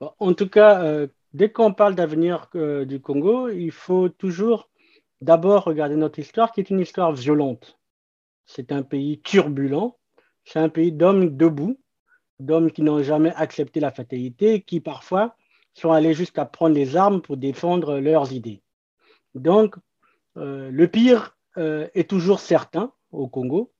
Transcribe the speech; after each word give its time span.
En 0.00 0.32
tout 0.32 0.48
cas, 0.48 1.06
dès 1.32 1.50
qu'on 1.50 1.72
parle 1.72 1.94
d'avenir 1.94 2.48
du 2.54 3.00
Congo, 3.00 3.48
il 3.48 3.72
faut 3.72 4.08
toujours 4.08 4.70
d'abord 5.20 5.64
regarder 5.64 5.96
notre 5.96 6.18
histoire, 6.18 6.52
qui 6.52 6.60
est 6.60 6.70
une 6.70 6.80
histoire 6.80 7.12
violente. 7.12 7.78
C'est 8.46 8.72
un 8.72 8.82
pays 8.82 9.20
turbulent, 9.20 9.98
c'est 10.44 10.58
un 10.58 10.68
pays 10.68 10.92
d'hommes 10.92 11.36
debout, 11.36 11.78
d'hommes 12.38 12.70
qui 12.70 12.82
n'ont 12.82 13.02
jamais 13.02 13.32
accepté 13.34 13.80
la 13.80 13.90
fatalité, 13.90 14.62
qui 14.62 14.80
parfois 14.80 15.36
sont 15.74 15.92
allés 15.92 16.14
jusqu'à 16.14 16.44
prendre 16.44 16.74
les 16.74 16.96
armes 16.96 17.20
pour 17.20 17.36
défendre 17.36 17.98
leurs 17.98 18.32
idées. 18.32 18.62
Donc, 19.34 19.76
euh, 20.36 20.70
le 20.70 20.88
pire 20.88 21.36
euh, 21.56 21.88
est 21.94 22.08
toujours 22.08 22.40
certain 22.40 22.92
au 23.12 23.28
Congo, 23.28 23.72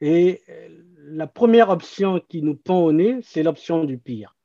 et 0.00 0.42
euh, 0.48 0.68
la 0.98 1.26
première 1.26 1.70
option 1.70 2.20
qui 2.28 2.42
nous 2.42 2.56
pend 2.56 2.80
au 2.80 2.92
nez, 2.92 3.18
c'est 3.22 3.42
l'option 3.42 3.84
du 3.84 3.98
pire. 3.98 4.36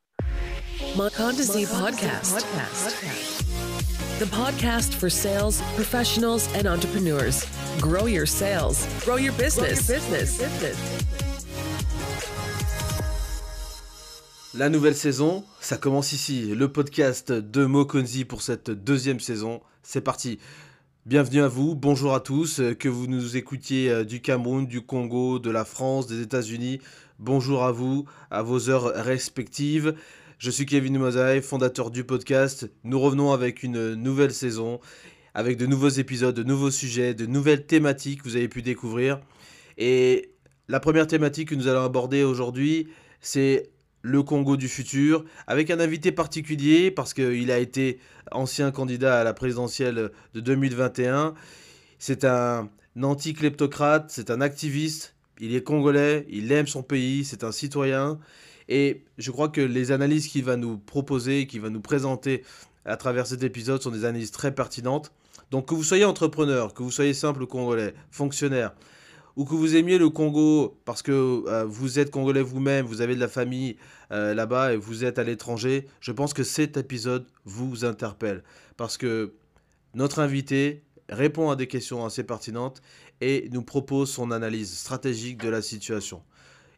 Podcast. 0.98 2.44
The 4.18 4.24
podcast 4.32 4.92
for 4.92 5.08
sales 5.08 5.62
professionals 5.76 6.52
and 6.56 6.66
entrepreneurs. 6.66 7.46
Grow 7.80 8.06
your 8.06 8.26
sales, 8.26 8.84
grow 9.04 9.14
your 9.14 9.32
business. 9.34 9.86
Grow 9.86 9.94
your 9.94 10.10
business. 10.10 10.40
La 14.54 14.68
nouvelle 14.68 14.96
saison, 14.96 15.44
ça 15.60 15.76
commence 15.76 16.12
ici. 16.12 16.52
Le 16.52 16.66
podcast 16.66 17.30
de 17.30 17.64
Mokonzi 17.64 18.24
pour 18.24 18.42
cette 18.42 18.72
deuxième 18.72 19.20
saison. 19.20 19.60
C'est 19.84 20.00
parti. 20.00 20.40
Bienvenue 21.06 21.42
à 21.42 21.48
vous, 21.48 21.76
bonjour 21.76 22.12
à 22.12 22.18
tous, 22.18 22.60
que 22.76 22.88
vous 22.88 23.06
nous 23.06 23.36
écoutiez 23.36 23.88
euh, 23.88 24.04
du 24.04 24.20
Cameroun, 24.20 24.66
du 24.66 24.80
Congo, 24.80 25.38
de 25.38 25.50
la 25.50 25.64
France, 25.64 26.08
des 26.08 26.20
États-Unis. 26.22 26.80
Bonjour 27.20 27.64
à 27.64 27.70
vous, 27.70 28.04
à 28.30 28.42
vos 28.42 28.68
heures 28.68 28.92
respectives. 28.94 29.94
Je 30.38 30.52
suis 30.52 30.66
Kevin 30.66 30.98
Mosaï, 30.98 31.42
fondateur 31.42 31.90
du 31.90 32.04
podcast. 32.04 32.70
Nous 32.84 33.00
revenons 33.00 33.32
avec 33.32 33.64
une 33.64 33.94
nouvelle 33.94 34.32
saison, 34.32 34.78
avec 35.34 35.56
de 35.56 35.66
nouveaux 35.66 35.88
épisodes, 35.88 36.32
de 36.32 36.44
nouveaux 36.44 36.70
sujets, 36.70 37.12
de 37.12 37.26
nouvelles 37.26 37.66
thématiques 37.66 38.22
que 38.22 38.28
vous 38.28 38.36
avez 38.36 38.46
pu 38.46 38.62
découvrir. 38.62 39.18
Et 39.78 40.30
la 40.68 40.78
première 40.78 41.08
thématique 41.08 41.48
que 41.48 41.56
nous 41.56 41.66
allons 41.66 41.82
aborder 41.82 42.22
aujourd'hui, 42.22 42.86
c'est 43.20 43.70
le 44.02 44.22
Congo 44.22 44.56
du 44.56 44.68
futur, 44.68 45.24
avec 45.48 45.72
un 45.72 45.80
invité 45.80 46.12
particulier 46.12 46.92
parce 46.92 47.14
qu'il 47.14 47.50
a 47.50 47.58
été 47.58 47.98
ancien 48.30 48.70
candidat 48.70 49.18
à 49.18 49.24
la 49.24 49.34
présidentielle 49.34 50.12
de 50.34 50.40
2021. 50.40 51.34
C'est 51.98 52.24
un 52.24 52.70
anti-kleptocrate, 53.02 54.12
c'est 54.12 54.30
un 54.30 54.40
activiste, 54.40 55.16
il 55.40 55.56
est 55.56 55.64
congolais, 55.64 56.26
il 56.30 56.52
aime 56.52 56.68
son 56.68 56.84
pays, 56.84 57.24
c'est 57.24 57.42
un 57.42 57.50
citoyen. 57.50 58.20
Et 58.68 59.04
je 59.16 59.30
crois 59.30 59.48
que 59.48 59.60
les 59.60 59.92
analyses 59.92 60.28
qu'il 60.28 60.44
va 60.44 60.56
nous 60.56 60.78
proposer, 60.78 61.46
qu'il 61.46 61.60
va 61.60 61.70
nous 61.70 61.80
présenter 61.80 62.44
à 62.84 62.96
travers 62.96 63.26
cet 63.26 63.42
épisode 63.42 63.82
sont 63.82 63.90
des 63.90 64.04
analyses 64.04 64.30
très 64.30 64.54
pertinentes. 64.54 65.12
Donc 65.50 65.68
que 65.68 65.74
vous 65.74 65.84
soyez 65.84 66.04
entrepreneur, 66.04 66.74
que 66.74 66.82
vous 66.82 66.90
soyez 66.90 67.14
simple 67.14 67.46
congolais, 67.46 67.94
fonctionnaire, 68.10 68.74
ou 69.36 69.44
que 69.44 69.54
vous 69.54 69.76
aimiez 69.76 69.98
le 69.98 70.10
Congo 70.10 70.78
parce 70.84 71.00
que 71.00 71.44
euh, 71.46 71.64
vous 71.64 71.98
êtes 71.98 72.10
congolais 72.10 72.42
vous-même, 72.42 72.84
vous 72.84 73.00
avez 73.00 73.14
de 73.14 73.20
la 73.20 73.28
famille 73.28 73.76
euh, 74.10 74.34
là-bas 74.34 74.74
et 74.74 74.76
vous 74.76 75.04
êtes 75.04 75.18
à 75.18 75.24
l'étranger, 75.24 75.86
je 76.00 76.12
pense 76.12 76.34
que 76.34 76.42
cet 76.42 76.76
épisode 76.76 77.26
vous 77.44 77.84
interpelle 77.84 78.42
parce 78.76 78.98
que 78.98 79.32
notre 79.94 80.18
invité 80.18 80.82
répond 81.08 81.50
à 81.50 81.56
des 81.56 81.66
questions 81.66 82.04
assez 82.04 82.24
pertinentes 82.24 82.82
et 83.20 83.48
nous 83.52 83.62
propose 83.62 84.10
son 84.10 84.30
analyse 84.30 84.76
stratégique 84.76 85.38
de 85.38 85.48
la 85.48 85.62
situation. 85.62 86.22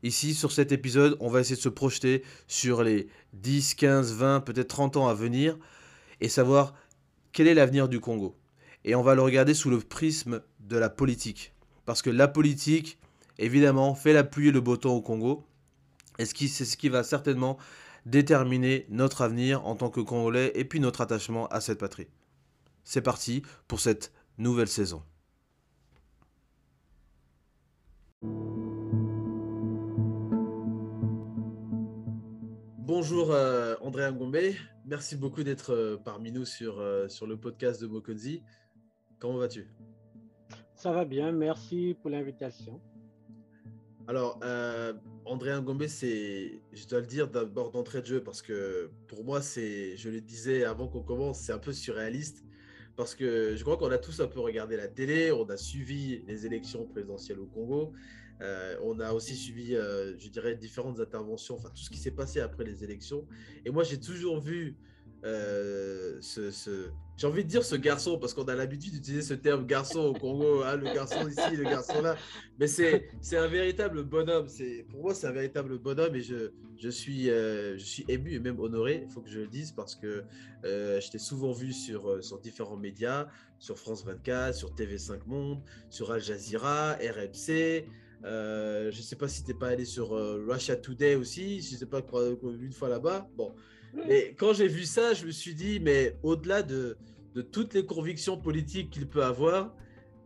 Ici, 0.02 0.34
sur 0.34 0.50
cet 0.50 0.72
épisode, 0.72 1.16
on 1.20 1.28
va 1.28 1.40
essayer 1.40 1.56
de 1.56 1.60
se 1.60 1.68
projeter 1.68 2.22
sur 2.46 2.82
les 2.82 3.08
10, 3.34 3.74
15, 3.74 4.14
20, 4.14 4.40
peut-être 4.40 4.68
30 4.68 4.96
ans 4.96 5.08
à 5.08 5.14
venir 5.14 5.58
et 6.20 6.28
savoir 6.28 6.74
quel 7.32 7.46
est 7.46 7.54
l'avenir 7.54 7.88
du 7.88 8.00
Congo. 8.00 8.36
Et 8.84 8.94
on 8.94 9.02
va 9.02 9.14
le 9.14 9.22
regarder 9.22 9.52
sous 9.52 9.68
le 9.68 9.78
prisme 9.78 10.40
de 10.60 10.76
la 10.76 10.88
politique. 10.88 11.52
Parce 11.84 12.00
que 12.00 12.10
la 12.10 12.28
politique, 12.28 12.98
évidemment, 13.38 13.94
fait 13.94 14.14
la 14.14 14.24
pluie 14.24 14.48
et 14.48 14.52
le 14.52 14.60
beau 14.60 14.76
temps 14.76 14.94
au 14.94 15.02
Congo. 15.02 15.44
Et 16.18 16.24
c'est 16.24 16.64
ce 16.64 16.76
qui 16.76 16.88
va 16.88 17.02
certainement 17.02 17.58
déterminer 18.06 18.86
notre 18.88 19.22
avenir 19.22 19.66
en 19.66 19.76
tant 19.76 19.90
que 19.90 20.00
Congolais 20.00 20.52
et 20.54 20.64
puis 20.64 20.80
notre 20.80 21.02
attachement 21.02 21.46
à 21.48 21.60
cette 21.60 21.78
patrie. 21.78 22.08
C'est 22.84 23.02
parti 23.02 23.42
pour 23.68 23.80
cette 23.80 24.12
nouvelle 24.38 24.68
saison. 24.68 25.02
Bonjour 32.92 33.30
euh, 33.30 33.76
André 33.82 34.10
Ngombe, 34.10 34.36
merci 34.84 35.14
beaucoup 35.14 35.44
d'être 35.44 35.72
euh, 35.72 35.96
parmi 35.96 36.32
nous 36.32 36.44
sur, 36.44 36.80
euh, 36.80 37.06
sur 37.06 37.24
le 37.28 37.36
podcast 37.36 37.80
de 37.80 37.86
Mokonzi. 37.86 38.42
Comment 39.20 39.36
vas-tu? 39.36 39.68
Ça 40.74 40.90
va 40.90 41.04
bien, 41.04 41.30
merci 41.30 41.96
pour 42.02 42.10
l'invitation. 42.10 42.80
Alors, 44.08 44.40
euh, 44.42 44.92
André 45.24 45.52
Ngombe, 45.52 45.86
c'est, 45.86 46.60
je 46.72 46.88
dois 46.88 46.98
le 46.98 47.06
dire 47.06 47.28
d'abord 47.28 47.70
d'entrée 47.70 48.00
de 48.00 48.06
jeu 48.06 48.24
parce 48.24 48.42
que 48.42 48.90
pour 49.06 49.22
moi, 49.22 49.40
c'est, 49.40 49.96
je 49.96 50.10
le 50.10 50.20
disais 50.20 50.64
avant 50.64 50.88
qu'on 50.88 51.04
commence, 51.04 51.38
c'est 51.38 51.52
un 51.52 51.60
peu 51.60 51.72
surréaliste 51.72 52.44
parce 52.96 53.14
que 53.14 53.54
je 53.54 53.62
crois 53.62 53.76
qu'on 53.76 53.92
a 53.92 53.98
tous 53.98 54.18
un 54.18 54.26
peu 54.26 54.40
regardé 54.40 54.76
la 54.76 54.88
télé, 54.88 55.30
on 55.30 55.48
a 55.48 55.56
suivi 55.56 56.24
les 56.26 56.44
élections 56.44 56.86
présidentielles 56.86 57.38
au 57.38 57.46
Congo, 57.46 57.92
euh, 58.42 58.76
on 58.82 59.00
a 59.00 59.12
aussi 59.12 59.36
suivi, 59.36 59.74
euh, 59.74 60.16
je 60.18 60.28
dirais, 60.28 60.54
différentes 60.54 61.00
interventions, 61.00 61.56
enfin 61.56 61.68
tout 61.70 61.82
ce 61.82 61.90
qui 61.90 61.98
s'est 61.98 62.10
passé 62.10 62.40
après 62.40 62.64
les 62.64 62.84
élections. 62.84 63.26
Et 63.64 63.70
moi, 63.70 63.84
j'ai 63.84 64.00
toujours 64.00 64.40
vu 64.40 64.76
euh, 65.24 66.16
ce, 66.22 66.50
j'ai 67.18 67.26
envie 67.26 67.44
de 67.44 67.48
dire 67.48 67.64
ce 67.64 67.76
garçon, 67.76 68.18
parce 68.18 68.32
qu'on 68.32 68.44
a 68.44 68.54
l'habitude 68.54 68.94
d'utiliser 68.94 69.22
ce 69.22 69.34
terme 69.34 69.66
garçon 69.66 70.00
au 70.00 70.12
Congo, 70.14 70.62
hein, 70.62 70.76
le 70.76 70.84
garçon 70.84 71.28
ici, 71.28 71.54
le 71.54 71.64
garçon 71.64 72.00
là, 72.00 72.16
mais 72.58 72.66
c'est 72.66 73.10
un 73.34 73.46
véritable 73.46 74.04
bonhomme. 74.04 74.46
Pour 74.88 75.02
moi, 75.02 75.14
c'est 75.14 75.26
un 75.26 75.32
véritable 75.32 75.78
bonhomme 75.78 76.14
et 76.16 76.22
je, 76.22 76.52
je, 76.78 76.88
suis, 76.88 77.24
je 77.26 77.84
suis 77.84 78.06
ému 78.08 78.32
et 78.32 78.38
même 78.38 78.58
honoré, 78.58 79.02
il 79.06 79.12
faut 79.12 79.20
que 79.20 79.28
je 79.28 79.40
le 79.40 79.48
dise, 79.48 79.72
parce 79.72 79.94
que 79.94 80.24
je 80.64 81.10
t'ai 81.10 81.18
souvent 81.18 81.52
vu 81.52 81.74
sur, 81.74 82.24
sur 82.24 82.38
différents 82.38 82.78
médias, 82.78 83.28
sur 83.58 83.78
France 83.78 84.02
24, 84.06 84.54
sur 84.54 84.74
TV5 84.74 85.26
Monde, 85.26 85.60
sur 85.90 86.10
Al 86.12 86.22
Jazeera, 86.22 86.94
RMC. 86.94 87.84
Je 88.22 88.96
ne 88.96 89.02
sais 89.02 89.16
pas 89.16 89.28
si 89.28 89.42
tu 89.42 89.52
n'es 89.52 89.58
pas 89.58 89.68
allé 89.68 89.84
sur 89.84 90.10
Russia 90.10 90.76
Today 90.76 91.14
aussi, 91.14 91.60
je 91.60 91.74
ne 91.74 91.78
sais 91.78 91.86
pas, 91.86 92.02
une 92.42 92.72
fois 92.72 92.88
là-bas. 92.88 93.28
Bon, 93.36 93.54
et 94.08 94.34
quand 94.38 94.52
j'ai 94.52 94.68
vu 94.68 94.84
ça, 94.84 95.14
je 95.14 95.26
me 95.26 95.30
suis 95.30 95.54
dit, 95.54 95.80
mais 95.80 96.16
au-delà 96.22 96.62
de, 96.62 96.96
de 97.34 97.42
toutes 97.42 97.74
les 97.74 97.84
convictions 97.84 98.36
politiques 98.36 98.90
qu'il 98.90 99.08
peut 99.08 99.24
avoir, 99.24 99.74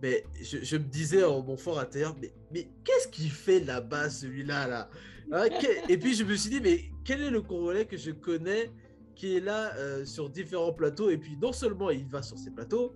mais 0.03 0.25
je, 0.43 0.77
me 0.77 0.85
disais 0.85 1.25
en 1.25 1.43
mon 1.43 1.57
fort 1.57 1.79
intérieur, 1.79 2.15
mais, 2.21 2.33
mais 2.53 2.69
qu'est-ce 2.85 3.09
qu'il 3.09 3.31
fait 3.31 3.61
là-bas, 3.61 4.11
celui-là 4.11 4.67
là, 4.67 4.91
hein, 5.33 5.47
Et 5.89 5.97
puis 5.97 6.15
je 6.15 6.25
me 6.25 6.35
suis 6.35 6.51
dit, 6.51 6.61
mais 6.61 6.91
quel 7.05 7.23
est 7.23 7.31
le 7.31 7.41
Congolais 7.41 7.87
que 7.87 7.97
je 7.97 8.11
connais 8.11 8.71
qui 9.15 9.37
est 9.37 9.41
là 9.41 9.75
euh, 9.77 10.05
sur 10.05 10.29
différents 10.29 10.73
plateaux? 10.73 11.11
Et 11.11 11.17
puis 11.17 11.37
non 11.41 11.53
seulement 11.53 11.91
il 11.91 12.07
va 12.07 12.23
sur 12.23 12.39
ces 12.39 12.51
plateaux, 12.51 12.95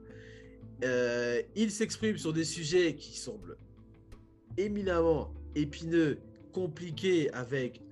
euh, 0.85 1.41
il 1.57 1.71
s'exprime 1.71 2.19
sur 2.19 2.33
des 2.33 2.45
sujets 2.45 2.95
qui 2.95 3.17
semblent 3.17 3.57
éminemment 4.59 5.33
épineux, 5.55 6.19
compliqués, 6.53 7.31
avec 7.33 7.83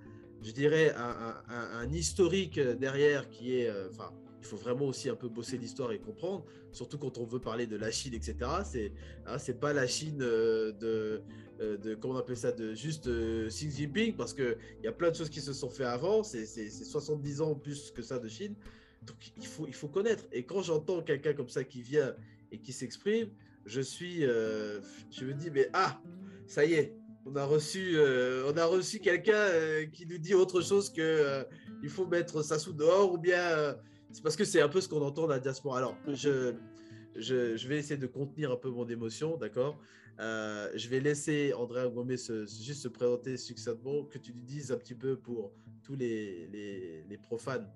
je 0.42 0.52
dirais, 0.52 0.94
un, 0.94 1.90
historique 1.92 2.60
derrière 2.60 3.28
qui 3.28 3.58
est. 3.58 3.68
Euh, 3.68 3.88
enfin, 3.90 4.12
il 4.40 4.46
faut 4.46 4.56
vraiment 4.56 4.86
aussi 4.86 5.08
un 5.08 5.16
peu 5.16 5.28
bosser 5.28 5.58
l'histoire 5.58 5.90
et 5.90 5.98
comprendre, 5.98 6.44
surtout 6.70 6.98
quand 6.98 7.18
on 7.18 7.24
veut 7.24 7.40
parler 7.40 7.66
de 7.66 7.76
la 7.76 7.90
Chine, 7.90 8.14
etc. 8.14 8.36
C'est 8.64 8.92
hein, 9.26 9.38
c'est 9.38 9.58
pas 9.58 9.72
la 9.72 9.88
Chine 9.88 10.22
euh, 10.22 10.72
de, 10.72 11.22
euh, 11.60 11.76
de. 11.78 11.94
Comment 11.96 12.14
on 12.14 12.18
appelle 12.18 12.36
ça 12.36 12.52
De 12.52 12.74
juste 12.74 13.08
Xi 13.48 13.70
Jinping, 13.72 14.14
parce 14.14 14.34
qu'il 14.34 14.56
y 14.84 14.86
a 14.86 14.92
plein 14.92 15.10
de 15.10 15.16
choses 15.16 15.30
qui 15.30 15.40
se 15.40 15.52
sont 15.52 15.70
fait 15.70 15.84
avant. 15.84 16.22
C'est 16.22 16.46
70 16.46 17.40
ans 17.40 17.54
plus 17.56 17.90
que 17.90 18.02
ça 18.02 18.18
de 18.18 18.28
Chine. 18.28 18.54
Donc 19.02 19.16
il 19.36 19.46
faut, 19.46 19.66
il 19.66 19.74
faut 19.74 19.88
connaître. 19.88 20.24
Et 20.32 20.44
quand 20.44 20.62
j'entends 20.62 21.02
quelqu'un 21.02 21.32
comme 21.32 21.48
ça 21.48 21.64
qui 21.64 21.82
vient 21.82 22.14
et 22.52 22.58
qui 22.58 22.72
s'exprime, 22.72 23.30
je 23.66 23.80
suis. 23.80 24.22
je 24.22 25.24
me 25.24 25.34
dis, 25.34 25.50
mais 25.50 25.68
ah, 25.72 26.00
ça 26.46 26.64
y 26.64 26.74
est, 26.74 26.96
on 27.26 27.34
a 27.34 27.44
reçu, 27.44 27.96
euh, 27.96 28.44
on 28.46 28.56
a 28.56 28.64
reçu 28.64 29.00
quelqu'un 29.00 29.34
euh, 29.34 29.86
qui 29.86 30.06
nous 30.06 30.18
dit 30.18 30.32
autre 30.32 30.60
chose 30.60 30.90
que 30.90 31.02
euh, 31.02 31.42
il 31.82 31.88
faut 31.88 32.06
mettre 32.06 32.42
ça 32.42 32.58
sous 32.58 32.72
dehors 32.72 33.12
ou 33.12 33.18
bien 33.18 33.76
c'est 34.12 34.22
parce 34.22 34.36
que 34.36 34.44
c'est 34.44 34.62
un 34.62 34.68
peu 34.68 34.80
ce 34.80 34.88
qu'on 34.88 35.02
entend 35.02 35.22
dans 35.22 35.28
la 35.28 35.40
diaspora. 35.40 35.78
Alors, 35.78 35.96
je, 36.06 36.54
je, 37.16 37.68
vais 37.68 37.78
essayer 37.78 37.98
de 37.98 38.06
contenir 38.06 38.52
un 38.52 38.56
peu 38.56 38.70
mon 38.70 38.88
émotion, 38.88 39.36
d'accord? 39.36 39.78
Je 40.18 40.88
vais 40.88 41.00
laisser 41.00 41.52
André 41.52 41.90
Gomez 41.92 42.16
juste 42.16 42.82
se 42.82 42.88
présenter 42.88 43.36
succinctement, 43.36 44.04
que 44.04 44.16
tu 44.18 44.32
lui 44.32 44.42
dises 44.42 44.72
un 44.72 44.78
petit 44.78 44.94
peu 44.94 45.16
pour 45.16 45.52
tous 45.82 45.96
les, 45.96 46.46
les, 46.46 47.04
les 47.06 47.18
profanes 47.18 47.68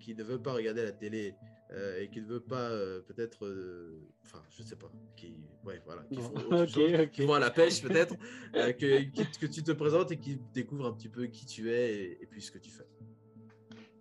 qui 0.00 0.14
ne 0.16 0.24
veulent 0.24 0.42
pas 0.42 0.54
regarder 0.54 0.82
la 0.82 0.92
télé 0.92 1.34
euh, 1.72 2.02
et 2.02 2.08
qui 2.08 2.20
ne 2.20 2.26
veut 2.26 2.40
pas 2.40 2.70
euh, 2.70 3.00
peut-être, 3.02 3.46
euh, 3.46 4.00
enfin, 4.24 4.42
je 4.50 4.62
sais 4.62 4.74
pas, 4.74 4.90
qui, 5.16 5.36
ouais, 5.64 5.80
voilà, 5.84 6.02
qui, 6.10 6.16
font 6.16 7.26
vont 7.26 7.34
à 7.34 7.38
la 7.38 7.50
pêche 7.50 7.80
peut-être, 7.80 8.16
que, 8.52 9.04
que, 9.38 9.46
tu 9.46 9.62
te 9.62 9.70
présentes 9.70 10.10
et 10.10 10.16
qui 10.16 10.40
découvrent 10.52 10.86
un 10.86 10.92
petit 10.92 11.08
peu 11.08 11.26
qui 11.26 11.46
tu 11.46 11.70
es 11.70 12.18
et, 12.20 12.26
puis 12.28 12.42
ce 12.42 12.50
que 12.50 12.58
tu 12.58 12.70
fais. 12.70 12.86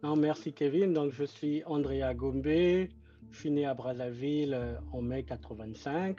Non, 0.01 0.15
merci 0.15 0.51
Kevin. 0.51 0.93
Donc, 0.93 1.13
je 1.13 1.25
suis 1.25 1.63
Andrea 1.65 2.13
Gombe. 2.15 2.43
Je 2.45 3.37
suis 3.37 3.51
né 3.51 3.65
à 3.67 3.75
Brazzaville 3.75 4.79
en 4.91 5.01
mai 5.03 5.23
85. 5.23 6.17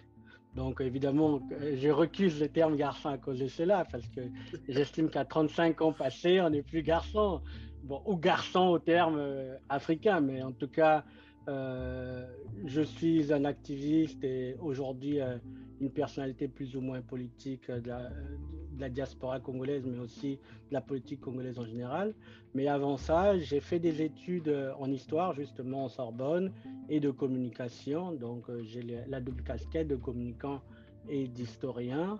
Donc, 0.54 0.80
évidemment, 0.80 1.40
je 1.60 1.88
recuse 1.88 2.40
le 2.40 2.48
terme 2.48 2.76
garçon 2.76 3.08
à 3.08 3.18
cause 3.18 3.38
de 3.38 3.48
cela, 3.48 3.84
parce 3.90 4.06
que 4.08 4.20
j'estime 4.68 5.08
qu'à 5.08 5.24
35 5.24 5.80
ans 5.82 5.92
passés, 5.92 6.40
on 6.40 6.50
n'est 6.50 6.62
plus 6.62 6.82
garçon. 6.82 7.40
Bon, 7.82 8.02
ou 8.04 8.16
garçon 8.16 8.68
au 8.68 8.78
terme 8.78 9.16
euh, 9.18 9.56
africain, 9.68 10.20
mais 10.20 10.42
en 10.42 10.52
tout 10.52 10.68
cas, 10.68 11.04
je 11.46 12.82
suis 12.82 13.32
un 13.32 13.44
activiste 13.44 14.22
et 14.22 14.56
aujourd'hui 14.60 15.20
euh, 15.20 15.38
une 15.80 15.90
personnalité 15.90 16.48
plus 16.48 16.76
ou 16.76 16.80
moins 16.80 17.00
politique 17.00 17.70
de 17.70 17.88
la, 17.88 18.10
de 18.10 18.80
la, 18.80 18.88
diaspora 18.88 19.40
congolaise, 19.40 19.84
mais 19.86 19.98
aussi 19.98 20.38
de 20.68 20.74
la 20.74 20.80
politique 20.80 21.20
congolaise 21.20 21.58
en 21.58 21.64
général. 21.64 22.14
Mais 22.54 22.68
avant 22.68 22.96
ça, 22.96 23.38
j'ai 23.38 23.60
fait 23.60 23.78
des 23.78 24.02
études 24.02 24.54
en 24.78 24.90
histoire, 24.90 25.34
justement 25.34 25.84
en 25.86 25.88
Sorbonne, 25.88 26.52
et 26.88 27.00
de 27.00 27.10
communication. 27.10 28.12
Donc 28.12 28.44
j'ai 28.62 28.82
la 29.08 29.20
double 29.20 29.42
casquette 29.42 29.88
de 29.88 29.96
communicant 29.96 30.60
et 31.08 31.26
d'historien. 31.28 32.18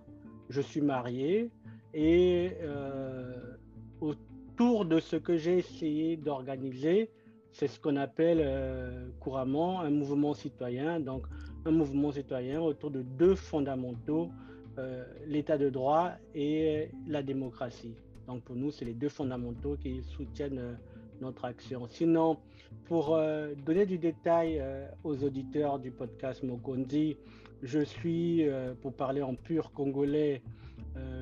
Je 0.49 0.61
suis 0.61 0.81
marié 0.81 1.51
et 1.95 2.53
euh, 2.63 3.57
autour 4.01 4.85
de 4.85 5.01
ce 5.01 5.17
que 5.17 5.37
j'ai 5.37 5.59
essayé 5.59 6.17
d'organiser, 6.17 7.11
c'est 7.61 7.69
ce 7.69 7.79
qu'on 7.79 7.97
appelle 7.97 8.41
euh, 8.41 9.11
couramment 9.21 9.83
un 9.83 9.91
mouvement 9.91 10.33
citoyen. 10.33 10.99
Donc, 10.99 11.27
un 11.67 11.71
mouvement 11.71 12.11
citoyen 12.11 12.59
autour 12.59 12.91
de 12.91 13.03
deux 13.03 13.35
fondamentaux, 13.35 14.31
euh, 14.79 15.05
l'état 15.27 15.59
de 15.59 15.69
droit 15.69 16.13
et 16.35 16.89
la 17.07 17.23
démocratie. 17.23 17.95
Donc, 18.27 18.45
pour 18.45 18.57
nous, 18.57 18.71
c'est 18.71 18.87
les 18.87 18.95
deux 18.95 19.11
fondamentaux 19.11 19.77
qui 19.77 20.03
soutiennent 20.03 20.59
euh, 20.59 20.73
notre 21.21 21.45
action. 21.45 21.87
Sinon, 21.87 22.39
pour 22.87 23.19
donner 23.67 23.85
du 23.85 23.99
détail 23.99 24.63
aux 25.05 25.23
auditeurs 25.23 25.79
du 25.79 25.91
podcast 25.91 26.43
Mokondi, 26.43 27.19
je 27.63 27.81
suis, 27.81 28.49
pour 28.81 28.95
parler 28.95 29.21
en 29.21 29.35
pur 29.35 29.71
congolais, 29.73 30.41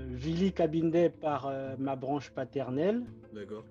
Vili 0.06 0.52
Kabinde 0.52 1.11
par 1.20 1.52
ma 1.79 1.96
branche 1.96 2.31
paternelle. 2.31 3.02
D'accord 3.34 3.64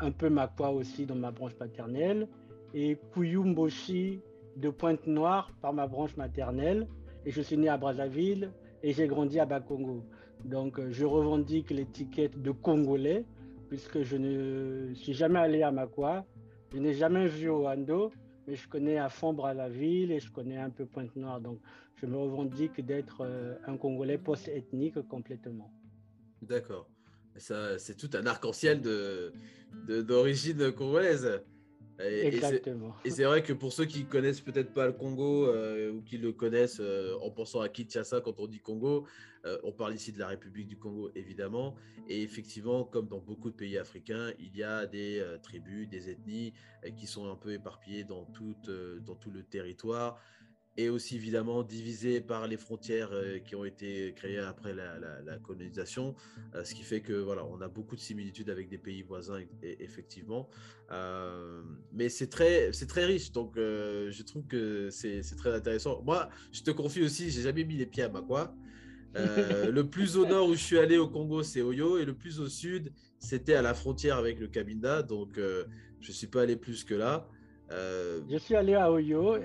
un 0.00 0.10
peu 0.10 0.28
Makwa 0.28 0.70
aussi 0.70 1.06
dans 1.06 1.14
ma 1.14 1.30
branche 1.30 1.54
paternelle, 1.54 2.28
et 2.74 2.98
Kuyumboshi 3.12 4.20
de 4.56 4.70
Pointe-Noire 4.70 5.50
par 5.60 5.72
ma 5.72 5.86
branche 5.86 6.16
maternelle. 6.16 6.86
Et 7.24 7.30
je 7.30 7.40
suis 7.42 7.56
né 7.56 7.68
à 7.68 7.76
Brazzaville 7.76 8.52
et 8.82 8.92
j'ai 8.92 9.06
grandi 9.06 9.40
à 9.40 9.46
Bakongo. 9.46 10.04
Donc 10.44 10.80
je 10.88 11.04
revendique 11.04 11.70
l'étiquette 11.70 12.40
de 12.40 12.50
Congolais, 12.50 13.24
puisque 13.68 14.02
je 14.02 14.16
ne 14.16 14.94
suis 14.94 15.12
jamais 15.12 15.38
allé 15.38 15.62
à 15.62 15.70
Makwa, 15.70 16.24
je 16.72 16.78
n'ai 16.78 16.94
jamais 16.94 17.26
vu 17.26 17.48
Oando, 17.50 18.12
mais 18.46 18.54
je 18.54 18.68
connais 18.68 18.98
à 18.98 19.08
fond 19.08 19.32
Brazzaville 19.32 20.12
et 20.12 20.20
je 20.20 20.30
connais 20.30 20.58
un 20.58 20.70
peu 20.70 20.86
Pointe-Noire. 20.86 21.40
Donc 21.40 21.58
je 21.96 22.06
me 22.06 22.16
revendique 22.16 22.84
d'être 22.84 23.26
un 23.66 23.76
Congolais 23.76 24.18
post-ethnique 24.18 25.00
complètement. 25.08 25.70
D'accord 26.40 26.88
c'est 27.38 27.96
tout 27.96 28.10
un 28.14 28.26
arc-en-ciel 28.26 28.80
de, 28.80 29.32
d'origine 30.02 30.72
congolaise. 30.72 31.40
Et, 32.00 32.26
Exactement. 32.26 32.94
Et 33.04 33.10
c'est 33.10 33.24
vrai 33.24 33.42
que 33.42 33.52
pour 33.52 33.72
ceux 33.72 33.84
qui 33.84 34.04
connaissent 34.04 34.40
peut-être 34.40 34.72
pas 34.72 34.86
le 34.86 34.92
Congo 34.92 35.46
euh, 35.46 35.90
ou 35.90 36.02
qui 36.02 36.16
le 36.16 36.32
connaissent 36.32 36.78
euh, 36.80 37.16
en 37.22 37.30
pensant 37.30 37.60
à 37.60 37.68
Kinshasa 37.68 38.20
quand 38.20 38.38
on 38.38 38.46
dit 38.46 38.60
Congo, 38.60 39.06
euh, 39.44 39.58
on 39.64 39.72
parle 39.72 39.96
ici 39.96 40.12
de 40.12 40.18
la 40.20 40.28
République 40.28 40.68
du 40.68 40.76
Congo 40.76 41.10
évidemment. 41.16 41.74
Et 42.08 42.22
effectivement, 42.22 42.84
comme 42.84 43.08
dans 43.08 43.18
beaucoup 43.18 43.50
de 43.50 43.56
pays 43.56 43.78
africains, 43.78 44.32
il 44.38 44.56
y 44.56 44.62
a 44.62 44.86
des 44.86 45.24
tribus, 45.42 45.88
des 45.88 46.08
ethnies 46.08 46.52
qui 46.96 47.06
sont 47.08 47.28
un 47.28 47.36
peu 47.36 47.52
éparpillées 47.52 48.04
dans 48.04 48.28
dans 49.00 49.14
tout 49.16 49.30
le 49.30 49.42
territoire 49.42 50.20
et 50.78 50.88
aussi 50.90 51.16
évidemment 51.16 51.64
divisé 51.64 52.20
par 52.20 52.46
les 52.46 52.56
frontières 52.56 53.10
euh, 53.12 53.40
qui 53.40 53.56
ont 53.56 53.64
été 53.64 54.14
créées 54.14 54.38
après 54.38 54.72
la, 54.72 55.36
colonisation, 55.42 56.14
euh, 56.54 56.62
ce 56.62 56.72
qui 56.72 56.84
fait 56.84 57.00
que 57.00 57.12
voilà, 57.12 57.44
on 57.44 57.60
a 57.60 57.66
beaucoup 57.66 57.96
de 57.96 58.00
similitudes 58.00 58.48
avec 58.48 58.68
des 58.68 58.78
pays 58.78 59.02
voisins, 59.02 59.40
effectivement. 59.62 60.48
Euh, 60.92 61.62
mais 61.92 62.08
c'est 62.08 62.28
très, 62.28 62.72
c'est 62.72 62.86
très 62.86 63.04
riche, 63.04 63.32
donc 63.32 63.54
je 63.56 64.22
trouve 64.22 64.46
que 64.46 64.88
c'est 64.90 65.20
très 65.36 65.52
intéressant. 65.52 66.00
Moi, 66.02 66.28
je 66.52 66.62
te 66.62 66.70
confie 66.70 67.02
aussi, 67.02 67.30
j'ai 67.30 67.42
jamais 67.42 67.64
mis 67.64 67.76
les 67.76 67.86
pieds 67.86 68.04
à 68.04 68.08
Makwa. 68.08 68.54
le 69.14 69.82
plus 69.82 70.16
au 70.16 70.26
nord 70.26 70.48
où 70.48 70.54
je 70.54 70.62
suis 70.62 70.78
allé 70.78 70.96
au 70.96 71.08
Congo, 71.08 71.42
c'est 71.42 71.60
Oyo, 71.60 71.98
et 71.98 72.04
le 72.04 72.14
plus 72.14 72.38
au 72.38 72.48
sud, 72.48 72.92
c'était 73.18 73.54
à 73.54 73.62
la 73.62 73.74
frontière 73.74 74.16
avec 74.16 74.38
le 74.38 74.46
Cabinda, 74.46 75.02
donc 75.02 75.30
je 75.36 76.08
ne 76.08 76.12
suis 76.12 76.28
pas 76.28 76.42
allé 76.42 76.54
plus 76.54 76.84
que 76.84 76.94
là. 76.94 77.28
Euh, 77.70 78.20
je 78.30 78.36
suis 78.36 78.54
allé 78.54 78.74
à 78.74 78.90
Oyo, 78.90 79.36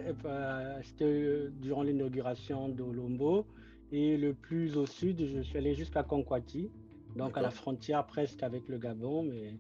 c'était 0.84 1.50
durant 1.62 1.84
l'inauguration 1.84 2.70
d'Olombo. 2.70 3.46
Et 3.92 4.18
le 4.18 4.34
plus 4.34 4.76
au 4.76 4.86
sud, 4.86 5.28
je 5.36 5.42
suis 5.42 5.58
allé 5.58 5.76
jusqu'à 5.76 6.04
Konkwati, 6.04 6.72
donc 7.16 7.38
à 7.38 7.42
la 7.42 7.52
frontière 7.52 8.06
presque 8.06 8.42
avec 8.42 8.68
le 8.68 8.80
Gabon, 8.80 9.24
mais 9.24 9.54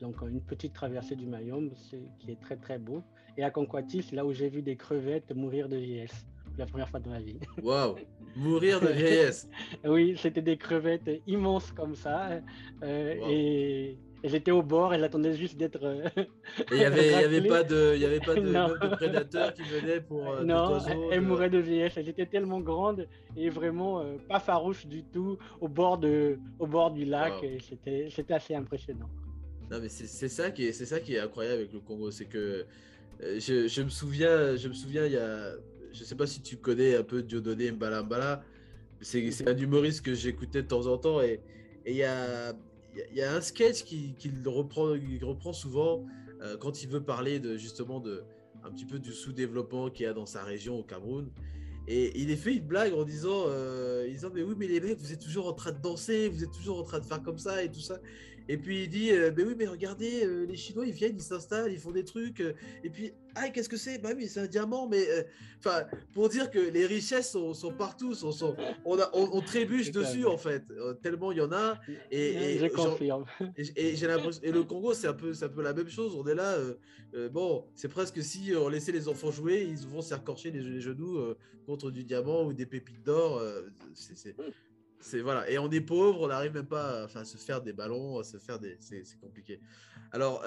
donc 0.00 0.20
une 0.22 0.40
petite 0.40 0.72
traversée 0.72 1.16
du 1.16 1.26
Mayombe 1.26 1.72
qui 2.20 2.30
est 2.30 2.40
très 2.40 2.56
très 2.56 2.78
beau. 2.78 3.02
Et 3.36 3.42
à 3.42 3.50
Konkwati, 3.50 4.02
c'est 4.02 4.14
là 4.14 4.24
où 4.24 4.32
j'ai 4.32 4.48
vu 4.48 4.62
des 4.62 4.76
crevettes 4.76 5.34
mourir 5.34 5.68
de 5.68 5.76
vieillesse 5.76 6.26
la 6.58 6.66
première 6.66 6.88
fois 6.88 7.00
de 7.00 7.08
ma 7.08 7.20
vie. 7.20 7.38
Waouh 7.62 7.96
Mourir 8.36 8.80
de 8.80 8.88
vieillesse 8.88 9.48
Oui, 9.84 10.16
c'était 10.16 10.42
des 10.42 10.56
crevettes 10.56 11.10
immenses 11.26 11.70
comme 11.72 11.94
ça. 11.94 12.40
Euh, 12.82 13.14
et 13.28 13.98
elles 14.22 14.34
étaient 14.34 14.52
au 14.52 14.62
bord, 14.62 14.94
elles 14.94 15.04
attendaient 15.04 15.34
juste 15.34 15.56
d'être. 15.56 15.82
Euh, 15.82 16.08
et 16.16 16.26
il 16.72 16.78
n'y 16.78 16.84
avait, 16.84 17.10
y 17.10 17.14
avait 17.14 17.42
pas 17.42 17.62
de, 17.62 17.96
y 17.96 18.04
avait 18.04 18.20
pas 18.20 18.34
de, 18.34 18.94
prédateurs 18.94 19.52
qui 19.52 19.62
venaient 19.62 20.00
pour. 20.00 20.28
Euh, 20.28 20.44
non, 20.44 20.78
elles 21.10 21.20
mouraient 21.20 21.50
de 21.50 21.58
vieillesse. 21.58 21.94
Elles 21.96 22.08
étaient 22.08 22.26
tellement 22.26 22.60
grandes 22.60 23.08
et 23.36 23.50
vraiment 23.50 24.00
euh, 24.00 24.16
pas 24.28 24.38
farouches 24.38 24.86
du 24.86 25.02
tout 25.04 25.38
au 25.60 25.68
bord, 25.68 25.98
de, 25.98 26.38
au 26.58 26.66
bord 26.66 26.92
du 26.92 27.04
lac. 27.04 27.32
C'était, 27.68 28.08
c'était 28.10 28.34
assez 28.34 28.54
impressionnant. 28.54 29.08
Non, 29.70 29.78
mais 29.80 29.88
c'est, 29.88 30.28
ça 30.28 30.50
qui 30.50 30.66
est, 30.66 30.72
c'est 30.72 30.86
ça 30.86 31.00
qui 31.00 31.14
est 31.14 31.20
incroyable 31.20 31.60
avec 31.60 31.72
le 31.72 31.80
Congo, 31.80 32.10
c'est 32.10 32.26
que 32.26 32.66
je, 33.20 33.66
je, 33.68 33.82
me 33.82 33.88
souviens, 33.88 34.54
je 34.54 34.68
me 34.68 34.74
souviens, 34.74 35.06
il 35.06 35.12
y 35.12 35.16
a, 35.16 35.52
je 35.92 36.04
sais 36.04 36.14
pas 36.14 36.26
si 36.26 36.42
tu 36.42 36.58
connais 36.58 36.96
un 36.96 37.02
peu 37.02 37.22
Dieudonné 37.22 37.72
Mbala 37.72 38.42
C'est, 39.00 39.30
c'est 39.30 39.48
un 39.48 39.56
humoriste 39.56 40.04
que 40.04 40.12
j'écoutais 40.12 40.62
de 40.62 40.68
temps 40.68 40.86
en 40.86 40.98
temps 40.98 41.22
et 41.22 41.40
il 41.86 41.96
y 41.96 42.04
a 42.04 42.54
il 43.10 43.16
y, 43.16 43.22
a 43.22 43.34
un 43.34 43.40
sketch 43.40 43.84
qu'il 43.84 44.14
qui 44.14 44.30
reprend, 44.44 44.94
reprend 45.22 45.52
souvent 45.52 46.04
euh, 46.42 46.56
quand 46.56 46.82
il 46.82 46.88
veut 46.88 47.02
parler 47.02 47.40
de 47.40 47.56
justement 47.56 48.00
de 48.00 48.24
un 48.64 48.70
petit 48.70 48.84
peu 48.84 48.98
du 48.98 49.12
sous-développement 49.12 49.90
qu'il 49.90 50.04
y 50.04 50.08
a 50.08 50.12
dans 50.12 50.26
sa 50.26 50.44
région 50.44 50.78
au 50.78 50.82
Cameroun. 50.82 51.30
Et 51.88 52.20
il 52.20 52.30
est 52.30 52.36
fait 52.36 52.54
une 52.54 52.66
blague 52.66 52.94
en 52.94 53.02
disant, 53.02 53.44
euh, 53.48 54.06
disant 54.08 54.30
mais 54.32 54.42
oui 54.42 54.54
mais 54.56 54.68
les 54.68 54.80
mecs 54.80 54.98
vous 54.98 55.12
êtes 55.12 55.20
toujours 55.20 55.48
en 55.48 55.52
train 55.52 55.72
de 55.72 55.80
danser, 55.80 56.28
vous 56.28 56.44
êtes 56.44 56.52
toujours 56.52 56.78
en 56.78 56.84
train 56.84 57.00
de 57.00 57.04
faire 57.04 57.22
comme 57.22 57.38
ça 57.38 57.62
et 57.64 57.70
tout 57.70 57.80
ça. 57.80 57.98
Et 58.48 58.56
puis 58.56 58.84
il 58.84 58.88
dit, 58.88 59.10
euh, 59.10 59.30
mais 59.36 59.44
oui 59.44 59.54
mais 59.56 59.66
regardez 59.66 60.26
les 60.46 60.56
Chinois 60.56 60.86
ils 60.86 60.92
viennent, 60.92 61.16
ils 61.16 61.22
s'installent, 61.22 61.72
ils 61.72 61.78
font 61.78 61.92
des 61.92 62.04
trucs. 62.04 62.40
et 62.40 62.90
puis 62.90 63.12
ah, 63.34 63.48
qu'est-ce 63.48 63.68
que 63.68 63.76
c'est? 63.76 63.98
Bah 63.98 64.10
oui, 64.14 64.28
c'est 64.28 64.40
un 64.40 64.46
diamant, 64.46 64.88
mais 64.88 65.08
euh, 65.08 65.22
enfin, 65.58 65.84
pour 66.12 66.28
dire 66.28 66.50
que 66.50 66.58
les 66.58 66.86
richesses 66.86 67.30
sont, 67.30 67.54
sont 67.54 67.72
partout, 67.72 68.14
sont, 68.14 68.32
sont, 68.32 68.54
on, 68.84 68.98
a, 68.98 69.08
on, 69.14 69.40
trébuche 69.40 69.90
dessus 69.90 70.26
en 70.26 70.36
fait, 70.36 70.64
euh, 70.70 70.94
tellement 70.94 71.32
il 71.32 71.38
y 71.38 71.40
en 71.40 71.52
a. 71.52 71.80
Et, 72.10 72.18
et, 72.20 72.54
et, 73.76 73.96
j'ai 73.96 74.06
l'impression, 74.06 74.42
et 74.42 74.52
le 74.52 74.64
Congo, 74.64 74.92
c'est 74.92 75.06
un 75.06 75.14
peu, 75.14 75.32
c'est 75.32 75.46
un 75.46 75.48
peu 75.48 75.62
la 75.62 75.72
même 75.72 75.88
chose. 75.88 76.14
On 76.14 76.26
est 76.26 76.34
là, 76.34 76.56
euh, 77.14 77.28
bon, 77.30 77.64
c'est 77.74 77.88
presque 77.88 78.22
si 78.22 78.52
on 78.54 78.68
laissait 78.68 78.92
les 78.92 79.08
enfants 79.08 79.30
jouer, 79.30 79.62
ils 79.62 79.86
vont 79.86 80.02
s'accorcher 80.02 80.50
les, 80.50 80.60
les, 80.60 80.80
genoux 80.80 81.18
contre 81.64 81.90
du 81.90 82.04
diamant 82.04 82.44
ou 82.44 82.52
des 82.52 82.66
pépites 82.66 83.02
d'or. 83.02 83.42
c'est 83.94 84.36
c'est 85.02 85.20
voilà. 85.20 85.48
Et 85.50 85.58
on 85.58 85.70
est 85.70 85.80
pauvre 85.80 86.22
on 86.22 86.28
n'arrive 86.28 86.52
même 86.52 86.66
pas 86.66 87.04
à, 87.14 87.24
se 87.24 87.36
faire 87.36 87.60
des 87.60 87.72
ballons 87.72 88.18
à 88.18 88.24
se 88.24 88.38
faire 88.38 88.58
des 88.58 88.76
c'est 88.80 89.20
compliqué. 89.20 89.60
Alors 90.12 90.44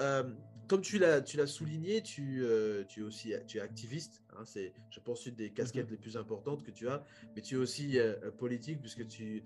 comme 0.68 0.80
tu 0.80 0.98
l'as 0.98 1.20
tu 1.20 1.36
l'as 1.36 1.46
souligné 1.46 2.02
tu 2.02 2.44
tu 2.88 3.00
es 3.00 3.02
aussi 3.02 3.32
tu 3.46 3.58
es 3.58 3.60
activiste 3.60 4.22
hein, 4.36 4.42
c'est 4.44 4.72
je 4.90 5.00
pense 5.00 5.26
une 5.26 5.34
des 5.34 5.50
casquettes 5.50 5.86
mmh 5.86 5.90
les 5.90 5.96
plus 5.96 6.16
importantes 6.16 6.64
que 6.64 6.70
tu 6.70 6.88
as 6.88 7.04
mais 7.34 7.42
tu 7.42 7.54
es 7.54 7.58
aussi 7.58 7.98
politique 8.38 8.80
puisque 8.80 9.06
tu 9.06 9.42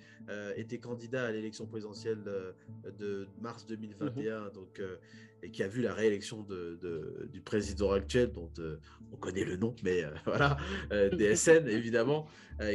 étais 0.57 0.79
candidat 0.79 1.27
à 1.27 1.31
l'élection 1.31 1.67
présidentielle 1.67 2.23
de, 2.99 3.29
mars 3.41 3.67
2021 3.67 4.41
mmh 4.41 4.51
donc 4.53 4.81
et 5.43 5.51
qui 5.51 5.63
a 5.63 5.69
vu 5.69 5.83
la 5.83 5.95
réélection 5.95 6.43
de, 6.43 7.29
du 7.33 7.41
président 7.41 7.93
actuel, 7.93 8.33
dont 8.33 8.51
euh, 8.59 8.79
on 9.13 9.17
connaît 9.17 9.45
le 9.45 9.57
nom, 9.57 9.75
mais 9.83 10.05
euh, 10.05 10.11
voilà, 10.27 10.57
euh, 10.93 11.11
DSN 11.17 11.69
évidemment, 11.69 12.27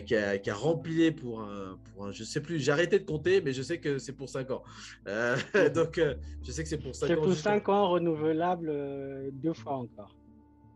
qui 0.07 0.15
a, 0.15 0.39
qui, 0.39 0.49
a, 0.49 0.55
rempli 0.55 1.11
pour 1.11 1.41
un, 1.41 1.77
pour 1.93 2.07
un, 2.07 2.11
je 2.11 2.23
sais 2.23 2.41
plus, 2.41 2.59
j'ai 2.59 2.71
arrêté 2.71 2.97
de 2.97 3.05
compter, 3.05 3.39
mais 3.41 3.53
je 3.53 3.61
sais 3.61 3.79
que 3.79 3.99
c'est 3.99 4.13
pour 4.13 4.29
5 4.29 4.49
ans. 4.49 4.63
donc, 5.75 6.01
je 6.41 6.51
sais 6.51 6.63
que 6.63 6.69
c'est 6.69 6.79
pour 6.79 6.95
5 6.95 7.05
ans. 7.05 7.07
C'est 7.09 7.15
pour 7.15 7.33
5 7.33 7.69
ans, 7.69 7.89
renouvelable 7.89 9.31
deux 9.33 9.53
fois 9.53 9.73
encore. 9.73 10.15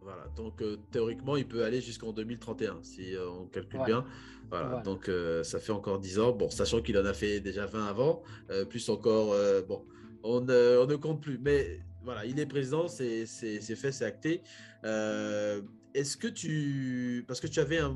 Voilà, 0.03 0.27
donc 0.35 0.61
théoriquement, 0.91 1.37
il 1.37 1.47
peut 1.47 1.63
aller 1.63 1.81
jusqu'en 1.81 2.13
2031, 2.13 2.83
si 2.83 3.15
on 3.17 3.47
calcule 3.47 3.81
bien. 3.83 4.05
Voilà, 4.51 4.81
donc 4.83 5.09
ça 5.41 5.57
fait 5.57 5.71
encore 5.71 5.97
10 5.97 6.19
ans. 6.19 6.31
Bon, 6.31 6.51
sachant 6.51 6.79
qu'il 6.83 6.97
en 6.99 7.05
a 7.05 7.13
fait 7.13 7.39
déjà 7.39 7.65
20 7.65 7.87
avant, 7.87 8.21
plus 8.69 8.89
encore, 8.89 9.33
bon, 9.67 9.83
on, 10.23 10.41
ne 10.41 10.95
compte 10.95 11.21
plus. 11.21 11.37
Mais 11.37 11.79
voilà, 12.03 12.25
il 12.25 12.39
est 12.39 12.45
président, 12.45 12.87
c'est 12.87 13.25
fait, 13.25 13.91
c'est 13.91 14.05
acté. 14.05 14.41
Euh, 14.83 15.61
est-ce 15.93 16.17
que 16.17 16.27
tu. 16.27 17.25
Parce 17.27 17.39
que 17.39 17.47
tu 17.47 17.59
avais, 17.59 17.79
un, 17.79 17.95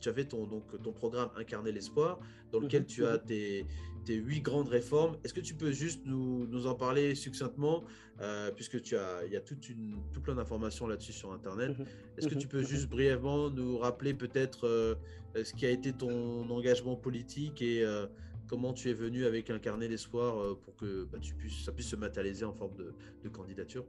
tu 0.00 0.08
avais 0.08 0.24
ton, 0.24 0.46
donc, 0.46 0.82
ton 0.82 0.92
programme 0.92 1.30
Incarner 1.36 1.72
l'espoir, 1.72 2.20
dans 2.50 2.60
lequel 2.60 2.86
tu 2.86 3.06
as 3.06 3.18
tes, 3.18 3.66
tes 4.04 4.16
huit 4.16 4.40
grandes 4.40 4.68
réformes. 4.68 5.16
Est-ce 5.24 5.34
que 5.34 5.40
tu 5.40 5.54
peux 5.54 5.72
juste 5.72 6.02
nous, 6.04 6.46
nous 6.46 6.66
en 6.66 6.74
parler 6.74 7.14
succinctement, 7.14 7.84
euh, 8.20 8.50
puisque 8.50 8.80
tu 8.82 8.96
as, 8.96 9.24
il 9.26 9.32
y 9.32 9.36
a 9.36 9.40
toute 9.40 9.68
une, 9.68 9.96
tout 10.12 10.20
plein 10.20 10.34
d'informations 10.34 10.86
là-dessus 10.86 11.12
sur 11.12 11.32
Internet. 11.32 11.78
Mhm. 11.78 11.86
Est-ce 12.18 12.28
que 12.28 12.34
tu 12.34 12.48
peux 12.48 12.60
mhm. 12.60 12.66
juste 12.66 12.88
brièvement 12.88 13.50
nous 13.50 13.78
rappeler 13.78 14.14
peut-être 14.14 14.66
euh, 14.66 14.94
ce 15.34 15.52
qui 15.54 15.66
a 15.66 15.70
été 15.70 15.92
ton 15.92 16.48
engagement 16.50 16.96
politique 16.96 17.62
et 17.62 17.84
euh, 17.84 18.06
comment 18.52 18.74
tu 18.74 18.90
es 18.90 18.92
venu 18.92 19.24
avec 19.24 19.48
Incarner 19.48 19.88
l'espoir 19.88 20.58
pour 20.62 20.76
que 20.76 21.04
bah, 21.10 21.16
ça 21.64 21.72
puisse 21.72 21.88
se 21.88 21.96
matérialiser 21.96 22.44
en 22.44 22.52
forme 22.52 22.76
de, 22.76 23.28
candidature? 23.30 23.86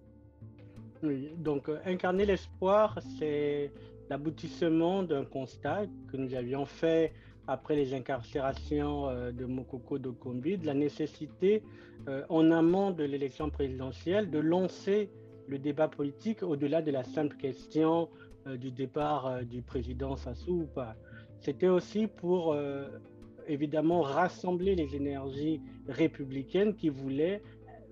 Oui, 1.04 1.32
donc 1.38 1.70
Incarner 1.84 2.26
l'espoir, 2.26 2.98
c'est 3.20 3.74
l'aboutissement 4.10 5.04
d'un 5.04 5.26
constat 5.26 5.88
que 6.10 6.16
nous 6.16 6.34
avions 6.34 6.66
fait 6.66 7.12
après 7.46 7.76
les 7.76 7.94
incarcérations 7.94 9.10
euh, 9.10 9.34
de 9.34 9.44
Mokoko 9.44 9.98
Dokombi, 10.00 10.58
de 10.58 10.66
la 10.66 10.74
nécessité, 10.74 11.62
euh, 12.08 12.24
en 12.30 12.50
amont 12.52 12.92
de 12.92 13.04
l'élection 13.04 13.50
présidentielle, 13.50 14.30
de 14.30 14.40
lancer 14.40 15.10
le 15.50 15.60
débat 15.60 15.90
politique 15.90 16.42
au-delà 16.42 16.82
de 16.82 16.92
la 16.92 17.04
simple 17.04 17.36
question 17.36 18.08
euh, 18.48 18.56
du 18.56 18.72
départ 18.72 19.44
du 19.44 19.62
président 19.62 20.16
Sassou 20.16 20.62
ou 20.62 20.68
pas. 20.68 20.96
C'était 21.42 21.68
aussi 21.68 22.08
pour 22.08 22.56
évidemment 23.48 24.02
rassembler 24.02 24.76
les 24.76 24.96
énergies 24.96 25.62
républicaines 25.88 26.76
qui 26.76 26.90
voulaient 26.90 27.42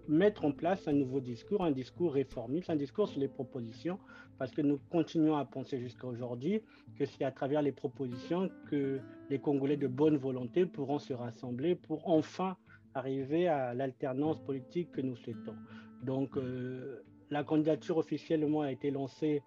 mettre 0.07 0.45
en 0.45 0.51
place 0.51 0.87
un 0.87 0.93
nouveau 0.93 1.19
discours, 1.19 1.63
un 1.63 1.71
discours 1.71 2.13
réformiste, 2.13 2.69
un 2.69 2.75
discours 2.75 3.07
sur 3.07 3.19
les 3.19 3.27
propositions, 3.27 3.99
parce 4.37 4.51
que 4.51 4.61
nous 4.61 4.79
continuons 4.89 5.35
à 5.35 5.45
penser 5.45 5.79
jusqu'à 5.79 6.07
aujourd'hui 6.07 6.61
que 6.97 7.05
c'est 7.05 7.23
à 7.23 7.31
travers 7.31 7.61
les 7.61 7.71
propositions 7.71 8.49
que 8.69 8.99
les 9.29 9.39
Congolais 9.39 9.77
de 9.77 9.87
bonne 9.87 10.17
volonté 10.17 10.65
pourront 10.65 10.99
se 10.99 11.13
rassembler 11.13 11.75
pour 11.75 12.07
enfin 12.07 12.57
arriver 12.93 13.47
à 13.47 13.73
l'alternance 13.73 14.39
politique 14.39 14.91
que 14.91 15.01
nous 15.01 15.15
souhaitons. 15.15 15.55
Donc, 16.03 16.35
euh, 16.37 17.03
la 17.29 17.43
candidature 17.43 17.97
officiellement 17.97 18.61
a 18.61 18.71
été 18.71 18.91
lancée 18.91 19.41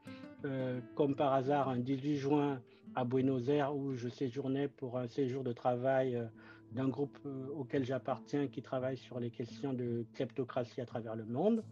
euh, 0.45 0.81
comme 0.95 1.15
par 1.15 1.35
hasard 1.35 1.69
un 1.69 1.79
18 1.79 2.17
juin 2.17 2.63
à 2.95 3.05
Buenos 3.05 3.49
Aires 3.49 3.75
où 3.75 3.95
je 3.95 4.09
séjournais 4.09 4.69
pour 4.69 4.99
un 4.99 5.07
séjour 5.09 5.43
de 5.43 5.53
travail 5.53 6.17
euh, 6.17 6.25
d'un 6.73 6.89
groupe 6.89 7.19
euh, 7.27 7.47
auquel 7.57 7.85
j'appartiens 7.85 8.49
qui 8.49 8.63
travaille 8.63 8.97
sur 8.97 9.21
les 9.21 9.31
questions 9.31 9.73
de 9.73 10.05
kleptocratie 10.15 10.81
à 10.81 10.87
travers 10.87 11.17
le 11.17 11.25
monde. 11.25 11.65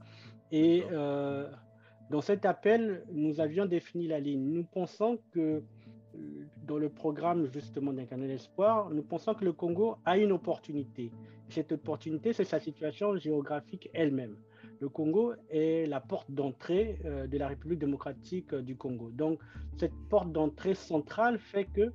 Et 0.50 0.84
euh, 0.92 1.48
dans 2.10 2.20
cet 2.20 2.44
appel, 2.44 3.04
nous 3.12 3.40
avions 3.40 3.66
défini 3.66 4.06
la 4.06 4.20
ligne. 4.20 4.52
Nous 4.52 4.64
pensons 4.64 5.18
que 5.32 5.62
dans 6.66 6.78
le 6.78 6.90
programme 6.90 7.46
justement 7.52 7.92
d'Incarner 7.92 8.28
l'espoir, 8.28 8.90
nous 8.90 9.02
pensons 9.02 9.34
que 9.34 9.44
le 9.44 9.52
Congo 9.52 9.96
a 10.04 10.18
une 10.18 10.32
opportunité. 10.32 11.10
Cette 11.48 11.72
opportunité, 11.72 12.32
c'est 12.32 12.44
sa 12.44 12.60
situation 12.60 13.16
géographique 13.16 13.88
elle-même. 13.94 14.36
Le 14.82 14.88
Congo 14.88 15.32
est 15.48 15.86
la 15.86 16.00
porte 16.00 16.28
d'entrée 16.32 16.98
de 17.04 17.38
la 17.38 17.46
République 17.46 17.78
démocratique 17.78 18.52
du 18.52 18.74
Congo. 18.74 19.12
Donc, 19.12 19.38
cette 19.76 19.94
porte 20.10 20.32
d'entrée 20.32 20.74
centrale 20.74 21.38
fait 21.38 21.66
que 21.66 21.92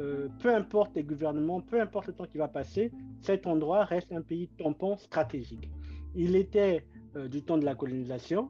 euh, 0.00 0.28
peu 0.38 0.54
importe 0.54 0.96
les 0.96 1.02
gouvernements, 1.02 1.60
peu 1.60 1.78
importe 1.82 2.06
le 2.06 2.14
temps 2.14 2.24
qui 2.24 2.38
va 2.38 2.48
passer, 2.48 2.92
cet 3.20 3.46
endroit 3.46 3.84
reste 3.84 4.10
un 4.12 4.22
pays 4.22 4.48
tampon 4.56 4.96
stratégique. 4.96 5.68
Il 6.14 6.34
était 6.34 6.86
euh, 7.14 7.28
du 7.28 7.42
temps 7.42 7.58
de 7.58 7.66
la 7.66 7.74
colonisation, 7.74 8.48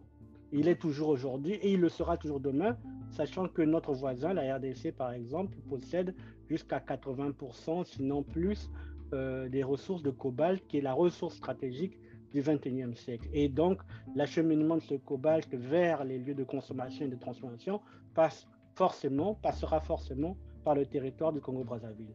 il 0.53 0.69
est 0.69 0.81
toujours 0.81 1.09
aujourd'hui 1.09 1.55
et 1.55 1.73
il 1.73 1.81
le 1.81 1.89
sera 1.89 2.17
toujours 2.17 2.39
demain, 2.39 2.77
sachant 3.11 3.49
que 3.49 3.63
notre 3.63 3.93
voisin, 3.93 4.35
la 4.35 4.55
RDC 4.55 4.93
par 4.97 5.11
exemple, 5.11 5.57
possède 5.69 6.15
jusqu'à 6.49 6.79
80%, 6.79 7.85
sinon 7.85 8.23
plus, 8.23 8.71
euh, 9.15 9.49
des 9.49 9.65
ressources 9.65 10.05
de 10.05 10.11
cobalt, 10.11 10.65
qui 10.69 10.79
est 10.79 10.83
la 10.83 10.93
ressource 10.93 11.35
stratégique 11.35 11.99
du 12.33 12.43
21e 12.43 12.95
siècle. 12.95 13.29
Et 13.33 13.49
donc, 13.49 13.81
l'acheminement 14.15 14.77
de 14.77 14.83
ce 14.83 14.95
cobalt 14.95 15.49
vers 15.55 16.05
les 16.05 16.19
lieux 16.19 16.35
de 16.35 16.45
consommation 16.45 17.07
et 17.07 17.09
de 17.09 17.17
transformation 17.17 17.81
passe 18.15 18.47
forcément, 18.75 19.35
passera 19.35 19.81
forcément 19.81 20.37
par 20.65 20.75
le 20.75 20.87
territoire 20.87 21.33
du 21.33 21.41
Congo-Brazzaville. 21.41 22.15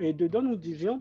Et 0.00 0.12
dedans, 0.12 0.42
nous 0.42 0.56
disions 0.56 1.00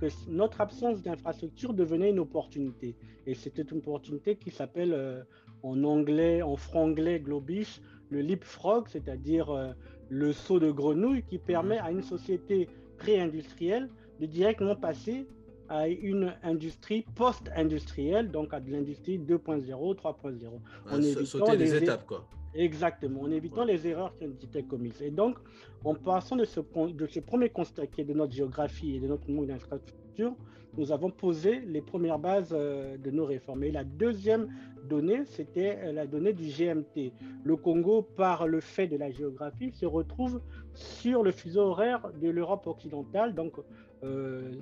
que 0.00 0.06
notre 0.28 0.60
absence 0.60 1.02
d'infrastructure 1.02 1.74
devenait 1.74 2.10
une 2.10 2.18
opportunité. 2.18 2.96
Et 3.26 3.34
c'était 3.34 3.62
une 3.62 3.78
opportunité 3.78 4.36
qui 4.36 4.50
s'appelle 4.50 4.92
euh, 4.92 5.22
en 5.62 5.82
anglais, 5.84 6.42
en 6.42 6.56
franglais 6.56 7.20
globish, 7.20 7.80
le 8.10 8.20
leapfrog, 8.20 8.88
c'est-à-dire 8.88 9.50
euh, 9.50 9.72
le 10.08 10.32
saut 10.32 10.60
de 10.60 10.70
grenouille 10.70 11.22
qui 11.22 11.38
permet 11.38 11.78
à 11.78 11.90
une 11.90 12.02
société 12.02 12.68
pré-industrielle 12.98 13.88
de 14.20 14.26
directement 14.26 14.76
passer 14.76 15.26
à 15.68 15.88
une 15.88 16.34
industrie 16.42 17.04
post-industrielle, 17.14 18.30
donc 18.30 18.52
à 18.52 18.60
de 18.60 18.70
l'industrie 18.70 19.18
2.0, 19.18 19.94
3.0. 19.96 20.60
On 20.90 21.24
sauter 21.24 21.56
des 21.56 21.74
étapes, 21.74 22.06
quoi. 22.06 22.26
Exactement, 22.54 23.22
en 23.22 23.30
évitant 23.30 23.64
les 23.64 23.86
erreurs 23.86 24.16
qui 24.16 24.24
ont 24.26 24.30
été 24.30 24.62
commises. 24.62 25.02
Et 25.02 25.10
donc, 25.10 25.38
en 25.84 25.94
passant 25.94 26.36
de 26.36 26.44
ce, 26.44 26.60
de 26.60 27.06
ce 27.06 27.20
premier 27.20 27.48
constat 27.48 27.88
qui 27.88 28.02
est 28.02 28.04
de 28.04 28.14
notre 28.14 28.32
géographie 28.32 28.94
et 28.94 29.00
de 29.00 29.08
notre 29.08 29.28
manque 29.28 29.48
d'infrastructure, 29.48 30.36
nous 30.76 30.92
avons 30.92 31.10
posé 31.10 31.60
les 31.60 31.80
premières 31.80 32.18
bases 32.18 32.52
euh, 32.52 32.96
de 32.96 33.10
nos 33.10 33.24
réformes. 33.24 33.64
Et 33.64 33.70
la 33.70 33.84
deuxième 33.84 34.48
donnée, 34.88 35.24
c'était 35.24 35.78
euh, 35.82 35.92
la 35.92 36.06
donnée 36.06 36.32
du 36.32 36.44
GMT. 36.44 37.12
Le 37.44 37.56
Congo, 37.56 38.02
par 38.02 38.46
le 38.46 38.60
fait 38.60 38.88
de 38.88 38.96
la 38.96 39.10
géographie, 39.10 39.70
se 39.72 39.86
retrouve 39.86 40.40
sur 40.74 41.22
le 41.22 41.30
fuseau 41.30 41.62
horaire 41.62 42.10
de 42.20 42.28
l'Europe 42.28 42.66
occidentale. 42.66 43.34
Donc, 43.34 43.54
euh, 44.02 44.52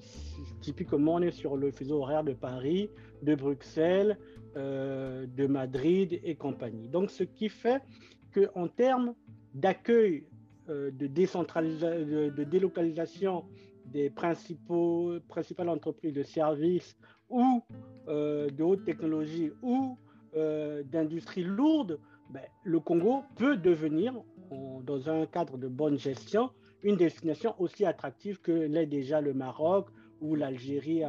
typiquement, 0.60 1.14
on 1.14 1.22
est 1.22 1.30
sur 1.30 1.56
le 1.56 1.70
fuseau 1.70 2.00
horaire 2.00 2.24
de 2.24 2.32
Paris, 2.32 2.90
de 3.22 3.34
Bruxelles, 3.34 4.18
de 4.54 5.46
Madrid 5.46 6.20
et 6.24 6.34
compagnie. 6.34 6.86
Donc, 6.86 7.10
ce 7.10 7.24
qui 7.24 7.48
fait 7.48 7.80
qu'en 8.34 8.68
termes 8.68 9.14
d'accueil, 9.54 10.24
de, 10.68 11.06
décentralisation, 11.06 12.06
de, 12.06 12.44
délocalisation 12.44 13.44
des 13.92 14.10
principaux, 14.10 15.18
principales 15.28 15.68
entreprises 15.68 16.12
de 16.12 16.22
services 16.22 16.96
ou 17.28 17.62
euh, 18.08 18.48
de 18.50 18.62
haute 18.62 18.84
technologie 18.84 19.50
ou 19.62 19.98
d'industrie 20.90 21.44
lourde, 21.44 22.00
ben, 22.30 22.40
le 22.64 22.80
Congo 22.80 23.22
peut 23.36 23.58
devenir, 23.58 24.14
dans 24.82 25.10
un 25.10 25.26
cadre 25.26 25.58
de 25.58 25.68
bonne 25.68 25.98
gestion, 25.98 26.48
une 26.82 26.96
destination 26.96 27.54
aussi 27.58 27.84
attractive 27.84 28.40
que 28.40 28.50
l'est 28.50 28.86
déjà 28.86 29.20
le 29.20 29.34
Maroc 29.34 29.90
ou 30.22 30.34
l'Algérie 30.34 31.02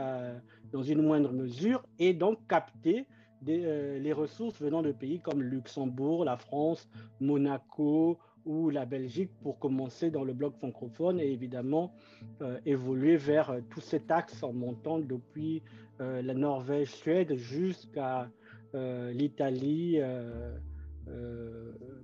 dans 0.74 0.84
une 0.84 1.04
moindre 1.04 1.32
mesure, 1.32 1.86
et 2.00 2.14
donc 2.14 2.46
capter 2.50 3.08
euh, 3.50 4.00
les 4.00 4.14
ressources 4.14 4.62
venant 4.62 4.82
de 4.82 4.92
pays 4.92 5.20
comme 5.20 5.42
Luxembourg, 5.42 6.24
la 6.24 6.38
France, 6.38 6.88
Monaco 7.20 8.18
ou 8.46 8.70
la 8.70 8.86
Belgique 8.86 9.32
pour 9.42 9.60
commencer 9.60 10.12
dans 10.12 10.24
le 10.24 10.34
bloc 10.34 10.56
francophone 10.58 11.20
et 11.20 11.32
évidemment 11.32 11.94
euh, 12.42 12.60
évoluer 12.66 13.18
vers 13.18 13.50
euh, 13.50 13.62
tout 13.70 13.82
cet 13.82 14.12
axe 14.12 14.44
en 14.44 14.54
montant 14.54 15.00
depuis 15.00 15.62
la 16.00 16.34
Norvège, 16.34 16.90
Suède 16.90 17.36
jusqu'à 17.36 18.28
l'Italie, 18.74 20.00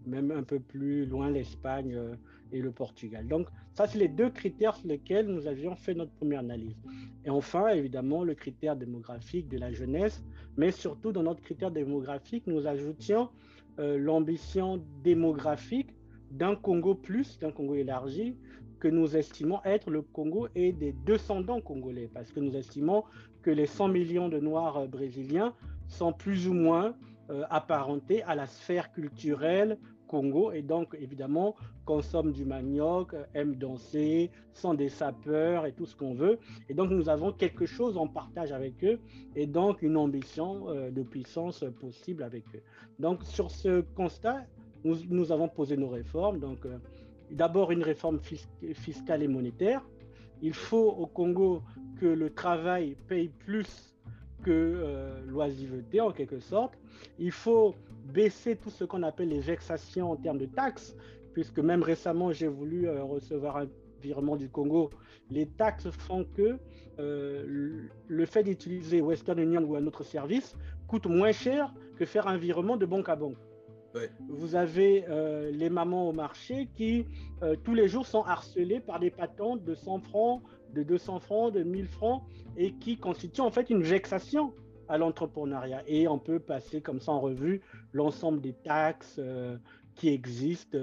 même 0.05 0.31
un 0.31 0.43
peu 0.43 0.59
plus 0.59 1.05
loin 1.05 1.29
l'Espagne 1.29 1.99
et 2.53 2.61
le 2.61 2.71
Portugal. 2.71 3.27
Donc 3.27 3.47
ça, 3.73 3.87
c'est 3.87 3.97
les 3.97 4.07
deux 4.07 4.29
critères 4.29 4.75
sur 4.75 4.87
lesquels 4.87 5.27
nous 5.27 5.47
avions 5.47 5.75
fait 5.75 5.93
notre 5.93 6.11
première 6.11 6.39
analyse. 6.39 6.75
Et 7.25 7.29
enfin, 7.29 7.69
évidemment, 7.69 8.23
le 8.23 8.35
critère 8.35 8.75
démographique 8.75 9.47
de 9.49 9.57
la 9.57 9.71
jeunesse, 9.71 10.23
mais 10.57 10.71
surtout 10.71 11.11
dans 11.11 11.23
notre 11.23 11.41
critère 11.41 11.71
démographique, 11.71 12.45
nous 12.47 12.67
ajoutions 12.67 13.29
euh, 13.79 13.97
l'ambition 13.97 14.83
démographique 15.03 15.89
d'un 16.31 16.55
Congo 16.55 16.95
plus, 16.95 17.39
d'un 17.39 17.51
Congo 17.51 17.75
élargi, 17.75 18.37
que 18.79 18.87
nous 18.87 19.15
estimons 19.15 19.59
être 19.65 19.89
le 19.89 20.01
Congo 20.01 20.47
et 20.55 20.71
des 20.71 20.93
descendants 20.93 21.61
congolais, 21.61 22.09
parce 22.13 22.31
que 22.31 22.39
nous 22.39 22.55
estimons 22.55 23.03
que 23.41 23.51
les 23.51 23.65
100 23.65 23.89
millions 23.89 24.29
de 24.29 24.39
Noirs 24.39 24.77
euh, 24.77 24.87
brésiliens 24.87 25.53
sont 25.87 26.13
plus 26.13 26.47
ou 26.47 26.53
moins 26.53 26.95
euh, 27.29 27.43
apparentés 27.49 28.23
à 28.23 28.35
la 28.35 28.47
sphère 28.47 28.91
culturelle 28.91 29.77
Congo 30.07 30.51
et 30.51 30.63
donc 30.63 30.95
évidemment 30.99 31.55
consomment 31.85 32.31
du 32.31 32.43
manioc, 32.43 33.15
aiment 33.35 33.55
danser, 33.55 34.31
sont 34.53 34.73
des 34.73 34.89
sapeurs 34.89 35.67
et 35.67 35.71
tout 35.71 35.85
ce 35.85 35.95
qu'on 35.95 36.15
veut. 36.15 36.39
Et 36.67 36.73
donc 36.73 36.89
nous 36.89 37.09
avons 37.09 37.31
quelque 37.31 37.67
chose 37.67 37.97
en 37.97 38.07
partage 38.07 38.51
avec 38.51 38.83
eux 38.83 38.99
et 39.35 39.45
donc 39.45 39.83
une 39.83 39.97
ambition 39.97 40.69
euh, 40.69 40.89
de 40.89 41.03
puissance 41.03 41.63
possible 41.79 42.23
avec 42.23 42.43
eux. 42.55 42.61
Donc 42.97 43.23
sur 43.23 43.51
ce 43.51 43.81
constat, 43.95 44.45
nous, 44.83 45.31
avons 45.31 45.47
posé 45.47 45.77
nos 45.77 45.89
réformes. 45.89 46.39
Donc 46.39 46.65
euh, 46.65 46.77
d'abord 47.31 47.71
une 47.71 47.83
réforme 47.83 48.19
fiscale 48.73 49.23
et 49.23 49.27
monétaire. 49.27 49.81
Il 50.41 50.53
faut 50.53 50.89
au 50.89 51.05
Congo 51.05 51.61
que 51.99 52.05
le 52.05 52.29
travail 52.29 52.95
paye 53.07 53.29
plus 53.29 53.95
que 54.41 55.21
l'oisiveté 55.27 55.99
en 55.99 56.11
quelque 56.11 56.39
sorte. 56.39 56.73
Il 57.17 57.31
faut 57.31 57.75
baisser 58.05 58.55
tout 58.55 58.69
ce 58.69 58.85
qu'on 58.85 59.03
appelle 59.03 59.27
les 59.27 59.41
vexations 59.41 60.11
en 60.11 60.15
termes 60.15 60.37
de 60.37 60.45
taxes, 60.45 60.95
puisque 61.33 61.59
même 61.59 61.83
récemment 61.83 62.31
j'ai 62.31 62.47
voulu 62.47 62.89
recevoir 62.89 63.57
un 63.57 63.67
virement 64.01 64.37
du 64.37 64.47
Congo. 64.47 64.91
Les 65.29 65.45
taxes 65.45 65.89
font 65.89 66.23
que 66.23 66.57
le 66.97 68.25
fait 68.25 68.43
d'utiliser 68.43 69.01
Western 69.01 69.39
Union 69.39 69.61
ou 69.63 69.75
un 69.75 69.85
autre 69.85 70.03
service 70.03 70.55
coûte 70.87 71.05
moins 71.05 71.33
cher 71.33 71.73
que 71.97 72.05
faire 72.05 72.27
un 72.27 72.37
virement 72.37 72.77
de 72.77 72.85
banque 72.85 73.09
à 73.09 73.17
banque. 73.17 73.35
Vous 74.27 74.55
avez 74.55 75.05
euh, 75.09 75.51
les 75.51 75.69
mamans 75.69 76.09
au 76.09 76.11
marché 76.11 76.69
qui, 76.75 77.05
euh, 77.41 77.55
tous 77.63 77.73
les 77.73 77.87
jours, 77.87 78.05
sont 78.05 78.23
harcelées 78.23 78.79
par 78.79 78.99
des 78.99 79.09
patentes 79.09 79.63
de 79.63 79.75
100 79.75 79.99
francs, 79.99 80.43
de 80.73 80.83
200 80.83 81.19
francs, 81.19 81.53
de 81.53 81.63
1000 81.63 81.87
francs, 81.87 82.23
et 82.57 82.73
qui 82.73 82.97
constituent 82.97 83.41
en 83.41 83.51
fait 83.51 83.69
une 83.69 83.81
vexation 83.81 84.53
à 84.87 84.97
l'entrepreneuriat. 84.97 85.83
Et 85.87 86.07
on 86.07 86.19
peut 86.19 86.39
passer 86.39 86.81
comme 86.81 86.99
ça 86.99 87.11
en 87.11 87.19
revue 87.19 87.61
l'ensemble 87.93 88.41
des 88.41 88.53
taxes 88.53 89.17
euh, 89.19 89.57
qui 89.95 90.09
existent, 90.09 90.77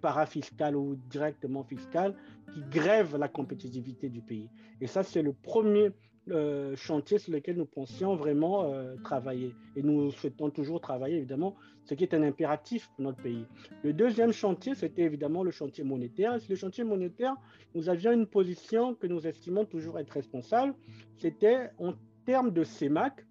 parafiscales 0.00 0.74
ou 0.74 0.96
directement 1.08 1.62
fiscales, 1.62 2.16
qui 2.52 2.60
grèvent 2.70 3.16
la 3.16 3.28
compétitivité 3.28 4.08
du 4.08 4.20
pays. 4.20 4.50
Et 4.80 4.88
ça, 4.88 5.04
c'est 5.04 5.22
le 5.22 5.32
premier 5.32 5.92
euh, 6.30 6.76
chantier 6.76 7.18
sur 7.18 7.32
lequel 7.32 7.56
nous 7.56 7.66
pensions 7.66 8.16
vraiment 8.16 8.72
euh, 8.72 8.96
travailler. 9.04 9.54
Et 9.76 9.82
nous 9.82 10.10
souhaitons 10.10 10.50
toujours 10.50 10.80
travailler, 10.80 11.16
évidemment, 11.16 11.54
ce 11.84 11.94
qui 11.94 12.04
est 12.04 12.14
un 12.14 12.22
impératif 12.22 12.88
pour 12.94 13.04
notre 13.04 13.22
pays. 13.22 13.44
Le 13.82 13.92
deuxième 13.92 14.32
chantier, 14.32 14.74
c'était 14.74 15.02
évidemment 15.02 15.42
le 15.42 15.50
chantier 15.50 15.84
monétaire. 15.84 16.40
Sur 16.40 16.50
le 16.50 16.56
chantier 16.56 16.84
monétaire, 16.84 17.34
nous 17.74 17.88
avions 17.88 18.12
une 18.12 18.26
position 18.26 18.94
que 18.94 19.06
nous 19.06 19.26
estimons 19.26 19.64
toujours 19.64 19.98
être 19.98 20.10
responsable. 20.10 20.74
C'était 21.16 21.70
en 21.78 21.94
termes 22.26 22.52
de 22.52 22.64
CEMAC, 22.64 23.24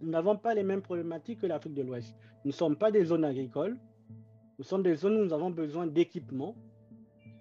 nous 0.00 0.10
n'avons 0.10 0.36
pas 0.36 0.54
les 0.54 0.62
mêmes 0.62 0.82
problématiques 0.82 1.40
que 1.40 1.46
l'Afrique 1.46 1.74
de 1.74 1.82
l'Ouest. 1.82 2.14
Nous 2.44 2.50
ne 2.50 2.54
sommes 2.54 2.76
pas 2.76 2.90
des 2.90 3.04
zones 3.04 3.24
agricoles. 3.24 3.78
Nous 4.58 4.64
sommes 4.64 4.82
des 4.82 4.94
zones 4.94 5.16
où 5.16 5.24
nous 5.24 5.32
avons 5.32 5.50
besoin 5.50 5.86
d'équipements 5.86 6.54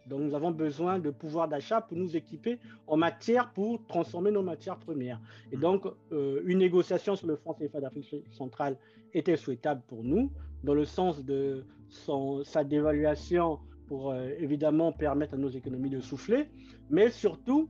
donc 0.08 0.22
nous 0.22 0.36
avons 0.36 0.52
besoin 0.52 1.00
de 1.00 1.10
pouvoir 1.10 1.48
d'achat 1.48 1.82
pour 1.82 1.98
nous 1.98 2.16
équiper 2.16 2.60
en 2.88 2.98
matière 2.98 3.52
pour 3.54 3.86
transformer 3.88 4.32
nos 4.32 4.42
matières 4.42 4.78
premières. 4.78 5.20
Et 5.52 5.58
donc 5.58 5.86
euh, 6.12 6.42
une 6.46 6.60
négociation 6.60 7.16
sur 7.16 7.28
le 7.28 7.36
franc 7.36 7.54
CFA 7.54 7.80
d'Afrique 7.80 8.14
centrale 8.32 8.78
était 9.14 9.38
souhaitable 9.38 9.82
pour 9.88 10.04
nous, 10.04 10.32
dans 10.64 10.74
le 10.74 10.86
sens 10.86 11.24
de 11.24 11.66
son, 11.90 12.44
sa 12.44 12.64
dévaluation 12.64 13.60
pour 13.88 14.12
euh, 14.12 14.30
évidemment 14.40 14.92
permettre 14.92 15.36
à 15.36 15.38
nos 15.38 15.50
économies 15.50 15.90
de 15.90 16.00
souffler, 16.00 16.50
mais 16.90 17.10
surtout 17.10 17.70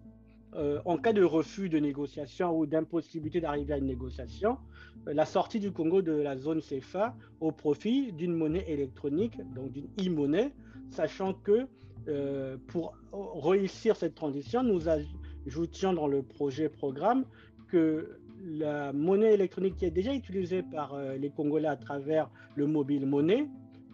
euh, 0.55 0.79
en 0.85 0.97
cas 0.97 1.13
de 1.13 1.23
refus 1.23 1.67
de 1.67 1.79
négociation 1.79 2.55
ou 2.57 2.65
d'impossibilité 2.65 3.41
d'arriver 3.41 3.73
à 3.73 3.77
une 3.77 3.87
négociation, 3.87 4.57
la 5.05 5.25
sortie 5.25 5.59
du 5.59 5.71
Congo 5.71 6.01
de 6.01 6.11
la 6.13 6.37
zone 6.37 6.61
CFA 6.61 7.15
au 7.39 7.51
profit 7.51 8.13
d'une 8.13 8.33
monnaie 8.33 8.63
électronique, 8.67 9.33
donc 9.55 9.71
d'une 9.71 9.87
e-monnaie, 9.99 10.53
sachant 10.91 11.33
que 11.33 11.67
euh, 12.07 12.57
pour 12.67 12.95
réussir 13.13 13.95
cette 13.95 14.15
transition, 14.15 14.63
nous 14.63 14.87
ajoutions 14.89 15.93
dans 15.93 16.07
le 16.07 16.23
projet 16.23 16.69
programme 16.69 17.25
que 17.67 18.19
la 18.43 18.91
monnaie 18.93 19.33
électronique 19.33 19.77
qui 19.77 19.85
est 19.85 19.91
déjà 19.91 20.13
utilisée 20.13 20.63
par 20.63 20.93
euh, 20.93 21.15
les 21.15 21.29
Congolais 21.29 21.67
à 21.67 21.77
travers 21.77 22.29
le 22.55 22.67
mobile 22.67 23.05
monnaie 23.05 23.47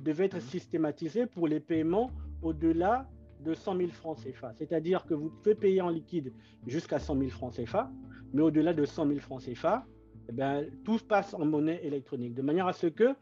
devait 0.03 0.25
être 0.25 0.41
systématisée 0.41 1.25
pour 1.25 1.47
les 1.47 1.59
paiements 1.59 2.11
au-delà 2.41 3.07
de 3.43 3.53
100 3.53 3.77
000 3.77 3.89
francs 3.89 4.17
CFA. 4.23 4.53
C'est-à-dire 4.57 5.05
que 5.05 5.13
vous 5.13 5.29
pouvez 5.29 5.55
payer 5.55 5.81
en 5.81 5.89
liquide 5.89 6.33
jusqu'à 6.67 6.99
100 6.99 7.17
000 7.17 7.29
francs 7.29 7.53
CFA, 7.53 7.91
mais 8.33 8.41
au-delà 8.41 8.73
de 8.73 8.85
100 8.85 9.07
000 9.07 9.19
francs 9.19 9.43
CFA, 9.43 9.85
eh 10.29 10.31
bien, 10.31 10.63
tout 10.83 10.99
passe 11.07 11.33
en 11.33 11.45
monnaie 11.45 11.79
électronique, 11.83 12.35
de 12.35 12.41
manière 12.41 12.67
à 12.67 12.73
ce 12.73 12.87
que 12.87 13.15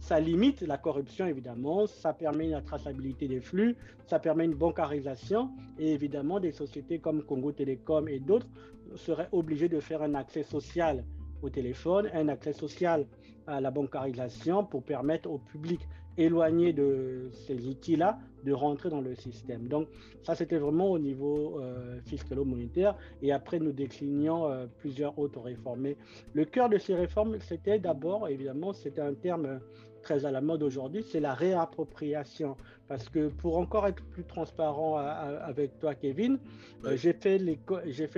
ça 0.00 0.18
limite 0.18 0.62
la 0.62 0.78
corruption, 0.78 1.26
évidemment, 1.26 1.86
ça 1.86 2.12
permet 2.12 2.48
la 2.48 2.62
traçabilité 2.62 3.28
des 3.28 3.40
flux, 3.40 3.76
ça 4.06 4.18
permet 4.18 4.46
une 4.46 4.54
bancarisation, 4.54 5.50
et 5.78 5.92
évidemment, 5.92 6.40
des 6.40 6.52
sociétés 6.52 6.98
comme 6.98 7.22
Congo 7.22 7.52
Télécom 7.52 8.08
et 8.08 8.18
d'autres 8.18 8.48
seraient 8.96 9.28
obligées 9.30 9.68
de 9.68 9.78
faire 9.78 10.02
un 10.02 10.14
accès 10.14 10.42
social 10.42 11.04
au 11.42 11.50
téléphone, 11.50 12.08
un 12.12 12.28
accès 12.28 12.52
social 12.52 13.06
à 13.46 13.60
la 13.60 13.70
bancarisation 13.70 14.64
pour 14.64 14.82
permettre 14.82 15.30
au 15.30 15.38
public 15.38 15.80
éloigné 16.16 16.72
de 16.72 17.30
ces 17.32 17.66
outils-là 17.66 18.18
de 18.44 18.52
rentrer 18.52 18.90
dans 18.90 19.00
le 19.00 19.14
système. 19.14 19.68
Donc 19.68 19.88
ça, 20.22 20.34
c'était 20.34 20.58
vraiment 20.58 20.90
au 20.90 20.98
niveau 20.98 21.60
euh, 21.60 22.00
fiscalo-monétaire. 22.06 22.96
Et 23.22 23.32
après, 23.32 23.58
nous 23.58 23.72
déclinions 23.72 24.46
euh, 24.46 24.66
plusieurs 24.78 25.18
autres 25.18 25.40
réformes. 25.40 25.80
Mais 25.80 25.96
le 26.32 26.44
cœur 26.44 26.68
de 26.68 26.78
ces 26.78 26.94
réformes, 26.94 27.38
c'était 27.40 27.78
d'abord, 27.78 28.28
évidemment, 28.28 28.72
c'était 28.72 29.00
un 29.00 29.14
terme 29.14 29.60
très 30.02 30.24
à 30.24 30.30
la 30.30 30.40
mode 30.40 30.62
aujourd'hui, 30.62 31.04
c'est 31.10 31.20
la 31.20 31.34
réappropriation. 31.34 32.56
Parce 32.88 33.08
que 33.08 33.28
pour 33.28 33.58
encore 33.58 33.86
être 33.86 34.02
plus 34.04 34.24
transparent 34.24 34.96
avec 34.96 35.78
toi, 35.78 35.94
Kevin, 35.94 36.38
euh, 36.84 36.96
j'ai 36.96 37.12
fait 37.12 37.38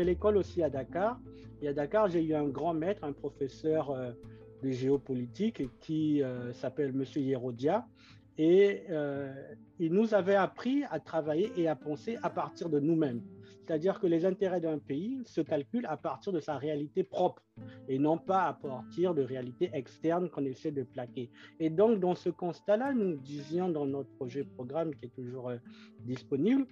l'école 0.04 0.36
aussi 0.36 0.62
à 0.62 0.70
Dakar. 0.70 1.18
Et 1.60 1.68
à 1.68 1.72
Dakar, 1.72 2.08
j'ai 2.08 2.22
eu 2.22 2.34
un 2.34 2.48
grand 2.48 2.74
maître, 2.74 3.04
un 3.04 3.12
professeur 3.12 3.90
euh, 3.90 4.12
de 4.62 4.70
géopolitique 4.70 5.62
qui 5.80 6.22
euh, 6.22 6.52
s'appelle 6.52 6.92
Monsieur 6.92 7.20
Yerodia. 7.20 7.86
Et 8.38 8.84
il 9.78 9.92
nous 9.92 10.14
avait 10.14 10.34
appris 10.34 10.84
à 10.90 11.00
travailler 11.00 11.52
et 11.56 11.68
à 11.68 11.76
penser 11.76 12.18
à 12.22 12.30
partir 12.30 12.68
de 12.68 12.80
nous-mêmes. 12.80 13.22
C'est-à-dire 13.62 14.00
que 14.00 14.06
les 14.06 14.24
intérêts 14.24 14.60
d'un 14.60 14.78
pays 14.78 15.20
se 15.24 15.40
calculent 15.40 15.86
à 15.86 15.96
partir 15.96 16.32
de 16.32 16.40
sa 16.40 16.58
réalité 16.58 17.04
propre 17.04 17.42
et 17.88 17.98
non 17.98 18.18
pas 18.18 18.44
à 18.44 18.54
partir 18.54 19.14
de 19.14 19.22
réalités 19.22 19.70
externes 19.72 20.28
qu'on 20.30 20.44
essaie 20.44 20.72
de 20.72 20.82
plaquer. 20.82 21.30
Et 21.60 21.70
donc, 21.70 22.00
dans 22.00 22.14
ce 22.14 22.28
constat-là, 22.28 22.92
nous 22.92 23.16
disions 23.16 23.68
dans 23.68 23.86
notre 23.86 24.10
projet 24.16 24.44
programme 24.44 24.94
qui 24.94 25.06
est 25.06 25.14
toujours 25.14 25.50
euh, 25.50 25.58
disponible 26.00 26.66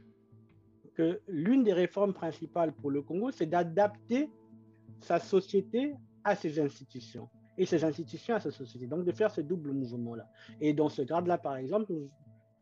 que 0.94 1.20
l'une 1.28 1.62
des 1.62 1.72
réformes 1.72 2.12
principales 2.12 2.72
pour 2.72 2.90
le 2.90 3.02
Congo, 3.02 3.30
c'est 3.30 3.46
d'adapter 3.46 4.28
sa 5.00 5.20
société 5.20 5.94
à 6.24 6.34
ses 6.34 6.60
institutions 6.60 7.28
et 7.60 7.66
ses 7.66 7.84
institutions 7.84 8.34
à 8.34 8.40
sa 8.40 8.50
société. 8.50 8.86
Donc, 8.86 9.04
de 9.04 9.12
faire 9.12 9.30
ce 9.30 9.42
double 9.42 9.72
mouvement-là. 9.72 10.26
Et 10.62 10.72
dans 10.72 10.88
ce 10.88 11.02
cadre-là, 11.02 11.36
par 11.36 11.56
exemple, 11.56 11.92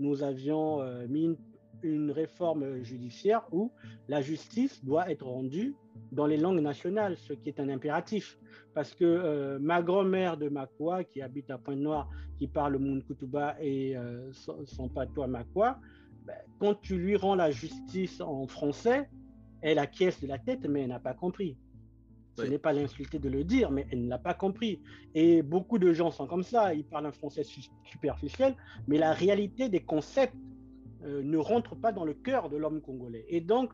nous, 0.00 0.22
avions 0.24 0.82
euh, 0.82 1.06
mis 1.06 1.36
une 1.84 2.10
réforme 2.10 2.82
judiciaire 2.82 3.46
où 3.52 3.70
la 4.08 4.20
justice 4.20 4.84
doit 4.84 5.08
être 5.08 5.24
rendue 5.24 5.76
dans 6.10 6.26
les 6.26 6.36
langues 6.36 6.60
nationales, 6.60 7.16
ce 7.16 7.32
qui 7.32 7.48
est 7.48 7.60
un 7.60 7.68
impératif. 7.68 8.36
Parce 8.74 8.92
que 8.92 9.04
euh, 9.04 9.60
ma 9.60 9.82
grand-mère 9.82 10.36
de 10.36 10.48
Makwa, 10.48 11.04
qui 11.04 11.22
habite 11.22 11.48
à 11.50 11.58
Pointe-Noire, 11.58 12.10
qui 12.36 12.48
parle 12.48 12.78
Munkutuba 12.78 13.54
et 13.60 13.96
euh, 13.96 14.32
son, 14.32 14.88
patois 14.88 15.28
Makwa, 15.28 15.78
ben, 16.26 16.34
quand 16.58 16.74
tu 16.80 16.98
lui 16.98 17.14
rends 17.14 17.36
la 17.36 17.52
justice 17.52 18.20
en 18.20 18.48
français, 18.48 19.08
elle 19.60 19.78
acquiesce 19.78 20.20
de 20.20 20.26
la 20.26 20.38
tête, 20.38 20.66
mais 20.68 20.82
elle 20.82 20.88
n'a 20.88 20.98
pas 20.98 21.14
compris. 21.14 21.56
Ce 22.44 22.50
n'est 22.50 22.58
pas 22.58 22.72
l'insulter 22.72 23.18
de 23.18 23.28
le 23.28 23.44
dire, 23.44 23.70
mais 23.70 23.86
elle 23.90 24.04
ne 24.04 24.08
l'a 24.08 24.18
pas 24.18 24.34
compris. 24.34 24.80
Et 25.14 25.42
beaucoup 25.42 25.78
de 25.78 25.92
gens 25.92 26.10
sont 26.10 26.26
comme 26.26 26.42
ça, 26.42 26.74
ils 26.74 26.84
parlent 26.84 27.06
un 27.06 27.12
français 27.12 27.42
superficiel, 27.84 28.56
mais 28.86 28.98
la 28.98 29.12
réalité 29.12 29.68
des 29.68 29.80
concepts 29.80 30.36
euh, 31.04 31.22
ne 31.22 31.36
rentre 31.36 31.76
pas 31.76 31.92
dans 31.92 32.04
le 32.04 32.14
cœur 32.14 32.48
de 32.48 32.56
l'homme 32.56 32.80
congolais. 32.80 33.24
Et 33.28 33.40
donc, 33.40 33.72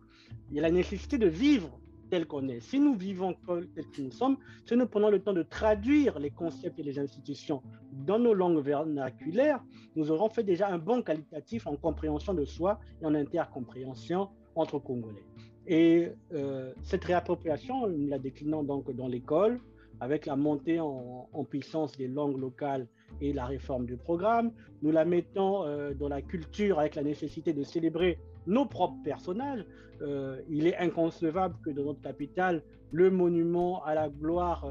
il 0.50 0.56
y 0.56 0.58
a 0.58 0.62
la 0.62 0.70
nécessité 0.70 1.18
de 1.18 1.26
vivre 1.26 1.78
tel 2.10 2.26
qu'on 2.26 2.48
est. 2.48 2.60
Si 2.60 2.78
nous 2.78 2.94
vivons 2.94 3.34
tel 3.46 3.66
que 3.90 4.02
nous 4.02 4.10
sommes, 4.10 4.36
si 4.66 4.76
nous 4.76 4.86
prenons 4.86 5.10
le 5.10 5.20
temps 5.20 5.32
de 5.32 5.42
traduire 5.42 6.18
les 6.18 6.30
concepts 6.30 6.78
et 6.78 6.82
les 6.82 6.98
institutions 6.98 7.62
dans 7.92 8.18
nos 8.18 8.34
langues 8.34 8.62
vernaculaires, 8.62 9.62
nous 9.96 10.10
aurons 10.10 10.28
fait 10.28 10.44
déjà 10.44 10.68
un 10.68 10.78
bon 10.78 11.02
qualitatif 11.02 11.66
en 11.66 11.76
compréhension 11.76 12.34
de 12.34 12.44
soi 12.44 12.78
et 13.00 13.06
en 13.06 13.14
intercompréhension 13.14 14.28
entre 14.54 14.78
Congolais. 14.78 15.24
Et 15.66 16.10
euh, 16.34 16.72
cette 16.82 17.04
réappropriation, 17.04 17.88
nous 17.88 18.08
la 18.08 18.18
déclinons 18.18 18.62
donc 18.62 18.90
dans 18.94 19.08
l'école, 19.08 19.60
avec 20.00 20.26
la 20.26 20.36
montée 20.36 20.80
en, 20.80 21.28
puissance 21.48 21.92
des 21.92 22.08
langues 22.08 22.38
locales 22.38 22.86
et 23.20 23.32
la 23.32 23.46
réforme 23.46 23.86
du 23.86 23.96
programme. 23.96 24.50
Nous 24.82 24.90
la 24.90 25.04
mettons 25.04 25.64
euh, 25.64 25.94
dans 25.94 26.08
la 26.08 26.20
culture 26.20 26.80
avec 26.80 26.96
la 26.96 27.02
nécessité 27.02 27.52
de 27.52 27.62
célébrer 27.62 28.18
nos 28.46 28.66
propres 28.66 29.02
personnages. 29.04 29.64
Euh, 30.02 30.40
il 30.50 30.66
est 30.66 30.76
inconcevable 30.76 31.54
que 31.64 31.70
dans 31.70 31.84
notre 31.84 32.02
capitale, 32.02 32.62
le 32.90 33.10
monument 33.10 33.82
à 33.84 33.94
la 33.94 34.08
gloire 34.08 34.68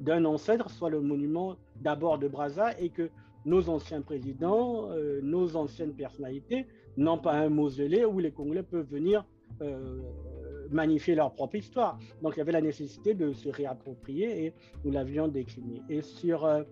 d'un 0.00 0.24
ancêtre 0.24 0.70
soit 0.70 0.90
le 0.90 1.00
monument 1.00 1.56
d'abord 1.80 2.18
de 2.18 2.26
Brazza 2.26 2.76
et 2.80 2.88
que 2.88 3.10
nos 3.44 3.68
anciens 3.68 4.00
présidents, 4.00 4.88
nos 5.22 5.54
anciennes 5.54 5.94
personnalités 5.94 6.66
n'ont 6.96 7.18
pas 7.18 7.34
un 7.34 7.48
mausolée 7.48 8.04
où 8.04 8.18
les 8.18 8.32
Congolais 8.32 8.64
peuvent 8.64 8.88
venir 8.90 9.24
magnifier 10.72 11.14
leur 11.14 11.32
propre 11.32 11.56
histoire. 11.56 11.98
Donc 12.22 12.34
il 12.36 12.38
y 12.38 12.42
avait 12.42 12.52
la 12.52 12.60
nécessité 12.60 13.14
de 13.14 13.32
se 13.32 13.48
réapproprier 13.48 14.46
et 14.46 14.54
nous 14.84 14.90
l'avions 14.90 15.28
décliné. 15.28 15.82
Et 15.88 16.02
sur 16.02 16.44
euh, 16.44 16.62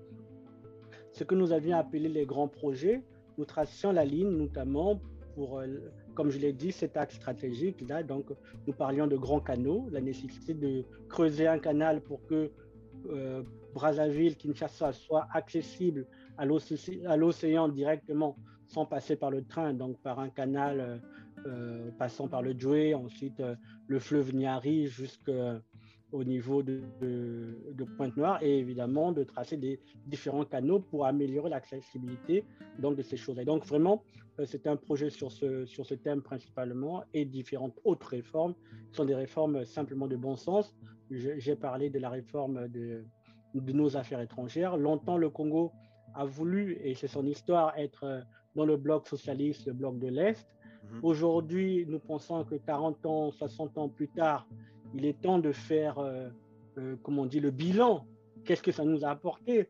ce 1.12 1.24
que 1.24 1.34
nous 1.34 1.52
avions 1.52 1.76
appelé 1.76 2.08
les 2.08 2.26
grands 2.26 2.48
projets, 2.48 3.02
nous 3.38 3.44
tracions 3.44 3.92
la 3.92 4.04
ligne 4.04 4.30
notamment 4.30 5.00
pour, 5.34 5.58
euh, 5.58 5.66
comme 6.14 6.30
je 6.30 6.38
l'ai 6.38 6.52
dit, 6.52 6.72
cet 6.72 6.96
axe 6.96 7.16
stratégique. 7.16 7.88
Là, 7.88 8.02
donc, 8.02 8.26
nous 8.66 8.72
parlions 8.72 9.06
de 9.06 9.16
grands 9.16 9.40
canaux, 9.40 9.86
la 9.90 10.00
nécessité 10.00 10.54
de 10.54 10.84
creuser 11.08 11.46
un 11.46 11.58
canal 11.58 12.00
pour 12.00 12.24
que 12.26 12.50
euh, 13.10 13.42
Brazzaville, 13.74 14.36
Kinshasa 14.36 14.92
soit 14.92 15.26
accessible 15.32 16.06
à 16.36 16.44
l'océan 17.16 17.68
directement 17.68 18.36
sans 18.66 18.84
passer 18.84 19.16
par 19.16 19.30
le 19.30 19.44
train, 19.44 19.72
donc 19.72 19.98
par 20.00 20.18
un 20.18 20.28
canal 20.28 21.00
euh, 21.46 21.50
euh, 21.50 21.90
passant 21.98 22.28
par 22.28 22.42
le 22.42 22.52
Djoué, 22.52 22.94
ensuite 22.94 23.42
le 23.86 23.98
fleuve 23.98 24.34
Niari 24.34 24.86
jusqu'à 24.86 25.60
au 26.12 26.24
niveau 26.24 26.62
de, 26.62 26.82
Pointe-Noire 27.96 28.42
et 28.42 28.58
évidemment 28.58 29.12
de 29.12 29.22
tracer 29.24 29.56
des 29.56 29.80
différents 30.06 30.44
canaux 30.44 30.80
pour 30.80 31.06
améliorer 31.06 31.50
l'accessibilité 31.50 32.44
de 32.78 33.02
ces 33.02 33.16
choses. 33.16 33.38
Et 33.38 33.44
donc 33.44 33.64
vraiment, 33.66 34.02
euh, 34.38 34.46
c'est 34.46 34.66
un 34.66 34.76
projet 34.76 35.10
sur 35.10 35.30
ce, 35.30 35.66
sur 35.66 35.86
ce 35.86 35.94
thème 35.94 36.22
principalement 36.22 37.04
et 37.14 37.24
différentes 37.24 37.78
autres 37.84 38.08
réformes 38.08 38.54
sont 38.92 39.04
des 39.04 39.14
réformes 39.14 39.64
simplement 39.64 40.06
de 40.06 40.16
bon 40.16 40.36
sens. 40.36 40.74
J'ai 41.10 41.56
parlé 41.56 41.90
de 41.90 41.98
la 41.98 42.08
réforme 42.08 42.68
de, 42.68 43.04
nos 43.54 43.96
affaires 43.96 44.20
étrangères. 44.20 44.76
Longtemps, 44.76 45.18
le 45.18 45.28
Congo 45.28 45.72
a 46.14 46.24
voulu, 46.24 46.78
et 46.82 46.94
c'est 46.94 47.08
son 47.08 47.26
histoire, 47.26 47.76
être 47.76 48.04
euh, 48.04 48.20
dans 48.54 48.64
le 48.64 48.76
bloc 48.76 49.06
socialiste, 49.08 49.66
le 49.66 49.72
bloc 49.72 49.98
de 49.98 50.08
l'Est. 50.08 50.46
Mhm. 50.82 51.00
Aujourd'hui, 51.02 51.86
nous 51.88 51.98
pensons 51.98 52.44
que 52.44 52.54
40 52.54 53.04
ans, 53.06 53.30
60 53.30 53.78
ans 53.78 53.88
plus 53.88 54.08
tard, 54.08 54.46
il 54.94 55.04
est 55.04 55.20
temps 55.20 55.38
de 55.38 55.52
faire, 55.52 55.98
euh, 55.98 56.28
euh, 56.78 56.96
comment 57.02 57.22
on 57.22 57.26
dit, 57.26 57.40
le 57.40 57.50
bilan. 57.50 58.06
Qu'est-ce 58.44 58.62
que 58.62 58.72
ça 58.72 58.84
nous 58.84 59.04
a 59.04 59.08
apporté? 59.08 59.68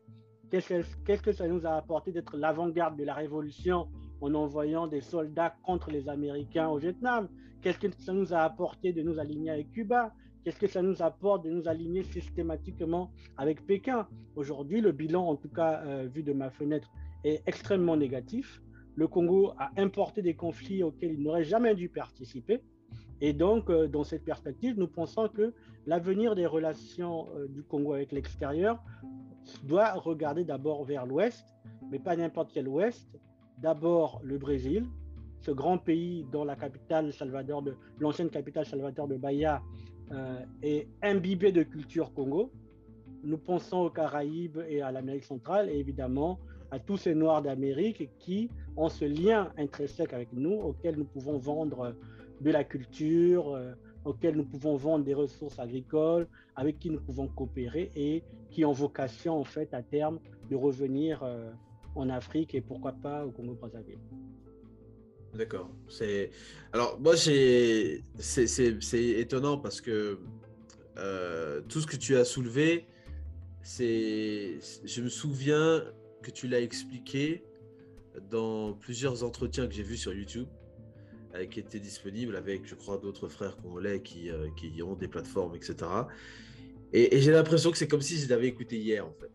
Qu'est-ce 0.49 1.21
que 1.21 1.31
ça 1.31 1.47
nous 1.47 1.65
a 1.65 1.71
apporté 1.71 2.11
d'être 2.11 2.35
l'avant-garde 2.35 2.97
de 2.97 3.05
la 3.05 3.13
révolution 3.13 3.87
en 4.19 4.33
envoyant 4.33 4.87
des 4.87 5.01
soldats 5.01 5.55
contre 5.63 5.91
les 5.91 6.09
Américains 6.09 6.67
au 6.67 6.77
Vietnam? 6.77 7.29
Qu'est-ce 7.61 7.79
que 7.79 7.89
ça 7.91 8.11
nous 8.11 8.33
a 8.33 8.39
apporté 8.39 8.91
de 8.91 9.01
nous 9.01 9.19
aligner 9.19 9.51
avec 9.51 9.71
Cuba? 9.71 10.13
Qu'est-ce 10.43 10.59
que 10.59 10.67
ça 10.67 10.81
nous 10.81 11.01
apporte 11.01 11.45
de 11.45 11.51
nous 11.51 11.67
aligner 11.67 12.03
systématiquement 12.03 13.11
avec 13.37 13.65
Pékin? 13.65 14.07
Aujourd'hui, 14.35 14.81
le 14.81 14.91
bilan, 14.91 15.27
en 15.27 15.35
tout 15.35 15.49
cas 15.49 15.83
euh, 15.85 16.09
vu 16.11 16.23
de 16.23 16.33
ma 16.33 16.49
fenêtre, 16.49 16.89
est 17.23 17.43
extrêmement 17.45 17.95
négatif. 17.95 18.61
Le 18.95 19.07
Congo 19.07 19.53
a 19.57 19.71
importé 19.77 20.21
des 20.21 20.33
conflits 20.33 20.83
auxquels 20.83 21.13
il 21.13 21.23
n'aurait 21.23 21.43
jamais 21.43 21.75
dû 21.75 21.89
participer. 21.89 22.61
Et 23.21 23.33
donc, 23.33 23.69
euh, 23.69 23.87
dans 23.87 24.03
cette 24.03 24.25
perspective, 24.25 24.77
nous 24.77 24.87
pensons 24.87 25.29
que 25.29 25.53
l'avenir 25.85 26.35
des 26.35 26.47
relations 26.47 27.27
euh, 27.35 27.47
du 27.47 27.63
Congo 27.63 27.93
avec 27.93 28.11
l'extérieur 28.11 28.83
doit 29.63 29.93
regarder 29.93 30.43
d'abord 30.43 30.83
vers 30.83 31.05
l'ouest, 31.05 31.45
mais 31.91 31.99
pas 31.99 32.15
n'importe 32.15 32.51
quel 32.53 32.67
ouest. 32.67 33.07
D'abord 33.59 34.21
le 34.23 34.37
Brésil, 34.37 34.85
ce 35.39 35.51
grand 35.51 35.77
pays 35.77 36.25
dont 36.31 36.43
la 36.43 36.55
capitale 36.55 37.13
Salvador 37.13 37.63
l'ancienne 37.99 38.29
capitale 38.29 38.65
Salvador 38.65 39.07
de 39.07 39.17
Bahia 39.17 39.61
euh, 40.11 40.39
est 40.61 40.87
imbibée 41.01 41.51
de 41.51 41.63
culture 41.63 42.13
Congo. 42.13 42.51
Nous 43.23 43.37
pensons 43.37 43.77
aux 43.77 43.89
Caraïbes 43.89 44.59
et 44.67 44.81
à 44.81 44.91
l'Amérique 44.91 45.25
centrale 45.25 45.69
et 45.69 45.77
évidemment 45.77 46.39
à 46.71 46.79
tous 46.79 46.97
ces 46.97 47.13
Noirs 47.13 47.41
d'Amérique 47.41 48.09
qui 48.19 48.49
ont 48.77 48.89
ce 48.89 49.05
lien 49.05 49.51
intrinsèque 49.57 50.13
avec 50.13 50.29
nous 50.33 50.53
auquel 50.53 50.95
nous 50.95 51.05
pouvons 51.05 51.37
vendre 51.37 51.95
de 52.39 52.49
la 52.49 52.63
culture, 52.63 53.53
euh, 53.53 53.73
auxquels 54.05 54.35
nous 54.35 54.45
pouvons 54.45 54.75
vendre 54.77 55.05
des 55.05 55.13
ressources 55.13 55.59
agricoles, 55.59 56.27
avec 56.55 56.79
qui 56.79 56.89
nous 56.89 56.99
pouvons 56.99 57.27
coopérer 57.27 57.91
et 57.95 58.23
qui 58.49 58.65
ont 58.65 58.71
vocation 58.71 59.37
en 59.39 59.43
fait 59.43 59.73
à 59.73 59.83
terme 59.83 60.19
de 60.49 60.55
revenir 60.55 61.21
euh, 61.23 61.51
en 61.95 62.09
Afrique 62.09 62.55
et 62.55 62.61
pourquoi 62.61 62.93
pas 62.93 63.25
au 63.25 63.31
Congo-Brazzaville. 63.31 63.99
D'accord. 65.33 65.69
C'est 65.87 66.31
alors 66.73 66.99
moi 66.99 67.15
c'est 67.15 68.03
c'est 68.17 69.07
étonnant 69.17 69.57
parce 69.57 69.79
que 69.79 70.19
euh, 70.97 71.61
tout 71.69 71.79
ce 71.79 71.87
que 71.87 71.95
tu 71.95 72.17
as 72.17 72.25
soulevé, 72.25 72.85
c'est 73.61 74.59
je 74.83 75.01
me 75.01 75.07
souviens 75.07 75.83
que 76.21 76.31
tu 76.31 76.47
l'as 76.47 76.61
expliqué 76.61 77.43
dans 78.29 78.73
plusieurs 78.73 79.23
entretiens 79.23 79.67
que 79.67 79.73
j'ai 79.73 79.83
vus 79.83 79.97
sur 79.97 80.13
YouTube. 80.13 80.47
Euh, 81.35 81.45
qui 81.45 81.61
était 81.61 81.79
disponible 81.79 82.35
avec, 82.35 82.65
je 82.65 82.75
crois, 82.75 82.97
d'autres 82.97 83.29
frères 83.29 83.55
congolais 83.55 84.01
qui, 84.01 84.29
euh, 84.29 84.49
qui 84.57 84.83
ont 84.83 84.95
des 84.95 85.07
plateformes, 85.07 85.55
etc. 85.55 85.75
Et, 86.91 87.21
j'ai 87.21 87.31
l'impression 87.31 87.71
que 87.71 87.77
c'est 87.77 87.87
comme 87.87 88.01
si 88.01 88.17
je 88.17 88.27
l'avais 88.27 88.47
écouté 88.47 88.77
hier, 88.77 89.07
en 89.07 89.13
fait. 89.13 89.31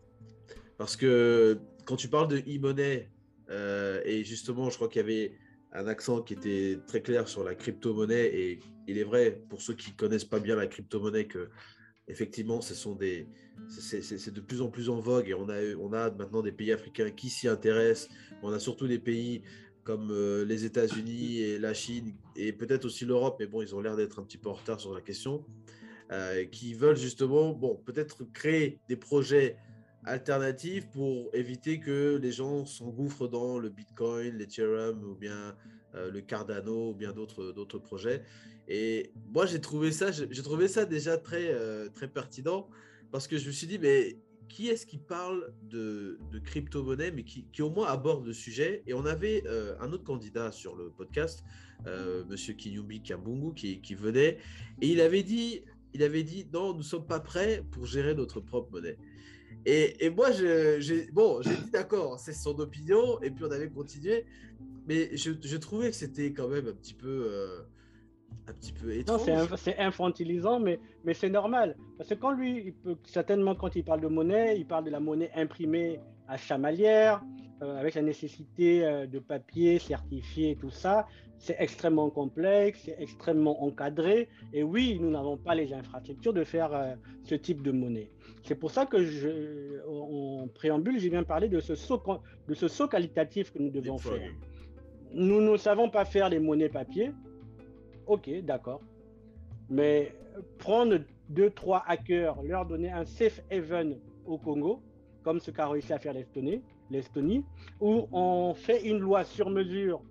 Parce 0.77 0.95
que 0.95 1.57
quand 1.85 1.95
tu 1.95 2.07
parles 2.07 2.27
de 2.27 2.37
e-monnaie, 2.37 3.09
euh, 3.49 3.99
et 4.05 4.23
justement, 4.23 4.69
je 4.69 4.75
crois 4.75 4.89
qu'il 4.89 5.01
y 5.01 5.05
avait 5.05 5.31
un 5.71 5.87
accent 5.87 6.21
qui 6.21 6.35
était 6.35 6.77
très 6.85 7.01
clair 7.01 7.27
sur 7.27 7.43
la 7.43 7.55
crypto-monnaie, 7.55 8.27
et 8.27 8.59
il 8.87 8.99
est 8.99 9.03
vrai, 9.03 9.41
pour 9.49 9.59
ceux 9.59 9.73
qui 9.73 9.95
connaissent 9.95 10.25
pas 10.25 10.39
bien 10.39 10.55
la 10.55 10.67
crypto-monnaie, 10.67 11.25
que 11.25 11.49
effectivement, 12.07 12.61
ce 12.61 12.73
sont 12.73 12.95
des, 12.95 13.27
c'est 13.69 14.33
de 14.33 14.41
plus 14.41 14.61
en 14.61 14.69
plus 14.69 14.89
en 14.89 14.99
vogue, 14.99 15.29
et 15.29 15.33
on 15.33 15.49
a, 15.49 15.75
on 15.79 15.93
a 15.93 16.11
maintenant 16.11 16.41
des 16.41 16.51
pays 16.51 16.71
africains 16.71 17.09
qui 17.09 17.29
s'y 17.29 17.47
intéressent, 17.47 18.09
on 18.43 18.51
a 18.51 18.59
surtout 18.59 18.87
des 18.87 18.99
pays 18.99 19.43
comme 19.83 20.11
euh, 20.11 20.43
les 20.43 20.65
États-Unis 20.65 21.39
et 21.39 21.59
la 21.59 21.73
Chine 21.73 22.13
et 22.35 22.51
peut-être 22.51 22.85
aussi 22.85 23.05
l'Europe, 23.05 23.37
mais 23.39 23.47
bon, 23.47 23.61
ils 23.61 23.73
ont 23.73 23.79
l'air 23.79 23.95
d'être 23.95 24.19
un 24.19 24.23
petit 24.23 24.37
peu 24.37 24.49
en 24.49 24.53
retard 24.53 24.79
sur 24.79 24.93
la 24.93 25.01
question, 25.01 25.45
euh, 26.11 26.45
qui 26.45 26.73
veulent 26.73 26.97
justement, 26.97 27.53
bon, 27.53 27.75
peut-être 27.85 28.25
créer 28.33 28.79
des 28.89 28.97
projets 28.97 29.57
alternatifs 30.03 30.89
pour 30.89 31.29
éviter 31.33 31.79
que 31.79 32.17
les 32.21 32.31
gens 32.31 32.65
s'engouffrent 32.65 33.27
dans 33.27 33.59
le 33.59 33.69
Bitcoin, 33.69 34.37
l'Ethereum 34.37 35.03
ou 35.03 35.15
bien 35.15 35.55
euh, 35.95 36.11
le 36.11 36.21
Cardano 36.21 36.91
ou 36.91 36.93
bien 36.93 37.11
d'autres 37.11 37.51
d'autres 37.51 37.79
projets. 37.79 38.23
Et 38.67 39.11
moi, 39.33 39.45
j'ai 39.45 39.61
trouvé 39.61 39.91
ça, 39.91 40.11
j'ai 40.11 40.43
trouvé 40.43 40.67
ça 40.67 40.85
déjà 40.85 41.17
très 41.17 41.53
très 41.93 42.07
pertinent 42.07 42.67
parce 43.11 43.27
que 43.27 43.37
je 43.37 43.47
me 43.47 43.51
suis 43.51 43.67
dit, 43.67 43.79
mais 43.79 44.17
qui 44.47 44.69
est-ce 44.69 44.85
qui 44.85 44.97
parle 44.97 45.53
de, 45.63 46.19
crypto-monnaie, 46.45 47.11
mais 47.11 47.23
qui, 47.23 47.45
au 47.61 47.69
moins 47.69 47.87
aborde 47.87 48.25
le 48.25 48.33
sujet? 48.33 48.83
Et 48.87 48.93
on 48.93 49.05
avait 49.05 49.43
euh, 49.45 49.75
un 49.79 49.91
autre 49.91 50.03
candidat 50.03 50.51
sur 50.51 50.75
le 50.75 50.89
podcast, 50.89 51.43
euh, 51.85 52.23
Monsieur 52.25 52.53
Kinyumbi 52.53 53.01
Kambungu, 53.01 53.53
qui, 53.53 53.81
qui, 53.81 53.95
venait, 53.95 54.37
et 54.81 54.87
il 54.87 55.01
avait 55.01 55.23
dit, 55.23 55.63
il 55.93 56.03
avait 56.03 56.23
dit, 56.23 56.47
non, 56.53 56.73
nous 56.73 56.83
sommes 56.83 57.05
pas 57.05 57.19
prêts 57.19 57.63
pour 57.71 57.85
gérer 57.85 58.15
notre 58.15 58.39
propre 58.39 58.71
monnaie. 58.71 58.97
Et, 59.65 60.09
moi, 60.09 60.31
j'ai 60.31 61.09
bon, 61.11 61.41
dit 61.41 61.71
d'accord, 61.71 62.19
c'est 62.19 62.33
son 62.33 62.57
opinion, 62.59 63.21
et 63.21 63.31
puis 63.31 63.43
on 63.43 63.51
avait 63.51 63.69
continué, 63.69 64.25
mais 64.87 65.15
je, 65.17 65.57
trouvais 65.57 65.89
que 65.89 65.95
c'était 65.95 66.31
quand 66.31 66.47
même 66.47 66.67
un 66.67 66.73
petit 66.73 66.93
peu... 66.93 67.65
Un 68.47 68.53
petit 68.53 68.71
peu 68.73 68.93
étrange. 68.93 69.21
c'est 69.57 69.77
infantilisant, 69.77 70.59
mais, 70.59 70.79
mais 71.03 71.13
c'est 71.13 71.29
normal. 71.29 71.75
Parce 71.97 72.09
que 72.09 72.15
quand 72.15 72.31
lui, 72.31 72.63
il 72.67 72.73
peut, 72.73 72.95
certainement, 73.05 73.55
quand 73.55 73.75
il 73.75 73.83
parle 73.83 74.01
de 74.01 74.07
monnaie, 74.07 74.57
il 74.57 74.65
parle 74.65 74.85
de 74.85 74.89
la 74.89 74.99
monnaie 74.99 75.31
imprimée 75.35 75.99
à 76.27 76.37
chamalière, 76.37 77.21
euh, 77.63 77.79
avec 77.79 77.95
la 77.95 78.03
nécessité 78.03 78.85
euh, 78.85 79.07
de 79.07 79.17
papier 79.17 79.79
certifié, 79.79 80.55
tout 80.61 80.69
ça. 80.69 81.07
C'est 81.39 81.55
extrêmement 81.57 82.11
complexe, 82.11 82.81
c'est 82.85 82.95
extrêmement 82.99 83.63
encadré. 83.63 84.29
Et 84.53 84.61
oui, 84.61 84.99
nous 85.01 85.09
n'avons 85.09 85.37
pas 85.37 85.55
les 85.55 85.73
infrastructures 85.73 86.33
de 86.33 86.43
faire 86.43 86.71
euh, 86.73 86.93
ce 87.23 87.33
type 87.33 87.63
de 87.63 87.71
monnaie. 87.71 88.11
C'est 88.43 88.53
pour 88.53 88.69
ça 88.69 88.85
que, 88.85 89.03
je, 89.03 89.81
en 89.89 90.47
préambule, 90.53 90.99
j'ai 90.99 91.09
bien 91.09 91.23
parlé 91.23 91.49
de 91.49 91.59
ce 91.59 91.73
saut, 91.73 91.99
de 92.47 92.53
ce 92.53 92.67
saut 92.67 92.87
qualitatif 92.87 93.51
que 93.51 93.57
nous 93.57 93.71
devons 93.71 93.97
faire. 93.97 94.31
Nous 95.13 95.41
ne 95.41 95.57
savons 95.57 95.89
pas 95.89 96.05
faire 96.05 96.29
les 96.29 96.39
monnaies 96.39 96.69
papier, 96.69 97.11
ok, 98.07 98.29
d'accord. 98.43 98.81
Mais 99.69 100.13
prendre 100.59 100.99
deux, 101.29 101.49
trois 101.49 101.83
hackers, 101.87 102.41
leur 102.43 102.65
donner 102.65 102.91
un 102.91 103.05
safe 103.05 103.41
haven 103.51 103.97
au 104.25 104.37
Congo, 104.37 104.81
comme 105.23 105.39
ce 105.39 105.51
qu'a 105.51 105.67
réussi 105.67 105.93
à 105.93 105.99
faire 105.99 106.13
l'Estonie, 106.13 106.61
l'Estonie, 106.89 107.43
où 107.81 108.07
on 108.11 108.53
fait 108.53 108.87
une 108.87 108.99
loi 108.99 109.23
sur 109.23 109.49
mesure 109.49 110.01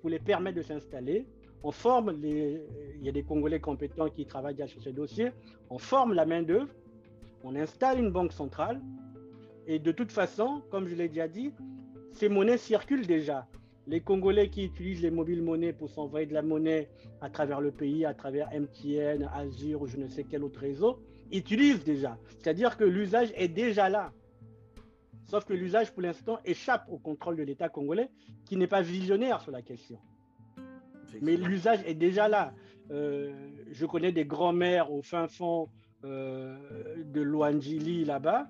pour 0.00 0.10
les 0.10 0.18
permettre 0.18 0.56
de 0.56 0.62
s'installer. 0.62 1.26
On 1.62 1.70
forme 1.70 2.12
il 2.22 2.60
y 3.02 3.08
a 3.08 3.12
des 3.12 3.22
Congolais 3.22 3.60
compétents 3.60 4.08
qui 4.08 4.26
travaillent 4.26 4.68
sur 4.68 4.82
ces 4.82 4.92
dossiers. 4.92 5.30
On 5.70 5.78
forme 5.78 6.12
la 6.12 6.26
main 6.26 6.42
d'œuvre. 6.42 6.68
On 7.42 7.54
installe 7.56 7.98
une 7.98 8.10
banque 8.10 8.32
centrale. 8.32 8.82
Et 9.66 9.78
de 9.78 9.92
toute 9.92 10.12
façon, 10.12 10.62
comme 10.70 10.88
je 10.88 10.94
l'ai 10.94 11.08
déjà 11.08 11.26
dit, 11.26 11.52
ces 12.12 12.28
monnaies 12.28 12.58
circulent 12.58 13.06
déjà 13.06 13.46
les 13.86 14.00
Congolais 14.00 14.48
qui 14.48 14.64
utilisent 14.64 15.02
les 15.02 15.10
mobiles 15.10 15.42
monnaies 15.42 15.72
pour 15.72 15.90
s'envoyer 15.90 16.26
de 16.26 16.34
la 16.34 16.42
monnaie 16.42 16.88
à 17.20 17.28
travers 17.28 17.60
le 17.60 17.70
pays, 17.70 18.04
à 18.04 18.14
travers 18.14 18.48
MTN, 18.52 19.28
Azure 19.34 19.82
ou 19.82 19.86
je 19.86 19.96
ne 19.96 20.08
sais 20.08 20.24
quel 20.24 20.42
autre 20.42 20.60
réseau, 20.60 21.00
utilisent 21.32 21.84
déjà. 21.84 22.18
C'est-à-dire 22.38 22.76
que 22.76 22.84
l'usage 22.84 23.32
est 23.36 23.48
déjà 23.48 23.88
là. 23.88 24.12
Sauf 25.26 25.44
que 25.44 25.52
l'usage, 25.54 25.92
pour 25.92 26.02
l'instant, 26.02 26.38
échappe 26.44 26.86
au 26.90 26.98
contrôle 26.98 27.36
de 27.36 27.42
l'État 27.42 27.68
congolais, 27.68 28.10
qui 28.44 28.56
n'est 28.56 28.66
pas 28.66 28.82
visionnaire 28.82 29.40
sur 29.40 29.52
la 29.52 29.62
question. 29.62 29.98
Mais 31.22 31.36
l'usage 31.36 31.80
est 31.86 31.94
déjà 31.94 32.28
là. 32.28 32.52
Euh, 32.90 33.32
je 33.70 33.86
connais 33.86 34.12
des 34.12 34.24
grands-mères 34.24 34.92
au 34.92 35.02
fin 35.02 35.28
fond 35.28 35.68
euh, 36.04 36.56
de 37.04 37.20
Luanjili, 37.20 38.04
là-bas, 38.04 38.48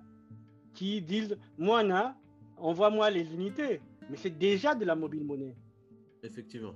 qui 0.74 1.00
disent 1.02 1.36
Moana, 1.58 2.16
envoie-moi 2.56 3.10
les 3.10 3.32
unités. 3.32 3.80
Mais 4.10 4.16
c'est 4.16 4.36
déjà 4.36 4.74
de 4.74 4.84
la 4.84 4.94
mobile 4.94 5.24
monnaie. 5.24 5.56
Effectivement. 6.22 6.74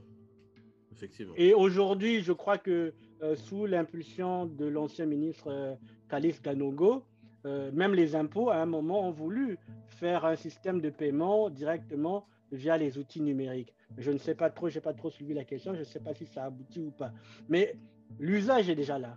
Effectivement. 0.93 1.35
Et 1.37 1.55
aujourd'hui, 1.55 2.23
je 2.23 2.33
crois 2.33 2.59
que 2.59 2.93
euh, 3.23 3.37
sous 3.37 3.67
l'impulsion 3.67 4.47
de 4.47 4.67
l'ancien 4.67 5.07
ministre 5.07 5.49
euh, 5.49 5.75
Khalif 6.09 6.43
Ganogo, 6.43 7.05
euh, 7.47 7.71
même 7.73 7.95
les 7.95 8.15
impôts, 8.15 8.51
à 8.51 8.57
un 8.57 8.67
moment, 8.67 9.09
ont 9.09 9.13
voulu 9.13 9.59
faire 9.87 10.25
un 10.25 10.37
système 10.37 10.81
de 10.81 10.91
paiement 10.91 11.51
directement 11.51 12.27
via 12.51 12.77
les 12.77 12.99
outils 12.99 13.21
numériques. 13.21 13.75
Je 13.97 14.11
ne 14.11 14.19
sais 14.19 14.35
pas 14.35 14.51
trop, 14.51 14.69
je 14.69 14.77
n'ai 14.77 14.81
pas 14.81 14.95
trop 14.95 15.11
suivi 15.11 15.35
la 15.35 15.45
question, 15.45 15.75
je 15.75 15.81
ne 15.81 15.85
sais 15.85 16.01
pas 16.01 16.15
si 16.15 16.27
ça 16.27 16.45
aboutit 16.45 16.81
ou 16.81 16.91
pas. 16.91 17.13
Mais 17.49 17.77
l'usage 18.19 18.69
est 18.69 18.75
déjà 18.75 18.99
là. 18.99 19.17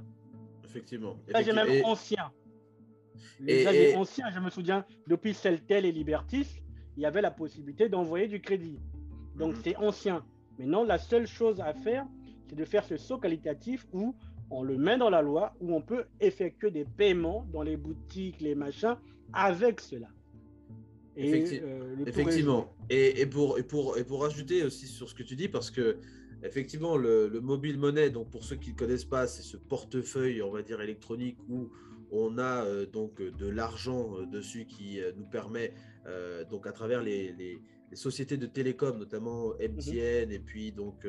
Effectivement. 0.63 1.17
L'usage 1.27 1.47
est 1.47 1.53
même 1.53 1.85
ancien. 1.85 2.31
L'usage 3.39 3.75
est 3.75 3.95
ancien. 3.95 4.29
Je 4.31 4.39
me 4.39 4.49
souviens, 4.49 4.85
depuis 5.07 5.33
Celtel 5.33 5.85
et 5.85 5.91
Libertis, 5.91 6.61
il 6.97 7.03
y 7.03 7.05
avait 7.05 7.21
la 7.21 7.31
possibilité 7.31 7.89
d'envoyer 7.89 8.27
du 8.27 8.41
crédit. 8.41 8.79
Donc 9.35 9.55
mhm. 9.55 9.61
c'est 9.63 9.75
ancien. 9.77 10.25
Maintenant, 10.59 10.83
la 10.83 10.97
seule 10.97 11.27
chose 11.27 11.59
à 11.61 11.73
faire, 11.73 12.05
c'est 12.47 12.55
de 12.55 12.65
faire 12.65 12.83
ce 12.83 12.97
saut 12.97 13.17
qualitatif 13.17 13.87
où 13.93 14.15
on 14.49 14.63
le 14.63 14.77
met 14.77 14.97
dans 14.97 15.09
la 15.09 15.21
loi, 15.21 15.53
où 15.61 15.73
on 15.73 15.81
peut 15.81 16.03
effectuer 16.19 16.71
des 16.71 16.85
paiements 16.85 17.47
dans 17.53 17.61
les 17.61 17.77
boutiques, 17.77 18.41
les 18.41 18.53
machins, 18.53 18.95
avec 19.33 19.79
cela. 19.79 20.09
Euh, 21.17 21.95
effectivement. 22.05 22.73
Et, 22.89 23.25
pour, 23.25 23.57
et, 23.57 23.63
pour, 23.63 23.97
et 23.97 24.03
pour 24.03 24.25
ajouter 24.25 24.63
aussi 24.63 24.87
sur 24.87 25.09
ce 25.09 25.15
que 25.15 25.23
tu 25.23 25.35
dis, 25.35 25.47
parce 25.47 25.71
que 25.71 25.97
effectivement, 26.43 26.97
le, 26.97 27.29
mobile 27.41 27.77
monnaie, 27.77 28.09
donc 28.09 28.29
pour 28.29 28.43
ceux 28.43 28.55
qui 28.55 28.71
ne 28.71 28.77
connaissent 28.77 29.05
pas, 29.05 29.27
c'est 29.27 29.43
ce 29.43 29.57
portefeuille, 29.57 30.41
on 30.41 30.51
va 30.51 30.61
dire, 30.61 30.81
électronique 30.81 31.37
où 31.49 31.69
on 32.11 32.37
a 32.37 32.65
euh, 32.65 32.85
donc 32.85 33.21
de 33.21 33.47
l'argent 33.47 34.17
euh, 34.17 34.25
dessus 34.25 34.65
qui 34.65 34.99
nous 35.15 35.25
permet, 35.25 35.73
donc 36.49 36.65
à 36.65 36.71
travers 36.71 37.01
les, 37.03 37.31
les, 37.33 37.61
sociétés 37.93 38.37
de 38.37 38.47
télécom, 38.47 38.97
notamment 38.97 39.49
MTN, 39.59 40.27
mhm. 40.27 40.31
et 40.31 40.39
puis 40.39 40.71
donc, 40.71 41.05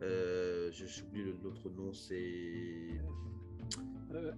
j'oublie 0.00 1.24
l'autre 1.42 1.70
nom, 1.70 1.92
c'est 1.92 3.00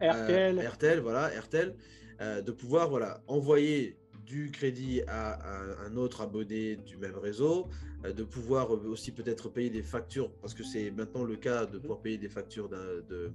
RTL. 0.00 0.60
RTL, 0.60 1.00
voilà, 1.00 1.28
RTL, 1.28 1.74
de 2.20 2.52
pouvoir 2.52 2.88
voilà, 2.90 3.22
envoyer 3.26 3.96
du 4.28 4.50
crédit 4.50 5.00
à, 5.08 5.38
un 5.86 5.96
autre 5.96 6.20
abonné 6.20 6.76
du 6.76 6.98
même 6.98 7.16
réseau, 7.16 7.66
euh, 8.04 8.12
de 8.12 8.22
pouvoir 8.24 8.70
aussi 8.70 9.10
peut-être 9.10 9.48
payer 9.48 9.70
des 9.70 9.82
factures, 9.82 10.30
parce 10.42 10.52
que 10.52 10.62
c'est 10.62 10.90
maintenant 10.90 11.24
le 11.24 11.36
cas 11.36 11.64
de 11.64 11.78
pouvoir 11.78 12.00
payer 12.00 12.18
des 12.18 12.28
factures 12.28 12.68
de, 12.68 13.04
de, 13.08 13.32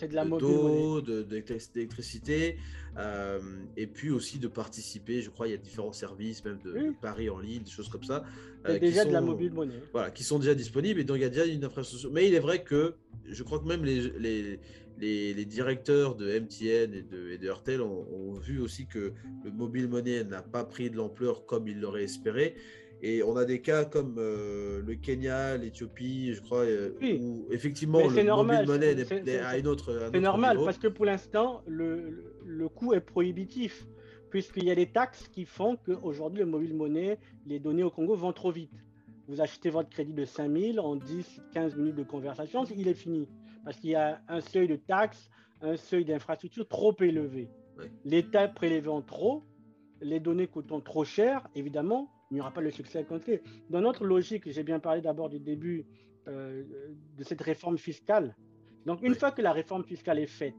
de 0.00 0.38
d'eau, 0.38 1.00
d'électricité, 1.00 2.58
euh, 2.98 3.40
et 3.76 3.86
puis 3.86 4.10
aussi 4.10 4.38
de 4.38 4.48
participer, 4.48 5.22
je 5.22 5.30
crois, 5.30 5.48
il 5.48 5.52
y 5.52 5.54
a 5.54 5.58
différents 5.58 5.92
services, 5.92 6.44
même 6.44 6.58
de, 6.62 6.92
paris 7.00 7.30
en 7.30 7.38
ligne, 7.38 7.62
des 7.62 7.70
choses 7.70 7.88
comme 7.88 8.04
ça. 8.04 8.24
Euh, 8.68 8.78
déjà 8.78 9.06
de 9.06 9.12
la 9.12 9.22
mobile 9.22 9.52
monnaie. 9.52 9.82
Voilà, 9.92 10.10
qui 10.10 10.24
sont 10.24 10.38
déjà 10.38 10.54
disponibles, 10.54 11.00
et 11.00 11.04
donc 11.04 11.16
il 11.16 11.22
y 11.22 11.26
a 11.26 11.30
déjà 11.30 11.46
une 11.46 11.64
infrastructure. 11.64 12.12
Mais 12.12 12.28
il 12.28 12.34
est 12.34 12.40
vrai 12.40 12.62
que 12.62 12.94
je 13.26 13.42
crois 13.42 13.58
que 13.58 13.66
même 13.66 13.84
les, 13.84 14.10
les 14.18 14.60
les, 14.98 15.44
directeurs 15.44 16.14
de 16.14 16.38
MTN 16.38 16.94
et 16.94 17.02
de, 17.02 17.30
et 17.30 17.38
de 17.38 17.50
RTL 17.50 17.80
ont, 17.80 18.32
vu 18.34 18.60
aussi 18.60 18.86
que 18.86 19.12
le 19.44 19.50
mobile 19.50 19.88
money 19.88 20.24
n'a 20.24 20.42
pas 20.42 20.64
pris 20.64 20.90
de 20.90 20.96
l'ampleur 20.96 21.46
comme 21.46 21.68
ils 21.68 21.80
l'auraient 21.80 22.04
espéré. 22.04 22.54
Et 23.02 23.22
on 23.22 23.36
a 23.36 23.44
des 23.44 23.60
cas 23.60 23.84
comme 23.84 24.16
euh, 24.18 24.80
le 24.82 24.94
Kenya, 24.94 25.56
l'Éthiopie, 25.56 26.32
je 26.32 26.40
crois, 26.40 26.64
euh, 26.64 26.94
où 27.20 27.46
effectivement 27.50 27.98
le 28.06 28.24
mobile 28.24 28.66
money 28.66 29.40
a 29.40 29.58
une 29.58 29.66
autre. 29.66 30.08
C'est 30.12 30.20
normal 30.20 30.58
parce 30.64 30.78
que 30.78 30.88
pour 30.88 31.04
l'instant, 31.04 31.62
le, 31.66 32.32
le, 32.46 32.68
coût 32.68 32.94
est 32.94 33.00
prohibitif, 33.00 33.86
puisqu'il 34.30 34.64
y 34.64 34.70
a 34.70 34.74
des 34.74 34.86
taxes 34.86 35.28
qui 35.28 35.44
font 35.44 35.76
qu'aujourd'hui, 35.84 36.40
le 36.40 36.46
mobile 36.46 36.74
money, 36.74 37.18
les 37.46 37.58
données 37.58 37.82
au 37.82 37.90
Congo 37.90 38.14
vont 38.14 38.32
trop 38.32 38.50
vite. 38.50 38.72
Vous 39.28 39.40
achetez 39.40 39.70
votre 39.70 39.88
crédit 39.88 40.14
de 40.14 40.24
5000 40.24 40.80
en 40.80 40.96
10-15 40.96 41.76
minutes 41.76 41.96
de 41.96 42.04
conversation, 42.04 42.64
il 42.76 42.88
est 42.88 42.94
fini 42.94 43.28
parce 43.64 43.78
qu'il 43.78 43.90
y 43.90 43.94
a 43.94 44.20
un 44.28 44.40
seuil 44.40 44.68
de 44.68 44.76
taxes, 44.76 45.30
un 45.60 45.76
seuil 45.76 46.04
d'infrastructure 46.04 46.68
trop 46.68 46.94
élevé. 47.00 47.48
L'État 48.04 48.48
prélevant 48.48 49.02
trop, 49.02 49.42
les 50.00 50.20
données 50.20 50.46
coûtant 50.46 50.80
trop 50.80 51.04
cher, 51.04 51.48
évidemment, 51.54 52.10
il 52.30 52.34
n'y 52.34 52.40
aura 52.40 52.52
pas 52.52 52.60
le 52.60 52.70
succès 52.70 52.98
à 52.98 53.04
compter. 53.04 53.42
Dans 53.70 53.80
notre 53.80 54.04
logique, 54.04 54.50
j'ai 54.50 54.62
bien 54.62 54.80
parlé 54.80 55.00
d'abord 55.00 55.28
du 55.28 55.40
début 55.40 55.86
euh, 56.28 56.64
de 57.16 57.24
cette 57.24 57.40
réforme 57.40 57.78
fiscale. 57.78 58.34
Donc, 58.86 59.02
une 59.02 59.14
fois 59.14 59.30
que 59.30 59.42
la 59.42 59.52
réforme 59.52 59.84
fiscale 59.84 60.18
est 60.18 60.26
faite, 60.26 60.54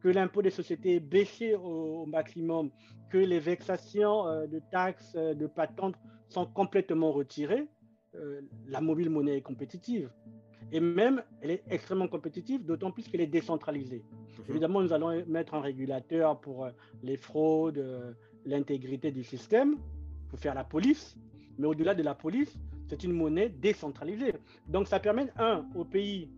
que 0.00 0.08
l'impôt 0.08 0.42
des 0.42 0.50
sociétés 0.50 0.96
est 0.96 1.00
baissé 1.00 1.54
au, 1.54 2.06
maximum, 2.06 2.70
que 3.10 3.18
les 3.18 3.40
vexations 3.40 4.26
euh, 4.26 4.46
de 4.46 4.60
taxes, 4.70 5.14
euh, 5.16 5.34
de 5.34 5.46
patentes 5.46 5.96
sont 6.28 6.46
complètement 6.46 7.12
retirées, 7.12 7.66
la 8.66 8.80
mobile 8.80 9.10
monnaie 9.10 9.36
est 9.36 9.42
compétitive. 9.42 10.10
Et 10.72 10.80
même, 10.80 11.22
elle 11.40 11.52
est 11.52 11.62
extrêmement 11.70 12.08
compétitive, 12.08 12.64
d'autant 12.64 12.90
plus 12.90 13.06
qu'elle 13.08 13.20
est 13.20 13.26
décentralisée. 13.26 14.02
Mhm. 14.02 14.44
Évidemment, 14.48 14.82
nous 14.82 14.92
allons 14.92 15.24
mettre 15.26 15.54
un 15.54 15.60
régulateur 15.60 16.40
pour 16.40 16.64
euh, 16.64 16.70
les 17.02 17.16
fraudes, 17.16 17.78
euh, 17.78 18.12
l'intégrité 18.44 19.10
du 19.10 19.24
système, 19.24 19.76
pour 20.28 20.38
faire 20.38 20.54
la 20.54 20.64
police. 20.64 21.16
Mais 21.58 21.66
au-delà 21.66 21.94
de 21.94 22.02
la 22.02 22.14
police, 22.14 22.58
c'est 22.88 23.04
une 23.04 23.12
monnaie 23.12 23.48
décentralisée. 23.48 24.34
Donc, 24.68 24.88
ça 24.88 25.00
permet, 25.00 25.28
un, 25.38 25.64
au 25.74 25.84
pays 25.84 26.30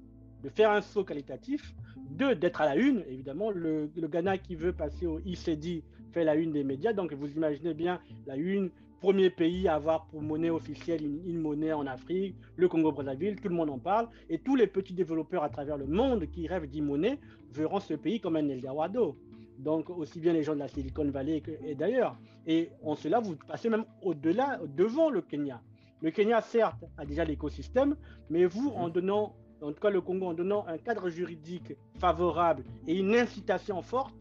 de 0.43 0.49
faire 0.49 0.71
un 0.71 0.81
saut 0.81 1.05
qualitatif, 1.05 1.75
deux, 2.11 2.35
d'être 2.35 2.61
à 2.61 2.67
la 2.67 2.77
une. 2.77 3.05
Évidemment, 3.09 3.51
le, 3.51 3.91
le 3.97 4.09
Ghana 4.09 4.39
qui 4.39 4.55
veut 4.55 4.73
passer 4.73 5.07
au 5.07 5.19
ICD 5.21 5.83
fait 6.13 6.25
la 6.25 6.37
une 6.37 6.53
des 6.53 6.65
médias. 6.65 6.93
Donc, 6.93 7.13
vous 7.13 7.29
imaginez 7.29 7.75
bien 7.75 8.01
la 8.27 8.37
une 8.37 8.71
premier 9.01 9.31
pays 9.31 9.69
à 9.69 9.75
avoir 9.75 10.07
pour 10.07 10.23
monnaie 10.23 10.51
officielle 10.51 11.05
une, 11.05 11.41
monnaie 11.41 11.73
en 11.73 11.87
Afrique, 11.87 12.35
le 12.57 12.69
Congo-Brazzaville, 12.69 13.41
tout 13.41 13.49
le 13.49 13.55
monde 13.55 13.71
en 13.71 13.79
parle, 13.79 14.09
et 14.29 14.39
tous 14.39 14.57
les 14.57 14.67
petits 14.67 14.95
développeurs 14.95 15.45
à 15.45 15.49
travers 15.49 15.77
le 15.77 15.87
monde 15.87 16.27
qui 16.31 16.47
rêvent 16.49 16.69
d'e-monnaie 16.69 17.19
verront 17.53 17.81
ce 17.81 17.95
pays 17.95 18.21
comme 18.21 18.37
un 18.37 18.49
Eldorado. 18.49 19.17
Donc, 19.59 19.91
aussi 19.91 20.21
bien 20.21 20.33
les 20.33 20.43
gens 20.43 20.55
de 20.55 20.61
la 20.61 20.69
Silicon 20.69 21.11
Valley 21.11 21.41
que, 21.41 21.53
et 21.65 21.75
d'ailleurs. 21.75 22.17
Et 22.47 22.71
en 22.83 22.95
cela, 22.95 23.21
vous 23.21 23.37
passez 23.37 23.69
même 23.69 23.85
au-delà, 24.03 24.61
devant 24.77 25.11
le 25.11 25.21
Kenya. 25.21 25.61
Le 26.01 26.11
Kenya, 26.11 26.41
certes, 26.41 26.85
a 26.97 27.05
déjà 27.05 27.25
l'écosystème, 27.25 27.97
mais 28.31 28.47
vous, 28.47 28.69
en 28.71 28.89
donnant, 28.89 29.35
en 29.61 29.73
tout 29.73 29.81
cas 29.81 29.91
le 29.91 30.01
Congo, 30.01 30.27
en 30.27 30.35
donnant 30.35 30.65
un 30.67 30.79
cadre 30.79 31.09
juridique 31.09 31.73
favorable 31.99 32.65
et 32.87 32.97
une 32.97 33.15
incitation 33.15 33.83
forte, 33.83 34.15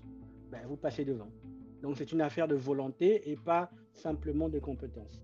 ben, 0.52 0.62
vous 0.68 0.78
passez 0.78 1.06
devant. 1.06 1.30
Donc 1.82 1.96
c'est 1.98 2.12
une 2.12 2.22
affaire 2.22 2.48
de 2.48 2.56
volonté 2.56 3.30
et 3.30 3.36
pas 3.36 3.70
simplement 3.94 4.50
de 4.50 4.60
compétences. 4.60 5.22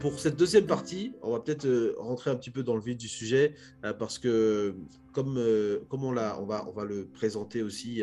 Pour 0.00 0.18
cette 0.18 0.36
deuxième 0.36 0.64
partie, 0.64 1.12
on 1.20 1.32
va 1.32 1.40
peut-être 1.40 1.66
euh, 1.66 1.94
rentrer 1.98 2.30
un 2.30 2.34
petit 2.34 2.50
peu 2.50 2.62
dans 2.62 2.74
le 2.74 2.80
vif 2.80 2.96
du 2.96 3.06
sujet 3.06 3.54
euh, 3.84 3.92
parce 3.92 4.18
que 4.18 4.74
comme, 5.12 5.36
euh, 5.36 5.80
comme 5.90 6.04
on, 6.04 6.16
on, 6.16 6.46
va, 6.46 6.66
on 6.66 6.72
va 6.72 6.84
le 6.86 7.04
présenter 7.04 7.62
aussi, 7.62 8.02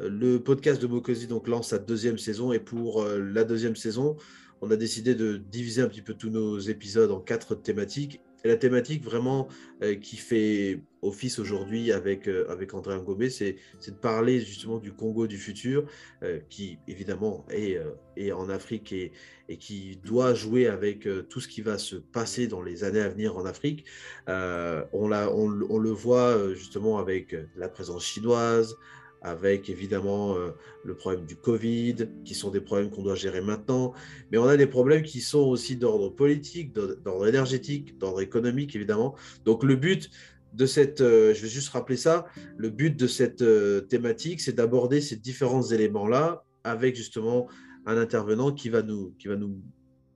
le 0.00 0.38
podcast 0.38 0.80
de 0.80 0.86
Mokosi 0.86 1.26
donc, 1.26 1.46
lance 1.46 1.68
sa 1.68 1.78
deuxième 1.78 2.16
saison 2.16 2.52
et 2.52 2.60
pour 2.60 3.04
la 3.04 3.44
deuxième 3.44 3.76
saison, 3.76 4.16
on 4.62 4.70
a 4.70 4.76
décidé 4.76 5.14
de 5.14 5.36
diviser 5.36 5.82
un 5.82 5.88
petit 5.88 6.00
peu 6.00 6.14
tous 6.14 6.30
nos 6.30 6.58
épisodes 6.58 7.10
en 7.10 7.20
quatre 7.20 7.54
thématiques 7.54 8.22
et 8.44 8.48
la 8.48 8.56
thématique 8.56 9.02
vraiment 9.02 9.48
euh, 9.82 9.94
qui 9.94 10.16
fait 10.16 10.80
office 11.00 11.38
aujourd'hui 11.38 11.92
avec, 11.92 12.28
euh, 12.28 12.46
avec 12.50 12.74
André 12.74 12.96
Ngomé, 12.96 13.30
c'est 13.30 13.56
de 13.86 13.94
parler 13.94 14.40
justement 14.40 14.78
du 14.78 14.92
Congo 14.92 15.26
du 15.26 15.38
futur, 15.38 15.86
euh, 16.22 16.40
qui 16.50 16.78
évidemment 16.86 17.46
est, 17.50 17.80
est 18.16 18.32
en 18.32 18.50
Afrique 18.50 18.92
et, 18.92 19.12
et, 19.48 19.56
qui 19.56 19.98
doit 20.04 20.34
jouer 20.34 20.66
avec 20.66 21.08
tout 21.30 21.40
ce 21.40 21.48
qui 21.48 21.62
va 21.62 21.78
se 21.78 21.96
passer 21.96 22.46
dans 22.46 22.62
les 22.62 22.84
années 22.84 23.00
à 23.00 23.08
venir 23.08 23.36
en 23.36 23.46
Afrique. 23.46 23.86
on, 24.28 24.84
on, 24.92 25.60
on, 25.70 25.78
le 25.78 25.90
voit 25.90 26.54
justement 26.54 26.98
avec 26.98 27.34
la 27.56 27.68
présence 27.68 28.04
chinoise, 28.04 28.76
avec 29.24 29.70
évidemment 29.70 30.36
euh, 30.36 30.50
le 30.84 30.94
problème 30.94 31.24
du 31.24 31.34
Covid, 31.34 31.96
qui 32.24 32.34
sont 32.34 32.50
des 32.50 32.60
problèmes 32.60 32.90
qu'on 32.90 33.02
doit 33.02 33.14
gérer 33.14 33.40
maintenant, 33.40 33.94
mais 34.30 34.38
on 34.38 34.44
a 34.44 34.56
des 34.56 34.66
problèmes 34.66 35.02
qui 35.02 35.22
sont 35.22 35.40
aussi 35.40 35.76
d'ordre 35.76 36.10
politique, 36.10 36.74
d'ordre 36.74 37.26
énergétique, 37.26 37.98
d'ordre 37.98 38.20
économique, 38.20 38.76
évidemment. 38.76 39.16
Donc 39.46 39.64
le 39.64 39.76
but 39.76 40.10
de 40.52 40.66
cette, 40.66 41.00
euh, 41.00 41.32
je 41.32 41.40
vais 41.40 41.48
juste 41.48 41.70
rappeler 41.70 41.96
ça, 41.96 42.26
le 42.58 42.68
but 42.68 42.94
de 42.96 43.06
cette 43.06 43.40
euh, 43.40 43.80
thématique, 43.80 44.42
c'est 44.42 44.52
d'aborder 44.52 45.00
ces 45.00 45.16
différents 45.16 45.62
éléments-là 45.62 46.44
avec 46.62 46.94
justement 46.94 47.48
un 47.86 47.96
intervenant 47.96 48.52
qui 48.52 48.68
va 48.68 48.82
nous, 48.82 49.14
qui 49.18 49.28
va 49.28 49.36
nous 49.36 49.58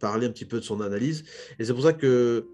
parler 0.01 0.27
un 0.27 0.31
petit 0.31 0.45
peu 0.45 0.61
de 0.61 0.65
son 0.65 0.83
analyse. 0.83 1.25
Et 1.59 1.65
c'est 1.65 1.73
pour 1.73 1.83
ça 1.83 1.95
que 1.95 2.47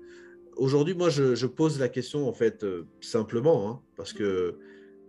aujourd'hui, 0.56 0.94
moi, 0.94 1.10
je, 1.10 1.46
pose 1.46 1.80
la 1.80 1.88
question 1.88 2.28
en 2.28 2.32
fait 2.32 2.64
simplement, 3.00 3.68
hein, 3.68 3.80
parce 3.96 4.12
que 4.12 4.56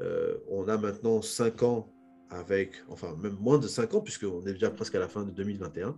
euh, 0.01 0.37
on 0.49 0.67
a 0.67 0.77
maintenant 0.77 1.21
5 1.21 1.63
ans 1.63 1.91
avec, 2.29 2.83
enfin 2.89 3.15
même 3.21 3.37
moins 3.39 3.59
de 3.59 3.67
5 3.67 3.93
ans, 3.93 4.01
puisqu'on 4.01 4.45
est 4.45 4.53
déjà 4.53 4.69
presque 4.69 4.95
à 4.95 4.99
la 4.99 5.07
fin 5.07 5.23
de 5.23 5.31
2021. 5.31 5.95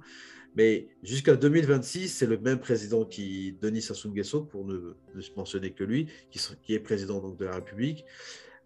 Mais 0.55 0.87
jusqu'à 1.03 1.35
2026, 1.35 2.09
c'est 2.09 2.25
le 2.25 2.37
même 2.39 2.59
président 2.59 3.05
qui, 3.05 3.57
Denis 3.61 3.81
Sassou 3.81 4.09
Nguesso, 4.09 4.41
pour 4.41 4.65
ne, 4.65 4.95
mentionner 5.35 5.71
que 5.71 5.83
lui, 5.83 6.07
qui, 6.31 6.73
est 6.73 6.79
président 6.79 7.19
donc, 7.19 7.37
de 7.37 7.45
la 7.45 7.55
République, 7.55 8.05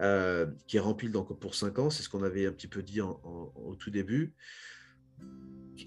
euh, 0.02 0.46
qui 0.68 0.78
est 0.78 0.80
rempli 0.80 1.10
donc 1.10 1.38
pour 1.40 1.56
5 1.56 1.80
ans. 1.80 1.90
C'est 1.90 2.04
ce 2.04 2.10
qu'on 2.10 2.24
avait 2.24 2.46
un 2.46 2.52
petit 2.52 2.68
peu 2.68 2.82
dit 2.82 3.02
au 3.02 3.76
tout 3.78 3.92
début. 3.92 4.34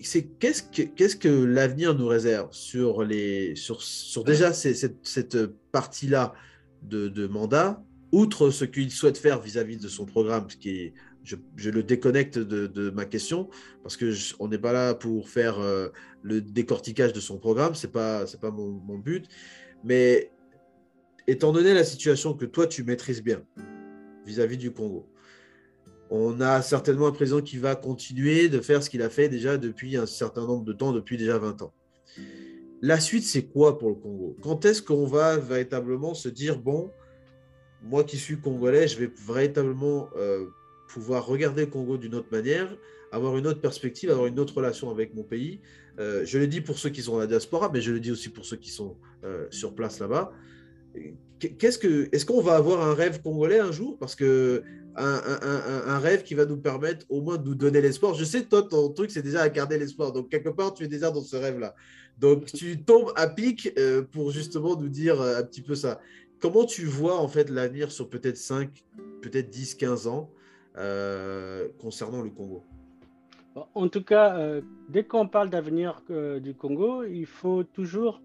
c'est 0.02 0.24
qu'est-ce 0.38 0.62
que, 0.62 0.82
qu'est-ce 0.82 1.16
que 1.16 1.28
l'avenir 1.28 1.94
nous 1.94 2.06
réserve 2.06 2.52
sur, 2.52 3.02
les, 3.02 3.56
sur, 3.56 3.82
sur 3.82 4.24
déjà 4.24 4.52
cette, 4.52 5.06
cette 5.06 5.46
partie-là 5.72 6.34
de, 6.82 7.26
mandat, 7.26 7.82
outre 8.14 8.50
ce 8.50 8.64
qu'il 8.64 8.90
souhaite 8.90 9.18
faire 9.18 9.40
vis-à-vis 9.40 9.76
de 9.76 9.88
son 9.88 10.06
programme, 10.06 10.48
ce 10.48 10.56
qui 10.56 10.92
je, 11.24 11.70
le 11.70 11.82
déconnecte 11.82 12.38
de, 12.38 12.90
ma 12.90 13.06
question, 13.06 13.48
parce 13.82 13.96
qu'on 13.96 14.48
n'est 14.48 14.58
pas 14.58 14.72
là 14.72 14.94
pour 14.94 15.28
faire 15.28 15.58
euh, 15.58 15.88
le 16.22 16.40
décortiquage 16.40 17.12
de 17.12 17.20
son 17.20 17.38
programme, 17.38 17.72
pas, 17.92 18.26
c'est 18.26 18.40
pas 18.40 18.50
mon, 18.50 18.70
mon, 18.70 18.98
but, 18.98 19.26
mais 19.82 20.30
étant 21.26 21.50
donné 21.50 21.74
la 21.74 21.84
situation 21.84 22.34
que 22.34 22.44
toi 22.44 22.66
tu 22.66 22.84
maîtrises 22.84 23.22
bien 23.22 23.42
vis-à-vis 24.26 24.56
-vis 24.56 24.60
du 24.60 24.70
Congo, 24.70 25.08
on 26.10 26.40
a 26.40 26.62
certainement 26.62 27.08
un 27.08 27.12
président 27.12 27.40
qui 27.40 27.58
va 27.58 27.74
continuer 27.74 28.48
de 28.48 28.60
faire 28.60 28.82
ce 28.82 28.90
qu'il 28.90 29.02
a 29.02 29.10
fait 29.10 29.28
déjà 29.28 29.56
depuis 29.58 29.96
un 29.96 30.06
certain 30.06 30.46
nombre 30.46 30.64
de 30.64 30.72
temps, 30.72 30.92
depuis 30.92 31.16
déjà 31.16 31.38
20 31.38 31.62
ans. 31.62 31.72
La 32.80 33.00
suite, 33.00 33.24
c'est 33.24 33.46
quoi 33.46 33.78
pour 33.78 33.88
le 33.88 33.96
Congo? 33.96 34.36
Quand 34.42 34.64
est-ce 34.66 34.82
qu'on 34.82 35.06
va 35.06 35.38
véritablement 35.38 36.14
se 36.14 36.28
dire, 36.28 36.58
bon, 36.60 36.90
moi 37.84 38.02
qui 38.02 38.16
suis 38.16 38.38
congolais, 38.38 38.88
je 38.88 38.98
vais 38.98 39.10
véritablement 39.28 40.08
euh, 40.16 40.46
pouvoir 40.88 41.26
regarder 41.26 41.62
le 41.62 41.70
Congo 41.70 41.98
d'une 41.98 42.14
autre 42.14 42.28
manière, 42.32 42.76
avoir 43.12 43.36
une 43.36 43.46
autre 43.46 43.60
perspective, 43.60 44.10
avoir 44.10 44.26
une 44.26 44.40
autre 44.40 44.56
relation 44.56 44.90
avec 44.90 45.14
mon 45.14 45.22
pays. 45.22 45.60
Euh, 46.00 46.24
je 46.24 46.38
le 46.38 46.46
dis 46.46 46.60
pour 46.60 46.78
ceux 46.78 46.88
qui 46.88 47.02
sont 47.02 47.18
à 47.18 47.20
la 47.20 47.26
diaspora, 47.26 47.70
mais 47.72 47.80
je 47.80 47.92
le 47.92 48.00
dis 48.00 48.10
aussi 48.10 48.30
pour 48.30 48.44
ceux 48.46 48.56
qui 48.56 48.70
sont 48.70 48.96
euh, 49.22 49.46
sur 49.50 49.74
place 49.74 50.00
là-bas. 50.00 50.32
Qu'est-ce 51.38 51.78
que, 51.78 52.08
est-ce 52.12 52.24
qu'on 52.24 52.40
va 52.40 52.56
avoir 52.56 52.80
un 52.86 52.94
rêve 52.94 53.20
congolais 53.20 53.58
un 53.58 53.70
jour? 53.70 53.98
Parce 53.98 54.14
que 54.14 54.62
un, 54.96 55.98
rêve 55.98 56.22
qui 56.22 56.34
va 56.34 56.46
nous 56.46 56.56
permettre 56.56 57.04
au 57.08 57.20
moins 57.20 57.36
de 57.36 57.44
nous 57.44 57.56
donner 57.56 57.80
l'espoir. 57.80 58.14
Je 58.14 58.24
sais, 58.24 58.44
toi, 58.44 58.62
ton 58.62 58.88
truc, 58.90 59.10
c'est 59.10 59.22
déjà 59.22 59.42
à 59.42 59.48
garder 59.48 59.76
l'espoir. 59.76 60.12
Donc, 60.12 60.30
quelque 60.30 60.50
part, 60.50 60.72
tu 60.72 60.84
es 60.84 60.88
déjà 60.88 61.10
dans 61.10 61.20
ce 61.20 61.34
rêve-là. 61.34 61.74
Donc, 62.16 62.46
tu 62.46 62.80
tombes 62.84 63.12
à 63.16 63.26
pic 63.26 63.74
pour 64.12 64.30
justement 64.30 64.80
nous 64.80 64.88
dire 64.88 65.20
un 65.20 65.42
petit 65.42 65.62
peu 65.62 65.74
ça. 65.74 66.00
Comment 66.44 66.66
tu 66.66 66.84
vois, 66.84 67.18
en 67.18 67.26
fait, 67.26 67.48
l'avenir 67.48 67.90
sur 67.90 68.10
peut-être 68.10 68.36
5, 68.36 68.68
peut-être 69.22 69.48
10, 69.48 69.76
15 69.76 70.06
ans 70.08 70.28
euh, 70.76 71.68
concernant 71.80 72.20
le 72.20 72.28
Congo? 72.28 72.62
En 73.74 73.88
tout 73.88 74.04
cas, 74.04 74.60
dès 74.90 75.04
qu'on 75.04 75.26
parle 75.26 75.48
d'avenir 75.48 76.02
du 76.10 76.54
Congo, 76.54 77.02
il 77.04 77.24
faut 77.24 77.64
toujours 77.64 78.20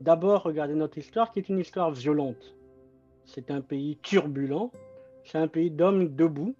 d'abord 0.00 0.44
regarder 0.44 0.74
notre 0.74 0.96
histoire, 0.96 1.30
qui 1.30 1.40
est 1.40 1.50
une 1.50 1.58
histoire 1.58 1.90
violente. 1.90 2.56
C'est 3.26 3.50
un 3.50 3.60
pays 3.60 3.98
turbulent 4.00 4.70
c'est 5.28 5.36
un 5.36 5.46
pays 5.46 5.70
d'hommes 5.70 6.16
debout, 6.16 6.54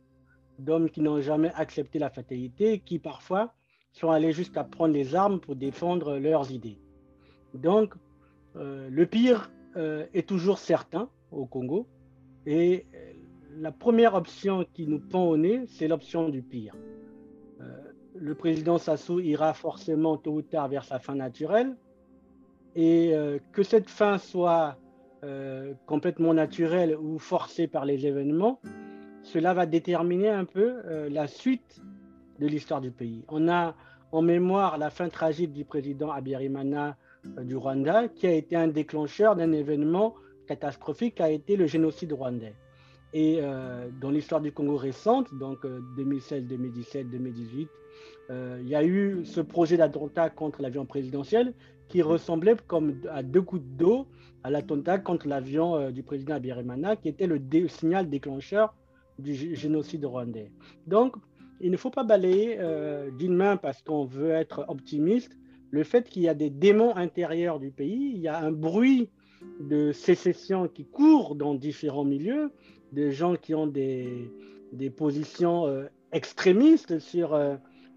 d'hommes 0.58 0.90
qui 0.90 1.00
n'ont 1.00 1.22
jamais 1.22 1.50
accepté 1.54 1.98
la 1.98 2.10
fatalité, 2.10 2.80
qui 2.80 2.98
parfois 2.98 3.54
sont 3.92 4.10
allés 4.10 4.32
jusqu'à 4.32 4.62
prendre 4.62 4.92
les 4.92 5.14
armes 5.14 5.40
pour 5.40 5.56
défendre 5.56 6.18
leurs 6.18 6.50
idées. 6.50 6.78
Donc, 7.54 7.94
euh, 8.56 8.90
le 8.90 9.06
pire 9.06 9.50
euh, 9.54 9.57
est 10.12 10.28
toujours 10.28 10.58
certain 10.58 11.08
au 11.30 11.46
Congo. 11.46 11.86
Et 12.46 12.86
euh, 12.94 13.12
la 13.58 13.72
première 13.72 14.14
option 14.14 14.64
qui 14.74 14.86
nous 14.86 15.00
pend 15.00 15.24
au 15.24 15.36
nez, 15.36 15.64
c'est 15.66 15.88
l'option 15.88 16.28
du 16.28 16.42
pire. 16.42 16.74
le 18.14 18.34
président 18.34 18.78
Sassou 18.78 19.20
ira 19.20 19.54
forcément 19.54 20.16
tôt 20.16 20.32
ou 20.32 20.42
tard 20.42 20.68
vers 20.68 20.84
sa 20.84 20.98
fin 20.98 21.14
naturelle. 21.14 21.76
Et 22.76 23.12
que 23.52 23.62
cette 23.64 23.88
fin 23.90 24.18
soit 24.18 24.76
euh, 25.24 25.74
complètement 25.86 26.32
naturel 26.32 26.96
ou 26.96 27.18
forcé 27.18 27.66
par 27.66 27.84
les 27.84 28.06
événements, 28.06 28.60
cela 29.24 29.52
va 29.52 29.66
déterminer 29.66 30.28
un 30.28 30.44
peu 30.44 30.80
euh, 30.84 31.08
la 31.10 31.26
suite 31.26 31.82
de 32.38 32.46
l'histoire 32.46 32.80
du 32.80 32.92
pays. 32.92 33.24
On 33.26 33.48
a 33.48 33.74
en 34.12 34.22
mémoire 34.22 34.78
la 34.78 34.90
fin 34.90 35.08
tragique 35.08 35.52
du 35.52 35.64
président 35.64 36.12
Abiyarimana 36.12 36.90
euh, 36.90 36.92
du 37.24 37.56
Rwanda, 37.56 38.08
qui 38.08 38.26
a 38.26 38.32
été 38.32 38.56
un 38.56 38.68
déclencheur 38.68 39.36
d'un 39.36 39.52
événement 39.52 40.14
catastrophique, 40.46 41.16
qui 41.16 41.22
a 41.22 41.30
été 41.30 41.56
le 41.56 41.66
génocide 41.66 42.12
rwandais. 42.12 42.54
Et 43.12 43.40
dans 44.00 44.10
l'histoire 44.10 44.40
du 44.40 44.52
Congo 44.52 44.76
récente, 44.76 45.34
donc 45.34 45.66
2016, 45.96 46.44
2017, 46.44 47.08
2018, 47.08 47.68
il 48.30 48.68
y 48.68 48.74
a 48.74 48.84
eu 48.84 49.24
ce 49.24 49.40
projet 49.40 49.78
d'attentat 49.78 50.28
contre 50.28 50.60
l'avion 50.60 50.84
présidentiel 50.84 51.54
qui 51.88 52.02
ressemblait 52.02 52.56
comme 52.66 53.00
à 53.10 53.22
deux 53.22 53.40
gouttes 53.40 53.76
d'eau 53.76 54.06
à 54.44 54.50
l'attentat 54.50 54.98
contre 54.98 55.26
l'avion 55.26 55.76
euh, 55.76 55.90
du 55.90 56.02
président 56.02 56.34
Abiyarimana, 56.34 56.96
qui 56.96 57.08
était 57.08 57.26
le 57.26 57.40
signal 57.68 58.08
déclencheur 58.08 58.74
du 59.18 59.34
génocide 59.56 60.04
rwandais. 60.04 60.52
Donc, 60.86 61.16
il 61.60 61.72
ne 61.72 61.76
faut 61.76 61.90
pas 61.90 62.04
balayer 62.04 62.56
euh, 62.60 63.10
d'une 63.10 63.34
main 63.34 63.56
parce 63.56 63.82
qu'on 63.82 64.04
veut 64.04 64.30
être 64.30 64.64
optimiste 64.68 65.36
le 65.70 65.84
fait 65.84 66.08
qu'il 66.08 66.22
y 66.22 66.28
a 66.28 66.34
des 66.34 66.50
démons 66.50 66.94
intérieurs 66.96 67.58
du 67.58 67.70
pays, 67.70 68.12
il 68.14 68.20
y 68.20 68.28
a 68.28 68.38
un 68.38 68.52
bruit 68.52 69.10
de 69.60 69.92
sécession 69.92 70.68
qui 70.68 70.84
court 70.84 71.34
dans 71.36 71.54
différents 71.54 72.04
milieux, 72.04 72.50
des 72.92 73.12
gens 73.12 73.36
qui 73.36 73.54
ont 73.54 73.66
des, 73.66 74.30
positions 74.96 75.66
euh, 75.66 75.84
extrémistes 76.12 76.98
sur, 76.98 77.38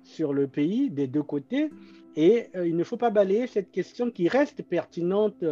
sur 0.03 0.33
le 0.33 0.47
pays 0.47 0.89
des 0.89 1.07
deux 1.07 1.23
côtés. 1.23 1.69
Et 2.17 2.47
il 2.55 2.75
ne 2.75 2.83
faut 2.83 2.97
pas 2.97 3.09
balayer 3.09 3.47
cette 3.47 3.71
question 3.71 4.11
qui 4.11 4.27
reste 4.27 4.63
pertinente 4.63 5.45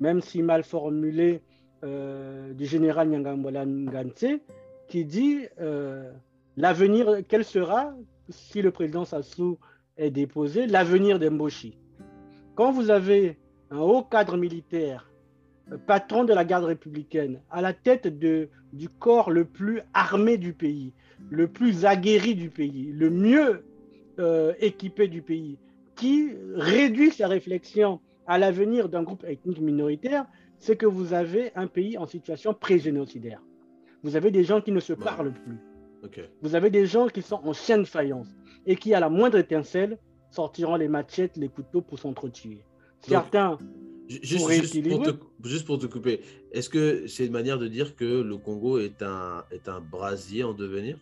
même 0.00 0.20
si 0.20 0.42
mal 0.42 0.64
formulé, 0.64 1.42
euh, 1.84 2.52
du 2.52 2.66
général 2.66 3.08
Nyangambola 3.08 3.64
Ngantse, 3.66 4.40
qui 4.88 5.04
dit 5.04 5.46
euh, 5.60 6.10
l'avenir, 6.56 7.20
quel 7.28 7.44
sera, 7.44 7.94
si 8.28 8.62
le 8.62 8.70
président 8.70 9.04
Sassou 9.04 9.58
est 10.00 10.10
déposé, 10.10 10.66
l'avenir 10.66 11.18
d'Emboshi. 11.18 11.76
Quand 12.54 12.72
vous 12.72 12.90
avez 12.90 13.38
un 13.70 13.78
haut 13.78 14.02
cadre 14.02 14.36
militaire, 14.36 15.10
euh, 15.70 15.76
patron 15.78 16.24
de 16.24 16.32
la 16.32 16.44
garde 16.44 16.64
républicaine, 16.64 17.40
à 17.50 17.60
la 17.60 17.72
tête 17.72 18.06
de, 18.18 18.48
du 18.72 18.88
corps 18.88 19.30
le 19.30 19.44
plus 19.44 19.80
armé 19.94 20.38
du 20.38 20.52
pays, 20.52 20.92
le 21.30 21.48
plus 21.48 21.84
aguerri 21.84 22.34
du 22.34 22.50
pays, 22.50 22.90
le 22.92 23.10
mieux 23.10 23.64
équipé 24.60 25.08
du 25.08 25.22
pays, 25.22 25.56
qui 25.96 26.32
réduit 26.54 27.10
sa 27.10 27.26
réflexion 27.26 28.00
à 28.26 28.36
l'avenir 28.36 28.90
d'un 28.90 29.02
groupe 29.02 29.24
ethnique 29.24 29.60
minoritaire, 29.60 30.26
c'est 30.58 30.76
que 30.76 30.84
vous 30.84 31.14
avez 31.14 31.52
un 31.56 31.66
pays 31.66 31.96
en 31.96 32.06
situation 32.06 32.52
pré-génocidaire. 32.52 33.42
Vous 34.02 34.16
avez 34.16 34.30
des 34.30 34.44
gens 34.44 34.60
qui 34.60 34.72
ne 34.72 34.80
se 34.80 34.92
parlent 34.92 35.32
plus. 35.32 35.58
Vous 36.42 36.54
avez 36.54 36.70
des 36.70 36.86
gens 36.86 37.08
qui 37.08 37.22
sont 37.22 37.40
en 37.44 37.52
chaîne 37.52 37.82
de 37.82 37.86
faïence 37.86 38.28
et 38.66 38.76
qui, 38.76 38.94
à 38.94 39.00
la 39.00 39.08
moindre 39.08 39.38
étincelle, 39.38 39.98
sortiront 40.30 40.76
les 40.76 40.88
machettes, 40.88 41.36
les 41.36 41.48
couteaux 41.48 41.80
pour 41.80 41.98
s'entretuer. 41.98 42.62
Certains. 43.00 43.58
Juste, 44.08 44.50
juste, 44.50 44.88
pour 44.88 45.02
te, 45.02 45.10
juste, 45.44 45.66
pour 45.66 45.78
te, 45.78 45.86
couper, 45.86 46.20
est-ce 46.50 46.68
que 46.68 47.06
c'est 47.06 47.26
une 47.26 47.32
manière 47.32 47.58
de 47.58 47.68
dire 47.68 47.94
que 47.94 48.22
le 48.22 48.36
Congo 48.36 48.78
est 48.78 49.02
un, 49.02 49.44
est 49.52 49.68
un 49.68 49.80
brasier 49.80 50.42
en 50.42 50.52
devenir? 50.52 50.98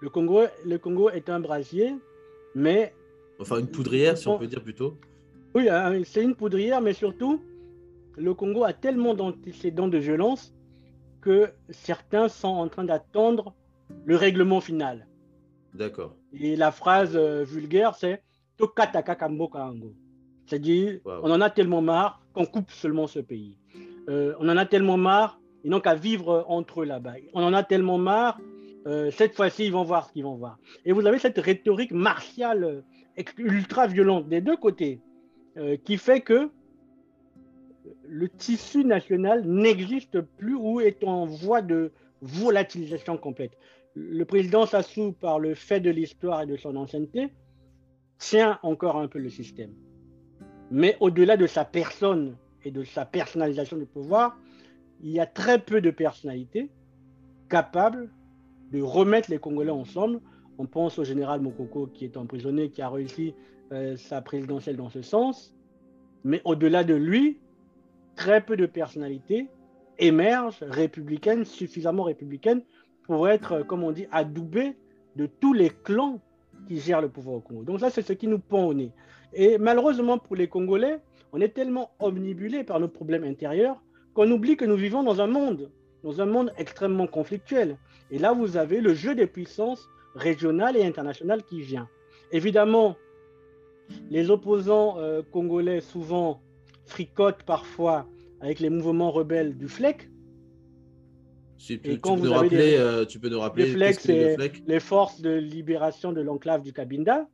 Le 0.00 0.08
Congo, 0.08 0.44
le 0.64 0.78
Congo 0.78 1.10
est 1.10 1.28
un 1.28 1.40
brasier, 1.40 1.94
mais. 2.54 2.94
Enfin, 3.38 3.58
une 3.58 3.68
poudrière, 3.68 4.16
si 4.16 4.26
on 4.26 4.38
peut 4.38 4.46
dire 4.46 4.62
plutôt. 4.62 4.96
Oui, 5.54 5.68
hein, 5.68 6.00
c'est 6.04 6.22
une 6.22 6.34
poudrière, 6.34 6.80
mais 6.80 6.94
surtout, 6.94 7.42
le 8.16 8.34
Congo 8.34 8.64
a 8.64 8.72
tellement 8.72 9.14
d'antécédents 9.14 9.88
de 9.88 9.98
violence 9.98 10.54
que 11.20 11.50
certains 11.70 12.28
sont 12.28 12.48
en 12.48 12.68
train 12.68 12.84
d'attendre 12.84 13.54
le 14.04 14.16
règlement 14.16 14.60
final. 14.60 15.06
D'accord. 15.74 16.16
Et 16.32 16.56
la 16.56 16.70
phrase 16.70 17.16
euh, 17.16 17.44
vulgaire, 17.44 17.94
c'est 17.94 18.22
Tokataka 18.56 19.14
Kango. 19.14 19.50
C'est-à-dire, 20.46 21.00
on 21.04 21.30
en 21.30 21.40
a 21.40 21.50
tellement 21.50 21.82
marre 21.82 22.20
qu'on 22.32 22.46
coupe 22.46 22.70
seulement 22.70 23.06
ce 23.06 23.18
pays. 23.18 23.58
Euh, 24.08 24.34
on 24.40 24.48
en 24.48 24.56
a 24.56 24.64
tellement 24.64 24.96
marre, 24.96 25.40
ils 25.64 25.70
n'ont 25.70 25.80
qu'à 25.80 25.94
vivre 25.94 26.44
entre 26.48 26.82
eux 26.82 26.84
là-bas. 26.86 27.14
On 27.34 27.42
en 27.42 27.52
a 27.52 27.62
tellement 27.62 27.98
marre, 27.98 28.40
euh, 28.86 29.10
cette 29.10 29.34
fois-ci, 29.36 29.66
ils 29.66 29.72
vont 29.72 29.84
voir 29.84 30.06
ce 30.06 30.12
qu'ils 30.12 30.24
vont 30.24 30.36
voir. 30.36 30.58
Et 30.86 30.92
vous 30.92 31.06
avez 31.06 31.18
cette 31.18 31.38
rhétorique 31.38 31.92
martiale, 31.92 32.82
ultra 33.36 33.86
violente 33.86 34.28
des 34.28 34.40
deux 34.40 34.56
côtés. 34.56 35.00
Euh, 35.58 35.76
qui 35.76 35.96
fait 35.96 36.20
que 36.20 36.50
le 38.06 38.28
tissu 38.28 38.84
national 38.84 39.44
n'existe 39.44 40.20
plus 40.20 40.54
ou 40.54 40.80
est 40.80 41.02
en 41.02 41.26
voie 41.26 41.62
de 41.62 41.90
volatilisation 42.22 43.16
complète. 43.16 43.52
Le 44.00 44.24
président 44.24 44.64
Sassou, 44.64 45.10
par 45.12 45.40
le 45.40 45.54
fait 45.54 45.80
de 45.80 45.90
l'histoire 45.90 46.42
et 46.42 46.46
de 46.46 46.56
son 46.56 46.76
ancienneté, 46.76 47.32
tient 48.18 48.60
encore 48.62 48.96
un 48.96 49.08
peu 49.08 49.18
le 49.18 49.28
système. 49.28 49.72
Mais 50.70 50.96
au-delà 51.00 51.36
de 51.36 51.48
sa 51.48 51.64
personne 51.64 52.36
et 52.64 52.70
de 52.70 52.84
sa 52.84 53.04
personnalisation 53.04 53.76
du 53.76 53.86
pouvoir, 53.86 54.38
il 55.02 55.10
y 55.10 55.18
a 55.18 55.26
très 55.26 55.58
peu 55.58 55.80
de 55.80 55.90
personnalités 55.90 56.70
capables 57.48 58.10
de 58.70 58.80
remettre 58.80 59.30
les 59.30 59.38
Congolais 59.38 59.72
ensemble. 59.72 60.20
On 60.58 60.66
pense 60.66 60.98
au 61.00 61.04
général 61.04 61.40
Mokoko 61.40 61.88
qui 61.88 62.04
est 62.04 62.16
emprisonné, 62.16 62.70
qui 62.70 62.82
a 62.82 62.88
réussi 62.88 63.34
euh, 63.72 63.96
sa 63.96 64.22
présidentielle 64.22 64.76
dans 64.76 64.90
ce 64.90 65.02
sens. 65.02 65.56
Mais 66.22 66.40
au-delà 66.44 66.84
de 66.84 66.94
lui, 66.94 67.40
très 68.14 68.44
peu 68.44 68.56
de 68.56 68.66
personnalités 68.66 69.48
émergent 69.98 70.62
républicaines, 70.62 71.44
suffisamment 71.44 72.04
républicaines, 72.04 72.62
pour 73.08 73.28
être, 73.28 73.62
comme 73.62 73.82
on 73.82 73.90
dit, 73.90 74.06
adoubées 74.12 74.76
de 75.16 75.26
tous 75.26 75.54
les 75.54 75.70
clans 75.70 76.20
qui 76.68 76.78
gère 76.78 77.00
le 77.00 77.08
pouvoir 77.08 77.36
au 77.36 77.40
Congo. 77.40 77.64
Donc 77.64 77.80
ça, 77.80 77.88
c'est 77.88 78.02
ce 78.02 78.12
qui 78.12 78.28
nous 78.28 78.38
pend 78.38 78.66
au 78.66 78.74
nez. 78.74 78.92
Et 79.32 79.56
malheureusement 79.56 80.18
pour 80.18 80.36
les 80.36 80.46
Congolais, 80.46 81.00
on 81.32 81.40
est 81.40 81.48
tellement 81.48 81.90
omnibulé 81.98 82.64
par 82.64 82.78
nos 82.78 82.88
problèmes 82.88 83.24
intérieurs 83.24 83.82
qu'on 84.12 84.30
oublie 84.30 84.56
que 84.58 84.66
nous 84.66 84.76
vivons 84.76 85.02
dans 85.02 85.22
un 85.22 85.26
monde, 85.26 85.70
dans 86.04 86.20
un 86.20 86.26
monde 86.26 86.52
extrêmement 86.58 87.06
conflictuel. 87.06 87.78
Et 88.10 88.18
là, 88.18 88.34
vous 88.34 88.58
avez 88.58 88.82
le 88.82 88.92
jeu 88.92 89.14
des 89.14 89.26
puissances 89.26 89.88
régionales 90.14 90.76
et 90.76 90.84
internationales 90.84 91.42
qui 91.44 91.62
vient. 91.62 91.88
Évidemment, 92.30 92.96
les 94.10 94.30
opposants 94.30 94.98
euh, 94.98 95.22
congolais 95.32 95.80
souvent 95.80 96.42
fricotent 96.84 97.42
parfois 97.44 98.06
avec 98.42 98.60
les 98.60 98.68
mouvements 98.68 99.10
rebelles 99.10 99.56
du 99.56 99.66
FLEC. 99.66 100.10
Tu, 101.58 101.78
peux 101.78 102.16
nous 102.16 102.32
rappeler, 102.32 102.76
euh, 102.76 103.04
tu 103.04 103.18
peux 103.18 103.28
nous 103.28 103.40
rappeler 103.40 103.66
le 103.66 103.72
FLEC, 103.72 104.00
c'est 104.00 104.36
les 104.66 104.80
forces 104.80 105.20
de 105.20 105.30
libération 105.30 106.12
de 106.12 106.20
l'enclave 106.20 106.62
du 106.62 106.72
Cabinda. 106.72 107.28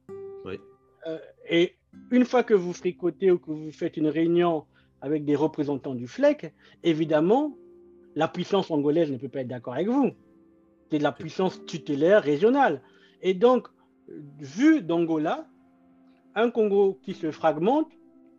Oui. 0.45 0.59
Euh, 1.07 1.18
et 1.49 1.77
une 2.11 2.25
fois 2.25 2.43
que 2.43 2.55
vous 2.55 2.72
fricotez 2.72 3.31
ou 3.31 3.39
que 3.39 3.51
vous 3.51 3.70
faites 3.70 3.97
une 3.97 4.09
réunion 4.09 4.64
avec 5.01 5.25
des 5.25 5.37
représentants 5.37 5.95
du 5.95 6.07
FLEC, 6.07 6.53
évidemment, 6.83 7.57
la 8.14 8.29
puissance 8.29 8.70
angolaise 8.70 9.11
ne 9.11 9.18
peut 9.18 9.29
pas 9.29 9.41
être 9.41 9.49
d'accord 9.49 9.75
avec 9.75 9.89
vous. 9.89 10.12
C'est 10.91 10.99
de 10.99 11.03
la 11.03 11.12
puissance 11.12 11.64
tutélaire 11.66 12.22
régionale. 12.22 12.81
Et 13.20 13.35
donc, 13.35 13.68
vu 14.39 14.83
d'Angola, 14.83 15.47
un 16.35 16.51
Congo 16.51 16.99
qui 17.03 17.14
se 17.14 17.31
fragmente 17.31 17.91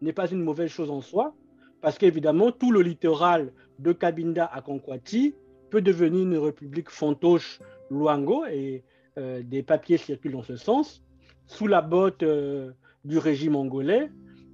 n'est 0.02 0.14
pas 0.14 0.30
une 0.30 0.42
mauvaise 0.42 0.70
chose 0.70 0.90
en 0.90 1.02
soi, 1.02 1.36
parce 1.82 1.98
qu'évidemment, 1.98 2.52
tout 2.52 2.72
le 2.72 2.82
littoral 2.82 3.54
de 3.80 3.92
Cabinda 3.92 4.46
à 4.46 4.62
Conquati 4.62 5.36
peut 5.70 5.82
devenir 5.82 6.24
une 6.24 6.38
république 6.38 6.90
fantoche 6.90 7.60
Luango, 7.92 8.46
et 8.46 8.84
euh, 9.18 9.42
des 9.44 9.64
papiers 9.64 9.98
circulent 9.98 10.34
dans 10.34 10.44
ce 10.44 10.56
sens, 10.56 11.04
sous 11.46 11.68
la 11.68 11.82
botte 11.82 12.24
euh, 12.24 12.72
du 13.04 13.18
régime 13.18 13.56
angolais, 13.56 14.10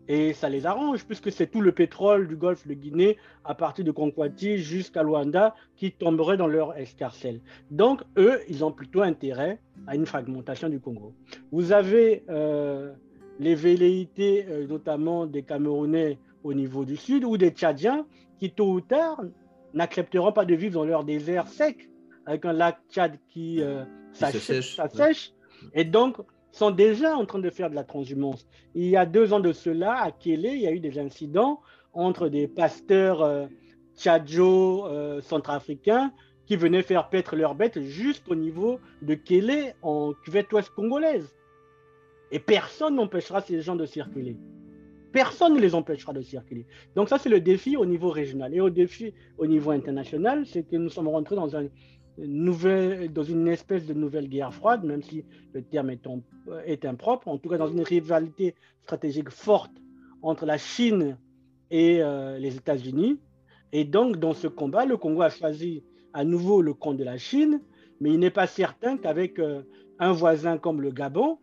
et 0.07 0.33
ça 0.33 0.49
les 0.49 0.65
arrange, 0.65 1.05
puisque 1.05 1.31
c'est 1.31 1.47
tout 1.47 1.61
le 1.61 1.71
pétrole 1.71 2.27
du 2.27 2.35
golfe 2.35 2.67
de 2.67 2.73
Guinée, 2.73 3.17
à 3.45 3.55
partir 3.55 3.85
de 3.85 3.91
Conquati 3.91 4.57
jusqu'à 4.57 5.03
Luanda, 5.03 5.55
qui 5.77 5.91
tomberait 5.91 6.37
dans 6.37 6.47
leur 6.47 6.77
escarcelle. 6.77 7.39
Donc, 7.69 8.01
eux, 8.17 8.39
ils 8.49 8.65
ont 8.65 8.71
plutôt 8.71 9.01
intérêt 9.01 9.59
à 9.87 9.95
une 9.95 10.05
fragmentation 10.05 10.69
du 10.69 10.79
Congo. 10.79 11.13
Vous 11.51 11.71
avez 11.71 12.23
euh, 12.29 12.91
les 13.39 13.55
velléités, 13.55 14.45
notamment 14.67 15.25
des 15.27 15.43
Camerounais 15.43 16.19
au 16.43 16.53
niveau 16.53 16.83
du 16.83 16.97
sud, 16.97 17.23
ou 17.23 17.37
des 17.37 17.51
Tchadiens, 17.51 18.05
qui 18.37 18.51
tôt 18.51 18.73
ou 18.73 18.81
tard 18.81 19.21
n'accepteront 19.73 20.31
pas 20.31 20.45
de 20.45 20.55
vivre 20.55 20.75
dans 20.75 20.85
leur 20.85 21.03
désert 21.03 21.47
sec, 21.47 21.89
avec 22.25 22.45
un 22.45 22.53
lac 22.53 22.79
Tchad 22.89 23.17
qui 23.29 23.61
euh, 23.61 23.83
s'assèche. 24.13 25.33
Et 25.73 25.83
donc, 25.83 26.17
sont 26.51 26.71
déjà 26.71 27.15
en 27.15 27.25
train 27.25 27.39
de 27.39 27.49
faire 27.49 27.69
de 27.69 27.75
la 27.75 27.83
transhumance. 27.83 28.45
Il 28.75 28.87
y 28.87 28.97
a 28.97 29.05
deux 29.05 29.33
ans 29.33 29.39
de 29.39 29.53
cela, 29.53 30.01
à 30.01 30.11
Kélé, 30.11 30.49
il 30.49 30.61
y 30.61 30.67
a 30.67 30.71
eu 30.71 30.79
des 30.79 30.99
incidents 30.99 31.61
entre 31.93 32.27
des 32.27 32.47
pasteurs 32.47 33.21
euh, 33.21 33.45
tchadjo 33.95 34.87
centrafricains 35.21 36.11
qui 36.45 36.55
venaient 36.57 36.83
faire 36.83 37.09
paître 37.09 37.35
leurs 37.35 37.55
bêtes 37.55 37.81
jusqu'au 37.81 38.35
niveau 38.35 38.79
de 39.01 39.13
Kélé, 39.13 39.73
en 39.81 40.13
cuvette 40.23 40.51
ouest 40.51 40.69
congolaise. 40.69 41.33
Et 42.31 42.39
personne 42.39 42.95
n'empêchera 42.95 43.41
ces 43.41 43.61
gens 43.61 43.75
de 43.75 43.85
circuler. 43.85 44.37
Personne 45.11 45.55
ne 45.55 45.59
les 45.59 45.75
empêchera 45.75 46.13
de 46.13 46.21
circuler. 46.21 46.65
Donc 46.95 47.09
ça, 47.09 47.17
c'est 47.17 47.29
le 47.29 47.41
défi 47.41 47.75
au 47.75 47.85
niveau 47.85 48.09
régional. 48.09 48.53
Et 48.53 48.61
au 48.61 48.69
défi 48.69 49.13
au 49.37 49.45
niveau 49.45 49.71
international, 49.71 50.45
c'est 50.45 50.63
que 50.63 50.75
nous 50.77 50.89
sommes 50.89 51.07
rentrés 51.07 51.35
dans, 51.35 51.49
une 52.17 53.47
espèce 53.47 53.85
de 53.85 53.93
nouvelle 53.93 54.29
guerre 54.29 54.53
froide, 54.53 54.83
même 54.83 55.01
si 55.01 55.25
le 55.53 55.63
terme 55.63 55.89
est, 55.89 56.07
est 56.65 56.85
impropre, 56.85 57.27
en 57.27 57.37
tout 57.37 57.49
cas 57.49 57.57
dans 57.57 57.67
une 57.67 57.81
rivalité 57.81 58.55
stratégique 58.83 59.29
forte 59.29 59.71
entre 60.21 60.45
la 60.45 60.57
Chine 60.57 61.17
et 61.69 62.01
euh, 62.01 62.37
les 62.37 62.55
États-Unis. 62.55 63.19
Et 63.71 63.85
donc, 63.85 64.17
dans 64.17 64.33
ce 64.33 64.47
combat, 64.47 64.85
le 64.85 64.97
Congo 64.97 65.21
a 65.21 65.29
choisi 65.29 65.83
à 66.13 66.23
nouveau 66.23 66.61
le 66.61 66.73
camp 66.73 66.93
de 66.93 67.03
la 67.03 67.17
Chine, 67.17 67.61
mais 67.99 68.11
il 68.11 68.19
n'est 68.19 68.31
pas 68.31 68.47
certain 68.47 68.97
qu'avec 68.97 69.39
euh, 69.39 69.63
un 69.99 70.11
voisin 70.11 70.57
comme 70.57 70.81
le 70.81 70.91
Gabon, 70.91 71.39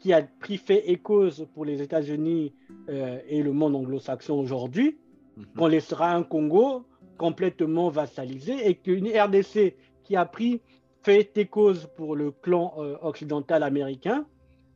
qui 0.00 0.12
a 0.12 0.22
pris 0.22 0.56
fait 0.56 0.90
et 0.90 0.96
cause 0.96 1.46
pour 1.54 1.64
les 1.64 1.82
États-Unis 1.82 2.54
euh, 2.88 3.20
et 3.28 3.42
le 3.42 3.52
monde 3.52 3.76
anglo-saxon 3.76 4.34
aujourd'hui, 4.34 4.98
mhm. 5.36 5.44
qu'on 5.56 5.66
laissera 5.66 6.12
un 6.12 6.22
Congo 6.22 6.86
complètement 7.18 7.90
vassalisé 7.90 8.68
et 8.68 8.74
qu'une 8.74 9.06
RDC 9.08 9.76
qui 10.02 10.16
a 10.16 10.24
pris 10.24 10.62
fait 11.02 11.30
et 11.36 11.46
cause 11.46 11.88
pour 11.96 12.16
le 12.16 12.30
clan 12.30 12.74
euh, 12.78 12.96
occidental 13.02 13.62
américain, 13.62 14.26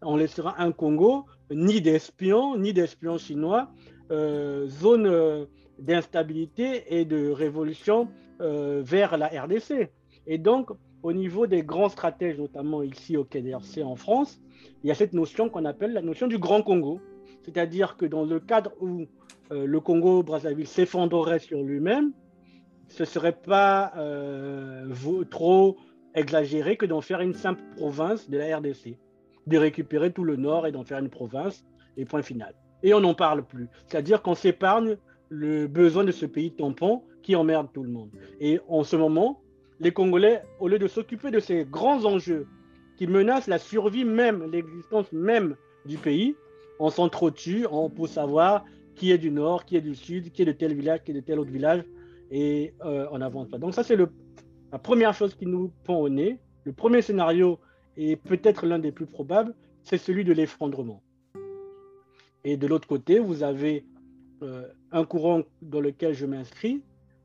on 0.02 0.16
laissera 0.16 0.60
un 0.60 0.72
Congo 0.72 1.24
ni 1.50 1.80
d'espions, 1.80 2.58
ni 2.58 2.74
d'espions 2.74 3.16
chinois, 3.16 3.70
euh, 4.10 4.66
zone 4.68 5.46
d'instabilité 5.78 6.98
et 6.98 7.04
de 7.06 7.30
révolution 7.30 8.08
vers 8.40 9.16
la 9.16 9.28
RDC. 9.28 9.88
Et 10.26 10.38
donc, 10.38 10.70
au 11.04 11.12
niveau 11.12 11.46
des 11.46 11.62
grands 11.62 11.90
stratèges, 11.90 12.38
notamment 12.38 12.82
ici 12.82 13.18
au 13.18 13.24
KDRC 13.24 13.82
en 13.84 13.94
France, 13.94 14.40
il 14.82 14.88
y 14.88 14.90
a 14.90 14.94
cette 14.94 15.12
notion 15.12 15.50
qu'on 15.50 15.66
appelle 15.66 15.92
la 15.92 16.00
notion 16.00 16.26
du 16.26 16.38
Grand 16.38 16.62
Congo. 16.62 16.98
C'est-à-dire 17.42 17.98
que 17.98 18.06
dans 18.06 18.24
le 18.24 18.40
cadre 18.40 18.72
où 18.80 19.04
euh, 19.52 19.66
le 19.66 19.80
Congo-Brazzaville 19.80 20.66
s'effondrerait 20.66 21.40
sur 21.40 21.62
lui-même, 21.62 22.12
ce 22.88 23.02
ne 23.02 23.06
serait 23.06 23.36
pas 23.36 23.92
euh, 23.98 24.90
trop 25.30 25.76
exagéré 26.14 26.78
que 26.78 26.86
d'en 26.86 27.02
faire 27.02 27.20
une 27.20 27.34
simple 27.34 27.62
province 27.76 28.30
de 28.30 28.38
la 28.38 28.56
RDC, 28.56 28.96
de 29.46 29.58
récupérer 29.58 30.10
tout 30.10 30.24
le 30.24 30.36
nord 30.36 30.66
et 30.66 30.72
d'en 30.72 30.84
faire 30.84 31.00
une 31.00 31.10
province, 31.10 31.66
et 31.98 32.06
point 32.06 32.22
final. 32.22 32.54
Et 32.82 32.94
on 32.94 33.00
n'en 33.00 33.14
parle 33.14 33.44
plus. 33.44 33.68
C'est-à-dire 33.86 34.22
qu'on 34.22 34.34
s'épargne 34.34 34.96
le 35.28 35.66
besoin 35.66 36.04
de 36.04 36.12
ce 36.12 36.24
pays 36.24 36.50
tampon 36.50 37.02
qui 37.22 37.36
emmerde 37.36 37.68
tout 37.74 37.82
le 37.82 37.90
monde. 37.90 38.10
Et 38.40 38.58
en 38.68 38.84
ce 38.84 38.96
moment, 38.96 39.43
les 39.80 39.92
Congolais, 39.92 40.42
au 40.60 40.68
lieu 40.68 40.78
de 40.78 40.86
s'occuper 40.86 41.30
de 41.30 41.40
ces 41.40 41.64
grands 41.64 42.04
enjeux 42.04 42.46
qui 42.96 43.06
menace 43.06 43.46
la 43.48 43.58
survie 43.58 44.04
même, 44.04 44.50
l'existence 44.50 45.12
même 45.12 45.56
du 45.84 45.98
pays. 45.98 46.36
On 46.78 46.90
s'entretue 46.90 47.66
pour 47.94 48.08
savoir 48.08 48.64
qui 48.94 49.10
est 49.10 49.18
du 49.18 49.30
nord, 49.30 49.64
qui 49.64 49.76
est 49.76 49.80
du 49.80 49.94
sud, 49.94 50.30
qui 50.32 50.42
est 50.42 50.44
de 50.44 50.52
tel 50.52 50.74
village, 50.74 51.02
qui 51.04 51.10
est 51.10 51.14
de 51.14 51.20
tel 51.20 51.38
autre 51.38 51.50
village, 51.50 51.82
et 52.30 52.74
euh, 52.84 53.06
on 53.10 53.18
n'avance 53.18 53.48
pas. 53.48 53.58
Donc 53.58 53.74
ça, 53.74 53.82
c'est 53.82 53.96
la 53.96 54.78
première 54.78 55.14
chose 55.14 55.34
qui 55.34 55.46
nous 55.46 55.72
pond 55.84 55.96
au 55.96 56.08
nez. 56.08 56.38
Le 56.64 56.72
premier 56.72 57.02
scénario, 57.02 57.58
et 57.96 58.16
peut-être 58.16 58.66
l'un 58.66 58.78
des 58.78 58.92
plus 58.92 59.06
probables, 59.06 59.54
c'est 59.82 59.98
celui 59.98 60.24
de 60.24 60.32
l'effondrement. 60.32 61.02
Et 62.44 62.56
de 62.56 62.66
l'autre 62.66 62.86
côté, 62.86 63.18
vous 63.18 63.42
avez 63.42 63.84
euh, 64.42 64.66
un 64.92 65.04
courant 65.04 65.42
dans 65.62 65.80
lequel 65.80 66.14
je 66.14 66.26
m'inscris, 66.26 66.82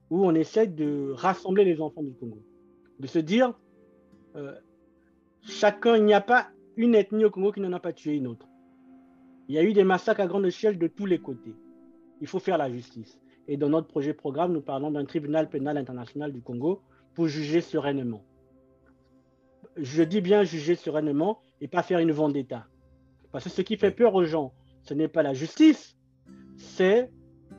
où 0.09 0.25
on 0.25 0.33
essaie 0.33 0.67
de 0.67 1.11
rassembler 1.15 1.65
les 1.65 1.81
enfants 1.81 2.03
du 2.03 2.13
Congo. 2.13 2.41
De 2.99 3.07
se 3.07 3.19
dire, 3.19 3.53
euh, 4.35 4.55
chacun, 5.41 5.95
il 5.97 6.05
n'y 6.05 6.13
a 6.13 6.21
pas 6.21 6.49
une 6.77 6.95
ethnie 6.95 7.25
au 7.25 7.29
Congo 7.29 7.51
qui 7.51 7.61
n'en 7.61 7.73
a 7.73 7.79
pas 7.79 7.93
tué 7.93 8.15
une 8.15 8.27
autre. 8.27 8.47
Il 9.47 9.55
y 9.55 9.57
a 9.57 9.63
eu 9.63 9.73
des 9.73 9.83
massacres 9.83 10.21
à 10.21 10.27
grande 10.27 10.45
échelle 10.45 10.77
de 10.77 10.87
tous 10.87 11.05
les 11.05 11.19
côtés. 11.19 11.55
Il 12.21 12.27
faut 12.27 12.39
faire 12.39 12.57
la 12.57 12.69
justice. 12.71 13.19
Et 13.47 13.57
dans 13.57 13.69
notre 13.69 13.87
projet 13.87 14.13
programme, 14.13 14.53
nous 14.53 14.61
parlons 14.61 14.91
d'un 14.91 15.05
tribunal 15.05 15.49
pénal 15.49 15.77
international 15.77 16.31
du 16.31 16.41
Congo 16.41 16.81
pour 17.15 17.27
juger 17.27 17.61
sereinement. 17.61 18.23
Je 19.75 20.03
dis 20.03 20.21
bien 20.21 20.43
juger 20.43 20.75
sereinement 20.75 21.41
et 21.61 21.67
pas 21.67 21.83
faire 21.83 21.99
une 21.99 22.11
vendetta. 22.11 22.67
Parce 23.31 23.45
que 23.45 23.49
ce 23.49 23.61
qui 23.61 23.77
fait 23.77 23.91
peur 23.91 24.13
aux 24.13 24.23
gens, 24.23 24.53
ce 24.83 24.93
n'est 24.93 25.07
pas 25.07 25.23
la 25.23 25.33
justice, 25.33 25.97
c'est 26.57 27.09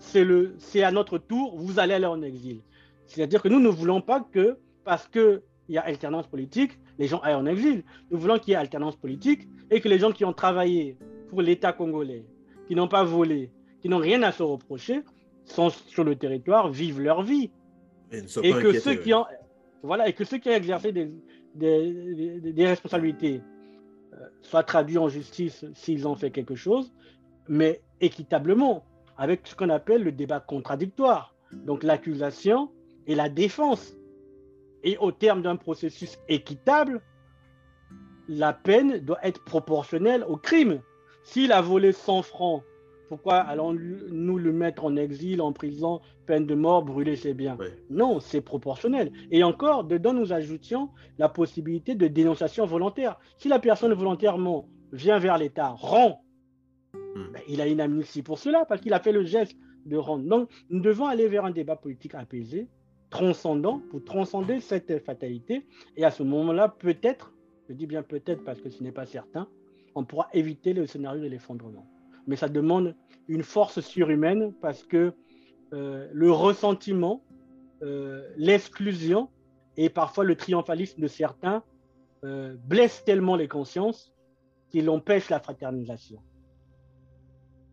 c'est 0.00 0.82
à 0.82 0.90
notre 0.90 1.18
tour, 1.18 1.56
vous 1.56 1.78
allez 1.78 1.94
aller 1.94 2.06
en 2.06 2.22
exil. 2.22 2.62
C'est-à-dire 3.06 3.42
que 3.42 3.48
nous 3.48 3.60
ne 3.60 3.68
voulons 3.68 4.00
pas 4.00 4.20
que, 4.20 4.58
parce 4.84 5.06
qu'il 5.08 5.42
y 5.68 5.78
a 5.78 5.82
alternance 5.82 6.26
politique, 6.26 6.72
les 6.98 7.06
gens 7.06 7.20
aillent 7.20 7.34
en 7.34 7.46
exil. 7.46 7.84
Nous 8.10 8.18
voulons 8.18 8.38
qu'il 8.38 8.52
y 8.52 8.54
ait 8.54 8.56
alternance 8.56 8.96
politique 8.96 9.48
et 9.70 9.80
que 9.80 9.88
les 9.88 9.98
gens 9.98 10.12
qui 10.12 10.24
ont 10.24 10.32
travaillé 10.32 10.96
pour 11.28 11.42
l'État 11.42 11.72
congolais, 11.72 12.24
qui 12.66 12.74
n'ont 12.74 12.88
pas 12.88 13.04
volé, 13.04 13.52
qui 13.80 13.88
n'ont 13.88 13.98
rien 13.98 14.22
à 14.22 14.32
se 14.32 14.42
reprocher, 14.42 15.02
sont 15.44 15.70
sur 15.70 16.04
le 16.04 16.16
territoire, 16.16 16.70
vivent 16.70 17.00
leur 17.00 17.22
vie. 17.22 17.50
Et, 18.12 18.52
que 18.52 18.72
ceux 18.72 18.94
qui 18.94 19.14
ont, 19.14 19.24
voilà, 19.82 20.08
et 20.08 20.12
que 20.12 20.24
ceux 20.24 20.38
qui 20.38 20.48
ont 20.48 20.54
exercé 20.54 20.92
des, 20.92 21.10
des, 21.54 22.66
responsabilités 22.66 23.40
euh, 24.12 24.16
soient 24.42 24.62
traduits 24.62 24.98
en 24.98 25.08
justice 25.08 25.64
s'ils 25.74 26.06
ont 26.08 26.16
fait 26.16 26.30
quelque 26.30 26.54
chose, 26.54 26.92
mais 27.48 27.80
équitablement, 28.00 28.84
avec 29.20 29.46
ce 29.46 29.54
qu'on 29.54 29.68
appelle 29.68 30.02
le 30.02 30.12
débat 30.12 30.40
contradictoire. 30.40 31.34
Donc 31.52 31.82
l'accusation 31.82 32.70
et 33.06 33.14
la 33.14 33.28
défense 33.28 33.94
et 34.82 34.96
au 34.96 35.12
terme 35.12 35.42
d'un 35.42 35.56
processus 35.56 36.18
équitable, 36.28 37.02
la 38.28 38.54
peine 38.54 38.98
doit 39.00 39.18
être 39.22 39.44
proportionnelle 39.44 40.24
au 40.26 40.38
crime. 40.38 40.80
S'il 41.22 41.52
a 41.52 41.60
volé 41.60 41.92
100 41.92 42.22
francs, 42.22 42.62
pourquoi 43.10 43.36
allons-nous 43.36 44.38
le 44.38 44.52
mettre 44.52 44.86
en 44.86 44.96
exil, 44.96 45.42
en 45.42 45.52
prison, 45.52 46.00
peine 46.24 46.46
de 46.46 46.54
mort, 46.54 46.82
brûler 46.82 47.16
ses 47.16 47.34
biens 47.34 47.58
Non, 47.90 48.20
c'est 48.20 48.40
proportionnel. 48.40 49.12
Et 49.30 49.44
encore, 49.44 49.84
dedans, 49.84 50.14
nous 50.14 50.32
ajoutions 50.32 50.88
la 51.18 51.28
possibilité 51.28 51.94
de 51.94 52.06
dénonciation 52.06 52.64
volontaire. 52.64 53.18
Si 53.36 53.48
la 53.48 53.58
personne 53.58 53.92
volontairement 53.92 54.66
vient 54.92 55.18
vers 55.18 55.36
l'État, 55.36 55.74
rend, 55.76 56.22
Hmm. 57.14 57.32
ben, 57.32 57.42
il 57.48 57.60
a 57.60 57.66
une 57.66 57.80
amnistie 57.80 58.22
pour 58.22 58.38
cela, 58.38 58.64
parce 58.64 58.80
qu'il 58.80 58.92
a 58.92 59.00
fait 59.00 59.12
le 59.12 59.24
geste 59.24 59.56
de 59.86 59.96
rendre. 59.96 60.24
Donc, 60.24 60.50
nous 60.68 60.80
devons 60.80 61.06
aller 61.06 61.28
vers 61.28 61.44
un 61.44 61.50
débat 61.50 61.76
politique 61.76 62.14
apaisé, 62.14 62.68
transcendant, 63.10 63.80
pour 63.90 64.04
transcender 64.04 64.60
cette 64.60 65.04
fatalité. 65.04 65.66
Et 65.96 66.04
à 66.04 66.10
ce 66.10 66.22
moment-là, 66.22 66.68
peut-être, 66.68 67.32
je 67.68 67.74
dis 67.74 67.86
bien 67.86 68.02
peut-être 68.02 68.44
parce 68.44 68.60
que 68.60 68.70
ce 68.70 68.82
n'est 68.82 68.92
pas 68.92 69.06
certain, 69.06 69.48
on 69.94 70.04
pourra 70.04 70.28
éviter 70.32 70.72
le 70.72 70.86
scénario 70.86 71.22
de 71.22 71.28
l'effondrement. 71.28 71.86
Mais 72.26 72.36
ça 72.36 72.48
demande 72.48 72.94
une 73.28 73.42
force 73.42 73.80
surhumaine 73.80 74.52
parce 74.60 74.84
que 74.84 75.12
euh, 75.72 76.08
le 76.12 76.30
ressentiment, 76.30 77.24
euh, 77.82 78.28
l'exclusion 78.36 79.28
et 79.76 79.88
parfois 79.88 80.24
le 80.24 80.36
triomphalisme 80.36 81.00
de 81.00 81.06
certains 81.06 81.62
euh, 82.24 82.56
blessent 82.64 83.04
tellement 83.04 83.36
les 83.36 83.48
consciences 83.48 84.12
qu'il 84.68 84.90
empêche 84.90 85.30
la 85.30 85.40
fraternisation. 85.40 86.20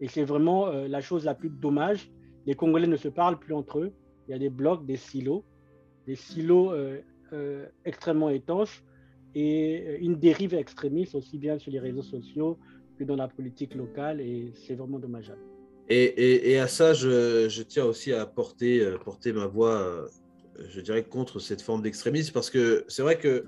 Et 0.02 0.08
c'est 0.08 0.24
vraiment 0.24 0.68
euh, 0.68 0.88
la 0.88 1.02
chose 1.02 1.26
la 1.26 1.34
plus 1.36 1.50
dommage. 1.50 2.12
Les 2.46 2.56
Congolais 2.56 2.88
ne 2.88 2.98
se 2.98 3.08
parlent 3.08 3.40
plus 3.40 3.54
entre 3.54 3.80
eux. 3.80 3.92
Il 4.28 4.32
y 4.32 4.34
a 4.36 4.40
des 4.40 4.50
blocs, 4.50 4.86
des 4.86 4.98
silos, 4.98 5.44
des 6.06 6.16
silos 6.16 6.72
euh, 6.72 7.00
euh, 7.34 7.66
extrêmement 7.86 8.30
étanches 8.30 8.84
et 9.36 9.98
une 10.00 10.16
dérive 10.16 10.54
extrémiste 10.54 11.16
aussi 11.16 11.38
bien 11.38 11.60
sur 11.60 11.72
les 11.72 11.80
réseaux 11.80 12.02
sociaux 12.04 12.58
que 12.98 13.04
dans 13.04 13.16
la 13.16 13.28
politique 13.28 13.76
locale. 13.76 14.22
Et 14.22 14.54
c'est 14.56 14.76
vraiment 14.76 15.00
dommageable. 15.00 15.42
Et, 15.90 16.04
et- 16.04 16.52
et 16.52 16.60
à 16.60 16.68
ça, 16.68 16.94
je, 16.94 17.48
je 17.50 17.64
tiens 17.64 17.86
aussi 17.86 18.12
à 18.14 18.26
porter, 18.26 18.86
porter 19.06 19.32
ma 19.34 19.46
voix, 19.48 20.06
je 20.70 20.82
dirais, 20.82 21.04
contre 21.04 21.40
cette 21.40 21.62
forme 21.62 21.82
d'extrémisme, 21.82 22.34
parce 22.34 22.50
que 22.50 22.84
c'est 22.88 23.02
vrai 23.02 23.18
que 23.18 23.46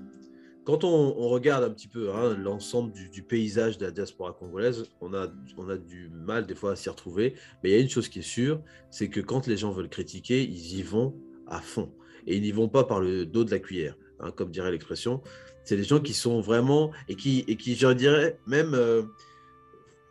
quand 0.70 0.84
on, 0.84 1.28
regarde 1.28 1.64
un 1.64 1.70
petit 1.70 1.88
peu 1.88 2.12
hein, 2.12 2.36
l'ensemble 2.38 2.92
du, 2.92 3.22
paysage 3.24 3.76
de 3.76 3.86
la 3.86 3.90
diaspora 3.90 4.32
congolaise, 4.32 4.88
on 5.00 5.14
a, 5.14 5.26
on 5.56 5.68
a 5.68 5.76
du 5.76 6.08
mal 6.10 6.46
des 6.46 6.54
fois 6.54 6.72
à 6.72 6.76
s'y 6.76 6.88
retrouver, 6.88 7.34
mais 7.62 7.70
il 7.70 7.72
y 7.72 7.76
a 7.76 7.80
une 7.80 7.88
chose 7.88 8.08
qui 8.08 8.20
est 8.20 8.22
sûre, 8.22 8.62
c'est 8.88 9.08
que 9.08 9.18
quand 9.18 9.48
les 9.48 9.56
gens 9.56 9.72
veulent 9.72 9.88
critiquer, 9.88 10.44
ils 10.44 10.78
y 10.78 10.82
vont 10.82 11.16
à 11.48 11.60
fond. 11.60 11.90
Et 12.28 12.36
ils 12.36 12.42
n'y 12.42 12.52
vont 12.52 12.68
pas 12.68 12.84
par 12.84 13.00
le 13.00 13.26
dos 13.26 13.42
de 13.42 13.50
la 13.50 13.58
cuillère, 13.58 13.96
hein, 14.20 14.30
comme 14.30 14.52
dirait 14.52 14.70
l'expression. 14.70 15.22
C'est 15.64 15.76
des 15.76 15.82
gens 15.82 15.98
qui 15.98 16.14
sont 16.14 16.40
vraiment, 16.40 16.92
et 17.08 17.16
qui, 17.16 17.44
et 17.48 17.56
qui 17.56 17.74
je 17.74 17.88
dirais, 17.88 18.38
même... 18.46 18.74
euh, 18.74 19.02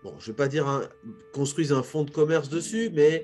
bon, 0.04 0.14
je 0.20 0.26
ne 0.26 0.34
vais 0.34 0.36
pas 0.36 0.50
dire 0.50 0.90
construisent 1.32 1.72
un 1.72 1.84
fonds 1.84 2.04
de 2.04 2.12
commerce 2.12 2.50
dessus, 2.50 2.90
mais 2.94 3.24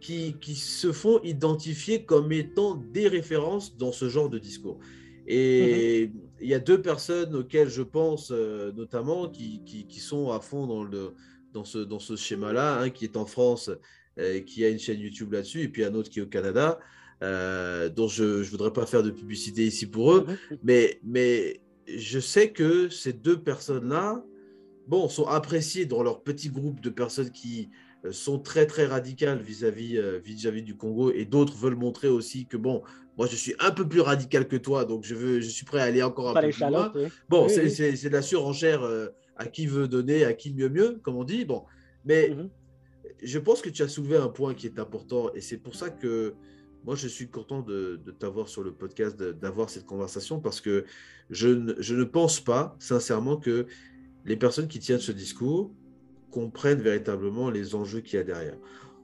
qui, 0.00 0.36
qui 0.40 0.54
se 0.54 0.92
font 0.92 1.20
identifier 1.24 2.04
comme 2.04 2.30
étant 2.30 2.76
des 2.76 3.08
références 3.08 3.76
dans 3.76 3.90
ce 3.90 4.08
genre 4.08 4.30
de 4.30 4.38
discours. 4.38 4.78
Et 5.26 6.10
il 6.40 6.48
y 6.48 6.54
a 6.54 6.58
deux 6.60 6.80
personnes 6.80 7.34
auxquelles 7.34 7.68
je 7.68 7.82
pense 7.82 8.30
euh, 8.30 8.72
notamment 8.72 9.28
qui, 9.28 9.62
qui, 9.64 9.86
qui 9.86 10.00
sont 10.00 10.30
à 10.30 10.40
fond 10.40 10.66
dans, 10.66 10.84
le, 10.84 11.14
dans 11.52 11.64
ce, 11.64 11.78
dans 11.78 11.98
ce 11.98 12.16
schéma-là, 12.16 12.78
un 12.78 12.90
qui 12.90 13.04
est 13.04 13.16
en 13.16 13.26
France, 13.26 13.70
euh, 14.18 14.40
qui 14.40 14.64
a 14.64 14.68
une 14.68 14.78
chaîne 14.78 15.00
YouTube 15.00 15.32
là-dessus, 15.32 15.62
et 15.62 15.68
puis 15.68 15.84
un 15.84 15.94
autre 15.94 16.10
qui 16.10 16.20
est 16.20 16.22
au 16.22 16.26
Canada, 16.26 16.78
euh, 17.22 17.88
dont 17.88 18.08
je 18.08 18.38
ne 18.38 18.42
voudrais 18.44 18.72
pas 18.72 18.86
faire 18.86 19.02
de 19.02 19.10
publicité 19.10 19.66
ici 19.66 19.86
pour 19.86 20.12
eux, 20.12 20.26
mais, 20.62 21.00
mais 21.02 21.60
je 21.88 22.20
sais 22.20 22.50
que 22.50 22.88
ces 22.88 23.12
deux 23.12 23.40
personnes-là, 23.40 24.24
bon, 24.86 25.08
sont 25.08 25.26
appréciées 25.26 25.86
dans 25.86 26.02
leur 26.02 26.22
petit 26.22 26.50
groupe 26.50 26.80
de 26.80 26.90
personnes 26.90 27.30
qui 27.30 27.70
euh, 28.04 28.12
sont 28.12 28.38
très 28.38 28.66
très 28.66 28.86
radicales 28.86 29.42
vis-à-vis 29.42 30.00
vis-à-vis 30.22 30.62
du 30.62 30.76
Congo 30.76 31.10
et 31.10 31.24
d'autres 31.24 31.56
veulent 31.56 31.74
montrer 31.74 32.08
aussi 32.08 32.46
que 32.46 32.56
bon, 32.56 32.82
moi 33.16 33.26
je 33.26 33.36
suis 33.36 33.54
un 33.60 33.70
peu 33.70 33.88
plus 33.88 34.00
radical 34.00 34.46
que 34.48 34.56
toi, 34.56 34.84
donc 34.84 35.04
je 35.04 35.14
veux, 35.14 35.40
je 35.40 35.48
suis 35.48 35.64
prêt 35.64 35.80
à 35.80 35.84
aller 35.84 36.02
encore 36.02 36.30
un 36.30 36.34
Pas 36.34 36.42
peu 36.42 36.50
plus 36.50 36.60
loin. 36.68 36.92
oui. 36.94 37.08
Bon, 37.28 37.44
Oui, 37.46 37.50
c'est 37.54 37.62
oui. 37.64 37.70
c'est- 37.70 37.96
c'est 37.96 38.08
de 38.08 38.14
la 38.14 38.22
surenchère 38.22 38.82
euh, 38.82 39.08
à 39.36 39.46
qui 39.46 39.66
veut 39.66 39.88
donner, 39.88 40.24
à 40.24 40.32
qui 40.34 40.52
mieux 40.54 40.68
mieux, 40.68 40.98
comme 41.02 41.16
on 41.16 41.24
dit. 41.24 41.44
Bon, 41.44 41.64
mais 42.04 42.30
Mhm. 42.30 42.48
je 43.22 43.38
pense 43.38 43.62
que 43.62 43.70
tu 43.70 43.82
as 43.82 43.88
soulevé 43.88 44.16
un 44.16 44.28
point 44.28 44.54
qui 44.54 44.66
est 44.66 44.78
important 44.78 45.30
et 45.34 45.40
c'est 45.40 45.56
pour 45.58 45.74
ça 45.74 45.90
que 45.90 46.34
moi 46.84 46.94
je 46.94 47.08
suis 47.08 47.28
content 47.28 47.62
de, 47.62 48.00
de 48.04 48.10
t'avoir 48.12 48.48
sur 48.48 48.62
le 48.62 48.72
podcast, 48.72 49.18
de- 49.18 49.32
d'avoir 49.32 49.70
cette 49.70 49.86
conversation 49.86 50.38
parce 50.40 50.60
que 50.60 50.84
je 51.30 51.48
ne, 51.48 51.74
je 51.80 51.94
ne 51.94 52.04
pense 52.04 52.38
pas 52.40 52.76
sincèrement 52.78 53.36
que 53.36 53.66
les 54.24 54.36
personnes 54.36 54.68
qui 54.68 54.78
tiennent 54.78 55.00
ce 55.00 55.12
discours 55.12 55.72
comprennent 56.30 56.80
véritablement 56.82 57.50
les 57.50 57.74
enjeux 57.74 58.00
qu'il 58.00 58.16
y 58.18 58.20
a 58.20 58.24
derrière. 58.24 58.56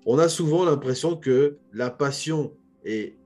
On 0.04 0.18
a 0.18 0.28
souvent 0.28 0.64
l'impression 0.64 1.16
que 1.16 1.56
la 1.72 1.90
passion 1.90 2.52
et 2.84 3.16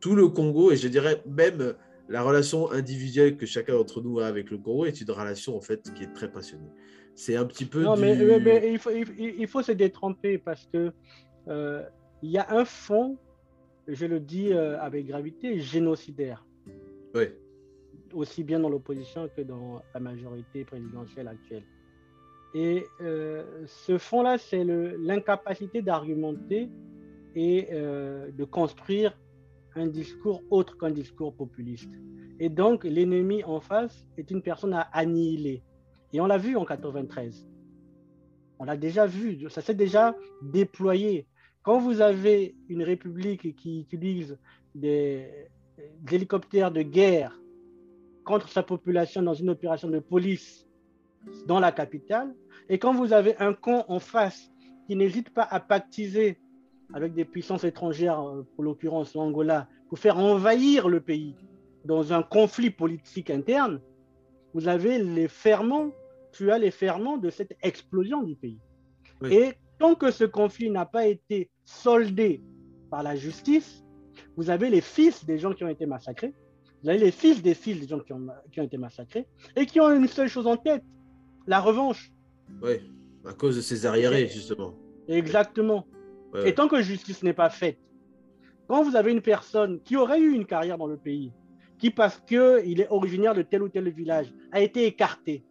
tout 0.00 0.14
le 0.14 0.28
Congo, 0.28 0.70
et 0.72 0.76
je 0.76 0.88
dirais 0.88 1.22
même 1.26 1.74
la 2.08 2.22
relation 2.22 2.70
individuelle 2.70 3.36
que 3.36 3.46
chacun 3.46 3.74
d'entre 3.74 4.00
nous 4.00 4.18
a 4.20 4.26
avec 4.26 4.50
le 4.50 4.58
Congo 4.58 4.84
est 4.86 5.00
une 5.00 5.10
relation 5.10 5.56
en 5.56 5.60
fait 5.60 5.92
qui 5.94 6.04
est 6.04 6.12
très 6.12 6.30
passionnée. 6.30 6.70
C'est 7.14 7.36
un 7.36 7.44
petit 7.44 7.64
peu 7.64 7.82
Non, 7.82 7.94
du... 7.94 8.00
mais, 8.02 8.14
mais- 8.16 8.38
mais 8.40 8.72
il, 8.72 8.78
faut, 8.78 8.90
il, 8.90 9.34
il 9.38 9.46
faut 9.48 9.62
se 9.62 9.72
détromper 9.72 10.38
parce 10.38 10.66
que 10.72 10.92
euh, 11.48 11.82
il 12.22 12.30
y 12.30 12.38
a 12.38 12.46
un 12.50 12.64
fond, 12.64 13.18
je 13.88 14.06
le 14.06 14.20
dis 14.20 14.52
euh, 14.52 14.78
avec 14.80 15.06
gravité, 15.06 15.58
génocidaire, 15.58 16.44
Ouais. 17.14 17.34
aussi 18.14 18.44
bien 18.44 18.60
dans 18.60 18.68
l'opposition 18.68 19.28
que 19.36 19.42
dans 19.42 19.82
la 19.94 20.00
majorité 20.00 20.64
présidentielle 20.64 21.26
actuelle. 21.28 21.64
Et 22.54 22.84
euh, 23.00 23.44
ce 23.66 23.98
fond-là, 23.98 24.38
c'est 24.38 24.64
l'incapacité 24.64 25.82
d'argumenter 25.82 26.68
et 27.34 27.68
de 27.70 28.44
construire 28.44 29.16
un 29.78 29.86
discours 29.86 30.42
autre 30.50 30.76
qu'un 30.76 30.90
discours 30.90 31.34
populiste. 31.34 31.90
Et 32.40 32.48
donc, 32.48 32.84
l'ennemi 32.84 33.42
en 33.44 33.60
face 33.60 34.06
est 34.16 34.30
une 34.30 34.42
personne 34.42 34.74
à 34.74 34.82
annihiler. 34.92 35.62
Et 36.12 36.20
on 36.20 36.26
l'a 36.26 36.38
vu 36.38 36.56
en 36.56 36.64
93. 36.64 37.46
On 38.58 38.64
l'a 38.64 38.76
déjà 38.76 39.06
vu, 39.06 39.48
ça 39.50 39.60
s'est 39.60 39.74
déjà 39.74 40.16
déployé. 40.42 41.26
Quand 41.62 41.78
vous 41.78 42.00
avez 42.00 42.56
une 42.68 42.82
république 42.82 43.54
qui 43.56 43.80
utilise 43.80 44.38
des, 44.74 45.48
hélicoptères 46.10 46.70
de 46.70 46.82
guerre 46.82 47.38
contre 48.24 48.48
sa 48.48 48.62
population 48.62 49.22
dans 49.22 49.34
une 49.34 49.50
opération 49.50 49.88
de 49.88 50.00
police 50.00 50.66
dans 51.46 51.60
la 51.60 51.72
capitale, 51.72 52.34
et 52.68 52.78
quand 52.78 52.94
vous 52.94 53.12
avez 53.12 53.36
un 53.38 53.52
camp 53.52 53.84
en 53.88 53.98
face 53.98 54.50
qui 54.86 54.96
n'hésite 54.96 55.30
pas 55.30 55.46
à 55.48 55.60
pactiser 55.60 56.38
avec 56.94 57.14
des 57.14 57.24
puissances 57.24 57.64
étrangères, 57.64 58.20
euh, 58.20 58.46
pour 58.54 58.64
l'occurrence 58.64 59.14
l'Angola, 59.14 59.68
pour 59.88 59.98
faire 59.98 60.18
envahir 60.18 60.88
le 60.88 61.00
pays 61.00 61.34
dans 61.84 62.12
un 62.12 62.22
conflit 62.22 62.70
politique 62.70 63.30
interne, 63.30 63.80
vous 64.54 64.68
avez 64.68 64.98
les 64.98 65.28
ferments, 65.28 65.90
tu 66.32 66.50
as 66.50 66.58
les 66.58 66.70
ferments 66.70 67.16
de 67.16 67.30
cette 67.30 67.56
explosion 67.62 68.22
du 68.22 68.34
pays. 68.34 68.58
Oui. 69.20 69.34
Et 69.34 69.54
tant 69.78 69.94
que 69.94 70.10
ce 70.10 70.24
conflit 70.24 70.70
n'a 70.70 70.86
pas 70.86 71.06
été 71.06 71.50
soldé 71.64 72.42
par 72.90 73.02
la 73.02 73.16
justice, 73.16 73.84
vous 74.36 74.50
avez 74.50 74.70
les 74.70 74.80
fils 74.80 75.24
des 75.24 75.38
gens 75.38 75.52
qui 75.52 75.64
ont 75.64 75.68
été 75.68 75.86
massacrés, 75.86 76.34
vous 76.82 76.88
avez 76.88 76.98
les 76.98 77.10
fils 77.10 77.42
des 77.42 77.54
fils 77.54 77.80
des 77.80 77.88
gens 77.88 78.00
qui 78.00 78.12
ont, 78.12 78.26
qui 78.52 78.60
ont 78.60 78.64
été 78.64 78.78
massacrés, 78.78 79.26
et 79.56 79.66
qui 79.66 79.80
ont 79.80 79.90
une 79.90 80.08
seule 80.08 80.28
chose 80.28 80.46
en 80.46 80.56
tête, 80.56 80.82
la 81.46 81.60
revanche. 81.60 82.12
Ouais, 82.62 82.82
à 83.24 83.32
cause 83.32 83.56
de 83.56 83.60
ces 83.60 83.86
arriérés, 83.86 84.28
justement. 84.28 84.74
Exactement. 85.08 85.86
Et 86.44 86.54
tant 86.54 86.68
que 86.68 86.82
justice 86.82 87.22
n'est 87.22 87.32
pas 87.32 87.50
faite, 87.50 87.78
quand 88.66 88.82
vous 88.82 88.96
avez 88.96 89.12
une 89.12 89.22
personne 89.22 89.80
qui 89.80 89.96
aurait 89.96 90.20
eu 90.20 90.32
une 90.32 90.44
carrière 90.44 90.76
dans 90.76 90.86
le 90.86 90.96
pays, 90.96 91.32
qui 91.78 91.90
parce 91.90 92.18
qu'il 92.20 92.80
est 92.80 92.90
originaire 92.90 93.34
de 93.34 93.42
tel 93.42 93.62
ou 93.62 93.68
tel 93.68 93.88
village, 93.88 94.32
a 94.52 94.60
été 94.60 94.84
écarté, 94.84 95.44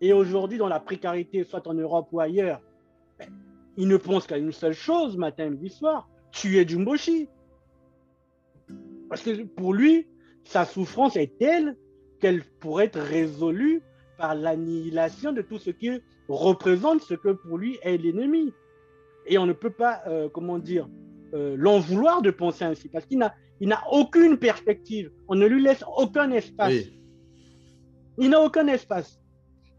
et 0.00 0.12
aujourd'hui 0.12 0.58
dans 0.58 0.68
la 0.68 0.80
précarité, 0.80 1.44
soit 1.44 1.66
en 1.66 1.74
Europe 1.74 2.08
ou 2.12 2.20
ailleurs, 2.20 2.60
ben, 3.18 3.28
il 3.76 3.88
ne 3.88 3.96
pense 3.96 4.26
qu'à 4.26 4.38
une 4.38 4.52
seule 4.52 4.72
chose, 4.72 5.16
matin, 5.16 5.50
midi, 5.50 5.68
soir, 5.70 6.08
tuer 6.32 6.66
Jumboshi. 6.66 7.28
Parce 9.08 9.22
que 9.22 9.44
pour 9.44 9.74
lui, 9.74 10.06
sa 10.44 10.64
souffrance 10.64 11.16
est 11.16 11.38
telle 11.38 11.76
qu'elle 12.20 12.42
pourrait 12.60 12.86
être 12.86 13.00
résolue 13.00 13.82
par 14.16 14.34
l'annihilation 14.34 15.32
de 15.32 15.42
tout 15.42 15.58
ce 15.58 15.70
qui 15.70 15.90
représente 16.28 17.02
ce 17.02 17.14
que 17.14 17.30
pour 17.30 17.58
lui 17.58 17.78
est 17.82 17.96
l'ennemi. 17.98 18.52
Et 19.28 19.38
on 19.38 19.46
ne 19.46 19.52
peut 19.52 19.70
pas, 19.70 20.02
euh, 20.06 20.28
comment 20.28 20.58
dire, 20.58 20.88
euh, 21.34 21.54
l'en 21.58 21.78
vouloir 21.78 22.22
de 22.22 22.30
penser 22.30 22.64
ainsi, 22.64 22.88
parce 22.88 23.06
qu'il 23.06 23.18
n'a, 23.18 23.34
il 23.60 23.68
n'a 23.68 23.82
aucune 23.92 24.38
perspective. 24.38 25.10
On 25.28 25.34
ne 25.34 25.46
lui 25.46 25.62
laisse 25.62 25.84
aucun 25.96 26.30
espace. 26.30 26.72
Oui, 26.72 26.98
Il 28.18 28.30
n'a 28.30 28.40
aucun 28.40 28.66
espace. 28.66 29.20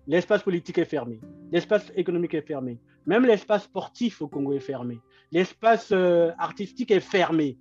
L'espace 0.07 0.43
politique 0.43 0.77
est 0.77 0.85
fermé. 0.85 1.19
L'espace 1.51 1.91
économique 1.95 2.33
est 2.33 2.41
fermé. 2.47 2.79
Même 3.05 3.25
l'espace 3.25 3.63
sportif 3.63 4.21
au 4.21 4.27
Congo 4.27 4.53
est 4.53 4.59
fermé. 4.59 4.99
L'espace 5.31 5.89
euh, 5.91 6.31
artistique 6.37 6.91
est 6.91 6.99
fermé. 6.99 7.57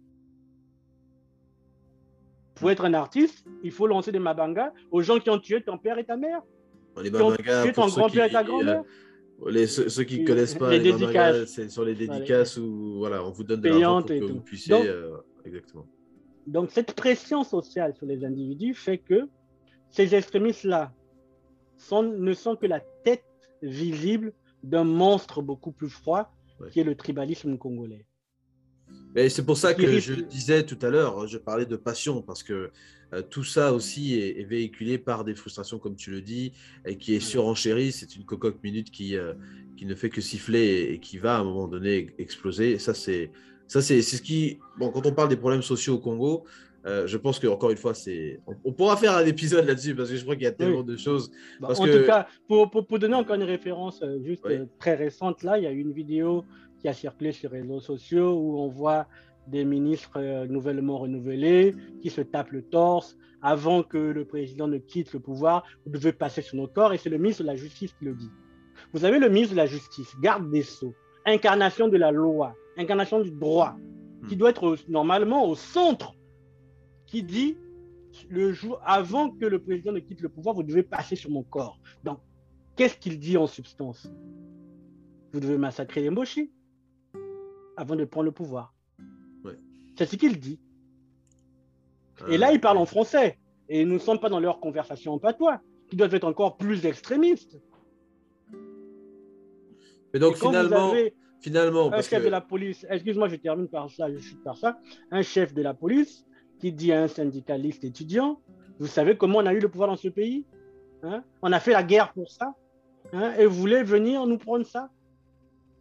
Pour 2.54 2.70
être 2.70 2.84
un 2.84 2.94
artiste, 2.94 3.46
il 3.62 3.70
faut 3.70 3.86
lancer 3.86 4.10
des 4.12 4.18
mabangas 4.18 4.72
aux 4.90 5.00
gens 5.00 5.18
qui 5.20 5.30
ont 5.30 5.38
tué 5.38 5.62
ton 5.62 5.78
père 5.78 5.98
et 5.98 6.04
ta 6.04 6.16
mère. 6.16 6.42
les 7.00 7.10
Qui 7.10 7.22
ont 7.22 7.32
tué 7.36 7.72
ton 7.72 7.86
grand-père 7.86 8.24
et 8.24 8.30
ta 8.30 8.42
grand-mère. 8.42 8.80
euh, 8.80 8.82
les, 9.46 9.66
ceux, 9.66 9.88
ceux 9.88 10.04
qui 10.04 10.20
ne 10.20 10.26
connaissent 10.26 10.54
pas 10.54 10.70
les 10.70 10.80
dédicaces. 10.80 11.46
c'est 11.46 11.70
sur 11.70 11.84
les 11.84 11.94
dédicaces 11.94 12.56
où 12.56 12.98
voilà, 12.98 13.24
on 13.24 13.30
vous 13.30 13.44
donne 13.44 13.60
de 13.60 13.68
l'argent 13.68 14.00
pour 14.00 14.08
que 14.08 14.18
tout. 14.18 14.28
vous 14.28 14.40
puissiez. 14.40 14.74
Donc- 14.74 14.86
euh, 14.86 15.16
exactement. 15.44 15.86
Donc 16.46 16.70
cette 16.70 16.94
pression 16.94 17.44
sociale 17.44 17.94
sur 17.94 18.06
les 18.06 18.24
individus 18.24 18.74
fait 18.74 18.98
que 18.98 19.28
ces 19.90 20.14
extrémistes-là 20.14 20.92
ne 22.02 22.32
sont 22.32 22.56
que 22.56 22.66
la 22.66 22.80
tête 23.04 23.24
visible 23.62 24.32
d'un 24.62 24.84
monstre 24.84 25.42
beaucoup 25.42 25.72
plus 25.72 25.88
froid 25.90 26.32
qui 26.70 26.80
est 26.80 26.84
le 26.84 26.96
tribalisme 26.96 27.56
congolais. 27.56 28.04
Mais 29.14 29.28
c'est 29.28 29.44
pour 29.44 29.56
ça 29.56 29.74
que 29.74 29.98
je 29.98 30.14
disais 30.14 30.64
tout 30.64 30.78
à 30.82 30.90
l'heure, 30.90 31.26
je 31.26 31.38
parlais 31.38 31.66
de 31.66 31.76
passion, 31.76 32.22
parce 32.22 32.42
que 32.42 32.70
euh, 33.14 33.22
tout 33.22 33.44
ça 33.44 33.72
aussi 33.72 34.20
est, 34.20 34.44
véhiculé 34.44 34.98
par 34.98 35.24
des 35.24 35.34
frustrations, 35.34 35.78
comme 35.78 35.96
tu 35.96 36.10
le 36.10 36.20
dis, 36.20 36.52
et 36.84 36.96
qui 36.96 37.14
est 37.14 37.20
surenchérie. 37.20 37.92
C'est 37.92 38.16
une 38.16 38.24
cocotte 38.24 38.62
minute 38.62 38.90
qui, 38.90 39.16
euh, 39.16 39.32
qui 39.76 39.86
ne 39.86 39.94
fait 39.94 40.10
que 40.10 40.20
siffler 40.20 40.90
et, 40.92 40.98
qui 40.98 41.18
va 41.18 41.36
à 41.36 41.40
un 41.40 41.44
moment 41.44 41.68
donné 41.68 42.14
exploser. 42.18 42.72
Et 42.72 42.78
ça, 42.78 42.94
c'est 42.94 43.30
ça, 43.66 43.82
c'est 43.82 44.02
ce 44.02 44.20
qui. 44.22 44.58
Bon, 44.78 44.90
quand 44.90 45.06
on 45.06 45.12
parle 45.12 45.28
des 45.28 45.36
problèmes 45.36 45.62
sociaux 45.62 45.94
au 45.94 45.98
Congo, 45.98 46.44
euh, 46.86 47.06
je 47.06 47.16
pense 47.18 47.38
qu'encore 47.38 47.70
une 47.70 47.76
fois, 47.76 47.94
c'est. 47.94 48.40
On, 48.64 48.72
pourra 48.72 48.96
faire 48.96 49.14
un 49.16 49.24
épisode 49.24 49.66
là-dessus 49.66 49.94
parce 49.94 50.10
que 50.10 50.16
je 50.16 50.22
crois 50.22 50.36
qu'il 50.36 50.44
y 50.44 50.48
a 50.48 50.52
tellement 50.52 50.82
de 50.82 50.96
choses. 50.96 51.30
Bah, 51.60 51.68
en 51.70 51.86
tout 51.86 52.04
cas, 52.06 52.28
pour, 52.46 52.70
pour, 52.70 52.98
donner 52.98 53.14
encore 53.14 53.36
une 53.36 53.42
référence 53.42 54.02
juste 54.22 54.46
très 54.78 54.94
récente, 54.94 55.42
là, 55.42 55.58
il 55.58 55.64
y 55.64 55.66
a 55.66 55.70
une 55.70 55.92
vidéo 55.92 56.44
qui 56.80 56.88
a 56.88 56.92
circulé 56.92 57.32
sur 57.32 57.52
les 57.52 57.60
réseaux 57.60 57.80
sociaux 57.80 58.38
où 58.38 58.58
on 58.58 58.68
voit 58.68 59.06
des 59.46 59.64
ministres 59.64 60.12
euh, 60.16 60.46
nouvellement 60.46 60.98
renouvelés 60.98 61.74
qui 62.02 62.10
se 62.10 62.20
tapent 62.20 62.50
le 62.52 62.62
torse 62.62 63.16
avant 63.40 63.82
que 63.82 63.98
le 63.98 64.24
président 64.24 64.68
ne 64.68 64.78
quitte 64.78 65.12
le 65.12 65.20
pouvoir. 65.20 65.64
Vous 65.84 65.92
devez 65.92 66.12
passer 66.12 66.42
sur 66.42 66.56
nos 66.56 66.66
corps 66.66 66.92
et 66.92 66.98
c'est 66.98 67.10
le 67.10 67.18
ministre 67.18 67.42
de 67.42 67.48
la 67.48 67.56
Justice 67.56 67.92
qui 67.98 68.04
le 68.04 68.14
dit. 68.14 68.30
Vous 68.92 69.04
avez 69.04 69.18
le 69.18 69.28
ministre 69.28 69.52
de 69.52 69.56
la 69.56 69.66
Justice, 69.66 70.14
garde 70.20 70.50
des 70.50 70.62
sceaux, 70.62 70.94
incarnation 71.24 71.88
de 71.88 71.96
la 71.96 72.10
loi, 72.10 72.54
incarnation 72.76 73.20
du 73.20 73.30
droit, 73.30 73.76
qui 74.28 74.36
doit 74.36 74.50
être 74.50 74.76
normalement 74.88 75.48
au 75.48 75.54
centre, 75.54 76.14
qui 77.06 77.22
dit 77.22 77.56
le 78.28 78.52
jour 78.52 78.80
avant 78.84 79.30
que 79.30 79.44
le 79.44 79.60
président 79.60 79.92
ne 79.92 80.00
quitte 80.00 80.20
le 80.20 80.28
pouvoir, 80.28 80.54
vous 80.54 80.62
devez 80.62 80.82
passer 80.82 81.16
sur 81.16 81.30
mon 81.30 81.42
corps. 81.42 81.78
Donc, 82.04 82.18
qu'est-ce 82.76 82.96
qu'il 82.96 83.18
dit 83.18 83.36
en 83.36 83.46
substance? 83.46 84.10
Vous 85.32 85.40
devez 85.40 85.58
massacrer 85.58 86.02
les 86.02 86.10
avant 87.78 87.96
de 87.96 88.04
prendre 88.04 88.26
le 88.26 88.32
pouvoir. 88.32 88.74
C'est 89.96 90.06
ce 90.06 90.16
qu'il 90.16 90.38
dit. 90.38 90.60
Et 92.28 92.38
là, 92.38 92.52
il 92.52 92.60
parle 92.60 92.78
en 92.78 92.86
français. 92.86 93.38
Et 93.68 93.84
nous 93.84 93.94
ne 93.94 93.98
sommes 93.98 94.20
pas 94.20 94.28
dans 94.28 94.40
leur 94.40 94.60
conversation 94.60 95.12
en 95.14 95.18
patois, 95.18 95.60
qui 95.88 95.96
doivent 95.96 96.14
être 96.14 96.24
encore 96.24 96.56
plus 96.56 96.86
extrémistes. 96.86 97.60
Mais 100.12 100.20
donc, 100.20 100.36
finalement, 100.36 100.92
finalement. 101.40 101.92
Un 101.92 102.02
chef 102.02 102.24
de 102.24 102.28
la 102.28 102.40
police, 102.40 102.86
excuse-moi, 102.88 103.28
je 103.28 103.36
termine 103.36 103.68
par 103.68 103.90
ça, 103.90 104.10
je 104.10 104.18
suis 104.18 104.36
par 104.36 104.56
ça. 104.56 104.78
Un 105.10 105.22
chef 105.22 105.52
de 105.52 105.62
la 105.62 105.74
police 105.74 106.24
qui 106.60 106.72
dit 106.72 106.92
à 106.92 107.02
un 107.02 107.08
syndicaliste 107.08 107.84
étudiant 107.84 108.40
Vous 108.78 108.86
savez 108.86 109.16
comment 109.16 109.38
on 109.38 109.46
a 109.46 109.52
eu 109.52 109.60
le 109.60 109.68
pouvoir 109.68 109.88
dans 109.88 109.96
ce 109.96 110.08
pays 110.08 110.44
hein? 111.02 111.22
On 111.42 111.52
a 111.52 111.60
fait 111.60 111.72
la 111.72 111.82
guerre 111.82 112.12
pour 112.12 112.30
ça. 112.30 112.54
Hein? 113.12 113.32
et 113.38 113.46
vous 113.46 113.54
voulez 113.54 113.82
venir 113.82 114.26
nous 114.26 114.38
prendre 114.38 114.66
ça? 114.66 114.90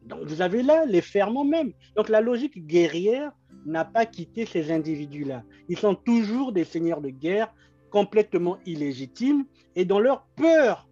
Donc 0.07 0.23
vous 0.23 0.41
avez 0.41 0.63
là 0.63 0.85
les 0.85 1.01
ferments 1.01 1.45
même. 1.45 1.73
Donc 1.95 2.09
la 2.09 2.21
logique 2.21 2.65
guerrière 2.65 3.31
n'a 3.65 3.85
pas 3.85 4.05
quitté 4.05 4.45
ces 4.45 4.71
individus-là. 4.71 5.43
Ils 5.69 5.77
sont 5.77 5.95
toujours 5.95 6.51
des 6.51 6.63
seigneurs 6.63 7.01
de 7.01 7.09
guerre 7.09 7.53
complètement 7.89 8.57
illégitimes 8.65 9.45
et 9.75 9.85
dans 9.85 9.99
leur 9.99 10.25
peur, 10.35 10.87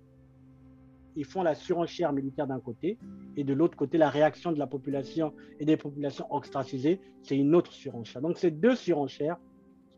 ils 1.15 1.25
font 1.25 1.43
la 1.43 1.55
surenchère 1.55 2.11
militaire 2.11 2.47
d'un 2.47 2.59
côté 2.59 2.97
et 3.37 3.43
de 3.43 3.53
l'autre 3.53 3.77
côté, 3.77 3.97
la 3.97 4.09
réaction 4.09 4.51
de 4.51 4.59
la 4.59 4.67
population 4.67 5.33
et 5.59 5.65
des 5.65 5.77
populations 5.77 6.25
ostracisées, 6.33 6.99
c'est 7.23 7.37
une 7.37 7.55
autre 7.55 7.71
surenchère. 7.71 8.21
Donc 8.21 8.37
c'est 8.37 8.51
deux 8.51 8.75
surenchères. 8.75 9.37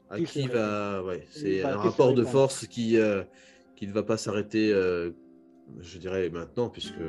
À 0.09 0.20
qui 0.22 0.47
va, 0.47 1.03
ouais, 1.03 1.26
c'est 1.30 1.63
un 1.63 1.76
rapport 1.76 2.13
de 2.13 2.24
force 2.24 2.65
qui, 2.68 2.97
euh, 2.97 3.24
qui 3.76 3.88
ne 3.88 3.91
va 3.91 4.03
pas 4.03 4.15
s'arrêter, 4.15 4.72
euh, 4.72 5.11
je 5.80 5.97
dirais 5.97 6.30
maintenant, 6.30 6.70
puisque 6.70 7.01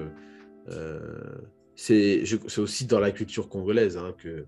euh, 0.69 1.39
c'est 1.79 2.59
aussi 2.59 2.87
dans 2.87 2.99
la 2.99 3.13
culture 3.13 3.49
congolaise 3.49 3.97
hein, 3.97 4.13
que, 4.19 4.47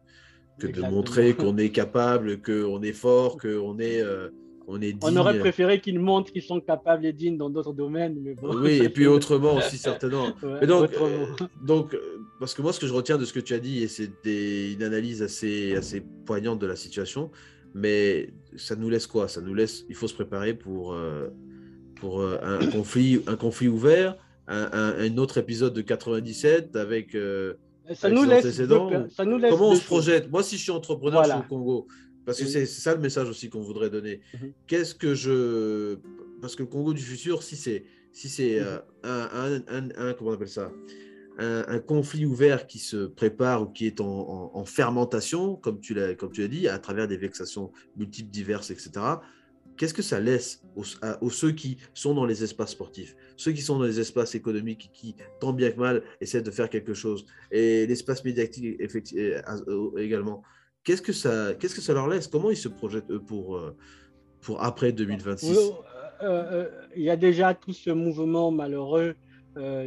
que 0.58 0.66
de 0.66 0.80
montrer 0.82 1.34
qu'on 1.36 1.56
est 1.58 1.70
capable, 1.70 2.42
qu'on 2.42 2.82
est 2.82 2.92
fort, 2.92 3.38
qu'on 3.38 3.78
est, 3.78 4.02
euh, 4.02 4.30
on 4.66 4.82
est 4.82 4.92
digne. 4.92 4.98
On 5.02 5.16
aurait 5.16 5.38
préféré 5.38 5.80
qu'ils 5.80 6.00
montrent 6.00 6.32
qu'ils 6.32 6.42
sont 6.42 6.60
capables 6.60 7.06
et 7.06 7.12
dignes 7.12 7.38
dans 7.38 7.48
d'autres 7.48 7.72
domaines. 7.72 8.18
Mais 8.20 8.34
Oui, 8.42 8.80
et 8.82 8.88
puis 8.88 9.06
autrement 9.16 9.54
aussi, 9.54 9.78
certainement. 9.78 10.34
mais 10.60 10.66
donc, 10.66 10.90
euh, 11.00 11.26
donc, 11.62 11.94
euh, 11.94 12.00
parce 12.40 12.52
que 12.52 12.62
moi, 12.62 12.72
ce 12.72 12.80
que 12.80 12.88
je 12.88 12.92
retiens 12.92 13.16
de 13.16 13.24
ce 13.24 13.32
que 13.32 13.38
tu 13.38 13.54
as 13.54 13.60
dit, 13.60 13.84
et 13.84 13.86
c'est 13.86 14.10
une 14.24 14.82
analyse 14.82 15.22
assez, 15.22 15.76
assez 15.76 16.02
poignante 16.26 16.58
de 16.58 16.66
la 16.66 16.74
situation, 16.74 17.30
mais 17.74 18.34
ça 18.56 18.74
nous 18.74 18.90
laisse 18.90 19.06
quoi? 19.06 19.28
Ça 19.28 19.40
nous 19.40 19.54
laisse, 19.54 19.84
il 19.88 19.94
faut 19.94 20.08
se 20.08 20.14
préparer 20.14 20.54
pour, 20.54 20.96
pour 21.94 22.24
un, 22.24 22.66
conflit, 22.72 23.22
un 23.28 23.36
conflit 23.36 23.68
ouvert 23.68 24.16
un, 24.50 25.16
autre 25.18 25.38
épisode 25.38 25.72
de 25.72 25.80
97 25.80 26.76
avec. 26.76 27.14
Euh, 27.14 27.54
ça, 27.94 28.08
nous 28.08 28.24
laisse 28.24 28.50
ça, 28.50 29.24
nous 29.24 29.38
laisse 29.38 29.50
Comment 29.50 29.70
on 29.70 29.74
se 29.74 29.84
projette? 29.84 30.30
Moi, 30.30 30.42
si 30.42 30.56
je 30.56 30.62
suis 30.62 30.70
entrepreneur 30.70 31.24
sur 31.24 31.36
le 31.36 31.48
Congo, 31.48 31.86
parce 32.24 32.38
que 32.38 32.46
c'est 32.46 32.66
ça 32.66 32.94
le 32.94 33.00
message 33.00 33.28
aussi 33.28 33.48
qu'on 33.48 33.62
voudrait 33.62 33.90
donner. 33.90 34.20
Mhm. 34.34 34.52
Qu'est-ce 34.66 34.94
que 34.94 35.14
je. 35.14 35.96
Parce 36.40 36.56
que 36.56 36.62
le 36.62 36.68
Congo 36.68 36.92
du 36.92 37.02
futur, 37.02 37.42
si 37.42 37.56
c'est 37.56 37.84
si 38.12 38.28
c'est 38.28 38.60
mhm. 38.60 38.80
euh, 39.06 39.60
un, 39.96 40.12
comment 40.14 40.30
on 40.30 40.34
appelle 40.34 40.48
ça? 40.48 40.70
Un, 41.38 41.78
conflit 41.78 42.26
ouvert 42.26 42.66
qui 42.66 42.78
se 42.78 43.06
prépare 43.06 43.62
ou 43.62 43.66
qui 43.66 43.86
est 43.86 44.02
en, 44.02 44.50
en 44.52 44.64
fermentation, 44.66 45.56
comme 45.56 45.80
tu 45.80 45.94
l'as 45.94 46.14
dit, 46.48 46.68
à 46.68 46.78
travers 46.78 47.08
des 47.08 47.16
vexations 47.16 47.72
multiples, 47.96 48.28
diverses, 48.28 48.70
etc 48.70 49.00
qu'est-ce 49.76 49.94
que 49.94 50.02
ça 50.02 50.20
laisse 50.20 50.62
aux, 50.76 51.30
ceux 51.30 51.52
qui 51.52 51.78
sont 51.94 52.14
dans 52.14 52.26
les 52.26 52.44
espaces 52.44 52.72
sportifs, 52.72 53.16
ceux 53.36 53.52
qui 53.52 53.62
sont 53.62 53.78
dans 53.78 53.84
les 53.84 53.98
espaces 53.98 54.34
économiques, 54.34 54.90
qui 54.92 55.16
tant 55.40 55.52
bien 55.52 55.70
que 55.70 55.78
mal 55.78 56.02
essaient 56.20 56.42
de 56.42 56.50
faire 56.50 56.68
quelque 56.68 56.94
chose, 56.94 57.24
et 57.50 57.86
l'espace 57.86 58.24
médiatique 58.24 58.78
euh, 59.16 59.96
également. 59.96 60.42
Qu'est-ce 60.84 61.02
que 61.02 61.12
ça, 61.12 61.54
qu'est-ce 61.54 61.74
que 61.74 61.80
ça 61.80 61.94
leur 61.94 62.08
laisse? 62.08 62.26
Comment 62.26 62.50
ils 62.50 62.56
se 62.56 62.68
projettent 62.68 63.18
pour 63.18 63.56
euh, 63.56 63.76
pour 64.40 64.62
après 64.62 64.92
2026 64.92 65.58
euh, 66.22 66.68
Il 66.96 67.02
y 67.02 67.10
a 67.10 67.16
déjà 67.16 67.54
tout 67.54 67.72
ce 67.72 67.90
mouvement 67.90 68.50
malheureux 68.50 69.14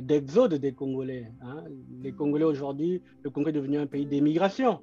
d'exode 0.02 0.56
des 0.56 0.74
Congolais. 0.74 1.32
Hein. 1.42 1.64
Les 2.02 2.12
Congolais 2.12 2.46
aujourd'hui, 2.46 3.02
le 3.24 3.30
Congo 3.30 3.50
est 3.50 3.54
devenu 3.54 3.78
un 3.78 3.88
pays 3.88 4.06
d'émigration. 4.06 4.82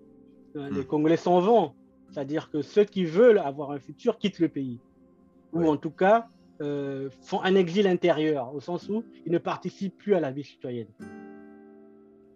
Hein. 0.57 0.69
Les 0.73 0.81
hmm. 0.81 0.85
Congolais 0.85 1.17
s'en 1.17 1.39
vont. 1.41 1.73
C'est-à-dire 2.11 2.51
que 2.51 2.63
ceux 2.63 2.85
qui 2.85 3.05
veulent 3.05 3.39
avoir 3.39 3.71
un 3.71 3.79
futur 3.79 4.19
quittent 4.19 4.41
le 4.41 4.49
pays 4.49 4.81
ou 5.53 5.69
en 5.69 5.77
tout 5.77 5.91
cas 5.91 6.29
euh, 6.63 7.09
font 7.23 7.43
un 7.43 7.55
exil 7.55 7.87
intérieur, 7.87 8.55
au 8.55 8.61
sens 8.61 8.89
où 8.89 9.03
ils 9.25 9.33
ne 9.33 9.39
participent 9.39 9.97
plus 9.97 10.15
à 10.15 10.21
la 10.21 10.31
vie 10.31 10.45
citoyenne. 10.45 10.89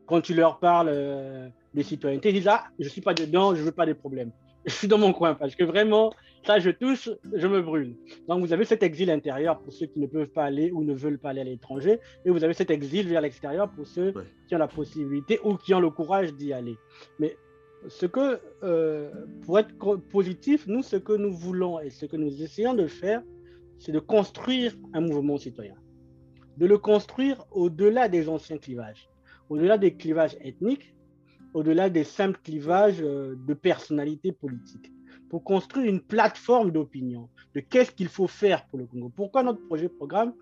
Quand 0.07 0.21
tu 0.21 0.35
leur 0.35 0.59
parles 0.59 0.89
euh, 0.91 1.49
de 1.75 1.83
citoyenneté, 1.83 2.31
ils 2.31 2.35
disent 2.35 2.49
Ah, 2.49 2.65
je 2.79 2.85
ne 2.85 2.91
suis 2.91 3.01
pas 3.01 3.15
dedans, 3.15 3.55
je 3.55 3.61
ne 3.61 3.67
veux 3.67 3.73
pas 3.73 3.87
des 3.87 3.95
problèmes. 3.95 4.31
Je 4.67 4.73
suis 4.73 4.89
dans 4.89 4.97
mon 4.97 5.13
coin 5.13 5.35
parce 5.35 5.55
que 5.55 5.63
vraiment, 5.63 6.11
ça, 6.47 6.59
je 6.59 6.71
touche, 6.71 7.11
je 7.35 7.47
me 7.47 7.61
brûle. 7.61 7.97
Donc, 8.29 8.41
vous 8.41 8.55
avez 8.55 8.65
cet 8.65 8.83
exil 8.83 9.11
intérieur 9.11 9.59
pour 9.59 9.73
ceux 9.75 9.85
qui 9.85 10.01
ne 10.01 10.07
peuvent 10.07 10.29
pas 10.29 10.45
aller 10.45 10.71
ou 10.71 10.85
ne 10.85 10.95
veulent 10.95 11.19
pas 11.19 11.31
aller 11.31 11.43
à 11.43 11.45
l'étranger, 11.45 12.01
et 12.25 12.31
vous 12.31 12.45
avez 12.45 12.55
cet 12.55 12.71
exil 12.71 13.07
vers 13.09 13.21
l'extérieur 13.21 13.71
pour 13.71 13.87
ceux 13.87 14.15
qui 14.49 14.55
ont 14.55 14.59
la 14.59 14.69
possibilité 14.69 15.39
ou 15.45 15.57
qui 15.57 15.75
ont 15.75 15.81
le 15.81 15.91
courage 15.91 16.33
d'y 16.33 16.55
aller. 16.55 16.77
Mais 17.19 17.37
ce 17.89 18.07
que, 18.07 18.41
euh, 18.63 19.11
pour 19.43 19.59
être 19.59 19.97
positif, 20.11 20.67
nous, 20.67 20.83
ce 20.83 20.97
que 20.97 21.13
nous 21.13 21.33
voulons 21.33 21.81
et 21.81 21.91
ce 21.91 22.07
que 22.07 22.17
nous 22.17 22.43
essayons 22.43 22.75
de 22.75 22.87
faire, 22.87 23.23
c'est 23.79 23.93
de 23.93 23.99
construire 23.99 24.77
un 24.93 25.01
mouvement 25.01 25.37
citoyen. 25.37 25.77
De 26.57 26.67
le 26.67 26.79
construire 26.79 27.45
au-delà 27.51 28.09
des 28.09 28.29
anciens 28.29 28.59
clivages, 28.59 29.09
au-delà 29.49 29.79
des 29.79 29.95
clivages 29.95 30.37
ethniques, 30.41 30.95
au-delà 31.53 31.91
des 31.91 32.05
simples 32.05 32.41
clivages 32.43 33.03
euh, 33.03 33.37
de 33.47 33.55
personnalité 33.55 34.33
politique, 34.33 34.93
pour 35.29 35.45
construire 35.45 35.87
une 35.91 36.01
plateforme 36.01 36.71
d'opinion 36.71 37.29
de 37.55 37.61
qu'est-ce 37.61 37.91
qu'il 37.91 38.09
faut 38.09 38.29
faire 38.29 38.67
pour 38.67 38.79
le 38.79 38.87
Congo. 38.87 39.11
Pourquoi 39.15 39.43
notre 39.43 39.65
projet 39.67 39.89
programme 39.89 40.35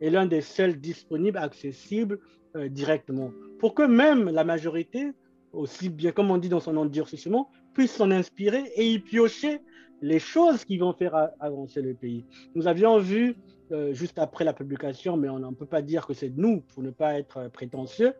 est 0.00 0.10
l'un 0.10 0.26
des 0.26 0.40
seuls 0.40 0.80
disponibles, 0.80 1.38
accessibles 1.38 2.18
euh, 2.56 2.68
directement 2.68 3.32
Pour 3.58 3.74
que 3.74 3.82
même 3.82 4.28
la 4.28 4.44
majorité 4.44 5.12
aussi 5.52 5.88
bien, 5.88 6.12
comme 6.12 6.30
on 6.30 6.38
dit 6.38 6.48
dans 6.48 6.60
son 6.60 6.76
endurcissement, 6.76 7.50
puisse 7.74 7.92
s'en 7.92 8.10
inspirer 8.10 8.64
et 8.76 8.92
y 8.92 8.98
piocher 8.98 9.60
les 10.02 10.18
choses 10.18 10.64
qui 10.64 10.78
vont 10.78 10.92
faire 10.92 11.30
avancer 11.40 11.82
le 11.82 11.94
pays. 11.94 12.24
Nous 12.54 12.66
avions 12.66 12.98
vu, 12.98 13.36
euh, 13.72 13.92
juste 13.92 14.18
après 14.18 14.44
la 14.44 14.52
publication, 14.52 15.16
mais 15.16 15.28
on 15.28 15.38
ne 15.38 15.54
peut 15.54 15.66
pas 15.66 15.82
dire 15.82 16.06
que 16.06 16.14
c'est 16.14 16.32
nous, 16.36 16.62
pour 16.62 16.82
ne 16.82 16.90
pas 16.90 17.18
être 17.18 17.48
prétentieux, 17.48 18.14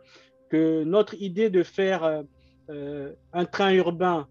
que 0.51 0.85
notre 0.85 1.15
idée 1.21 1.49
de 1.49 1.63
faire 1.63 2.25
euh, 2.69 3.13
un 3.33 3.45
train 3.45 3.73
urbain 3.73 4.29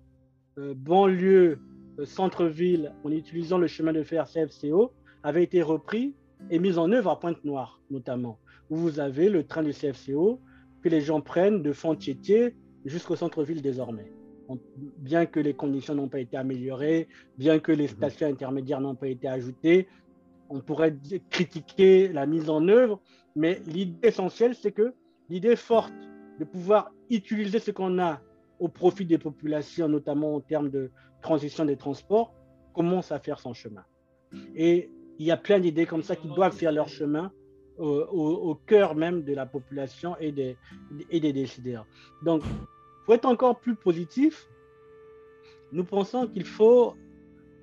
euh, 0.57 0.73
banlieue, 0.75 1.59
centre-ville, 2.05 2.93
en 3.03 3.11
utilisant 3.11 3.57
le 3.57 3.67
chemin 3.67 3.91
de 3.91 4.03
fer 4.03 4.25
CFCO, 4.25 4.93
avait 5.23 5.43
été 5.43 5.61
repris 5.61 6.13
et 6.49 6.59
mis 6.59 6.77
en 6.77 6.91
œuvre 6.91 7.09
à 7.09 7.19
Pointe-Noire, 7.19 7.81
notamment, 7.89 8.39
où 8.69 8.77
vous 8.77 8.99
avez 8.99 9.29
le 9.29 9.45
train 9.45 9.63
du 9.63 9.71
CFCO 9.71 10.39
que 10.81 10.89
les 10.89 11.01
gens 11.01 11.19
prennent 11.19 11.61
de 11.61 11.73
Fontietier 11.73 12.55
jusqu'au 12.89 13.15
centre-ville 13.15 13.61
désormais. 13.61 14.11
bien 14.97 15.27
que 15.27 15.39
les 15.39 15.53
conditions 15.53 15.93
n'ont 15.93 16.09
pas 16.09 16.19
été 16.19 16.35
améliorées, 16.35 17.07
bien 17.37 17.59
que 17.59 17.71
les 17.71 17.87
mhm. 17.87 17.95
stations 17.97 18.27
intermédiaires 18.27 18.81
n'ont 18.81 18.95
pas 18.95 19.07
été 19.07 19.27
ajoutées, 19.27 19.87
on 20.49 20.59
pourrait 20.59 20.95
critiquer 21.29 22.07
la 22.07 22.25
mise 22.25 22.49
en 22.49 22.67
œuvre, 22.67 22.99
mais 23.35 23.61
l'idée 23.67 24.07
essentielle, 24.07 24.55
c'est 24.55 24.71
que 24.71 24.93
l'idée 25.29 25.55
forte 25.55 25.93
de 26.39 26.45
pouvoir 26.45 26.91
utiliser 27.11 27.59
ce 27.59 27.69
qu'on 27.69 27.99
a 27.99 28.19
au 28.59 28.67
profit 28.67 29.05
des 29.05 29.19
populations, 29.19 29.87
notamment 29.87 30.35
en 30.35 30.41
termes 30.41 30.71
de 30.71 30.89
transition 31.21 31.65
des 31.65 31.77
transports, 31.77 32.33
commence 32.73 33.11
à 33.11 33.19
faire 33.19 33.39
son 33.39 33.53
chemin. 33.53 33.85
Et 34.55 34.89
il 35.19 35.25
y 35.25 35.31
a 35.31 35.37
plein 35.37 35.59
d'idées 35.59 35.85
comme 35.85 36.01
ça 36.01 36.15
qui 36.15 36.27
doivent 36.27 36.55
faire 36.55 36.71
leur 36.71 36.87
chemin 36.87 37.31
au, 37.77 38.55
cœur 38.65 38.95
même 38.95 39.23
de 39.23 39.33
la 39.33 39.45
population 39.45 40.17
et 40.19 40.31
des, 40.31 40.57
et 41.09 41.19
des 41.19 41.31
décideurs. 41.31 41.85
Donc, 42.23 42.41
pour 43.09 43.15
être 43.15 43.25
encore 43.25 43.59
plus 43.59 43.73
positif, 43.73 44.47
nous 45.71 45.83
pensons 45.83 46.27
qu'il 46.27 46.43
faut 46.43 46.93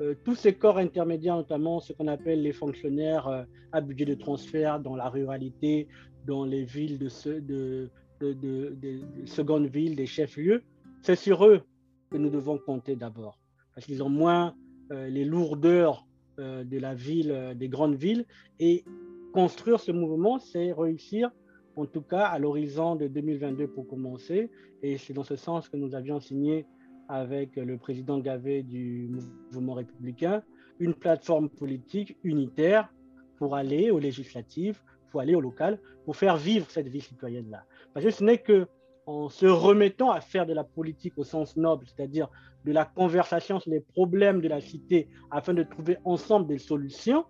euh, 0.01 0.17
tous 0.25 0.35
ces 0.35 0.53
corps 0.53 0.79
intermédiaires, 0.79 1.37
notamment 1.37 1.79
ce 1.79 1.93
qu'on 1.93 2.09
appelle 2.09 2.43
les 2.43 2.53
fonctionnaires 2.53 3.29
euh, 3.29 3.45
à 3.71 3.81
budget 3.81 4.07
de 4.07 4.15
transfert 4.15 4.81
dans 4.81 4.97
la 4.97 5.09
ruralité, 5.09 5.87
dans 6.27 6.45
les 6.45 6.65
villes 6.65 6.99
de, 6.99 7.09
de, 7.39 7.91
de, 8.21 8.75
de 8.75 9.27
seconde 9.27 9.67
ville, 9.67 9.95
des 9.95 10.07
chefs-lieux, 10.07 10.65
c'est 11.03 11.15
sur 11.15 11.47
eux 11.47 11.63
que 12.11 12.17
nous 12.17 12.31
devons 12.31 12.59
compter 12.59 12.97
d'abord, 12.97 13.39
parce 13.73 13.87
qu'ils 13.87 14.03
ont 14.03 14.11
moins 14.11 14.53
euh, 14.91 15.07
les 15.09 15.25
lourdeurs 15.25 16.09
de 16.39 16.79
la 16.79 16.93
ville, 16.93 17.55
des 17.55 17.69
grandes 17.69 17.95
villes, 17.95 18.27
et 18.59 18.85
construire 19.33 19.79
ce 19.79 19.93
mouvement, 19.93 20.41
c'est 20.41 20.73
réussir, 20.73 21.31
en 21.77 21.87
tout 21.87 22.03
cas 22.03 22.25
à 22.25 22.39
l'horizon 22.39 22.97
de 22.97 23.07
2022 23.07 23.69
pour 23.69 23.87
commencer, 23.87 24.51
et 24.83 24.97
c'est 24.99 25.13
dans 25.13 25.25
ce 25.25 25.37
sens 25.37 25.69
que 25.69 25.77
nous 25.77 25.95
avions 25.95 26.21
signé 26.21 26.67
avec 27.09 27.57
le 27.57 27.77
président 27.77 28.19
Gavet 28.19 28.63
du 28.63 29.11
mouvement 29.53 29.75
républicain, 29.75 30.43
une 30.81 30.95
plateforme 30.95 31.49
politique 31.49 32.17
unitaire 32.25 32.93
pour 33.39 33.55
aller 33.55 33.91
aux 33.91 33.99
législatives, 33.99 34.81
pour 35.11 35.21
aller 35.21 35.35
au 35.35 35.41
local, 35.41 35.79
pour 36.05 36.17
faire 36.17 36.37
vivre 36.37 36.67
cette 36.71 36.89
vie 36.89 37.01
citoyenne-là. 37.01 37.65
Parce 37.95 38.05
que 38.05 38.11
ce 38.11 38.25
n'est 38.25 38.39
que 38.39 38.67
en 39.07 39.29
se 39.29 39.47
remettant 39.47 40.11
à 40.11 40.21
faire 40.21 40.47
de 40.47 40.53
la 40.53 40.65
politique 40.65 41.17
au 41.17 41.23
sens 41.23 41.57
noble, 41.57 41.87
c'est-à-dire 41.87 42.29
de 42.65 42.73
la 42.73 42.85
conversation 42.85 43.61
sur 43.61 43.71
les 43.71 43.81
problèmes 43.81 44.41
de 44.41 44.49
la 44.49 44.61
cité 44.61 45.09
afin 45.31 45.55
de 45.55 45.63
trouver 45.63 45.99
ensemble 46.05 46.49
des 46.49 46.59
solutions, 46.59 47.25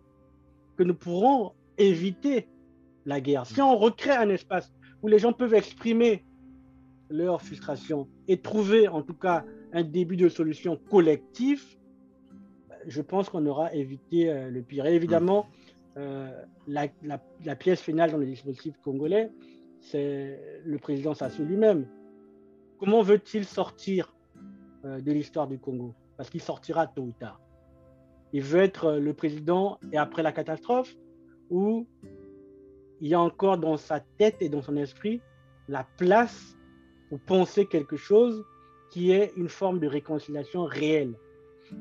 que 0.78 0.82
nous 0.84 0.94
pourrons 0.94 1.52
éviter 1.76 2.48
la 3.06 3.20
guerre. 3.20 3.46
Si 3.46 3.62
on 3.62 3.76
recrée 3.78 4.10
un 4.10 4.28
espace 4.28 4.70
où 5.02 5.08
les 5.08 5.18
gens 5.18 5.32
peuvent 5.32 5.54
exprimer 5.54 6.24
leur 7.08 7.40
frustration 7.40 8.08
et 8.28 8.38
trouver 8.38 8.88
en 8.88 9.02
tout 9.02 9.14
cas 9.14 9.44
un 9.72 9.84
début 9.84 10.16
de 10.16 10.28
solution 10.28 10.76
collective, 10.90 11.62
je 12.86 13.00
pense 13.00 13.28
qu'on 13.28 13.46
aura 13.46 13.72
évité 13.74 14.30
euh, 14.30 14.50
le 14.50 14.62
pire. 14.62 14.86
Et 14.86 14.94
évidemment, 14.94 15.46
euh, 15.96 16.30
la, 16.66 16.88
pièce 17.56 17.80
finale 17.80 18.10
dans 18.10 18.18
le 18.18 18.26
dispositif 18.26 18.74
congolais, 18.82 19.30
c'est 19.80 20.40
le 20.64 20.78
président 20.78 21.14
Sassou 21.14 21.44
lui-même. 21.44 21.86
Comment 22.78 23.02
veut-il 23.02 23.44
sortir 23.44 24.14
euh, 24.84 25.00
de 25.00 25.12
l'histoire 25.12 25.46
du 25.46 25.58
Congo? 25.58 25.94
Parce 26.16 26.30
qu'il 26.30 26.42
sortira 26.42 26.86
tôt 26.86 27.02
ou 27.02 27.12
tard. 27.12 27.40
Il 28.32 28.42
veut 28.42 28.60
être 28.60 28.94
le 28.94 29.14
président 29.14 29.78
et 29.92 29.96
après 29.96 30.22
la 30.22 30.32
catastrophe, 30.32 30.94
où 31.50 31.86
il 33.00 33.08
y 33.08 33.14
a 33.14 33.20
encore 33.20 33.58
dans 33.58 33.76
sa 33.76 34.00
tête 34.00 34.36
et 34.40 34.48
dans 34.48 34.62
son 34.62 34.76
esprit 34.76 35.20
la 35.68 35.86
place 35.96 36.56
pour 37.08 37.20
penser 37.20 37.66
quelque 37.66 37.96
chose 37.96 38.44
qui 38.90 39.10
est 39.10 39.32
une 39.36 39.48
forme 39.48 39.80
de 39.80 39.86
réconciliation 39.86 40.64
réelle. 40.64 41.14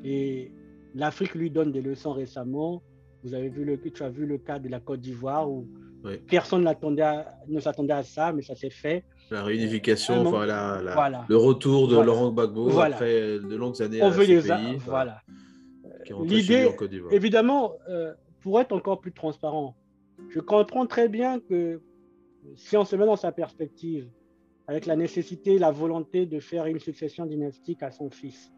Et 0.03 0.51
l'Afrique 0.95 1.36
lui 1.36 1.51
donne 1.51 1.72
des 1.72 1.82
leçons 1.82 2.13
récemment. 2.13 2.82
Vous 3.24 3.34
avez 3.34 3.49
vu 3.49 3.63
le, 3.63 3.80
tu 3.80 4.03
as 4.03 4.09
vu 4.09 4.26
le 4.26 4.38
cas 4.38 4.59
de 4.59 4.70
la 4.70 4.80
Côte 4.80 5.01
d'Ivoire 5.01 5.49
où 5.49 5.68
personne 6.28 6.63
ne 7.47 7.59
s'attendait 7.59 7.93
à 7.93 8.03
ça, 8.03 8.32
mais 8.32 8.41
ça 8.41 8.55
s'est 8.55 8.70
fait. 8.70 9.03
La 9.32 9.43
réunification, 9.43 10.24
voilà, 10.24 10.82
le 11.28 11.36
retour 11.36 11.88
de 11.88 11.99
Laurent 11.99 12.32
Gbagbo 12.32 12.80
après 12.80 13.39
de 13.39 13.55
longues 13.55 13.82
années 13.82 14.01
On 14.03 14.09
veut 14.09 14.26
les 14.26 14.41
pays, 14.41 14.78
voilà. 14.86 15.22
L'idée, 16.24 16.70
évidemment, 17.09 17.74
euh, 17.89 18.13
pour 18.41 18.59
être 18.61 18.74
encore 18.74 19.01
plus 19.01 19.11
transparent, 19.11 19.76
je 20.30 20.39
comprends 20.39 20.86
très 20.86 21.09
bien 21.09 21.39
que 21.39 21.82
si 22.55 22.78
on 22.78 22.86
se 22.86 22.95
met 22.95 23.05
dans 23.05 23.16
sa 23.16 23.32
perspective, 23.32 24.09
avec 24.68 24.86
la 24.86 24.95
nécessité, 24.95 25.59
la 25.59 25.72
volonté 25.72 26.26
de 26.26 26.39
faire 26.39 26.66
une 26.66 26.80
succession 26.80 27.26
dynastique 27.26 27.84
à 27.84 27.91
son 27.91 28.09
fils. 28.09 28.51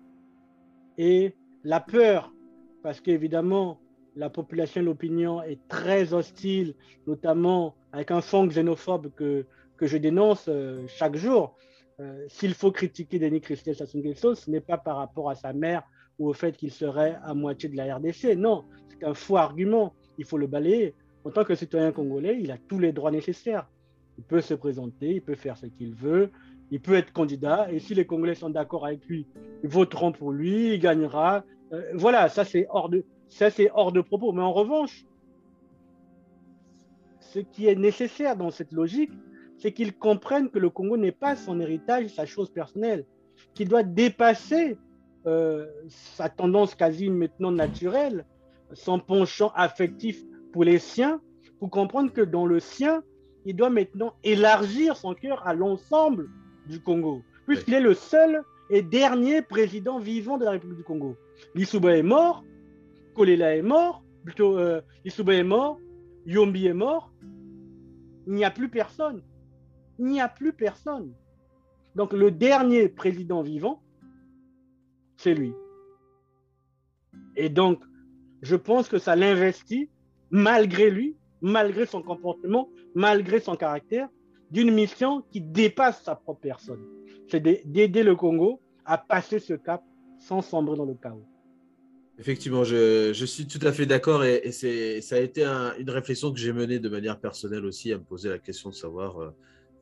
Et 0.98 1.36
la 1.64 1.80
peur, 1.80 2.34
parce 2.82 3.02
qu'évidemment, 3.02 3.80
la 4.16 4.30
population 4.30 4.82
l'opinion 4.82 5.44
est 5.44 5.60
très 5.68 6.14
hostile, 6.14 6.76
notamment 7.06 7.76
avec 7.92 8.12
un 8.12 8.22
fond 8.22 8.48
xénophobe 8.48 9.14
que, 9.14 9.46
que 9.78 9.86
je 9.86 9.98
dénonce 9.98 10.46
euh, 10.48 10.86
chaque 10.88 11.16
jour. 11.16 11.56
Euh, 12.00 12.26
s'il 12.28 12.54
faut 12.54 12.72
critiquer 12.72 13.20
Denis 13.20 13.42
Christel 13.42 13.76
Sassou 13.76 14.02
ce 14.36 14.52
n'est 14.52 14.62
pas 14.62 14.78
par 14.78 14.98
rapport 14.98 15.30
à 15.30 15.36
sa 15.36 15.52
mère 15.52 15.84
ou 16.20 16.30
au 16.30 16.34
fait 16.34 16.56
qu'il 16.56 16.72
serait 16.72 17.18
à 17.24 17.34
moitié 17.34 17.70
de 17.70 17.76
la 17.76 17.96
RDC. 17.96 18.36
Non, 18.38 18.66
c'est 18.88 19.04
un 19.04 19.14
faux 19.14 19.38
argument. 19.38 19.94
Il 20.18 20.26
faut 20.26 20.38
le 20.38 20.48
balayer. 20.48 20.96
En 21.28 21.30
tant 21.30 21.44
que 21.44 21.56
citoyen 21.56 21.92
congolais, 21.92 22.40
il 22.40 22.52
a 22.52 22.58
tous 22.58 22.80
les 22.80 22.94
droits 22.94 23.12
nécessaires. 23.12 23.68
Il 24.18 24.24
peut 24.24 24.40
se 24.40 24.54
présenter, 24.54 25.16
il 25.16 25.22
peut 25.22 25.36
faire 25.36 25.58
ce 25.58 25.66
qu'il 25.66 25.94
veut, 25.94 26.32
il 26.72 26.80
peut 26.80 26.94
être 26.94 27.12
candidat, 27.12 27.70
et 27.70 27.80
si 27.80 27.94
les 27.94 28.06
Congolais 28.06 28.34
sont 28.34 28.50
d'accord 28.50 28.86
avec 28.86 29.06
lui, 29.08 29.28
ils 29.62 29.70
voteront 29.70 30.14
pour 30.14 30.32
lui, 30.32 30.76
il 30.76 30.80
gagnera. 30.80 31.44
Euh, 31.74 31.84
voilà, 31.96 32.30
ça 32.30 32.46
c'est 32.46 32.66
hors 32.70 32.88
de, 32.88 33.04
hors 33.74 33.92
de 33.92 34.00
propos. 34.00 34.32
Mais 34.32 34.42
en 34.42 34.54
revanche, 34.54 35.04
ce 37.20 37.40
qui 37.40 37.68
est 37.68 37.76
nécessaire 37.76 38.38
dans 38.38 38.50
cette 38.50 38.72
logique, 38.72 39.12
c'est 39.58 39.74
qu'ils 39.74 39.98
comprennent 39.98 40.50
que 40.50 40.60
le 40.60 40.70
Congo 40.70 40.96
n'est 40.96 41.12
pas 41.12 41.36
son 41.36 41.60
héritage, 41.60 42.08
sa 42.08 42.26
chose 42.26 42.50
personnelle, 42.50 43.06
qu'il 43.54 43.68
doit 43.68 43.84
dépasser 43.84 44.78
euh, 45.26 45.68
sa 45.90 46.30
tendance 46.30 46.74
quasi 46.74 47.10
maintenant 47.10 47.52
naturelle, 47.52 48.24
son 48.72 49.00
penchant 49.00 49.52
affectif 49.56 50.24
pour 50.58 50.64
les 50.64 50.80
siens, 50.80 51.22
pour 51.60 51.70
comprendre 51.70 52.12
que 52.12 52.22
dans 52.22 52.48
le 52.48 52.60
sien, 52.60 53.04
il 53.46 53.56
doit 53.56 53.70
maintenant 53.70 54.16
élargir 54.24 54.98
son 54.98 55.14
cœur 55.14 55.46
à 55.46 55.54
l'ensemble 55.54 56.32
du 56.68 56.82
Congo, 56.82 57.22
puisqu'il 57.46 57.76
est 57.76 57.80
le 57.80 57.94
seul 57.94 58.42
et 58.72 58.82
dernier 58.82 59.44
président 59.44 60.00
vivant 60.00 60.40
de 60.40 60.46
la 60.46 60.50
République 60.50 60.80
du 60.80 60.84
Congo. 60.84 61.16
Lissouba 61.54 61.96
est 61.96 62.02
mort, 62.02 62.44
Kolela 63.14 63.56
est 63.56 63.62
mort, 63.62 64.04
plutôt 64.26 64.58
euh, 64.58 64.82
Lissouba 65.06 65.36
est 65.36 65.44
mort, 65.44 65.80
Yombi 66.26 66.66
est 66.66 66.74
mort. 66.74 67.14
Il 68.26 68.34
n'y 68.34 68.44
a 68.44 68.50
plus 68.50 68.70
personne. 68.70 69.22
Il 70.00 70.06
n'y 70.06 70.22
a 70.22 70.28
plus 70.28 70.54
personne. 70.54 71.14
Donc 71.94 72.14
le 72.14 72.32
dernier 72.32 72.90
président 72.90 73.44
vivant, 73.44 73.84
c'est 75.18 75.36
lui. 75.36 75.54
Et 77.36 77.50
donc, 77.50 77.84
je 78.42 78.56
pense 78.56 78.90
que 78.90 78.98
ça 78.98 79.16
l'investit, 79.16 79.92
malgré 80.32 80.90
lui, 80.90 81.16
malgré 81.42 81.86
son 81.86 82.02
comportement, 82.02 82.70
malgré 82.96 83.40
son 83.40 83.56
caractère, 83.56 84.10
d'une 84.52 84.72
mission 84.74 85.24
qui 85.32 85.42
dépasse 85.42 86.04
sa 86.04 86.16
propre 86.16 86.42
personne. 86.42 86.84
C'est 87.30 87.42
d'aider 87.42 88.04
le 88.04 88.16
Congo 88.16 88.62
à 88.86 88.98
passer 88.98 89.40
ce 89.40 89.54
cap 89.54 89.84
sans 90.18 90.42
sombrer 90.42 90.78
dans 90.78 90.86
le 90.86 90.96
chaos. 90.96 91.26
Effectivement, 92.20 92.64
je, 92.64 93.14
suis 93.26 93.46
tout 93.46 93.60
à 93.62 93.72
fait 93.72 93.86
d'accord 93.86 94.24
et, 94.24 94.52
ça 94.52 95.16
a 95.16 95.20
été 95.20 95.46
une 95.46 95.90
réflexion 95.90 96.32
que 96.32 96.40
j'ai 96.40 96.54
menée 96.54 96.80
de 96.80 96.90
manière 96.90 97.20
personnelle 97.20 97.66
aussi 97.66 97.94
à 97.94 97.98
me 97.98 98.04
poser 98.04 98.30
la 98.30 98.40
question 98.40 98.70
de 98.70 98.76
savoir 98.76 99.22
euh, 99.22 99.30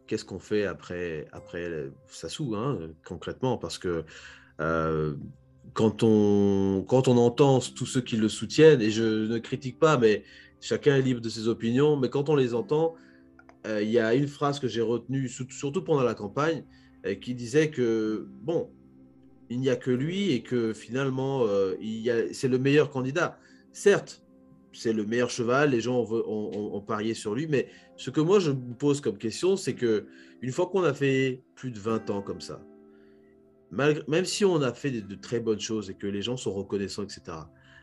qu'est-ce 0.06 0.26
qu'on 0.26 0.40
fait 0.40 0.66
après, 0.66 1.28
après 1.32 1.90
Sassou, 2.08 2.56
hein, 2.56 2.78
concrètement, 3.06 3.58
parce 3.58 3.78
que 3.78 4.04
euh, 4.60 5.16
quand, 5.76 6.04
on, 6.04 6.84
quand 6.88 7.10
on 7.10 7.18
entend 7.18 7.60
tous 7.60 7.86
ceux 7.86 8.02
qui 8.02 8.16
le 8.16 8.30
soutiennent, 8.30 8.82
et 8.82 8.90
je 8.90 9.28
ne 9.28 9.38
critique 9.38 9.78
pas, 9.78 9.98
mais 9.98 10.24
chacun 10.62 10.96
est 10.96 11.02
libre 11.02 11.20
de 11.20 11.30
ses 11.30 11.50
opinions, 11.50 11.98
mais 11.98 12.10
quand 12.10 12.30
on 12.30 12.36
les 12.36 12.56
entend, 12.56 12.96
euh, 13.68 13.84
il 13.84 13.90
y 13.90 14.00
a 14.00 14.16
une 14.16 14.28
phrase 14.28 14.60
que 14.60 14.70
j'ai 14.70 14.82
retenue, 14.82 15.28
surtout 15.28 15.84
pendant 15.84 16.04
la 16.04 16.16
campagne, 16.16 16.64
euh, 17.06 17.16
qui 17.16 17.36
disait 17.36 17.72
que, 17.72 18.26
bon, 18.42 18.70
il 19.50 19.60
n'y 19.60 19.70
a 19.70 19.76
que 19.76 19.92
lui 19.92 20.32
et 20.32 20.44
que 20.44 20.72
finalement, 20.72 21.44
euh, 21.46 21.76
c'est 22.32 22.48
le 22.48 22.58
meilleur 22.58 22.90
candidat. 22.90 23.38
Certes, 23.74 24.24
c'est 24.72 24.94
le 24.94 25.06
meilleur 25.06 25.30
cheval, 25.30 25.72
les 25.72 25.82
gens 25.82 26.06
ont, 26.10 26.82
parié 26.88 27.14
sur 27.14 27.36
lui, 27.36 27.48
mais 27.48 27.68
ce 27.98 28.10
que 28.12 28.22
moi 28.22 28.40
je 28.40 28.52
me 28.52 28.74
pose 28.74 29.02
comme 29.02 29.18
question, 29.18 29.58
c'est 29.58 29.74
que 29.74 30.06
une 30.42 30.52
fois 30.52 30.68
qu'on 30.68 30.84
a 30.84 30.94
fait 30.94 31.44
plus 31.56 31.72
de 31.72 31.80
20 31.80 32.10
ans 32.10 32.22
comme 32.22 32.42
ça, 32.42 32.62
même 33.72 34.26
si 34.26 34.46
on 34.46 34.62
a 34.62 34.74
fait 34.74 34.92
de, 34.92 35.16
très 35.16 35.40
bonnes 35.40 35.60
choses 35.60 35.90
et 35.90 35.94
que 35.96 36.08
les 36.08 36.22
gens 36.22 36.38
sont 36.38 36.54
reconnaissants, 36.54 37.04
etc., 37.04 37.38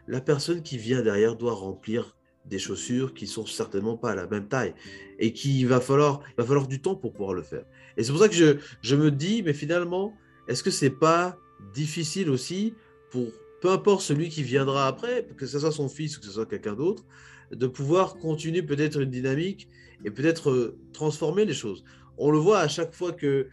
la 0.09 0.21
personne 0.21 0.63
qui 0.63 0.79
vient 0.79 1.03
derrière 1.03 1.37
doit 1.37 1.55
remplir 1.55 2.17
des 2.45 2.59
chaussures 2.59 3.15
qui 3.15 3.27
sont 3.29 3.47
certainement 3.47 3.97
pas 3.97 4.11
à 4.11 4.15
la 4.17 4.27
même 4.27 4.49
taille 4.49 4.75
et 5.21 5.33
qu'il 5.33 5.67
va 5.69 5.81
falloir, 5.81 6.21
va 6.37 6.45
falloir 6.45 6.67
du 6.67 6.81
temps 6.81 6.97
pour 6.97 7.13
pouvoir 7.13 7.35
le 7.35 7.43
faire. 7.43 7.65
Et 7.97 8.03
c'est 8.03 8.11
pour 8.11 8.21
ça 8.21 8.29
que 8.29 8.35
je, 8.35 8.57
je 8.81 8.97
me 8.97 9.11
dis, 9.11 9.43
mais 9.45 9.53
finalement, 9.53 10.13
est-ce 10.49 10.65
que 10.65 10.71
c'est 10.73 10.91
pas 10.91 11.39
difficile 11.73 12.31
aussi 12.31 12.75
pour 13.11 13.29
peu 13.61 13.71
importe 13.71 14.03
celui 14.03 14.29
qui 14.29 14.43
viendra 14.43 14.89
après, 14.89 15.29
que 15.37 15.47
ce 15.47 15.61
soit 15.61 15.71
son 15.71 15.89
fils 15.89 16.17
ou 16.17 16.21
que 16.21 16.27
ce 16.27 16.33
soit 16.33 16.47
quelqu'un 16.47 16.75
d'autre, 16.75 17.05
de 17.53 17.69
pouvoir 17.69 18.17
continuer 18.17 18.63
peut-être 18.63 19.01
une 19.01 19.11
dynamique 19.11 19.69
et 20.05 20.11
peut-être 20.11 20.51
euh, 20.51 20.77
transformer 20.93 21.45
les 21.45 21.55
choses? 21.55 21.85
On 22.19 22.33
le 22.33 22.39
voit 22.39 22.59
à 22.59 22.67
chaque 22.67 22.93
fois 22.93 23.13
que 23.13 23.47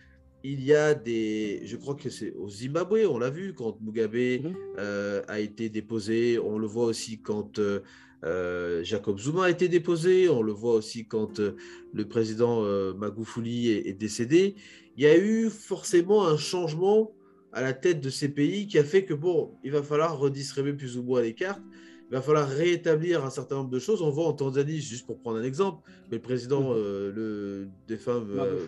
il 0.44 0.64
y 0.64 0.74
a 0.74 0.94
des, 0.94 1.62
je 1.66 1.76
crois 1.76 1.96
que 1.96 2.10
c'est 2.10 2.34
au 2.34 2.50
Zimbabwe, 2.50 3.06
on 3.10 3.18
l'a 3.18 3.30
vu 3.30 3.54
quand 3.54 3.80
Mugabe 3.82 4.16
mhm. 4.16 4.56
euh, 4.78 5.22
a 5.28 5.40
été 5.40 5.70
déposé, 5.70 6.40
on 6.40 6.58
le 6.58 6.68
voit 6.68 6.86
aussi 6.86 7.20
quand 7.22 7.60
euh, 7.60 8.84
Jacob 8.84 9.20
Zuma 9.20 9.46
a 9.46 9.50
été 9.50 9.68
déposé, 9.68 10.30
on 10.30 10.42
le 10.42 10.52
voit 10.52 10.74
aussi 10.74 11.06
quand 11.06 11.40
le 11.40 12.08
président 12.08 12.64
Magufuli 12.94 13.70
est, 13.70 13.88
est, 13.88 13.94
décédé. 13.94 14.56
Il 14.98 15.04
y 15.04 15.08
a 15.08 15.18
eu 15.18 15.50
forcément 15.50 16.28
un 16.28 16.38
changement 16.38 17.12
à 17.54 17.62
la 17.62 17.74
tête 17.74 18.02
de 18.02 18.10
ces 18.10 18.30
pays 18.30 18.68
qui 18.68 18.78
a 18.78 18.84
fait 18.84 19.06
que, 19.06 19.14
bon, 19.14 19.58
il 19.64 19.72
va 19.72 19.82
falloir 19.82 20.18
redistribuer 20.18 20.74
plus 20.74 20.98
ou 20.98 21.04
moins 21.04 21.22
les 21.22 21.34
cartes 21.34 21.62
il 22.10 22.16
va 22.16 22.22
falloir 22.22 22.48
rétablir 22.50 23.24
un 23.24 23.30
certain 23.30 23.56
nombre 23.56 23.70
de 23.70 23.78
choses. 23.78 24.02
On 24.02 24.10
voit 24.10 24.26
en 24.26 24.34
Tanzanie, 24.34 24.80
juste 24.80 25.06
pour 25.06 25.20
prendre 25.20 25.38
un 25.38 25.44
exemple, 25.44 25.88
que 26.10 26.16
le 26.16 26.22
président 26.22 26.74
euh, 26.74 27.12
le, 27.14 27.68
des 27.88 27.98
femmes 27.98 28.32
euh, 28.32 28.66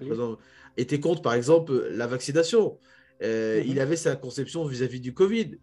était 0.78 1.00
contre, 1.00 1.22
par 1.22 1.34
exemple, 1.34 1.90
la 1.92 2.08
vaccination. 2.08 2.78
Euh, 3.24 3.60
mhm. 3.60 3.66
Il 3.68 3.80
avait 3.80 3.96
sa 3.96 4.16
conception 4.16 4.66
vis-à-vis 4.66 5.00
du 5.00 5.14
Covid. 5.14 5.58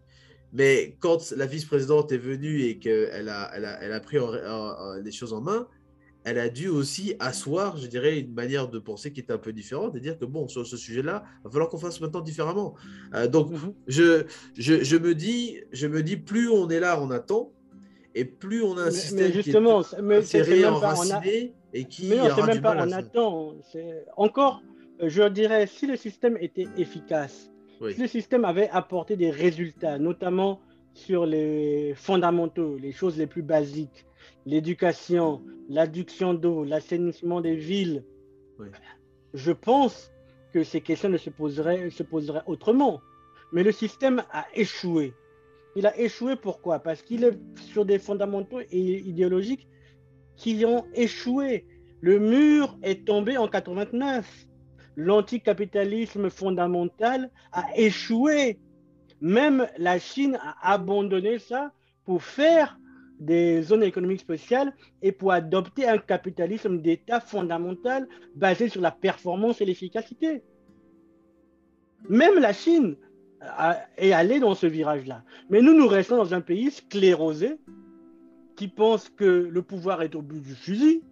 Mais 0.53 0.97
quand 1.01 1.33
la 1.37 1.47
vice-présidente 1.47 2.11
est 2.13 2.19
venue 2.19 2.63
et 2.63 2.79
qu'elle 2.79 3.29
a, 3.29 3.51
elle 3.55 3.67
a, 3.67 3.83
elle 3.83 3.93
a 3.93 4.01
pris 4.01 4.17
les 5.03 5.13
choses 5.13 5.35
en 5.35 5.43
main, 5.43 5.69
elle 6.25 6.39
a 6.39 6.49
dû 6.49 6.69
aussi 6.69 7.15
asseoir, 7.21 7.77
je 7.77 7.87
dirais, 7.87 8.21
une 8.21 8.33
manière 8.33 8.69
de 8.69 8.79
penser 8.79 9.13
qui 9.13 9.21
était 9.21 9.33
un 9.33 9.39
peu 9.39 9.53
différente 9.53 9.95
et 9.97 10.01
dire 10.01 10.19
que, 10.19 10.25
bon, 10.25 10.49
sur 10.49 10.67
ce 10.67 10.79
sujet-là, 10.79 11.25
il 11.41 11.45
va 11.45 11.51
falloir 11.51 11.69
qu'on 11.69 11.79
fasse 11.79 12.01
maintenant 12.01 12.23
différemment. 12.23 12.75
donc, 13.31 13.51
mhm. 13.51 13.75
je, 13.89 14.25
je, 14.57 14.83
je, 14.83 14.97
me 14.97 15.15
dis, 15.15 15.59
je 15.73 15.87
me 15.87 16.03
dis, 16.03 16.17
plus 16.17 16.49
on 16.49 16.71
est 16.71 16.81
là, 16.81 16.99
on 17.01 17.11
attend, 17.11 17.53
et 18.15 18.25
plus 18.25 18.63
on 18.63 18.77
a 18.79 18.85
un 18.85 18.91
système 18.91 19.33
justement, 19.33 19.83
qui 19.83 19.95
est, 19.95 20.23
c'est 20.23 20.43
réenraciné 20.43 21.55
et 21.73 21.85
qui 21.85 22.09
mais 22.09 22.17
non, 22.17 22.29
c'est 22.35 22.47
même 22.47 22.63
pas 22.63 22.77
on 22.77 22.91
attend. 22.91 23.55
Encore, 24.17 24.63
je 25.01 25.29
dirais, 25.29 25.67
si 25.67 25.87
le 25.87 25.97
système 25.97 26.37
était 26.41 26.69
efficace, 26.77 27.51
si 27.93 28.01
le 28.01 28.09
système 28.09 28.45
avait 28.45 28.69
apporté 28.71 29.17
des 29.17 29.31
résultats, 29.31 29.99
notamment 29.99 30.61
sur 30.95 31.27
les 31.27 31.95
fondamentaux, 31.95 32.77
les 32.77 32.93
choses 32.93 33.17
les 33.17 33.27
plus 33.27 33.43
basiques, 33.43 34.05
l'éducation, 34.47 35.43
l'adduction 35.69 36.35
d'eau, 36.35 36.65
l'assainissement 36.65 37.41
des 37.41 37.55
villes, 37.55 38.05
je 39.35 39.53
pense 39.53 40.11
que 40.53 40.65
ces 40.65 40.81
questions 40.81 41.09
ne 41.09 41.19
se 41.19 41.31
poseraient, 41.31 41.91
se 41.91 42.03
poseraient 42.03 42.43
autrement. 42.47 43.01
Mais 43.53 43.63
le 43.63 43.73
système 43.73 44.25
a 44.33 44.47
échoué. 44.55 45.15
Il 45.77 45.87
a 45.87 45.99
échoué 45.99 46.37
pourquoi? 46.37 46.81
Parce 46.81 47.03
qu'il 47.03 47.25
est 47.25 47.39
sur 47.57 47.85
des 47.85 47.99
fondamentaux 47.99 48.61
idéologiques 48.73 49.69
qui 50.37 50.65
ont 50.65 50.85
échoué. 50.95 51.67
Le 52.01 52.19
mur 52.19 52.77
est 52.83 53.07
tombé 53.07 53.37
en 53.37 53.49
89. 53.49 54.48
L'anticapitalisme 54.99 56.29
fondamental 56.29 57.31
a 57.53 57.67
échoué. 57.77 58.59
Même 59.21 59.69
la 59.79 60.01
Chine 60.01 60.37
a 60.43 60.73
abandonné 60.73 61.39
ça 61.39 61.73
pour 62.05 62.21
faire 62.25 62.81
des 63.21 63.63
zones 63.63 63.85
économiques 63.85 64.23
spéciales 64.23 64.75
et 65.01 65.13
pour 65.13 65.31
adopter 65.31 65.87
un 65.87 65.99
capitalisme 65.99 66.81
d'État 66.81 67.21
fondamental 67.21 68.09
basé 68.35 68.69
sur 68.69 68.81
la 68.81 68.91
performance 68.91 69.61
et 69.61 69.67
l'efficacité. 69.67 70.43
Même 72.09 72.41
la 72.41 72.53
Chine 72.53 72.97
et 73.99 74.13
aller 74.13 74.41
dans 74.41 74.57
ce 74.57 74.67
virage-là. 74.67 75.23
Mais 75.49 75.63
nous, 75.63 75.75
nous 75.75 75.87
restons 75.87 76.17
dans 76.17 76.35
un 76.35 76.41
pays 76.41 76.73
sclérosé 76.73 77.57
qui 78.57 78.67
pense 78.67 79.09
que 79.11 79.25
le 79.25 79.63
pouvoir 79.63 80.03
est 80.03 80.17
au 80.17 80.23
bout 80.23 80.41
du 80.41 80.57
fusil, 80.57 81.05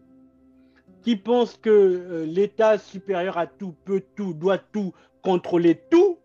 qui 1.06 1.14
pense 1.14 1.56
que 1.56 1.70
euh, 1.70 2.26
l'État 2.26 2.78
supérieur 2.78 3.38
à 3.38 3.46
tout, 3.46 3.76
peut 3.84 4.02
tout, 4.16 4.34
doit 4.34 4.58
tout, 4.58 4.92
contrôler 5.22 5.80
tout, 5.88 6.18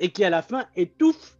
et 0.00 0.10
qui 0.10 0.24
à 0.24 0.30
la 0.30 0.42
fin 0.42 0.66
étouffe 0.74 1.38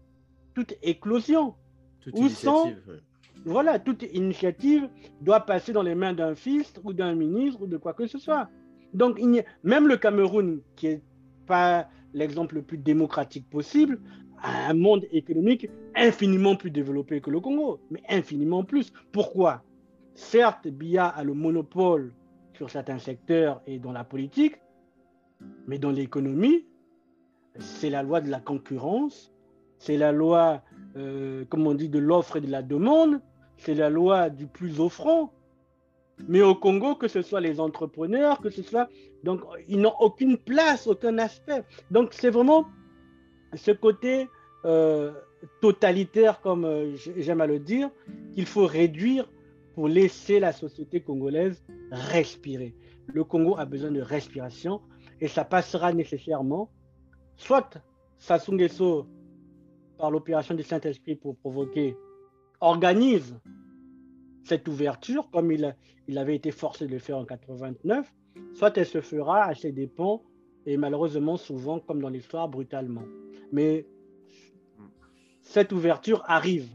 toute 0.55 0.75
éclosion. 0.81 1.57
Toute 2.01 2.17
initiative. 2.17 3.03
Voilà, 3.45 3.81
toute 3.81 4.05
initiative 4.13 4.89
doit 5.21 5.41
passer 5.41 5.73
dans 5.73 5.83
les 5.83 5.97
mains 5.97 6.13
d'un 6.13 6.37
fils 6.37 6.73
ou 6.85 6.93
d'un 6.93 7.17
ministre 7.17 7.63
ou 7.63 7.67
de 7.67 7.77
quoi 7.77 7.93
que 7.93 8.07
ce 8.07 8.19
soit. 8.19 8.49
Donc, 8.95 9.17
il 9.19 9.45
même 9.65 9.89
le 9.89 9.97
Cameroun, 9.97 10.61
qui 10.77 10.87
est 10.87 11.03
pas 11.49 11.89
l'exemple 12.15 12.55
le 12.55 12.63
plus 12.63 12.79
démocratique 12.79 13.51
possible, 13.51 13.99
à 14.45 14.71
un 14.71 14.75
monde 14.75 15.07
économique 15.11 15.69
infiniment 15.97 16.55
plus 16.55 16.71
développé 16.71 17.21
que 17.21 17.31
le 17.31 17.41
Congo, 17.41 17.81
mais 17.91 18.03
infiniment 18.09 18.63
plus. 18.63 18.93
Pourquoi? 19.11 19.65
Certes, 20.15 20.69
Bia 20.69 21.09
a 21.09 21.25
le 21.25 21.35
monopole 21.35 22.13
sur 22.61 22.69
certains 22.69 22.99
secteurs 22.99 23.63
et 23.67 23.79
dans 23.79 23.91
la 23.91 24.05
politique, 24.05 24.61
mais 25.67 25.79
dans 25.79 25.89
l'économie, 25.89 26.67
c'est 27.59 27.89
la 27.89 28.03
loi 28.03 28.21
de 28.21 28.29
la 28.29 28.39
concurrence, 28.39 29.33
c'est 29.79 29.97
la 29.97 30.13
loi, 30.13 30.61
euh, 30.95 31.47
comme 31.47 31.67
on 31.67 31.73
dit, 31.73 31.89
de 31.89 31.99
l'offre 31.99 32.37
et 32.37 32.43
de 32.43 32.51
la 32.51 32.61
demande, 32.61 33.23
c'est 33.57 33.73
la 33.73 33.89
loi 33.89 34.29
du 34.29 34.47
plus 34.47 34.79
offrant. 34.79 35.33
Mais 36.29 36.43
au 36.43 36.55
Congo, 36.55 36.97
que 36.97 37.09
ce 37.09 37.23
soit 37.23 37.41
les 37.41 37.61
entrepreneurs, 37.61 38.43
que 38.43 38.51
ce 38.51 38.63
soit... 38.63 38.91
Donc, 39.25 39.41
ils 39.67 39.81
n'ont 39.81 39.97
aucune 39.99 40.37
place, 40.37 40.87
aucun 40.87 41.17
aspect. 41.17 41.65
Donc, 41.91 42.13
c'est 42.13 42.29
vraiment 42.29 42.67
ce 43.55 43.71
côté 43.71 44.29
euh, 44.67 45.13
totalitaire, 45.63 46.43
comme 46.43 46.67
euh, 46.67 46.95
j'aime 47.17 47.41
à 47.41 47.47
le 47.47 47.59
dire, 47.59 47.89
qu'il 48.35 48.45
faut 48.45 48.67
réduire 48.67 49.31
pour 49.81 49.89
laisser 49.89 50.41
la 50.41 50.53
société 50.53 51.01
congolaise 51.01 51.65
respirer. 51.91 52.75
Le 53.07 53.25
Congo 53.25 53.57
a 53.57 53.65
besoin 53.65 53.91
de 53.91 54.03
respiration 54.03 54.83
et 55.23 55.27
ça 55.27 55.43
passera 55.43 55.95
nécessairement, 55.95 56.71
soit 57.37 57.83
Sassou 58.19 58.59
par 59.97 60.11
l'opération 60.11 60.55
du 60.55 60.63
Saint-Esprit 60.65 61.17
pour 61.17 61.35
provoquer, 61.39 61.97
organise 62.61 63.41
cette 64.45 64.69
ouverture, 64.69 65.31
comme 65.31 65.51
il, 65.51 65.75
il 66.09 66.19
avait 66.19 66.37
été 66.37 66.51
forcé 66.51 66.87
de 66.87 66.93
le 66.93 66.99
faire 66.99 67.17
en 67.17 67.25
89, 67.25 68.13
soit 68.53 68.77
elle 68.77 68.85
se 68.85 69.01
fera 69.01 69.45
à 69.45 69.55
ses 69.55 69.73
dépens 69.73 70.23
et 70.67 70.77
malheureusement 70.77 71.39
souvent, 71.39 71.81
comme 71.81 72.03
dans 72.03 72.11
l'histoire, 72.11 72.51
brutalement. 72.51 73.05
Mais 73.51 73.87
cette 75.41 75.73
ouverture 75.73 76.23
arrive. 76.27 76.69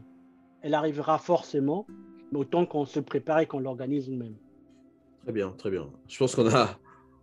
Elle 0.60 0.74
arrivera 0.74 1.18
forcément, 1.18 1.86
autant 2.34 2.66
qu'on 2.66 2.84
se 2.84 3.00
prépare 3.00 3.40
et 3.40 3.46
qu'on 3.46 3.60
l'organise 3.60 4.08
nous-mêmes. 4.08 4.36
Très 5.22 5.32
bien, 5.32 5.50
très 5.50 5.70
bien. 5.70 5.90
Je 6.08 6.18
pense 6.18 6.34
qu'on 6.34 6.48
a, 6.48 6.78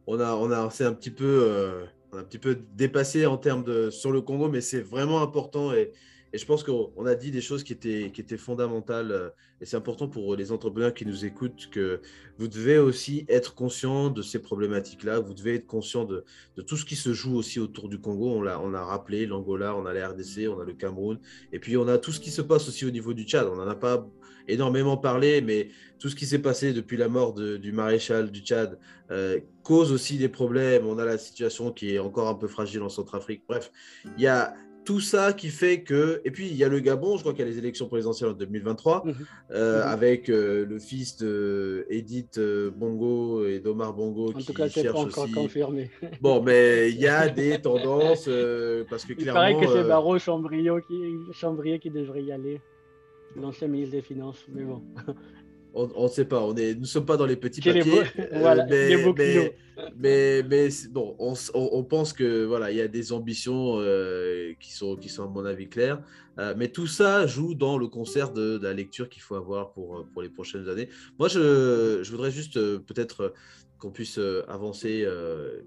on 0.08 0.20
a, 0.20 0.34
on 0.36 0.51
a, 0.51 0.60
un 0.60 0.93
petit 0.93 1.12
peu, 1.12 1.43
euh, 1.43 1.86
on 2.12 2.18
a 2.18 2.20
un 2.22 2.24
petit 2.24 2.39
peu 2.39 2.60
dépassé 2.76 3.26
en 3.26 3.38
termes 3.38 3.64
de 3.64 3.89
sur 3.89 4.12
le 4.12 4.22
Congo, 4.22 4.49
mais 4.49 4.62
c'est 4.62 4.82
vraiment 4.82 5.22
important 5.22 5.74
et, 5.74 5.91
je 6.34 6.45
pense 6.45 6.64
qu'on 6.64 7.06
a 7.06 7.14
dit 7.14 7.30
des 7.30 7.41
choses 7.41 7.64
qui 7.64 7.74
étaient, 7.74 8.10
qui 8.12 8.20
étaient 8.22 8.38
fondamentales. 8.38 9.12
Euh, 9.12 9.30
et 9.62 9.66
c'est 9.66 9.78
important 9.78 10.08
pour 10.08 10.36
les 10.36 10.51
entrepreneurs 10.51 10.93
qui 10.93 11.06
nous 11.06 11.26
écoutent 11.26 11.70
que 11.70 12.01
vous 12.39 12.47
devez 12.47 12.80
aussi 12.80 13.24
être 13.30 13.54
conscient 13.54 14.10
de 14.10 14.22
ces 14.22 14.39
problématiques-là. 14.39 15.20
Vous 15.20 15.36
devez 15.36 15.56
être 15.56 15.68
conscient 15.68 16.06
de, 16.06 16.26
tout 16.66 16.76
ce 16.76 16.86
qui 16.86 16.95
se 16.95 17.14
joue 17.14 17.36
aussi 17.36 17.60
autour 17.60 17.88
du 17.88 17.99
Congo. 17.99 18.32
On 18.32 18.47
a, 18.47 18.58
on 18.58 18.74
a 18.74 18.84
rappelé 18.84 19.28
l'Angola, 19.28 19.76
on 19.76 19.86
a 19.86 19.93
la 19.93 20.10
RDC, 20.10 20.49
on 20.49 20.60
a 20.60 20.66
le 20.66 20.74
Cameroun. 20.74 21.20
Et 21.51 21.60
puis 21.60 21.78
on 21.78 21.88
a 21.88 21.99
tout 21.99 22.12
ce 22.12 22.20
qui 22.20 22.32
se 22.32 22.41
passe 22.41 22.68
aussi 22.68 22.84
au 22.86 22.91
niveau 22.91 23.14
du 23.14 23.24
Tchad. 23.26 23.47
On 23.47 23.56
n'en 23.56 23.68
a 23.68 23.76
pas 23.76 24.10
énormément 24.47 24.97
parlé, 24.97 25.41
mais 25.41 25.69
tout 25.99 26.09
ce 26.09 26.15
qui 26.15 26.25
s'est 26.25 26.39
passé 26.39 26.73
depuis 26.73 26.97
la 26.97 27.07
mort 27.07 27.33
de, 27.33 27.57
du 27.57 27.71
maréchal 27.71 28.31
du 28.31 28.41
Tchad 28.41 28.77
euh, 29.11 29.39
cause 29.63 29.91
aussi 29.91 30.17
des 30.17 30.29
problèmes. 30.29 30.85
On 30.85 30.97
a 30.97 31.05
la 31.05 31.17
situation 31.17 31.71
qui 31.71 31.95
est 31.95 31.99
encore 31.99 32.27
un 32.27 32.35
peu 32.35 32.47
fragile 32.47 32.81
en 32.81 32.89
Centrafrique. 32.89 33.43
Bref, 33.47 33.71
il 34.17 34.23
y 34.23 34.27
a 34.27 34.53
tout 34.83 34.99
ça 34.99 35.33
qui 35.33 35.49
fait 35.49 35.81
que. 35.81 36.21
Et 36.25 36.31
puis, 36.31 36.47
il 36.47 36.55
y 36.55 36.63
a 36.63 36.67
le 36.67 36.79
Gabon, 36.79 37.17
je 37.17 37.21
crois 37.21 37.33
qu'il 37.33 37.45
y 37.45 37.47
a 37.47 37.51
les 37.51 37.57
élections 37.57 37.87
présidentielles 37.87 38.31
en 38.31 38.33
2023, 38.33 39.03
mhm. 39.05 39.13
euh, 39.51 39.77
mhm. 39.77 39.87
avec 39.87 40.29
euh, 40.29 40.65
le 40.65 40.79
fils 40.79 41.17
d'Edith 41.17 42.37
euh, 42.37 42.71
Bongo 42.71 43.45
et 43.45 43.59
d'Omar 43.59 43.93
Bongo 43.93 44.29
en 44.29 44.33
qui 44.33 44.45
tout 44.45 44.53
cas, 44.53 44.69
cherchent 44.69 44.91
pas 44.91 44.99
encore 44.99 45.23
aussi. 45.25 45.33
confirmé. 45.33 45.89
Bon, 46.21 46.41
mais 46.43 46.91
il 46.91 46.99
y 46.99 47.07
a 47.07 47.29
des 47.29 47.59
tendances, 47.61 48.29
parce 48.89 49.05
que 49.05 49.13
clairement. 49.13 49.47
Il 49.47 49.53
paraît 49.53 49.65
que 49.65 49.71
c'est 49.71 49.87
Barreau 49.87 50.17
Chambrier 50.19 50.71
qui, 50.87 51.33
Chambrier 51.33 51.79
qui 51.79 51.89
devrait 51.89 52.23
y 52.23 52.31
aller, 52.31 52.61
l'ancien 53.36 53.67
ministre 53.67 53.95
des 53.95 54.01
Finances, 54.01 54.45
mais 54.49 54.63
bon. 54.63 54.81
on 55.73 56.03
ne 56.03 56.07
sait 56.07 56.25
pas, 56.25 56.41
on 56.41 56.55
est, 56.55 56.75
nous 56.75 56.81
ne 56.81 56.86
sommes 56.86 57.05
pas 57.05 57.17
dans 57.17 57.25
les 57.25 57.36
petits 57.36 57.61
papiers. 57.61 58.03
voilà, 58.34 58.65
mais, 58.65 58.95
mais, 59.97 60.43
mais, 60.43 60.69
bon, 60.91 61.15
on, 61.17 61.34
on, 61.53 61.84
pense 61.84 62.13
que 62.13 62.45
voilà, 62.45 62.71
il 62.71 62.77
y 62.77 62.81
a 62.81 62.88
des 62.88 63.11
ambitions 63.11 63.79
euh, 63.79 64.53
qui, 64.59 64.73
sont, 64.73 64.95
qui 64.95 65.09
sont 65.09 65.23
à 65.23 65.27
mon 65.27 65.45
avis 65.45 65.67
claires. 65.67 66.01
Euh, 66.39 66.53
mais 66.57 66.67
tout 66.69 66.88
ça 66.88 67.25
joue 67.25 67.55
dans 67.55 67.77
le 67.77 67.88
concert 67.88 68.31
de, 68.31 68.59
la 68.61 68.73
lecture 68.73 69.09
qu'il 69.09 69.21
faut 69.21 69.36
avoir 69.36 69.71
pour, 69.71 70.07
pour 70.13 70.21
les 70.21 70.29
prochaines 70.29 70.69
années. 70.69 70.89
Moi, 71.17 71.27
je, 71.27 72.01
je 72.03 72.11
voudrais 72.11 72.31
juste 72.31 72.57
euh, 72.57 72.79
peut-être 72.79 73.34
qu'on 73.79 73.91
puisse 73.91 74.19
avancer. 74.47 75.05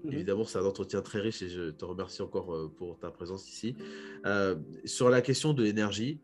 Mhm. 0.03 0.13
Évidemment, 0.13 0.45
c'est 0.45 0.57
un 0.57 0.65
entretien 0.65 1.01
très 1.01 1.19
riche 1.19 1.41
et 1.41 1.49
je 1.49 1.69
te 1.69 1.85
remercie 1.85 2.21
encore 2.21 2.71
pour 2.75 2.97
ta 2.97 3.11
présence 3.11 3.47
ici. 3.47 3.75
sur 4.85 5.09
la 5.09 5.21
question 5.21 5.53
de 5.53 5.63
l'énergie, 5.63 6.19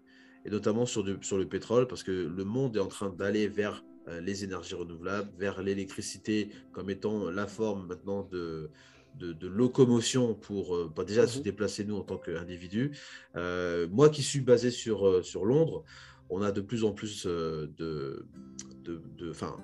et 0.45 0.49
notamment 0.49 0.85
sur, 0.85 1.05
sur 1.21 1.37
le 1.37 1.47
pétrole, 1.47 1.87
parce 1.87 2.03
que 2.03 2.11
le 2.11 2.43
monde 2.43 2.77
est 2.77 2.81
en 2.81 2.87
train 2.87 3.09
d'aller 3.09 3.47
vers 3.47 3.83
les 4.21 4.43
énergies 4.43 4.75
renouvelables, 4.75 5.29
vers 5.37 5.63
l'électricité 5.63 6.49
comme 6.73 6.89
étant 6.89 7.29
la 7.29 7.47
forme 7.47 7.87
maintenant 7.87 8.27
de, 8.29 8.69
de, 9.15 9.47
locomotion 9.47 10.33
pour 10.33 10.75
euh, 10.75 10.91
bah, 10.95 11.03
déjà 11.03 11.27
se 11.27 11.37
mhm. 11.37 11.43
déplacer 11.43 11.85
nous 11.85 11.97
en 11.97 12.03
tant 12.03 12.17
qu'individu. 12.17 12.97
Euh, 13.35 13.87
moi 13.91 14.09
qui 14.09 14.23
suis 14.23 14.41
basé 14.41 14.71
sur, 14.71 15.07
euh, 15.07 15.21
sur 15.21 15.45
Londres, 15.45 15.83
on 16.29 16.41
a 16.41 16.51
de 16.51 16.61
plus 16.61 16.83
en 16.83 16.91
plus 16.91 17.25
de, 17.25 18.25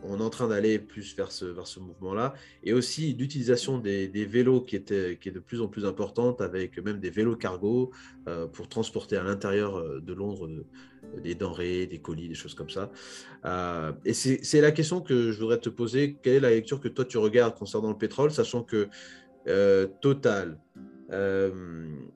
on 0.03 0.19
est 0.19 0.23
en 0.23 0.29
train 0.29 0.47
d'aller 0.47 0.79
plus 0.79 1.15
vers 1.15 1.31
ce, 1.31 1.45
vers 1.45 1.67
ce 1.67 1.79
mouvement-là, 1.79 2.33
et 2.63 2.73
aussi 2.73 3.13
l'utilisation 3.13 3.77
des, 3.77 4.07
vélos 4.25 4.61
qui, 4.61 4.75
était, 4.75 5.17
qui 5.19 5.29
est 5.29 5.31
de 5.31 5.39
plus 5.39 5.61
en 5.61 5.67
plus 5.67 5.85
importante, 5.85 6.41
avec 6.41 6.77
même 6.83 6.99
des 6.99 7.09
vélos 7.09 7.35
cargo 7.35 7.91
pour 8.53 8.69
transporter 8.69 9.17
à 9.17 9.23
l'intérieur 9.23 10.01
de 10.01 10.13
Londres 10.13 10.49
des 11.23 11.35
denrées, 11.35 11.87
des 11.87 11.99
colis, 11.99 12.27
des 12.27 12.35
choses 12.35 12.53
comme 12.53 12.69
ça. 12.69 12.91
et 14.05 14.13
c'est 14.13 14.61
la 14.61 14.71
question 14.71 15.01
que 15.01 15.31
je 15.31 15.39
voudrais 15.39 15.59
te 15.59 15.69
poser. 15.69 16.17
Quelle 16.21 16.35
est 16.35 16.39
la 16.39 16.51
lecture 16.51 16.79
que 16.79 16.87
toi 16.87 17.05
tu 17.05 17.17
regardes 17.17 17.57
concernant 17.57 17.89
le 17.89 17.97
pétrole, 17.97 18.31
sachant 18.31 18.63
que 18.63 18.89
euh, 19.47 19.87
Total, 20.01 20.57
euh, 21.11 21.51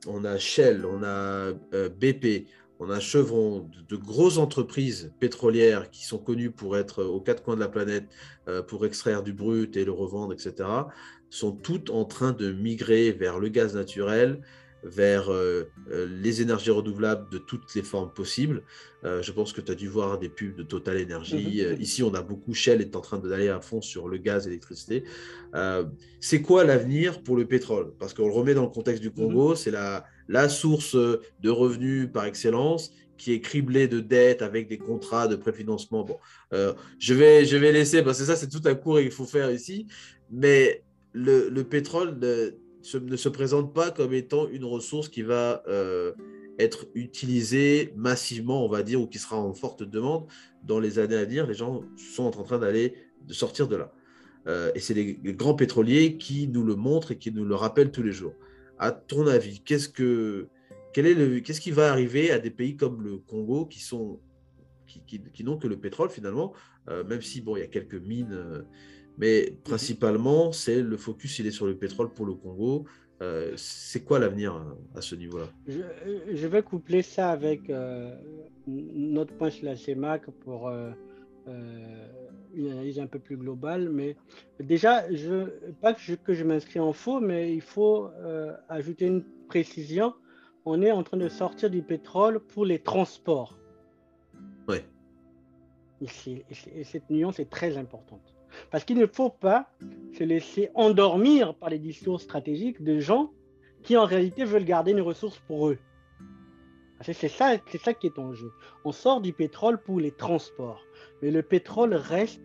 on 0.08 0.24
a 0.26 0.38
Shell, 0.38 0.86
on 0.86 1.04
a 1.04 1.54
euh, 1.74 1.90
BP, 1.90 2.48
on 2.86 2.90
a 2.90 3.00
Chevron, 3.00 3.70
de, 3.90 3.96
grosses 3.96 4.38
entreprises 4.38 5.14
pétrolières 5.20 5.90
qui 5.90 6.06
sont 6.06 6.18
connues 6.18 6.52
pour 6.52 6.78
être 6.78 7.04
aux 7.04 7.22
quatre 7.22 7.44
coins 7.44 7.56
de 7.56 7.62
la 7.62 7.70
planète, 7.70 8.06
pour 8.68 8.86
extraire 8.86 9.24
du 9.24 9.32
brut 9.32 9.78
et 9.78 9.86
le 9.86 9.92
revendre, 9.92 10.34
etc., 10.34 10.68
sont 11.30 11.52
toutes 11.52 11.90
en 11.90 12.06
train 12.06 12.32
de 12.32 12.52
migrer 12.52 13.12
vers 13.12 13.40
le 13.40 13.50
gaz 13.50 13.76
naturel, 13.76 14.42
vers 14.84 15.32
euh, 15.32 15.64
euh, 15.92 16.08
les 16.22 16.42
énergies 16.42 16.72
renouvelables 16.72 17.30
de 17.32 17.38
toutes 17.38 17.74
les 17.74 17.84
formes 17.84 18.12
possibles. 18.14 18.64
Euh, 19.04 19.22
je 19.22 19.32
pense 19.32 19.54
que 19.54 19.62
tu 19.62 19.72
as 19.72 19.76
dû 19.76 19.88
voir 19.88 20.20
des 20.20 20.30
pubs 20.30 20.56
de 20.56 20.64
Total 20.64 21.02
Energy. 21.02 21.64
Mhm. 21.66 21.82
ici, 21.82 22.04
on 22.04 22.14
a 22.14 22.22
beaucoup, 22.22 22.54
Shell 22.54 22.82
est 22.82 22.96
en 22.96 23.02
train 23.02 23.18
d'aller 23.18 23.50
à 23.50 23.60
fond 23.62 23.82
sur 23.82 24.08
le 24.08 24.18
gaz 24.18 24.46
et 24.46 24.50
l'électricité. 24.50 25.04
c'est 26.20 26.42
quoi 26.42 26.64
l'avenir 26.64 27.24
pour 27.24 27.36
le 27.36 27.46
pétrole? 27.46 27.94
Parce 28.00 28.14
qu'on 28.14 28.28
le 28.28 28.34
remet 28.34 28.54
dans 28.54 28.64
le 28.64 28.70
contexte 28.70 29.02
du 29.02 29.12
Congo, 29.12 29.52
mhm. 29.52 29.56
c'est 29.56 29.72
la, 29.72 30.06
la 30.28 30.50
source 30.50 30.96
de 30.96 31.50
revenus 31.50 32.10
par 32.12 32.26
excellence 32.26 32.92
qui 33.18 33.34
est 33.34 33.42
criblée 33.42 33.88
de 33.88 34.00
dettes 34.00 34.42
avec 34.42 34.68
des 34.68 34.78
contrats 34.78 35.28
de 35.28 35.36
préfinancement. 35.36 36.04
Bon, 36.04 36.18
je, 36.52 37.14
vais, 37.14 37.46
je 37.46 37.56
vais 37.58 37.72
laisser, 37.72 38.02
parce 38.02 38.20
que 38.20 38.26
ça, 38.26 38.36
c'est 38.36 38.50
tout 38.50 38.62
un 38.66 38.76
cours 38.76 39.00
qu'il 39.00 39.12
faut 39.12 39.26
faire 39.26 39.52
ici. 39.52 39.88
Mais 40.32 40.84
le, 41.14 41.50
le 41.50 41.64
pétrole 41.64 42.18
ne 42.20 43.16
se 43.16 43.30
présente 43.30 43.74
pas 43.74 43.92
comme 43.92 44.14
étant 44.14 44.48
une 44.50 44.66
ressource 44.66 45.08
qui 45.08 45.22
va 45.22 45.64
euh, 45.68 46.12
être 46.60 46.88
utilisée 46.96 47.94
massivement, 47.96 48.66
on 48.66 48.70
va 48.70 48.84
dire, 48.84 49.02
ou 49.02 49.08
qui 49.08 49.20
sera 49.20 49.38
en 49.38 49.54
forte 49.54 49.84
demande 49.84 50.26
dans 50.64 50.80
les 50.80 51.00
années 51.00 51.16
à 51.16 51.24
venir. 51.24 51.48
Les 51.48 51.54
gens 51.54 51.82
sont 51.96 52.26
en 52.38 52.44
train 52.44 52.60
d'aller, 52.60 52.96
de 53.26 53.34
sortir 53.34 53.68
de 53.68 53.78
là. 53.78 53.94
Euh, 54.48 54.72
et 54.76 54.80
c'est 54.80 54.94
les, 54.94 55.16
grands 55.16 55.54
pétroliers 55.54 56.18
qui 56.18 56.48
nous 56.48 56.64
le 56.64 56.76
montrent 56.76 57.12
et 57.12 57.18
qui 57.18 57.32
nous 57.32 57.46
le 57.46 57.56
rappellent 57.56 57.92
tous 57.92 58.04
les 58.04 58.12
jours. 58.12 58.34
À 58.84 58.92
ton 58.92 59.28
avis, 59.28 59.62
qu'est-ce 59.62 59.90
que, 59.90 60.48
quel 60.94 61.06
est 61.06 61.14
le, 61.14 61.40
qu'est-ce 61.40 61.62
qui 61.62 61.72
va 61.72 61.92
arriver 61.92 62.32
à 62.32 62.40
des 62.40 62.52
pays 62.52 62.76
comme 62.76 63.02
le 63.02 63.18
Congo 63.18 63.66
qui 63.66 63.80
sont, 63.80 64.20
qui, 64.88 65.22
qui, 65.22 65.44
n'ont 65.44 65.58
que 65.58 65.68
le 65.68 65.80
pétrole 65.80 66.10
finalement, 66.10 66.54
euh, 66.90 67.04
même 67.04 67.22
si 67.22 67.42
bon, 67.42 67.56
il 67.56 67.62
y 67.62 67.64
a 67.64 67.68
quelques 67.68 67.96
mines 67.96 68.66
mais 69.18 69.50
mhm. 69.50 69.58
principalement, 69.64 70.52
c'est 70.52 70.82
le 70.82 70.98
focus, 70.98 71.40
il 71.40 71.48
est 71.48 71.52
sur 71.52 71.68
le 71.68 71.78
pétrole 71.78 72.12
pour 72.12 72.26
le 72.26 72.34
Congo. 72.34 72.86
Euh, 73.22 73.54
c'est 73.56 74.04
quoi 74.04 74.20
l'avenir 74.20 74.62
à, 74.96 75.02
ce 75.02 75.16
niveau-là? 75.16 75.48
Je, 75.68 76.48
vais 76.48 76.64
coupler 76.64 77.04
ça 77.04 77.30
avec 77.30 77.70
euh, 77.70 78.14
notre 78.68 79.34
point 79.36 79.50
sur 79.50 79.66
la 79.66 79.76
CEMAC 79.78 80.30
pour 80.44 80.68
euh, 80.68 80.92
une 82.54 82.72
analyse 82.72 83.00
un 83.00 83.08
peu 83.08 83.20
plus 83.20 83.38
globale. 83.38 83.90
Mais 83.90 84.16
déjà, 84.60 85.12
je, 85.14 85.46
pas 85.82 85.94
que 85.94 86.34
je, 86.34 86.44
m'inscris 86.44 86.80
en 86.80 86.94
faux, 86.94 87.20
mais 87.20 87.54
il 87.54 87.62
faut 87.62 88.10
ajouter 88.70 89.08
une 89.08 89.24
précision. 89.48 90.14
On 90.66 90.82
est 90.82 90.92
en 90.92 91.04
train 91.04 91.18
de 91.18 91.30
sortir 91.30 91.70
du 91.70 91.82
pétrole 91.82 92.40
pour 92.40 92.66
les 92.66 92.80
transports. 92.80 93.58
Ouais. 94.68 94.86
et 96.02 96.84
cette 96.84 97.10
nuance 97.10 97.40
est 97.40 97.50
très 97.50 97.78
importante. 97.78 98.34
Parce 98.72 98.84
qu'il 98.84 98.98
ne 98.98 99.06
faut 99.06 99.30
pas 99.30 99.70
se 100.18 100.24
laisser 100.24 100.70
endormir 100.76 101.56
par 101.56 101.70
les 101.70 101.80
discours 101.80 102.22
stratégiques 102.22 102.84
de 102.84 103.00
gens 103.00 103.32
qui 103.84 103.98
en 103.98 104.06
réalité 104.06 104.46
veulent 104.46 104.66
garder 104.66 104.92
une 104.92 105.02
ressource 105.02 105.40
pour 105.48 105.70
eux. 105.70 105.78
C'est 107.02 107.28
ça, 107.28 107.58
ça 107.84 107.94
qui 107.94 108.08
est 108.08 108.20
en 108.20 108.34
jeu. 108.34 108.52
On 108.86 108.92
sort 108.92 109.20
du 109.20 109.34
pétrole 109.34 109.82
pour 109.82 110.00
les 110.00 110.12
transports, 110.12 110.82
mais 111.22 111.32
le 111.32 111.42
pétrole 111.42 111.94
reste 111.94 112.42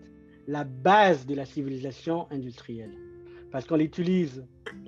la 0.46 0.64
base 0.64 1.26
de 1.26 1.34
la 1.34 1.44
civilisation 1.44 2.26
industrielle. 2.30 2.96
Parce 3.52 3.66
qu'on 3.66 3.76
l'utilise 3.76 4.44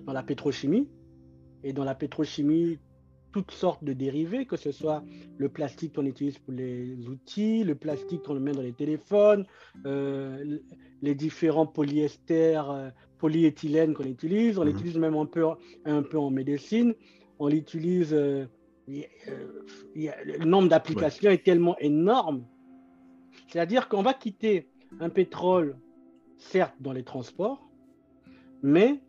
dans 0.06 0.12
la 0.12 0.22
pétrochimie, 0.22 0.88
et 1.62 1.72
dans 1.72 1.84
la 1.84 1.94
pétrochimie, 1.94 2.78
toutes 3.32 3.52
sortes 3.52 3.84
de 3.84 3.92
dérivés, 3.92 4.46
que 4.46 4.56
ce 4.56 4.72
soit 4.72 5.04
le 5.38 5.48
plastique 5.48 5.94
qu'on 5.94 6.06
utilise 6.06 6.38
pour 6.38 6.52
les 6.52 6.96
outils, 7.06 7.62
le 7.62 7.74
plastique 7.74 8.22
qu'on 8.22 8.40
met 8.40 8.52
dans 8.52 8.62
les 8.62 8.72
téléphones, 8.72 9.46
euh, 9.86 10.58
les 11.02 11.14
différents 11.14 11.66
polyesters, 11.66 12.70
euh, 12.70 12.88
polyéthylènes 13.18 13.94
qu'on 13.94 14.04
utilise. 14.04 14.58
On 14.58 14.64
mhm. 14.64 14.70
l'utilise 14.70 14.96
même 14.96 15.14
un 15.14 15.26
peu, 15.26 15.44
un 15.84 16.02
peu 16.02 16.18
en 16.18 16.30
médecine. 16.30 16.94
On 17.38 17.48
l'utilise. 17.48 18.16
Euh, 18.90 20.14
le 20.24 20.44
nombre 20.44 20.68
d'applications 20.68 21.30
est 21.30 21.44
tellement 21.44 21.76
énorme. 21.78 22.44
C'est-à-dire 23.48 23.88
qu'on 23.88 24.02
va 24.02 24.14
quitter 24.14 24.68
un 25.00 25.08
pétrole, 25.08 25.76
certes, 26.38 26.74
dans 26.80 26.92
les 26.92 27.04
transports, 27.04 27.68
mais 28.62 29.00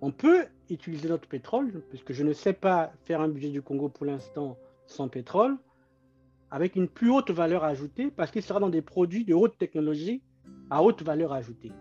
on 0.00 0.10
peut 0.10 0.44
utiliser 0.70 1.08
notre 1.08 1.28
pétrole, 1.28 1.82
puisque 1.90 2.12
je 2.12 2.22
ne 2.22 2.32
sais 2.32 2.52
pas 2.52 2.92
faire 3.04 3.20
un 3.20 3.28
budget 3.28 3.50
du 3.50 3.62
Congo 3.62 3.88
pour 3.88 4.06
l'instant 4.06 4.56
sans 4.86 5.08
pétrole, 5.08 5.56
avec 6.50 6.76
une 6.76 6.88
plus 6.88 7.10
haute 7.10 7.30
valeur 7.30 7.64
ajoutée, 7.64 8.10
parce 8.10 8.30
qu'il 8.30 8.42
sera 8.42 8.60
dans 8.60 8.70
des 8.70 8.82
produits 8.82 9.24
de 9.24 9.34
haute 9.34 9.58
technologie 9.58 10.22
à 10.70 10.82
haute 10.82 11.02
valeur 11.02 11.32
ajoutée. 11.32 11.72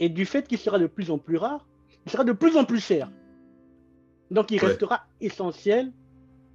Et 0.00 0.08
du 0.08 0.26
fait 0.26 0.46
qu'il 0.46 0.58
sera 0.58 0.78
de 0.78 0.86
plus 0.86 1.10
en 1.10 1.18
plus 1.18 1.36
rare, 1.36 1.66
il 2.04 2.12
sera 2.12 2.24
de 2.24 2.32
plus 2.32 2.56
en 2.56 2.64
plus 2.64 2.80
cher. 2.80 3.10
Donc 4.30 4.50
il 4.50 4.58
restera 4.58 5.04
essentiel 5.20 5.92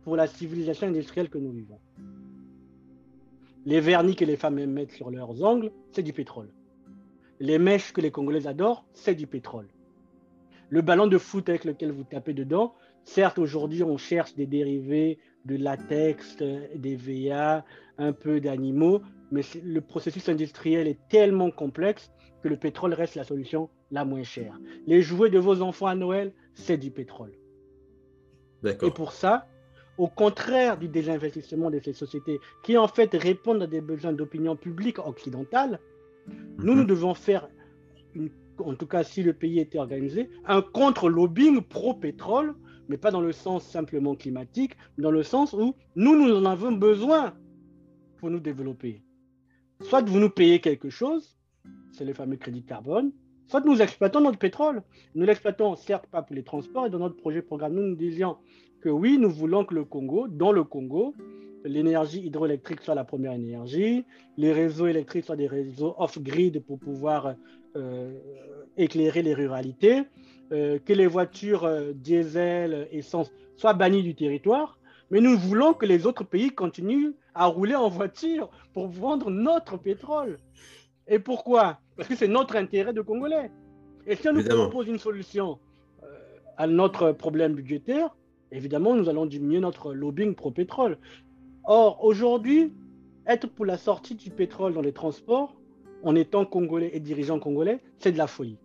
pour 0.08 0.16
la 0.16 0.28
civilisation 0.28 0.88
industrielle 0.88 1.30
que 1.30 1.38
nous 1.38 1.52
vivons. 1.52 1.82
Les 3.66 3.82
vernis 3.82 4.16
que 4.16 4.24
les 4.24 4.38
femmes 4.38 4.66
mettent 4.66 4.94
sur 4.94 5.12
leurs 5.12 5.44
ongles, 5.44 5.70
c'est 5.92 6.02
du 6.02 6.14
pétrole. 6.14 6.48
Les 7.42 7.60
mèches 7.60 7.92
que 7.92 8.00
les 8.00 8.10
Congolais 8.10 8.48
adorent, 8.48 8.86
c'est 8.94 9.16
du 9.16 9.28
pétrole. 9.28 9.68
Le 10.70 10.82
ballon 10.82 11.08
de 11.08 11.18
foot 11.18 11.50
avec 11.50 11.66
lequel 11.66 11.92
vous 11.92 12.06
tapez 12.06 12.34
dedans, 12.34 12.74
certes, 13.04 13.38
aujourd'hui, 13.38 13.84
on 13.84 13.98
cherche 13.98 14.34
des 14.34 14.46
dérivés 14.46 15.20
de 15.44 15.58
latex, 15.58 16.38
des 16.38 16.96
VA, 16.96 17.66
un 17.98 18.14
peu 18.14 18.40
d'animaux, 18.40 19.02
mais 19.30 19.42
le 19.62 19.82
processus 19.82 20.30
industriel 20.30 20.88
est 20.88 21.06
tellement 21.10 21.52
complexe 21.52 22.14
que 22.42 22.48
le 22.48 22.56
pétrole 22.56 22.94
reste 22.94 23.16
la 23.16 23.26
solution 23.26 23.70
la 23.92 24.06
moins 24.06 24.24
chère. 24.24 24.58
Les 24.86 25.02
jouets 25.02 25.30
de 25.30 25.40
vos 25.40 25.62
enfants 25.62 25.88
à 25.88 25.96
Noël, 25.96 26.32
c'est 26.54 26.78
du 26.78 26.92
pétrole. 26.92 27.34
Et 28.64 28.90
pour 28.90 29.12
ça, 29.12 29.48
au 29.98 30.08
contraire 30.08 30.78
du 30.78 30.88
désinvestissement 30.88 31.70
de 31.72 31.80
ces 31.80 31.94
sociétés 31.94 32.40
qui 32.64 32.78
en 32.78 32.88
fait 32.88 33.14
répondent 33.14 33.64
à 33.64 33.68
des 33.68 33.82
besoins 33.82 34.14
d'opinion 34.14 34.56
publique 34.56 35.00
occidentale, 35.00 35.80
nous, 36.58 36.76
nous 36.76 36.82
mhm. 36.82 36.88
devons 36.88 37.14
faire 37.14 37.48
une 38.14 38.30
en 38.60 38.76
tout 38.76 38.88
cas 38.88 39.04
si 39.04 39.24
le 39.24 39.34
pays 39.34 39.60
était 39.60 39.80
organisé, 39.80 40.30
un 40.46 40.62
contre-lobbying 40.62 41.62
pro-pétrole, 41.62 42.56
mais 42.90 42.98
pas 42.98 43.12
dans 43.12 43.22
le 43.22 43.32
sens 43.32 43.66
simplement 43.66 44.16
climatique, 44.16 44.76
mais 44.98 45.04
dans 45.04 45.12
le 45.12 45.24
sens 45.24 45.54
où 45.54 45.76
nous, 45.96 46.16
nous 46.16 46.36
en 46.36 46.46
avons 46.46 46.72
besoin 46.72 47.34
pour 48.18 48.30
nous 48.30 48.40
développer. 48.40 49.04
Soit 49.82 50.02
vous 50.02 50.20
nous 50.20 50.30
payez 50.30 50.60
quelque 50.60 50.90
chose, 50.90 51.38
c'est 51.92 52.06
le 52.06 52.14
fameux 52.14 52.38
crédit 52.38 52.64
carbone, 52.64 53.12
soit 53.48 53.62
nous 53.62 53.82
exploitons 53.82 54.22
notre 54.22 54.40
pétrole. 54.40 54.82
Nous 55.16 55.26
l'exploitons 55.26 55.76
certes 55.76 56.08
pas 56.08 56.22
pour 56.22 56.36
les 56.36 56.44
transports, 56.44 56.88
et 56.88 56.90
dans 56.90 57.00
notre 57.00 57.18
projet 57.18 57.42
programme, 57.42 57.74
nous 57.74 57.84
nous 57.84 57.96
disions 57.96 58.38
que 58.82 58.90
oui, 58.90 59.18
nous 59.18 59.30
voulons 59.30 59.66
que 59.66 59.74
le 59.74 59.84
Congo, 59.84 60.28
dans 60.28 60.52
le 60.52 60.64
Congo, 60.64 61.14
l'énergie 61.64 62.26
hydroélectrique 62.26 62.82
soit 62.82 62.96
la 62.96 63.04
première 63.04 63.34
énergie, 63.34 64.06
les 64.38 64.54
réseaux 64.54 64.88
électriques 64.88 65.26
soient 65.26 65.36
des 65.36 65.48
réseaux 65.48 65.96
off-grid 65.98 66.64
pour 66.64 66.80
pouvoir 66.80 67.36
euh, 67.76 68.14
éclairer 68.78 69.22
les 69.22 69.34
ruralités, 69.34 70.04
euh, 70.52 70.80
que 70.80 70.94
les 70.94 71.08
voitures 71.08 71.66
euh, 71.66 71.92
diesel, 71.94 72.88
essence 72.92 73.32
soient 73.56 73.74
bannies 73.74 74.04
du 74.04 74.16
territoire, 74.16 74.80
mais 75.10 75.20
nous 75.20 75.38
voulons 75.38 75.74
que 75.74 75.86
les 75.86 76.06
autres 76.06 76.24
pays 76.24 76.52
continuent 76.52 77.14
à 77.34 77.46
rouler 77.46 77.76
en 77.76 77.90
voiture 77.90 78.50
pour 78.74 78.88
vendre 78.88 79.30
notre 79.30 79.78
pétrole. 79.78 80.38
Et 81.08 81.20
pourquoi? 81.20 81.80
Parce 81.96 82.08
que 82.08 82.16
c'est 82.16 82.28
notre 82.28 82.56
intérêt 82.56 82.94
de 82.94 83.02
Congolais. 83.02 83.50
Et 84.06 84.16
si 84.16 84.28
on 84.28 84.34
nous 84.34 84.44
propose 84.44 84.88
une 84.88 85.00
solution 85.00 85.60
à 86.58 86.68
notre 86.68 87.12
problème 87.12 87.54
budgétaire, 87.54 88.16
évidemment, 88.52 88.96
nous 88.96 89.10
allons 89.10 89.26
diminuer 89.26 89.60
notre 89.60 89.94
lobbying 89.94 90.36
pro-pétrole. 90.36 90.98
Or, 91.64 92.04
aujourd'hui, 92.04 92.74
être 93.26 93.48
pour 93.48 93.66
la 93.66 93.78
sortie 93.78 94.16
du 94.16 94.30
pétrole 94.30 94.74
dans 94.74 94.82
les 94.82 94.94
transports, 94.94 95.56
en 96.04 96.16
étant 96.16 96.46
congolais 96.46 96.92
et 96.94 97.00
dirigeant 97.00 97.40
congolais, 97.40 97.80
c'est 98.00 98.12
de 98.12 98.18
la 98.18 98.28
folie. 98.28 98.58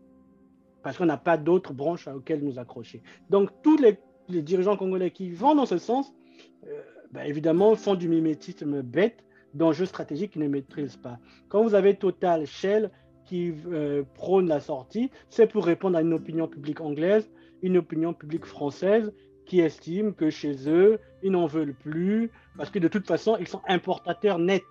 Parce 0.83 0.99
qu'on 0.99 1.07
n'a 1.07 1.17
pas 1.17 1.37
d'autres 1.37 1.73
branches 1.73 2.09
auxquelles 2.09 2.45
nous 2.45 2.59
accrocher. 2.59 3.03
Donc, 3.31 3.51
tous 3.63 3.77
les, 3.79 3.99
dirigeants 4.29 4.77
congolais 4.77 5.11
qui 5.11 5.31
vont 5.31 5.55
dans 5.55 5.67
ce 5.67 5.79
sens, 5.79 6.13
euh, 6.67 6.81
ben, 7.13 7.23
évidemment, 7.25 7.75
font 7.75 7.95
du 7.95 8.09
mimétisme 8.09 8.83
bête 8.83 9.25
d'enjeux 9.55 9.87
stratégiques 9.87 10.33
qu'ils 10.33 10.43
ne 10.43 10.49
maîtrisent 10.49 10.97
pas. 10.97 11.19
Quand 11.49 11.63
vous 11.63 11.75
avez 11.75 11.97
Total, 11.97 12.47
Shell 12.47 12.91
qui 13.25 13.53
euh, 13.67 14.03
prône 14.15 14.49
la 14.49 14.61
sortie, 14.61 15.11
c'est 15.29 15.47
pour 15.47 15.65
répondre 15.65 15.97
à 15.97 16.03
une 16.03 16.13
opinion 16.13 16.49
publique 16.49 16.81
anglaise, 16.81 17.31
une 17.63 17.77
opinion 17.77 18.13
publique 18.15 18.45
française 18.45 19.13
qui 19.47 19.61
estime 19.61 20.15
que 20.15 20.31
chez 20.31 20.69
eux, 20.69 20.99
ils 21.23 21.31
n'en 21.31 21.47
veulent 21.47 21.75
plus, 21.75 22.31
parce 22.57 22.71
que 22.71 22.79
de 22.79 22.89
toute 22.89 23.07
façon, 23.07 23.37
ils 23.39 23.49
sont 23.49 23.63
importateurs 23.69 24.39
nets 24.39 24.65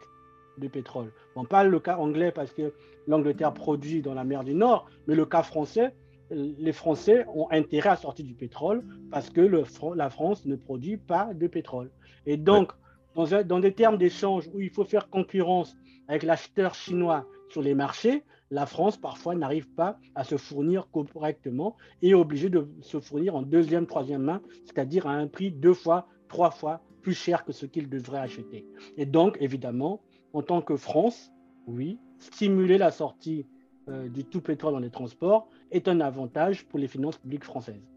de 0.57 0.67
pétrole. 0.67 1.11
Bon, 1.35 1.45
pas 1.45 1.63
le 1.63 1.79
cas 1.79 1.97
anglais 1.97 2.31
parce 2.31 2.51
que 2.51 2.73
l'Angleterre 3.07 3.53
produit 3.53 4.01
dans 4.01 4.13
la 4.13 4.23
mer 4.23 4.43
du 4.43 4.53
Nord, 4.53 4.89
mais 5.07 5.15
le 5.15 5.25
cas 5.25 5.43
français, 5.43 5.93
les 6.29 6.71
Français 6.71 7.25
ont 7.33 7.47
intérêt 7.51 7.89
à 7.89 7.95
sortir 7.95 8.25
du 8.25 8.33
pétrole 8.33 8.83
parce 9.11 9.29
que 9.29 9.41
le, 9.41 9.63
la 9.95 10.09
France 10.09 10.45
ne 10.45 10.55
produit 10.55 10.97
pas 10.97 11.33
de 11.33 11.47
pétrole. 11.47 11.91
Et 12.25 12.37
donc, 12.37 12.71
dans, 13.15 13.43
dans, 13.43 13.59
des 13.59 13.73
termes 13.73 13.97
d'échange 13.97 14.49
où 14.53 14.61
il 14.61 14.69
faut 14.69 14.85
faire 14.85 15.09
concurrence 15.09 15.75
avec 16.07 16.23
l'acheteur 16.23 16.73
chinois 16.73 17.25
sur 17.49 17.61
les 17.61 17.75
marchés, 17.75 18.23
la 18.51 18.65
France 18.65 18.97
parfois 18.97 19.33
n'arrive 19.33 19.67
pas 19.69 19.97
à 20.13 20.23
se 20.25 20.35
fournir 20.35 20.89
correctement 20.91 21.77
et 22.01 22.09
est 22.09 22.13
obligée 22.13 22.49
de 22.49 22.67
se 22.81 22.99
fournir 22.99 23.35
en 23.35 23.41
deuxième, 23.41 23.87
troisième 23.87 24.23
main, 24.23 24.41
c'est-à-dire 24.65 25.07
à 25.07 25.13
un 25.13 25.27
prix 25.27 25.51
deux 25.51 25.73
fois, 25.73 26.07
trois 26.27 26.51
fois 26.51 26.81
plus 27.01 27.13
cher 27.13 27.45
que 27.45 27.53
ce 27.53 27.65
qu'il 27.65 27.89
devrait 27.89 28.19
acheter. 28.19 28.67
Et 28.97 29.05
donc, 29.05 29.37
évidemment, 29.39 30.01
en 30.33 30.41
tant 30.41 30.61
que 30.61 30.75
France, 30.75 31.31
oui, 31.65 31.97
stimuler 32.19 32.77
la 32.77 32.91
sortie 32.91 33.47
euh, 33.89 34.09
du 34.09 34.25
tout 34.25 34.41
pétrole 34.41 34.73
dans 34.73 34.79
les 34.79 34.91
transports 34.91 35.49
est 35.71 35.87
un 35.87 36.01
avantage 36.01 36.65
pour 36.67 36.77
les 36.77 36.87
finances 36.87 37.17
publiques 37.17 37.45
françaises. 37.45 37.90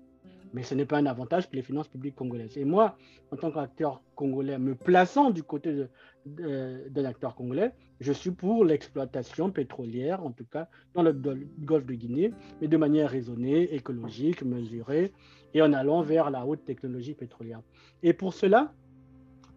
Mais 0.55 0.63
ce 0.63 0.75
n'est 0.75 0.87
pas 0.87 0.99
un 0.99 1.07
avantage 1.07 1.47
pour 1.47 1.57
les 1.57 1.63
finances 1.63 1.89
publiques 1.89 2.15
congolaises. 2.15 2.57
Et 2.57 2.65
moi, 2.65 2.97
en 3.33 3.37
tant 3.37 3.51
qu'acteur 3.51 4.01
congolais, 4.15 4.57
me 4.57 4.77
plaçant 4.77 5.31
du 5.31 5.43
côté 5.43 5.87
d'un 6.25 7.05
acteur 7.05 7.35
congolais, 7.35 7.73
je 7.99 8.13
suis 8.13 8.31
pour 8.31 8.65
l'exploitation 8.65 9.51
pétrolière, 9.51 10.25
en 10.25 10.31
tout 10.31 10.45
cas 10.45 10.69
dans 10.95 11.03
le, 11.03 11.13
golfe 11.13 11.87
de 11.87 11.95
Guinée, 11.95 12.33
mais 12.61 12.69
de 12.69 12.77
manière 12.77 13.11
raisonnée, 13.11 13.75
écologique, 13.75 14.43
mesurée, 14.43 15.13
et 15.55 15.61
en 15.61 15.73
allant 15.73 16.03
vers 16.03 16.31
la 16.31 16.47
haute 16.47 16.65
technologie 16.65 17.15
pétrolière. 17.15 17.61
Et 18.05 18.13
pour 18.13 18.33
cela, 18.33 18.73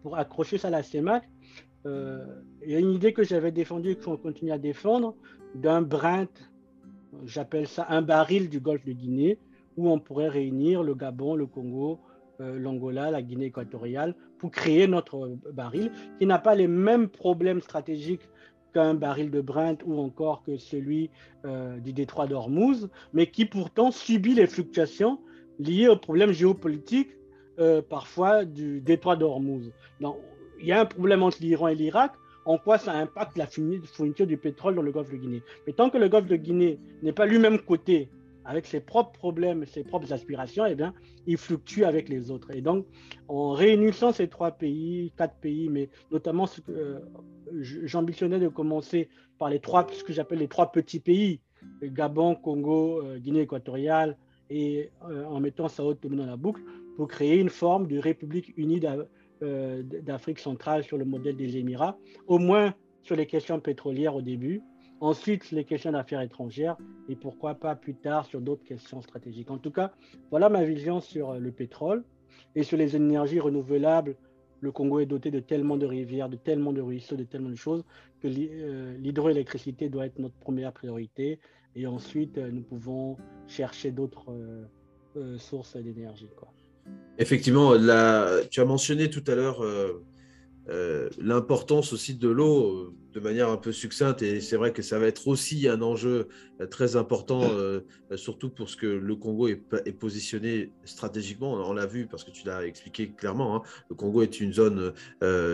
pour 0.02 0.18
accrocher 0.18 0.58
ça 0.58 0.66
à 0.66 0.72
la 0.72 0.82
CEMAC, 0.82 1.28
euh, 1.86 2.24
il 2.64 2.72
y 2.72 2.74
a 2.74 2.80
une 2.80 2.92
idée 2.92 3.12
que 3.12 3.22
j'avais 3.22 3.52
défendue 3.52 3.92
et 3.92 3.96
qu'on 3.96 4.16
continue 4.16 4.50
à 4.50 4.58
défendre 4.58 5.14
d'un 5.54 5.80
brint, 5.80 6.28
j'appelle 7.24 7.68
ça 7.68 7.86
un 7.88 8.02
baril 8.02 8.48
du 8.48 8.58
golfe 8.58 8.84
de 8.84 8.92
Guinée, 8.92 9.38
où 9.78 9.88
on 9.88 9.98
pourrait 9.98 10.28
réunir 10.28 10.82
le 10.82 10.94
Gabon, 10.94 11.36
le 11.36 11.46
Congo, 11.46 12.00
euh, 12.42 12.58
l'Angola, 12.58 13.10
la 13.10 13.22
Guinée 13.22 13.46
équatoriale, 13.46 14.14
pour 14.38 14.50
créer 14.50 14.86
notre 14.86 15.38
baril, 15.52 15.90
qui 16.18 16.26
n'a 16.26 16.38
pas 16.38 16.54
les 16.54 16.68
mêmes 16.68 17.08
problèmes 17.08 17.62
stratégiques 17.62 18.28
qu'un 18.74 18.92
baril 18.92 19.30
de 19.30 19.40
Brent 19.40 19.78
ou 19.86 19.98
encore 19.98 20.42
que 20.42 20.58
celui 20.58 21.08
euh, 21.46 21.78
du 21.78 21.94
détroit 21.94 22.26
d'Ormuz, 22.26 22.90
mais 23.14 23.28
qui 23.28 23.46
pourtant 23.46 23.90
subit 23.90 24.34
les 24.34 24.46
fluctuations 24.46 25.18
liées 25.58 25.88
aux 25.88 25.96
problèmes 25.96 26.32
géopolitiques, 26.32 27.10
parfois 27.88 28.44
du 28.44 28.80
détroit 28.80 29.16
d'Ormuz 29.16 29.72
il 30.60 30.66
y 30.66 30.72
a 30.72 30.80
un 30.80 30.86
problème 30.86 31.22
entre 31.22 31.38
l'Iran 31.40 31.68
et 31.68 31.74
l'Irak, 31.74 32.12
en 32.44 32.58
quoi 32.58 32.78
ça 32.78 32.92
impacte 32.92 33.36
la 33.36 33.46
fourniture 33.46 34.26
du 34.26 34.36
pétrole 34.36 34.74
dans 34.74 34.82
le 34.82 34.90
golfe 34.90 35.10
de 35.10 35.16
Guinée? 35.16 35.42
Mais 35.66 35.72
tant 35.72 35.90
que 35.90 35.98
le 35.98 36.08
golfe 36.08 36.26
de 36.26 36.36
Guinée 36.36 36.78
n'est 37.02 37.12
pas 37.12 37.26
lui-même 37.26 37.58
coté 37.58 38.08
avec 38.48 38.64
ses 38.64 38.80
propres 38.80 39.12
problèmes, 39.12 39.66
ses 39.66 39.84
propres 39.84 40.10
aspirations, 40.10 40.64
eh 40.64 40.74
bien, 40.74 40.94
il 41.26 41.36
fluctue 41.36 41.82
avec 41.82 42.08
les 42.08 42.30
autres. 42.30 42.50
Et 42.50 42.62
donc, 42.62 42.86
en 43.28 43.50
réunissant 43.52 44.10
ces 44.10 44.26
trois 44.28 44.52
pays, 44.52 45.12
quatre 45.18 45.36
pays, 45.36 45.68
mais 45.68 45.90
notamment 46.10 46.48
euh, 46.70 46.98
j'ambitionnais 47.60 48.40
de 48.40 48.48
commencer 48.48 49.10
par 49.38 49.50
les 49.50 49.60
trois, 49.60 49.86
ce 49.92 50.02
que 50.02 50.14
j'appelle 50.14 50.38
les 50.38 50.48
trois 50.48 50.72
petits 50.72 50.98
pays, 50.98 51.40
Gabon, 51.82 52.36
Congo, 52.36 53.02
euh, 53.02 53.18
Guinée 53.18 53.42
équatoriale, 53.42 54.16
et 54.48 54.90
euh, 55.10 55.26
en 55.26 55.40
mettant 55.40 55.68
Sao 55.68 55.92
Tomé 55.92 56.16
dans 56.16 56.24
la 56.24 56.38
boucle, 56.38 56.62
pour 56.96 57.06
créer 57.06 57.36
une 57.36 57.50
forme 57.50 57.86
de 57.86 57.98
république 57.98 58.54
unie 58.56 58.80
euh, 59.42 59.82
d'Afrique 59.82 60.38
centrale 60.38 60.84
sur 60.84 60.96
le 60.96 61.04
modèle 61.04 61.36
des 61.36 61.58
Émirats, 61.58 61.98
au 62.26 62.38
moins 62.38 62.72
sur 63.02 63.14
les 63.14 63.26
questions 63.26 63.60
pétrolières 63.60 64.16
au 64.16 64.22
début, 64.22 64.62
ensuite 65.00 65.50
les 65.50 65.64
questions 65.64 65.92
d'affaires 65.92 66.20
étrangères 66.20 66.76
et 67.08 67.16
pourquoi 67.16 67.54
pas 67.54 67.74
plus 67.74 67.94
tard 67.94 68.26
sur 68.26 68.40
d'autres 68.40 68.64
questions 68.64 69.02
stratégiques. 69.02 69.50
En 69.50 69.58
tout 69.58 69.70
cas, 69.70 69.92
voilà 70.30 70.48
ma 70.48 70.64
vision 70.64 71.00
sur 71.00 71.30
euh, 71.30 71.38
le 71.38 71.52
pétrole 71.52 72.04
et 72.54 72.62
sur 72.62 72.76
les 72.76 72.96
énergies 72.96 73.40
renouvelables. 73.40 74.16
Le 74.60 74.72
Congo 74.72 74.98
est 74.98 75.06
doté 75.06 75.30
de 75.30 75.38
tellement 75.38 75.76
de 75.76 75.86
rivières, 75.86 76.28
de 76.28 76.36
tellement 76.36 76.72
de 76.72 76.80
ruisseaux, 76.80 77.16
de 77.16 77.24
tellement 77.24 77.50
de 77.50 77.54
choses 77.54 77.84
que 78.20 78.28
euh, 78.28 78.96
l'hydroélectricité 78.98 79.88
doit 79.88 80.06
être 80.06 80.18
notre 80.18 80.34
première 80.36 80.72
priorité 80.72 81.38
et 81.76 81.86
ensuite 81.86 82.38
nous 82.38 82.62
pouvons 82.62 83.16
chercher 83.46 83.92
d'autres 83.92 84.34
sources 85.36 85.76
d'énergie. 85.76 86.28
Effectivement, 87.18 87.74
tu 88.50 88.60
as 88.60 88.64
mentionné 88.64 89.10
tout 89.10 89.24
à 89.26 89.34
l'heure 89.34 89.62
euh, 89.62 90.04
euh, 90.70 91.08
l'importance 91.18 91.92
aussi 91.92 92.14
de 92.14 92.28
l'eau 92.28 92.66
euh, 92.66 92.94
de 93.14 93.20
manière 93.20 93.48
un 93.48 93.56
peu 93.56 93.72
succincte 93.72 94.22
et 94.22 94.40
c'est 94.40 94.56
vrai 94.56 94.72
que 94.72 94.82
ça 94.82 94.98
va 94.98 95.06
être 95.06 95.28
aussi 95.28 95.66
un 95.66 95.80
enjeu 95.80 96.28
très 96.70 96.96
important, 96.96 97.50
surtout 98.16 98.50
pour 98.50 98.68
ce 98.68 98.76
que 98.76 98.86
le 98.86 99.16
Congo 99.16 99.48
est, 99.48 99.56
positionné 99.98 100.72
stratégiquement. 100.84 101.54
On 101.54 101.72
l'a 101.72 101.86
vu 101.86 102.06
parce 102.06 102.22
que 102.22 102.30
tu 102.30 102.46
l'as 102.46 102.64
expliqué 102.64 103.10
clairement. 103.10 103.56
Hein. 103.56 103.62
le 103.90 103.96
Congo 103.96 104.22
est 104.22 104.40
une 104.40 104.52
zone 104.52 104.92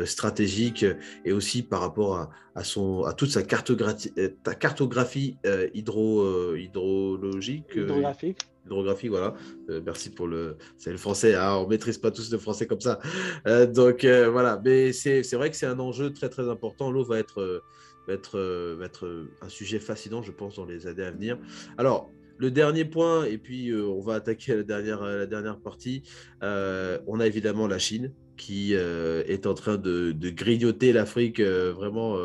stratégique 0.05 0.85
et 1.25 1.33
aussi 1.33 1.63
par 1.63 1.81
rapport 1.81 2.29
à, 2.55 2.65
son, 2.65 3.05
à 3.05 3.13
toute 3.15 3.31
sa 3.31 3.43
cartographie, 3.43 4.13
cartographie 4.59 5.37
hydro, 5.75 6.55
hydrologique. 6.57 7.77
Hydrographique 7.77 8.49
hydrographique, 8.67 9.11
voilà. 9.11 9.35
Euh, 9.71 9.81
merci 9.85 10.11
pour 10.11 10.27
le. 10.27 10.57
C'est 10.77 10.91
le 10.91 10.97
français, 10.97 11.35
hein, 11.35 11.57
on 11.57 11.67
maîtrise 11.67 11.99
pas 11.99 12.11
tous 12.11 12.31
le 12.33 12.39
français 12.39 12.67
comme 12.67 12.81
ça. 12.81 12.99
Euh, 13.47 13.67
donc 13.67 14.05
euh, 14.05 14.31
voilà, 14.31 14.61
mais 14.65 14.93
c'est 14.93 15.23
vrai 15.35 15.51
que 15.51 15.57
c'est 15.57 15.67
un 15.67 15.79
enjeu 15.79 16.13
très 16.13 16.29
très 16.29 16.49
important. 16.49 16.91
L'eau 16.91 17.05
va 17.05 17.19
être, 17.19 17.63
être, 18.09 18.79
être 18.83 19.27
un 19.43 19.49
sujet 19.49 19.79
fascinant, 19.79 20.23
je 20.23 20.33
pense, 20.33 20.57
dans 20.57 20.65
les 20.65 20.87
années 20.87 21.05
à 21.05 21.11
venir. 21.11 21.39
Alors, 21.79 22.11
le 22.39 22.51
dernier 22.51 22.85
point, 22.85 23.25
et 23.25 23.39
puis 23.39 23.73
on 23.75 24.01
va 24.01 24.15
attaquer 24.15 24.57
la 24.57 24.63
dernière, 24.63 25.03
la 25.03 25.27
dernière 25.27 25.59
partie. 25.61 26.03
on 26.43 27.21
a 27.21 27.27
évidemment 27.27 27.67
la 27.67 27.79
Chine 27.79 28.13
qui 28.37 28.75
est 28.75 29.47
en 29.47 29.55
train 29.55 29.77
de, 29.77 30.13
de 30.13 30.31
grignoter 30.31 30.93
l'Afrique 30.93 31.41
vraiment. 31.41 32.19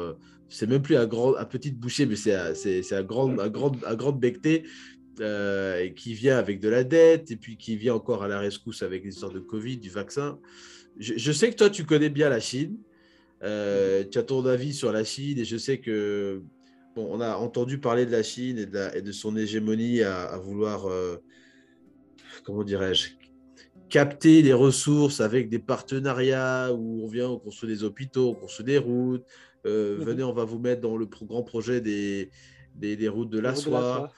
c'est 0.48 0.68
même 0.68 0.82
plus 0.82 0.96
à, 0.96 1.06
grand, 1.06 1.36
à 1.36 1.46
petite 1.46 1.78
bouchée, 1.78 2.08
mais 2.08 2.16
c'est 2.16 2.34
à, 2.34 2.54
à, 2.98 3.04
grande, 3.04 3.40
à, 3.40 3.50
grande, 3.50 3.78
à 3.86 3.96
grande 3.96 4.20
bectée 4.20 4.64
euh, 5.22 5.80
et 5.80 5.94
qui 5.94 6.14
vient 6.14 6.38
avec 6.38 6.60
de 6.60 6.70
la 6.70 6.84
dette, 6.84 7.32
et 7.32 7.36
puis 7.36 7.58
qui 7.58 7.76
vient 7.76 7.96
encore 7.96 8.24
à 8.24 8.28
la 8.28 8.40
rescousse 8.40 8.84
avec 8.84 9.04
les 9.04 9.10
histoires 9.10 9.32
de 9.32 9.40
Covid, 9.40 9.78
du 9.78 9.90
vaccin. 9.90 10.40
Je, 10.98 11.32
sais 11.32 11.50
que 11.50 11.56
toi, 11.56 11.70
tu 11.70 11.86
connais 11.86 12.10
bien 12.10 12.30
la 12.30 12.40
Chine. 12.40 12.78
Euh, 13.44 14.04
tu 14.10 14.18
as 14.18 14.24
ton 14.24 14.46
avis 14.46 14.74
sur 14.74 14.92
la 14.92 15.04
Chine, 15.04 15.38
et 15.40 15.46
je 15.46 15.58
sais 15.58 15.80
que, 15.80 16.42
bon, 16.96 17.08
on 17.10 17.22
a 17.22 17.36
entendu 17.36 17.80
parler 17.80 18.06
de 18.06 18.12
la 18.12 18.24
Chine 18.24 18.58
et 18.58 18.66
de, 18.66 18.96
et 18.96 19.02
de 19.02 19.12
son 19.12 19.36
hégémonie 19.36 20.04
à, 20.04 20.38
vouloir, 20.38 20.88
euh, 20.88 21.18
comment 22.44 22.64
dirais-je, 22.64 23.10
capter 23.90 24.42
les 24.42 24.54
ressources 24.54 25.20
avec 25.22 25.50
des 25.50 25.60
partenariats 25.60 26.74
où 26.74 27.04
on 27.04 27.08
vient, 27.08 27.30
on 27.30 27.40
construit 27.40 27.70
des 27.70 27.84
hôpitaux, 27.84 28.30
on 28.30 28.36
construit 28.36 28.66
des 28.66 28.78
routes. 28.78 29.26
Mhm. 29.66 29.96
Venez, 29.96 30.24
on 30.24 30.34
va 30.34 30.46
vous 30.46 30.60
mettre 30.60 30.82
dans 30.82 30.96
le 30.96 31.06
grand 31.06 31.44
projet 31.44 31.82
des, 31.82 32.30
des, 32.76 33.08
routes 33.08 33.30
de 33.30 33.40
la 33.40 33.56
soie. 33.56 34.12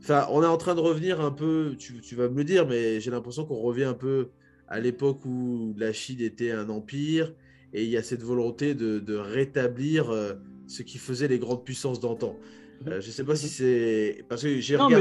Enfin, 0.00 0.26
on 0.30 0.42
est 0.42 0.46
en 0.46 0.56
train 0.56 0.74
de 0.74 0.80
revenir 0.80 1.20
un 1.20 1.30
peu, 1.30 1.76
tu, 1.78 2.14
vas 2.14 2.28
me 2.28 2.36
le 2.36 2.44
dire, 2.44 2.66
mais 2.66 3.00
j'ai 3.00 3.10
l'impression 3.10 3.44
qu'on 3.44 3.60
revient 3.60 3.84
un 3.84 3.94
peu 3.94 4.30
à 4.68 4.80
l'époque 4.80 5.24
où 5.24 5.74
la 5.76 5.92
Chine 5.92 6.20
était 6.20 6.50
un 6.50 6.68
empire 6.68 7.32
et 7.72 7.84
il 7.84 7.90
y 7.90 7.96
a 7.96 8.02
cette 8.02 8.22
volonté 8.22 8.74
de, 8.74 9.16
rétablir 9.16 10.10
euh, 10.10 10.34
ce 10.66 10.82
qui 10.82 10.98
faisait 10.98 11.28
les 11.28 11.38
grandes 11.38 11.64
puissances 11.64 12.00
d'antan. 12.00 12.36
Mhm. 12.82 12.92
Euh, 12.92 13.00
je 13.00 13.06
ne 13.08 13.12
sais 13.12 13.24
pas 13.24 13.36
si 13.36 13.48
c'est. 13.48 14.24
Parce 14.28 14.42
que 14.42 14.60
j'ai 14.60 14.76
regardé. 14.76 14.94
Non, 14.94 15.00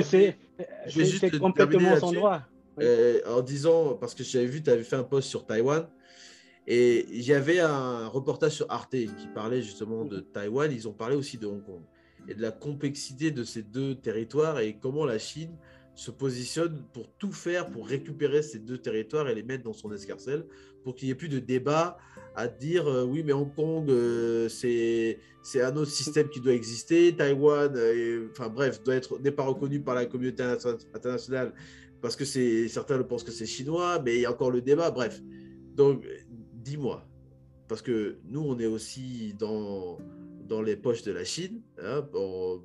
mais 0.59 0.65
c'est 0.87 1.05
juste 1.05 1.39
complètement 1.39 1.97
sans 1.97 2.11
droit. 2.11 2.41
Euh, 2.81 3.19
en 3.27 3.41
disant, 3.41 3.93
parce 3.93 4.15
que 4.15 4.23
j'avais 4.23 4.47
vu, 4.47 4.63
tu 4.63 4.69
avais 4.69 4.83
fait 4.83 4.95
un 4.95 5.03
post 5.03 5.29
sur 5.29 5.45
Taïwan. 5.45 5.87
Et 6.65 7.05
il 7.11 7.21
y 7.21 7.33
avait 7.33 7.59
un 7.59 8.07
reportage 8.07 8.53
sur 8.53 8.71
Arte 8.71 8.91
qui 8.91 9.27
parlait 9.35 9.61
justement 9.61 10.05
de 10.05 10.17
mhm. 10.17 10.25
Taïwan. 10.33 10.71
Ils 10.71 10.87
ont 10.87 10.93
parlé 10.93 11.15
aussi 11.15 11.37
de 11.37 11.45
Hong 11.45 11.63
Kong 11.63 11.81
et 12.27 12.35
de 12.35 12.41
la 12.41 12.51
complexité 12.51 13.31
de 13.31 13.43
ces 13.43 13.63
deux 13.63 13.95
territoires 13.95 14.59
et 14.59 14.77
comment 14.81 15.05
la 15.05 15.19
Chine 15.19 15.55
se 15.95 16.11
positionne 16.11 16.83
pour 16.93 17.07
tout 17.17 17.31
faire 17.31 17.69
pour 17.69 17.87
récupérer 17.87 18.41
ces 18.41 18.59
deux 18.59 18.77
territoires 18.77 19.29
et 19.29 19.35
les 19.35 19.43
mettre 19.43 19.63
dans 19.63 19.73
son 19.73 19.91
escarcelle 19.91 20.45
pour 20.83 20.95
qu'il 20.95 21.07
n'y 21.07 21.11
ait 21.11 21.15
plus 21.15 21.29
de 21.29 21.39
débat 21.39 21.97
à 22.35 22.47
dire 22.47 22.87
euh, 22.87 23.03
oui, 23.03 23.23
mais 23.23 23.33
Hong 23.33 23.53
Kong, 23.53 23.89
euh, 23.89 24.49
c'est 24.49 25.17
un 25.61 25.75
autre 25.75 25.91
système 25.91 26.29
qui 26.29 26.39
doit 26.39 26.53
exister. 26.53 27.15
Taïwan, 27.15 27.71
euh, 27.75 28.27
enfin 28.31 28.49
bref, 28.49 28.81
n'est 29.21 29.31
pas 29.31 29.43
reconnu 29.43 29.81
par 29.81 29.95
la 29.95 30.05
communauté 30.05 30.43
internationale 30.43 31.53
parce 32.01 32.15
que 32.15 32.25
certains 32.25 32.97
le 32.97 33.07
pensent 33.07 33.23
que 33.23 33.31
c'est 33.31 33.45
chinois, 33.45 34.01
mais 34.03 34.15
il 34.15 34.21
y 34.21 34.25
a 34.25 34.31
encore 34.31 34.51
le 34.51 34.61
débat. 34.61 34.91
Bref, 34.91 35.21
donc 35.75 36.05
dis-moi, 36.53 37.07
parce 37.67 37.81
que 37.81 38.17
nous, 38.25 38.41
on 38.41 38.59
est 38.59 38.65
aussi 38.65 39.33
dans, 39.39 39.99
dans 40.53 40.61
les 40.61 40.75
poches 40.75 41.03
de 41.03 41.11
la 41.11 41.23
Chine 41.23 41.61
hein, 41.81 42.05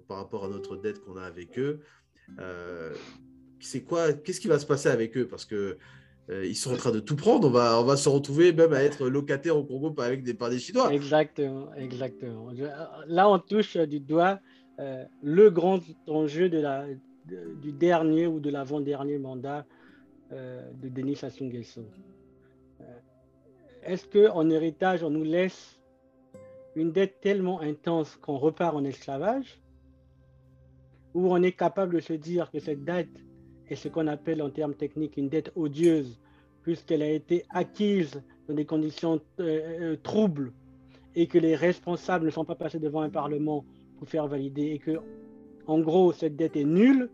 par 0.09 0.19
rapport 0.19 0.45
à 0.45 0.49
notre 0.49 0.77
dette 0.77 1.01
qu'on 1.01 1.17
a 1.17 1.23
avec 1.23 1.59
eux. 1.59 1.81
c'est 3.61 3.83
quoi 3.83 4.13
Qu'est-ce 4.13 4.41
qui 4.41 4.49
va 4.49 4.59
se 4.59 4.67
passer 4.67 4.89
avec 4.89 5.17
eux? 5.17 5.27
Parce 5.27 5.45
que 5.45 5.79
euh, 6.31 6.45
ils 6.45 6.57
sont 6.57 6.73
en 6.73 6.77
train 6.77 6.91
de 6.91 7.01
tout 7.01 7.17
prendre. 7.17 7.49
On 7.49 7.85
va, 7.85 7.97
se 7.97 8.09
retrouver 8.09 8.53
même 8.53 8.73
à 8.73 8.83
être 8.83 9.09
locataire 9.09 9.57
au 9.57 9.65
Congo 9.65 9.95
avec 9.99 10.23
des, 10.23 10.35
par 10.35 10.51
des 10.51 10.59
Chinois. 10.59 10.93
Exactement, 10.93 11.73
exactement. 11.75 12.51
là, 13.07 13.31
on 13.31 13.39
touche 13.39 13.77
du 13.77 14.01
doigt 14.01 14.39
euh, 14.79 15.05
le 15.23 15.51
grand 15.51 15.81
enjeu 16.07 16.49
de 16.49 16.59
la, 16.59 16.85
du 17.63 17.73
dernier 17.73 18.27
ou 18.27 18.41
de 18.41 18.51
l'avant-dernier 18.51 19.19
mandat 19.19 19.65
euh, 20.33 20.71
de 20.75 20.89
Denis 20.89 21.17
Sassou 21.17 21.45
Nguesso. 21.45 21.83
Est-ce 23.83 24.07
qu'en 24.07 24.51
héritage, 24.51 25.03
on 25.03 25.11
nous 25.11 25.25
laisse 25.25 25.78
une 26.79 26.93
dette 26.93 27.21
tellement 27.21 27.61
intense 27.61 28.17
qu'on 28.17 28.39
repart 28.39 28.75
en 28.77 28.85
esclavage 28.85 29.61
Ou 31.15 31.33
on 31.33 31.43
est 31.43 31.53
capable 31.53 31.97
de 31.97 32.01
se 32.01 32.13
dire 32.13 32.51
que 32.51 32.61
cette 32.61 32.85
dette 32.85 33.25
et 33.69 33.75
ce 33.75 33.89
qu'on 33.89 34.07
appelle 34.07 34.41
en 34.43 34.51
termes 34.51 34.75
techniques 34.75 35.17
une 35.17 35.29
dette 35.29 35.53
odieuse, 35.57 36.19
puisqu'elle 36.63 37.03
a 37.03 37.11
été 37.11 37.45
acquise 37.51 38.23
dans 38.47 38.55
des 38.55 38.65
conditions 38.65 39.21
euh, 39.41 39.93
euh, 39.93 39.97
troubles 40.03 40.53
et 41.15 41.27
que 41.27 41.39
les 41.39 41.57
responsables 41.57 42.27
ne 42.27 42.31
sont 42.31 42.45
pas 42.45 42.55
passés 42.55 42.79
devant 42.79 43.03
un 43.03 43.11
Parlement 43.11 43.65
pour 43.99 44.09
faire 44.09 44.27
valider 44.29 44.67
et 44.67 44.79
que, 44.79 44.99
en 45.67 45.81
gros, 45.81 46.13
cette 46.13 46.37
dette 46.37 46.57
est 46.57 46.65
nulle 46.65 47.11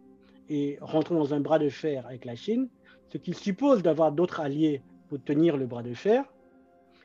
et 0.48 0.76
rentrons 0.80 1.14
dans 1.14 1.32
un 1.32 1.40
bras 1.40 1.58
de 1.58 1.70
fer 1.70 2.06
avec 2.06 2.24
la 2.24 2.36
Chine, 2.36 2.68
ce 3.08 3.18
qui 3.18 3.32
suppose 3.32 3.82
d'avoir 3.82 4.12
d'autres 4.12 4.40
alliés 4.40 4.82
pour 5.08 5.22
tenir 5.22 5.56
le 5.56 5.66
bras 5.66 5.82
de 5.82 5.94
fer. 5.94 6.24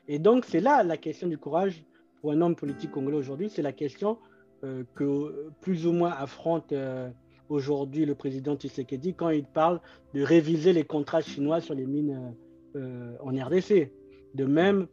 Et 0.08 0.18
donc, 0.18 0.44
c'est 0.44 0.60
là 0.60 0.82
la 0.82 0.96
question 0.96 1.26
du 1.26 1.38
courage 1.38 1.82
pour 2.20 2.32
un 2.32 2.40
homme 2.40 2.56
politique 2.56 2.90
congolais 2.90 3.16
aujourd'hui, 3.16 3.48
c'est 3.48 3.62
la 3.62 3.72
question 3.72 4.18
euh, 4.64 4.84
que 4.94 5.50
plus 5.60 5.86
ou 5.86 5.92
moins 5.92 6.12
affronte 6.12 6.72
aujourd'hui 7.48 8.06
le 8.06 8.14
président 8.14 8.56
Tshisekedi 8.56 9.14
quand 9.14 9.30
il 9.30 9.44
parle 9.44 9.80
de 10.14 10.22
réviser 10.22 10.72
les 10.72 10.84
contrats 10.84 11.20
chinois 11.20 11.60
sur 11.60 11.74
les 11.74 11.86
mines 11.86 12.34
euh, 12.76 13.16
en 13.20 13.30
RDC. 13.30 13.90
De 14.34 14.44
même, 14.44 14.86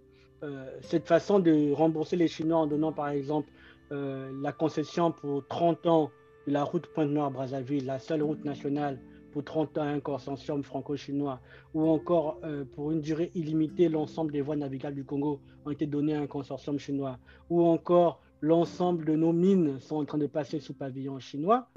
euh, 0.43 0.65
cette 0.81 1.07
façon 1.07 1.39
de 1.39 1.71
rembourser 1.71 2.15
les 2.15 2.27
Chinois 2.27 2.59
en 2.59 2.67
donnant 2.67 2.91
par 2.91 3.09
exemple 3.09 3.49
euh, 3.91 4.31
la 4.41 4.51
concession 4.51 5.11
pour 5.11 5.47
30 5.47 5.87
ans 5.87 6.11
de 6.47 6.53
la 6.53 6.63
route 6.63 6.87
Pointe-Noire-Brazzaville, 6.87 7.85
la 7.85 7.99
seule 7.99 8.23
route 8.23 8.43
nationale 8.45 8.99
pour 9.37 9.43
30 9.43 9.77
ans 9.77 9.83
un 9.83 9.99
consortium 9.99 10.63
franco-chinois, 10.63 11.39
ou 11.75 11.87
encore 11.87 12.39
pour 12.73 12.91
une 12.91 13.01
durée 13.01 13.29
illimitée, 13.35 13.87
l'ensemble 13.87 14.31
des 14.31 14.41
voies 14.41 14.55
navigables 14.55 14.95
du 14.95 15.03
Congo 15.03 15.39
ont 15.63 15.69
été 15.69 15.85
données 15.85 16.15
à 16.15 16.21
un 16.21 16.27
consortium 16.27 16.79
chinois, 16.79 17.19
ou 17.51 17.63
encore 17.63 18.19
l'ensemble 18.41 19.05
de 19.05 19.15
nos 19.15 19.33
mines 19.33 19.79
sont 19.79 19.97
en 19.97 20.05
train 20.05 20.17
de 20.17 20.25
passer 20.25 20.59
sous 20.59 20.73
pavillon 20.73 21.19
chinois, 21.19 21.67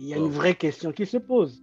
il 0.00 0.08
y 0.08 0.14
a 0.14 0.16
une 0.16 0.30
vraie 0.30 0.56
question 0.56 0.90
qui 0.90 1.06
se 1.06 1.18
pose. 1.18 1.62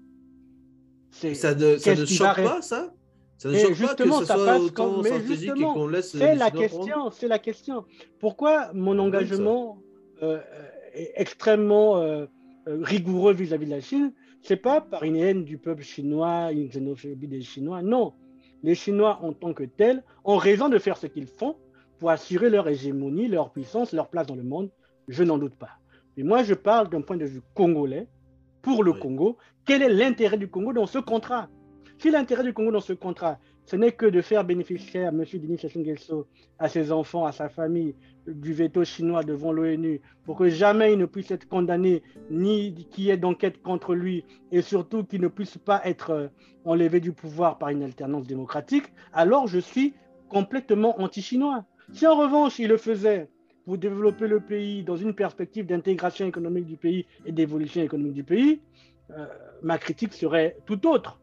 Ça, 1.12 1.34
ça 1.36 1.56
ne 1.56 2.06
choque 2.06 2.36
pas, 2.36 2.62
ça? 2.62 2.94
Ça 3.38 3.50
ne 3.50 3.58
choque 3.58 3.80
pas 3.80 3.96
que 3.96 4.12
ce 4.12 4.26
soit 4.26 4.60
autant 4.60 5.04
stratégique 5.04 5.52
et 5.58 5.62
qu'on 5.62 5.88
laisse 5.88 6.12
C'est 6.12 6.36
la 6.36 6.52
question, 6.52 7.12
c'est 7.12 7.28
la 7.28 7.40
question. 7.40 7.84
Pourquoi 8.20 8.72
mon 8.74 8.98
engagement 8.98 9.78
euh, 10.24 10.40
est 10.94 11.12
extrêmement 11.16 11.98
euh, 11.98 12.26
euh, 12.68 12.80
rigoureux 12.82 13.34
vis-à-vis 13.34 13.66
de 13.66 13.72
la 13.72 13.82
Chine? 13.82 14.14
C'est 14.48 14.56
pas 14.56 14.80
par 14.80 15.04
une 15.04 15.18
haine 15.18 15.44
du 15.44 15.58
peuple 15.58 15.84
chinois, 15.84 16.54
une 16.54 16.70
xénophobie 16.70 17.28
des 17.28 17.42
Chinois. 17.42 17.82
Non, 17.82 18.14
les 18.64 18.76
Chinois 18.76 19.20
en 19.22 19.34
tant 19.34 19.54
que 19.54 19.66
tels 19.66 20.06
ont 20.24 20.38
raison 20.38 20.70
de 20.70 20.78
faire 20.78 20.96
ce 20.96 21.06
qu'ils 21.06 21.28
font 21.28 21.58
pour 22.00 22.12
assurer 22.12 22.50
leur 22.50 22.66
hégémonie, 22.70 23.28
leur 23.28 23.52
puissance, 23.52 23.92
leur 23.92 24.08
place 24.08 24.26
dans 24.26 24.38
le 24.38 24.44
monde. 24.44 24.70
Je 25.10 25.26
n'en 25.26 25.38
doute 25.38 25.56
pas. 25.56 25.72
Mais 26.16 26.24
moi, 26.24 26.44
je 26.44 26.54
parle 26.54 26.90
d'un 26.90 27.02
point 27.02 27.18
de 27.18 27.26
vue 27.26 27.42
congolais 27.56 28.08
pour 28.62 28.86
le 28.86 28.94
Congo. 28.94 29.36
Quel 29.66 29.82
est 29.82 29.90
l'intérêt 29.90 30.38
du 30.38 30.48
Congo 30.48 30.72
dans 30.72 30.88
ce 30.88 31.00
contrat? 31.00 31.50
Si 31.98 32.10
l'intérêt 32.10 32.44
du 32.44 32.54
Congo 32.54 32.72
dans 32.72 32.80
ce 32.80 32.94
contrat, 32.94 33.40
ce 33.68 33.76
n'est 33.76 33.92
que 33.92 34.06
de 34.06 34.22
faire 34.22 34.46
bénéficier 34.46 35.04
à 35.04 35.10
M. 35.10 35.26
Denis 35.34 35.60
Sassou 35.60 36.26
à 36.58 36.70
ses 36.70 36.92
enfants, 36.92 37.26
à 37.26 37.34
sa 37.34 37.50
famille, 37.50 37.96
du 38.26 38.54
veto 38.54 38.86
chinois 38.86 39.24
devant 39.24 39.52
l'ONU, 39.52 40.00
pour 40.24 40.38
que 40.38 40.48
jamais 40.48 40.94
il 40.94 41.00
ne 41.00 41.06
puisse 41.06 41.32
être 41.32 41.48
condamné, 41.50 42.02
ni 42.32 42.74
qu'il 42.90 43.04
y 43.04 43.10
ait 43.10 43.18
d'enquête 43.18 43.62
contre 43.62 43.94
lui, 43.94 44.24
et 44.54 44.62
surtout 44.62 45.04
qu'il 45.04 45.20
ne 45.20 45.28
puisse 45.28 45.58
pas 45.58 45.82
être 45.84 46.12
euh, 46.12 46.28
enlevé 46.64 47.02
du 47.02 47.12
pouvoir 47.12 47.58
par 47.58 47.70
une 47.70 47.84
alternance 47.84 48.26
démocratique, 48.26 48.86
alors 49.12 49.48
je 49.48 49.60
suis 49.60 49.94
complètement 50.30 51.00
anti-chinois. 51.02 51.66
Si 51.92 52.08
en 52.08 52.16
revanche 52.16 52.60
il 52.60 52.70
le 52.70 52.78
faisait 52.78 53.30
pour 53.66 53.78
développer 53.78 54.28
le 54.28 54.40
pays 54.40 54.84
dans 54.86 54.96
une 54.96 55.14
perspective 55.14 55.66
d'intégration 55.66 56.26
économique 56.26 56.66
du 56.66 56.78
pays 56.78 57.06
et 57.26 57.34
d'évolution 57.34 57.82
économique 57.82 58.14
du 58.14 58.24
pays, 58.24 58.62
euh, 59.12 59.26
ma 59.62 59.78
critique 59.78 60.14
serait 60.14 60.58
tout 60.66 60.88
autre. 60.88 61.20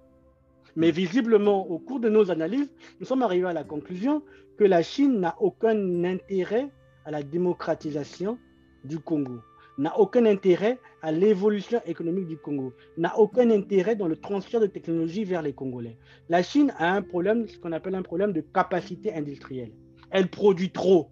Mais 0.77 0.91
visiblement, 0.91 1.69
au 1.71 1.79
cours 1.79 2.01
de 2.01 2.09
nos 2.09 2.31
analyses, 2.31 2.71
nous 3.01 3.07
sommes 3.07 3.23
arrivés 3.23 3.49
à 3.49 3.53
la 3.53 3.65
conclusion 3.65 4.23
que 4.59 4.65
la 4.65 4.83
Chine 4.83 5.21
n'a 5.21 5.37
aucun 5.41 6.05
intérêt 6.05 6.71
à 7.05 7.11
la 7.11 7.23
démocratisation 7.23 8.39
du 8.85 8.99
Congo, 8.99 9.41
n'a 9.79 9.99
aucun 9.99 10.27
intérêt 10.27 10.79
à 11.03 11.13
l'évolution 11.13 11.81
économique 11.87 12.27
du 12.27 12.37
Congo, 12.37 12.73
n'a 12.97 13.19
aucun 13.19 13.51
intérêt 13.51 13.97
dans 13.97 14.09
le 14.09 14.17
transfert 14.17 14.61
de 14.61 14.67
technologie 14.67 15.25
vers 15.25 15.43
les 15.43 15.53
Congolais. 15.53 15.99
La 16.29 16.43
Chine 16.43 16.73
a 16.79 16.93
un 16.93 17.03
problème, 17.03 17.47
ce 17.47 17.59
qu'on 17.59 17.73
appelle 17.73 17.95
un 17.95 18.03
problème 18.03 18.33
de 18.33 18.41
capacité 18.41 19.15
industrielle. 19.15 19.73
Elle 20.11 20.29
produit 20.29 20.71
trop 20.71 21.11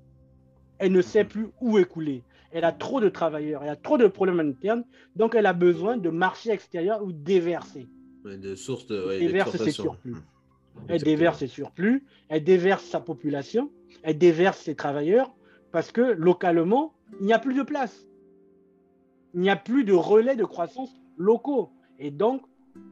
elle 0.83 0.91
ne 0.91 1.01
sait 1.01 1.25
plus 1.25 1.47
où 1.61 1.79
écouler. 1.79 2.25
Elle 2.51 2.65
a 2.65 2.73
trop 2.73 3.01
de 3.01 3.09
travailleurs, 3.09 3.63
elle 3.63 3.69
a 3.69 3.77
trop 3.77 3.99
de 3.99 4.09
problèmes 4.09 4.41
internes, 4.41 4.83
donc 5.15 5.37
elle 5.37 5.47
a 5.47 5.53
besoin 5.53 5.97
de 5.97 6.11
marchés 6.11 6.51
extérieurs 6.51 7.05
ou 7.05 7.13
déverser. 7.13 7.87
De 8.25 8.37
de, 8.39 9.07
ouais, 9.07 9.19
déverse 9.19 9.57
ses 9.57 9.71
surplus. 9.71 10.17
Elle 10.89 11.03
déverse 11.03 11.39
ses 11.39 11.47
surplus, 11.47 12.05
elle 12.29 12.45
déverse 12.45 12.85
sa 12.85 13.01
population, 13.01 13.71
elle 14.03 14.19
déverse 14.19 14.59
ses 14.59 14.75
travailleurs, 14.75 15.35
parce 15.71 15.93
que 15.93 16.01
localement, 16.01 16.95
il 17.21 17.27
n'y 17.27 17.33
a 17.33 17.39
plus 17.39 17.55
de 17.55 17.63
place. 17.63 18.07
Il 19.35 19.41
n'y 19.41 19.51
a 19.51 19.57
plus 19.57 19.85
de 19.85 19.93
relais 19.93 20.37
de 20.37 20.45
croissance 20.45 20.91
locaux. 21.17 21.71
Et 21.99 22.11
donc, 22.11 22.43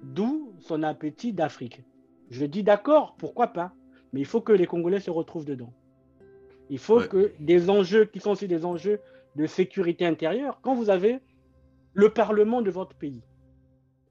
d'où 0.03 0.53
son 0.61 0.83
appétit 0.83 1.33
d'Afrique. 1.33 1.83
Je 2.31 2.45
dis 2.45 2.63
d'accord, 2.63 3.17
pourquoi 3.19 3.49
pas, 3.49 3.73
mais 4.13 4.21
il 4.21 4.27
faut 4.27 4.41
que 4.41 4.53
les 4.53 4.67
Congolais 4.67 5.01
se 5.01 5.11
retrouvent 5.11 5.45
dedans. 5.45 5.73
Il 6.69 6.79
faut 6.79 7.01
que 7.01 7.33
des 7.41 7.69
enjeux 7.69 8.05
qui 8.05 8.21
sont 8.21 8.31
aussi 8.31 8.47
des 8.47 8.65
enjeux 8.65 9.01
de 9.37 9.47
sécurité 9.47 10.07
intérieure, 10.07 10.61
quand 10.63 10.75
vous 10.75 10.91
avez 10.91 11.19
le 11.95 12.11
Parlement 12.11 12.63
de 12.63 12.71
votre 12.71 12.95
pays, 12.95 13.23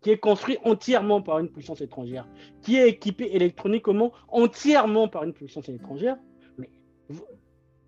qui 0.02 0.12
est 0.12 0.18
construit 0.18 0.58
entièrement 0.64 1.22
par 1.22 1.40
une 1.40 1.50
puissance 1.50 1.82
étrangère, 1.82 2.28
qui 2.62 2.78
est 2.78 2.90
équipé 2.90 3.30
électroniquement 3.34 4.12
entièrement 4.30 5.08
par 5.08 5.24
une 5.24 5.34
puissance 5.34 5.68
étrangère, 5.70 6.18
mais 6.58 6.70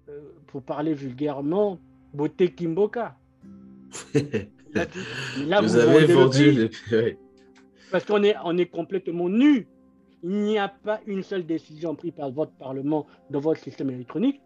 euh, 0.10 0.20
pour 0.48 0.62
parler 0.64 0.94
vulgairement, 0.94 1.80
beauté 2.14 2.52
Kimboka. 2.54 3.18
là, 5.46 5.62
vous, 5.62 5.76
avez 5.76 6.06
vendu. 6.06 6.70
Parce 7.92 8.06
qu'on 8.06 8.24
est, 8.24 8.36
on 8.44 8.58
est 8.58 8.68
complètement 8.68 9.30
nu. 9.30 9.68
Il 10.24 10.32
n'y 10.32 10.58
a 10.58 10.70
pas 10.70 11.02
une 11.08 11.24
seule 11.24 11.46
décision 11.46 11.96
prise 11.96 12.14
par 12.14 12.32
votre 12.32 12.54
Parlement 12.54 13.08
dans 13.30 13.40
votre 13.40 13.60
système 13.62 13.90
électronique 13.90 14.40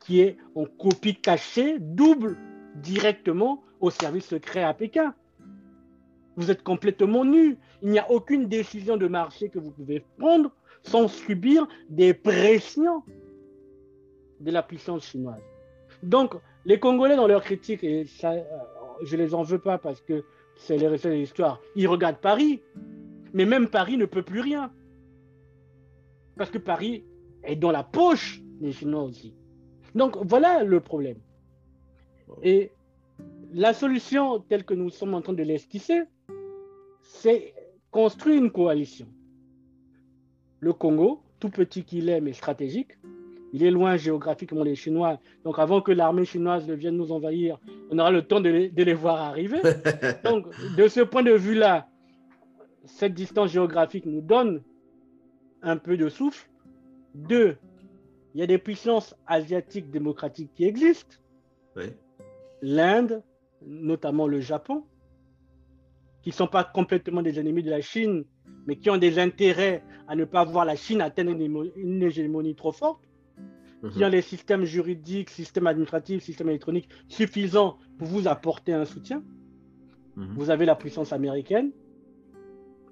qui 0.00 0.20
est 0.20 0.36
en 0.54 0.66
copie 0.66 1.16
cachée, 1.16 1.78
double 1.78 2.36
directement 2.76 3.62
au 3.80 3.90
service 3.90 4.26
secret 4.26 4.62
à 4.62 4.74
Pékin. 4.74 5.14
Vous 6.36 6.50
êtes 6.50 6.62
complètement 6.62 7.24
nu. 7.24 7.56
Il 7.82 7.90
n'y 7.90 7.98
a 7.98 8.10
aucune 8.10 8.48
décision 8.48 8.96
de 8.96 9.06
marché 9.06 9.48
que 9.48 9.58
vous 9.58 9.70
pouvez 9.70 10.04
prendre 10.18 10.50
sans 10.82 11.08
subir 11.08 11.66
des 11.88 12.12
pressions 12.14 13.02
de 14.40 14.50
la 14.50 14.62
puissance 14.62 15.04
chinoise. 15.04 15.42
Donc, 16.02 16.34
les 16.64 16.78
Congolais, 16.78 17.16
dans 17.16 17.26
leur 17.26 17.42
critique, 17.42 17.82
et 17.84 18.04
ça, 18.04 18.32
euh, 18.32 18.42
je 19.02 19.16
ne 19.16 19.22
les 19.22 19.34
en 19.34 19.42
veux 19.42 19.58
pas 19.58 19.78
parce 19.78 20.00
que 20.00 20.24
c'est 20.56 20.76
les 20.76 20.88
récits 20.88 21.08
de 21.08 21.12
l'histoire, 21.12 21.60
ils 21.76 21.88
regardent 21.88 22.20
Paris, 22.20 22.62
mais 23.32 23.44
même 23.44 23.68
Paris 23.68 23.96
ne 23.96 24.06
peut 24.06 24.22
plus 24.22 24.40
rien. 24.40 24.70
Parce 26.36 26.50
que 26.50 26.58
Paris 26.58 27.04
est 27.42 27.56
dans 27.56 27.70
la 27.70 27.82
poche 27.82 28.40
des 28.60 28.72
Chinois 28.72 29.02
aussi. 29.02 29.34
Donc 29.94 30.16
voilà 30.22 30.64
le 30.64 30.80
problème. 30.80 31.18
Et 32.42 32.72
la 33.52 33.72
solution 33.72 34.40
telle 34.40 34.64
que 34.64 34.74
nous 34.74 34.90
sommes 34.90 35.14
en 35.14 35.22
train 35.22 35.32
de 35.32 35.42
l'esquisser, 35.42 36.02
c'est 37.04 37.54
construit 37.90 38.36
une 38.36 38.50
coalition. 38.50 39.06
Le 40.60 40.72
Congo, 40.72 41.22
tout 41.38 41.50
petit 41.50 41.84
qu'il 41.84 42.08
est, 42.08 42.20
mais 42.20 42.32
stratégique, 42.32 42.92
il 43.52 43.62
est 43.62 43.70
loin 43.70 43.96
géographiquement 43.96 44.64
des 44.64 44.74
Chinois. 44.74 45.20
Donc 45.44 45.58
avant 45.58 45.80
que 45.80 45.92
l'armée 45.92 46.24
chinoise 46.24 46.68
vienne 46.68 46.96
nous 46.96 47.12
envahir, 47.12 47.60
on 47.90 47.98
aura 47.98 48.10
le 48.10 48.22
temps 48.22 48.40
de 48.40 48.48
les, 48.48 48.68
de 48.68 48.82
les 48.82 48.94
voir 48.94 49.20
arriver. 49.20 49.60
Donc 50.24 50.46
de 50.76 50.88
ce 50.88 51.00
point 51.00 51.22
de 51.22 51.32
vue-là, 51.32 51.86
cette 52.84 53.14
distance 53.14 53.52
géographique 53.52 54.06
nous 54.06 54.20
donne 54.20 54.62
un 55.62 55.76
peu 55.76 55.96
de 55.96 56.08
souffle. 56.08 56.48
Deux, 57.14 57.56
il 58.34 58.40
y 58.40 58.42
a 58.42 58.46
des 58.46 58.58
puissances 58.58 59.14
asiatiques 59.26 59.90
démocratiques 59.90 60.52
qui 60.54 60.64
existent. 60.64 61.16
L'Inde, 62.60 63.22
notamment 63.64 64.26
le 64.26 64.40
Japon, 64.40 64.84
qui 66.24 66.30
ne 66.30 66.34
sont 66.34 66.46
pas 66.46 66.64
complètement 66.64 67.20
des 67.20 67.38
ennemis 67.38 67.62
de 67.62 67.68
la 67.68 67.82
Chine, 67.82 68.24
mais 68.66 68.76
qui 68.76 68.88
ont 68.88 68.96
des 68.96 69.18
intérêts 69.18 69.84
à 70.08 70.16
ne 70.16 70.24
pas 70.24 70.42
voir 70.42 70.64
la 70.64 70.74
Chine 70.74 71.02
atteindre 71.02 71.32
une, 71.32 72.02
hégémonie 72.02 72.54
trop 72.54 72.72
forte, 72.72 73.02
qui 73.92 73.98
mhm. 73.98 74.04
ont 74.04 74.08
les 74.08 74.22
systèmes 74.22 74.64
juridiques, 74.64 75.28
systèmes 75.28 75.66
administratifs, 75.66 76.22
systèmes 76.22 76.48
électroniques 76.48 76.88
suffisants 77.08 77.76
pour 77.98 78.08
vous 78.08 78.26
apporter 78.26 78.72
un 78.72 78.86
soutien. 78.86 79.22
Mhm. 80.16 80.32
Vous 80.34 80.48
avez 80.48 80.64
la 80.64 80.74
puissance 80.74 81.12
américaine, 81.12 81.72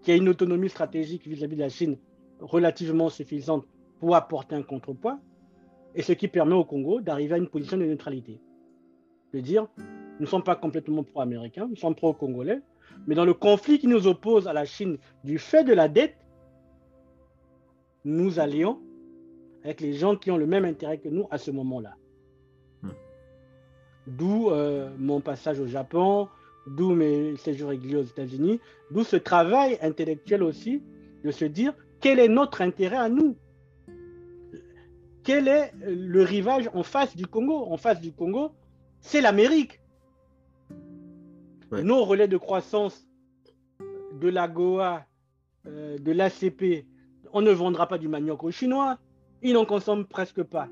qui 0.02 0.12
a 0.12 0.16
une 0.16 0.28
autonomie 0.28 0.68
stratégique 0.68 1.26
vis-à-vis 1.26 1.54
-vis 1.54 1.56
de 1.56 1.62
la 1.62 1.70
Chine 1.70 1.96
relativement 2.38 3.08
suffisante 3.08 3.64
pour 3.98 4.14
apporter 4.14 4.56
un 4.56 4.62
contrepoids, 4.62 5.18
et 5.94 6.02
ce 6.02 6.12
qui 6.12 6.28
permet 6.28 6.54
au 6.54 6.66
Congo 6.66 7.00
d'arriver 7.00 7.34
à 7.36 7.38
une 7.38 7.48
position 7.48 7.78
de 7.78 7.86
neutralité. 7.86 8.38
De 9.32 9.40
dire, 9.40 9.68
nous 9.78 10.26
ne 10.26 10.26
sommes 10.26 10.44
pas 10.44 10.56
complètement 10.56 11.02
pro-américains, 11.02 11.66
nous 11.66 11.76
sommes 11.76 11.94
pro-congolais, 11.94 12.60
mais 13.06 13.14
dans 13.14 13.24
le 13.24 13.34
conflit 13.34 13.78
qui 13.78 13.86
nous 13.86 14.06
oppose 14.06 14.46
à 14.48 14.52
la 14.52 14.64
Chine 14.64 14.98
du 15.24 15.38
fait 15.38 15.64
de 15.64 15.72
la 15.72 15.88
dette, 15.88 16.16
nous 18.04 18.38
allions 18.38 18.80
avec 19.64 19.80
les 19.80 19.92
gens 19.92 20.16
qui 20.16 20.30
ont 20.30 20.36
le 20.36 20.46
même 20.46 20.64
intérêt 20.64 20.98
que 20.98 21.08
nous 21.08 21.26
à 21.30 21.38
ce 21.38 21.50
moment-là. 21.50 21.94
Hmm. 22.82 22.90
D'où 24.06 24.50
euh, 24.50 24.90
mon 24.98 25.20
passage 25.20 25.60
au 25.60 25.66
Japon, 25.66 26.28
d'où 26.66 26.94
mes 26.94 27.36
séjours 27.36 27.70
réguliers 27.70 27.96
aux 27.96 28.04
États-Unis, 28.04 28.60
d'où 28.90 29.04
ce 29.04 29.16
travail 29.16 29.78
intellectuel 29.82 30.42
aussi 30.42 30.82
de 31.24 31.30
se 31.30 31.44
dire 31.44 31.74
quel 32.00 32.18
est 32.18 32.28
notre 32.28 32.62
intérêt 32.62 32.96
à 32.96 33.08
nous? 33.08 33.36
Quel 35.22 35.46
est 35.46 35.72
le 35.86 36.22
rivage 36.22 36.68
en 36.74 36.82
face 36.82 37.14
du 37.14 37.26
Congo? 37.26 37.66
En 37.70 37.76
face 37.76 38.00
du 38.00 38.12
Congo, 38.12 38.50
c'est 39.00 39.20
l'Amérique. 39.20 39.80
Nos 41.80 42.04
relais 42.04 42.28
de 42.28 42.36
croissance 42.36 43.06
de 44.20 44.28
la 44.28 44.46
Goa, 44.46 45.06
euh, 45.66 45.96
de 45.98 46.12
l'ACP, 46.12 46.86
on 47.32 47.40
ne 47.40 47.50
vendra 47.50 47.88
pas 47.88 47.96
du 47.96 48.08
manioc 48.08 48.44
aux 48.44 48.50
Chinois. 48.50 48.98
Ils 49.42 49.54
n'en 49.54 49.64
consomment 49.64 50.04
presque 50.04 50.42
pas. 50.42 50.68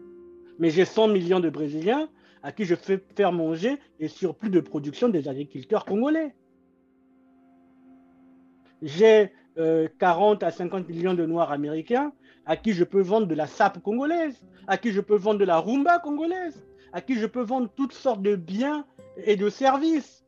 Mais 0.59 0.69
j'ai 0.69 0.85
100 0.85 1.09
millions 1.09 1.41
de 1.41 1.49
Brésiliens 1.49 2.09
à 2.43 2.53
qui 2.53 2.65
je 2.65 2.75
fais 2.75 3.03
faire 3.17 3.33
manger 3.33 3.79
et 3.99 4.09
surplus 4.09 4.51
de 4.51 4.61
production 4.61 5.09
des 5.09 5.27
agriculteurs 5.27 5.85
congolais. 5.85 6.35
J'ai 8.83 9.33
40 9.99 10.43
euh, 10.43 10.47
à 10.47 10.51
50 10.51 10.89
millions 10.89 11.15
de 11.15 11.25
Noirs 11.25 11.51
américains 11.51 12.13
à 12.47 12.57
qui 12.57 12.73
je 12.73 12.85
peux 12.85 13.01
vendre 13.01 13.27
de 13.27 13.35
la 13.35 13.47
sape 13.47 13.83
congolaise, 13.83 14.43
à 14.67 14.77
qui 14.77 14.93
je 14.93 15.01
peux 15.01 15.17
vendre 15.17 15.39
de 15.39 15.45
la 15.45 15.59
rumba 15.59 15.99
congolaise, 15.99 16.63
à 16.93 17.01
qui 17.01 17.15
je 17.15 17.27
peux 17.27 17.43
vendre 17.43 17.69
toutes 17.77 17.93
sortes 17.93 18.23
de 18.23 18.37
biens 18.37 18.85
et 19.25 19.37
de 19.37 19.49
services. 19.49 20.20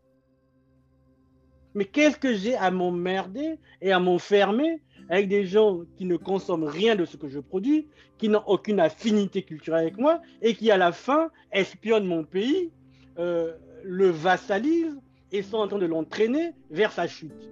Mais 1.75 1.85
qu'est-ce 1.85 2.19
que 2.19 2.35
j'ai 2.35 2.55
à 2.55 2.71
m'emmerder 2.71 3.59
et 3.81 3.93
à 3.93 3.99
m'enfermer 3.99 4.83
avec 5.09 5.29
des 5.29 5.45
gens 5.45 5.81
qui 5.97 6.05
ne 6.05 6.17
consomment 6.17 6.65
rien 6.65 6.97
de 6.97 7.05
ce 7.05 7.17
que 7.17 7.29
je 7.29 7.41
produis, 7.41 7.89
qui 8.19 8.29
n'ont 8.29 8.43
aucune 8.47 8.81
affinité 8.81 9.43
culturelle 9.43 9.83
avec 9.83 9.99
moi 9.99 10.21
et 10.43 10.55
qui, 10.55 10.71
à 10.71 10.77
la 10.77 10.93
fin, 10.93 11.31
espionnent 11.51 12.07
mon 12.07 12.25
pays, 12.25 12.71
euh, 13.19 13.55
le 13.83 14.09
vassalisent 14.09 14.99
et 15.33 15.43
sont 15.43 15.59
en 15.59 15.69
train 15.69 15.79
de 15.79 15.87
l'entraîner 15.87 16.53
vers 16.71 16.93
sa 16.93 17.07
chute. 17.07 17.51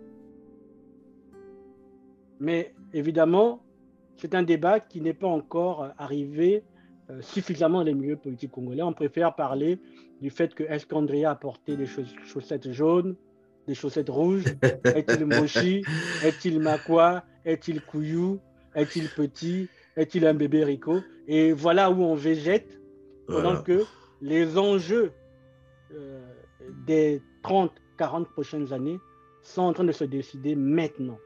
Mais 2.38 2.74
évidemment, 2.92 3.62
c'est 4.16 4.34
un 4.34 4.42
débat 4.42 4.80
qui 4.80 5.00
n'est 5.00 5.14
pas 5.14 5.28
encore 5.28 5.88
arrivé 5.98 6.62
euh, 7.10 7.20
suffisamment 7.22 7.78
dans 7.78 7.84
les 7.84 7.94
milieux 7.94 8.16
politiques 8.16 8.52
congolais. 8.52 8.82
On 8.82 8.92
préfère 8.92 9.34
parler 9.34 9.78
du 10.20 10.30
fait 10.30 10.54
que 10.54 10.62
Escandria 10.64 11.30
a 11.30 11.34
porté 11.34 11.76
des 11.76 11.86
chaussettes 11.86 12.70
jaunes, 12.72 13.16
des 13.66 13.74
chaussettes 13.74 14.08
rouges 14.08 14.44
Est-il 14.84 15.26
mochi 15.26 15.82
Est-il 16.24 16.60
makwa 16.60 17.24
Est-il 17.44 17.80
couillou 17.80 18.40
Est-il 18.74 19.08
petit 19.08 19.68
Est-il 19.96 20.26
un 20.26 20.34
bébé 20.34 20.64
rico 20.64 21.00
Et 21.28 21.52
voilà 21.52 21.90
où 21.90 22.02
on 22.02 22.14
végète 22.14 22.80
pendant 23.26 23.62
que 23.62 23.84
les 24.20 24.58
enjeux 24.58 25.12
euh, 25.94 26.20
des 26.86 27.22
30, 27.42 27.72
40 27.98 28.28
prochaines 28.30 28.72
années 28.72 28.98
sont 29.42 29.62
en 29.62 29.72
train 29.72 29.84
de 29.84 29.92
se 29.92 30.04
décider 30.04 30.54
maintenant. 30.54 31.18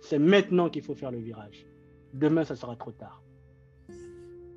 C'est 0.00 0.18
maintenant 0.18 0.70
qu'il 0.70 0.82
faut 0.82 0.94
faire 0.94 1.10
le 1.10 1.18
virage. 1.18 1.66
Demain, 2.14 2.44
ça 2.44 2.56
sera 2.56 2.76
trop 2.76 2.92
tard. 2.92 3.22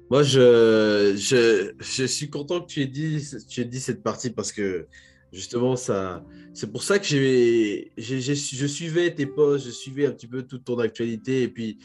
Moi, 0.09 0.23
je, 0.23 1.13
je, 1.15 1.73
je 1.79 2.03
suis 2.05 2.29
content 2.29 2.61
que 2.61 2.67
tu 2.67 2.81
aies, 2.81 2.87
dit, 2.87 3.25
tu 3.47 3.61
aies 3.61 3.65
dit 3.65 3.79
cette 3.79 4.03
partie 4.03 4.29
parce 4.29 4.51
que 4.51 4.87
justement, 5.33 5.75
ça, 5.75 6.23
c'est 6.53 6.71
pour 6.71 6.83
ça 6.83 6.99
que 6.99 7.05
je 7.05 8.67
suivais 8.67 9.13
tes 9.13 9.25
posts, 9.25 9.65
je 9.65 9.71
suivais 9.71 10.05
un 10.05 10.11
petit 10.11 10.27
peu 10.27 10.43
toute 10.43 10.63
ton 10.63 10.79
actualité. 10.79 11.41
Et 11.41 11.47
puis, 11.47 11.79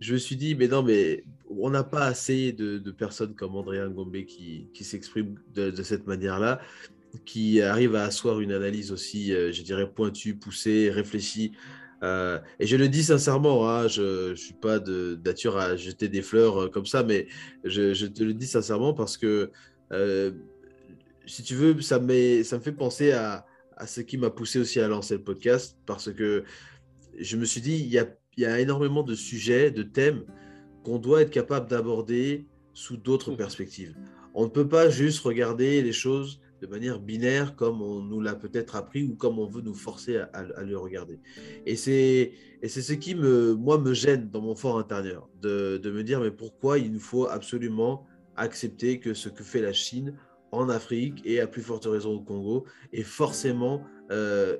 je 0.00 0.14
me 0.14 0.18
suis 0.18 0.36
dit, 0.36 0.54
mais 0.54 0.66
non, 0.66 0.82
mais 0.82 1.24
on 1.48 1.70
n'a 1.70 1.84
pas 1.84 2.06
assez 2.06 2.52
de, 2.52 2.78
personnes 2.90 3.34
comme 3.34 3.54
André 3.54 3.78
Ngombe 3.78 4.24
qui, 4.24 4.68
qui 4.72 4.84
s'expriment 4.84 5.36
de, 5.54 5.82
cette 5.82 6.06
manière-là, 6.06 6.60
qui 7.24 7.60
arrivent 7.60 7.94
à 7.94 8.04
asseoir 8.04 8.40
une 8.40 8.52
analyse 8.52 8.90
aussi, 8.90 9.32
euh, 9.32 9.52
je 9.52 9.62
dirais, 9.62 9.88
pointue, 9.88 10.34
poussée, 10.34 10.90
réfléchie. 10.90 11.52
Euh, 12.02 12.38
et 12.58 12.66
je 12.66 12.76
le 12.76 12.88
dis 12.88 13.04
sincèrement, 13.04 13.70
hein, 13.70 13.88
je 13.88 14.30
ne 14.30 14.34
suis 14.34 14.54
pas 14.54 14.78
de 14.78 15.18
nature 15.24 15.56
à 15.56 15.76
jeter 15.76 16.08
des 16.08 16.20
fleurs 16.20 16.64
euh, 16.64 16.68
comme 16.68 16.84
ça, 16.84 17.02
mais 17.02 17.26
je, 17.64 18.06
te 18.06 18.22
le 18.22 18.34
dis 18.34 18.46
sincèrement 18.46 18.92
parce 18.92 19.16
que 19.16 19.50
si 21.26 21.42
tu 21.42 21.54
veux, 21.54 21.80
ça, 21.80 21.96
ça 21.96 22.00
me 22.00 22.62
fait 22.62 22.72
penser 22.72 23.12
à, 23.12 23.46
ce 23.86 24.00
qui 24.00 24.16
m'a 24.16 24.30
poussé 24.30 24.58
aussi 24.58 24.80
à 24.80 24.88
lancer 24.88 25.14
le 25.14 25.22
podcast 25.22 25.76
parce 25.84 26.10
que 26.10 26.44
je 27.18 27.36
me 27.36 27.44
suis 27.44 27.60
dit, 27.60 27.76
il 27.76 27.88
y 27.88 27.98
a, 27.98 28.06
il 28.36 28.42
y 28.42 28.46
a 28.46 28.58
énormément 28.60 29.02
de 29.02 29.14
sujets, 29.14 29.70
de 29.70 29.82
thèmes 29.82 30.24
qu'on 30.82 30.98
doit 30.98 31.22
être 31.22 31.30
capable 31.30 31.68
d'aborder 31.68 32.46
sous 32.72 32.96
d'autres 32.96 33.32
mmh. 33.32 33.36
perspectives. 33.36 33.94
On 34.34 34.44
ne 34.44 34.50
peut 34.50 34.68
pas 34.68 34.88
juste 34.88 35.20
regarder 35.20 35.82
les 35.82 35.92
choses 35.92 36.40
de 36.62 36.66
manière 36.66 37.00
binaire 37.00 37.54
comme 37.54 37.82
on 37.82 38.00
nous 38.00 38.20
l'a 38.20 38.34
peut-être 38.34 38.76
appris 38.76 39.02
ou 39.02 39.14
comme 39.14 39.38
on 39.38 39.46
veut 39.46 39.60
nous 39.60 39.74
forcer 39.74 40.18
à, 40.32 40.62
le 40.62 40.78
regarder. 40.78 41.18
Et 41.66 41.76
c'est, 41.76 42.32
et 42.62 42.68
c'est 42.68 42.82
ce 42.82 42.94
qui, 42.94 43.14
me, 43.14 43.54
moi, 43.54 43.78
me 43.78 43.92
gêne 43.92 44.30
dans 44.30 44.40
mon 44.40 44.54
fort 44.54 44.78
intérieur, 44.78 45.28
de, 45.42 45.76
de 45.76 45.90
me 45.90 46.02
dire, 46.02 46.20
mais 46.20 46.30
pourquoi 46.30 46.78
il 46.78 46.92
nous 46.92 47.00
faut 47.00 47.26
absolument 47.28 48.06
accepter 48.36 49.00
que 49.00 49.14
ce 49.14 49.28
que 49.28 49.42
fait 49.42 49.60
la 49.60 49.72
Chine 49.72 50.14
en 50.52 50.68
Afrique 50.68 51.22
et 51.24 51.40
à 51.40 51.46
plus 51.46 51.62
forte 51.62 51.86
raison 51.86 52.14
au 52.14 52.20
Congo 52.20 52.64
est 52.92 53.02
forcément 53.02 53.82
euh, 54.10 54.56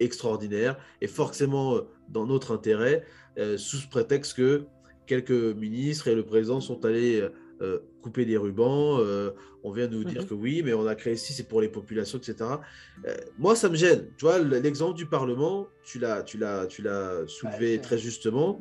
extraordinaire 0.00 0.78
et 1.00 1.06
forcément 1.06 1.76
euh, 1.76 1.80
dans 2.08 2.26
notre 2.26 2.52
intérêt, 2.52 3.04
euh, 3.38 3.56
sous 3.56 3.88
prétexte 3.88 4.34
que 4.34 4.66
quelques 5.06 5.30
ministres 5.30 6.08
et 6.08 6.14
le 6.14 6.24
président 6.24 6.60
sont 6.60 6.84
allés 6.84 7.26
couper 8.02 8.24
des 8.24 8.36
rubans. 8.36 9.00
on 9.64 9.72
vient 9.72 9.88
de 9.88 9.96
nous 9.96 10.04
dire 10.04 10.22
mhm. 10.22 10.28
que 10.28 10.34
oui, 10.34 10.62
mais 10.64 10.74
on 10.74 10.86
a 10.86 10.94
créé 10.94 11.14
ici, 11.14 11.32
c'est 11.32 11.48
pour 11.48 11.60
les 11.60 11.68
populations, 11.68 12.18
etc. 12.18 12.36
moi, 13.38 13.56
ça 13.56 13.68
me 13.68 13.76
gêne. 13.76 14.08
Tu 14.16 14.24
vois, 14.24 14.38
l'exemple 14.38 14.96
du 14.96 15.06
Parlement, 15.06 15.66
tu 15.84 15.98
l'as, 15.98 16.22
tu 16.22 16.38
l'as, 16.38 16.66
tu 16.66 16.82
l'as 16.82 17.26
soulevé 17.26 17.80
très 17.80 17.98
justement. 17.98 18.60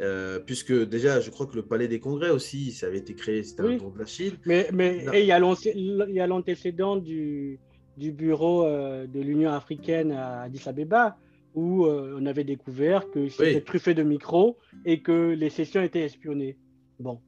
Euh, 0.00 0.40
puisque 0.40 0.72
déjà, 0.72 1.20
je 1.20 1.30
crois 1.30 1.46
que 1.46 1.54
le 1.54 1.62
Palais 1.62 1.86
des 1.86 2.00
Congrès 2.00 2.30
aussi, 2.30 2.72
ça 2.72 2.86
avait 2.86 2.98
été 2.98 3.14
créé, 3.14 3.42
c'était 3.44 3.62
un 3.62 3.76
don 3.76 3.90
de 3.90 3.98
la 3.98 4.06
Chine. 4.06 4.34
Mais, 4.44 4.68
mais 4.72 5.04
il 5.14 5.26
y 5.26 5.32
a 5.32 6.26
l'antécédent 6.26 6.96
du, 6.96 7.60
du, 7.96 8.10
bureau 8.10 8.66
euh, 8.66 9.06
de 9.06 9.20
l'Union 9.20 9.52
africaine 9.52 10.10
à 10.10 10.42
Addis 10.42 10.62
Abeba, 10.66 11.16
où 11.54 11.86
euh, 11.86 12.18
on 12.20 12.26
avait 12.26 12.44
découvert 12.44 13.08
que 13.10 13.28
c'était 13.28 13.60
truffé 13.60 13.94
de 13.94 14.02
micros 14.02 14.58
et 14.84 15.00
que 15.00 15.30
les 15.30 15.50
sessions 15.50 15.82
étaient 15.82 16.02
espionnées. 16.02 16.56
Bon. 16.98 17.20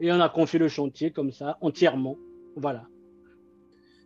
Et 0.00 0.12
on 0.12 0.20
a 0.20 0.28
confié 0.28 0.58
le 0.58 0.68
chantier 0.68 1.10
comme 1.10 1.32
ça, 1.32 1.58
entièrement. 1.60 2.16
Voilà. 2.56 2.86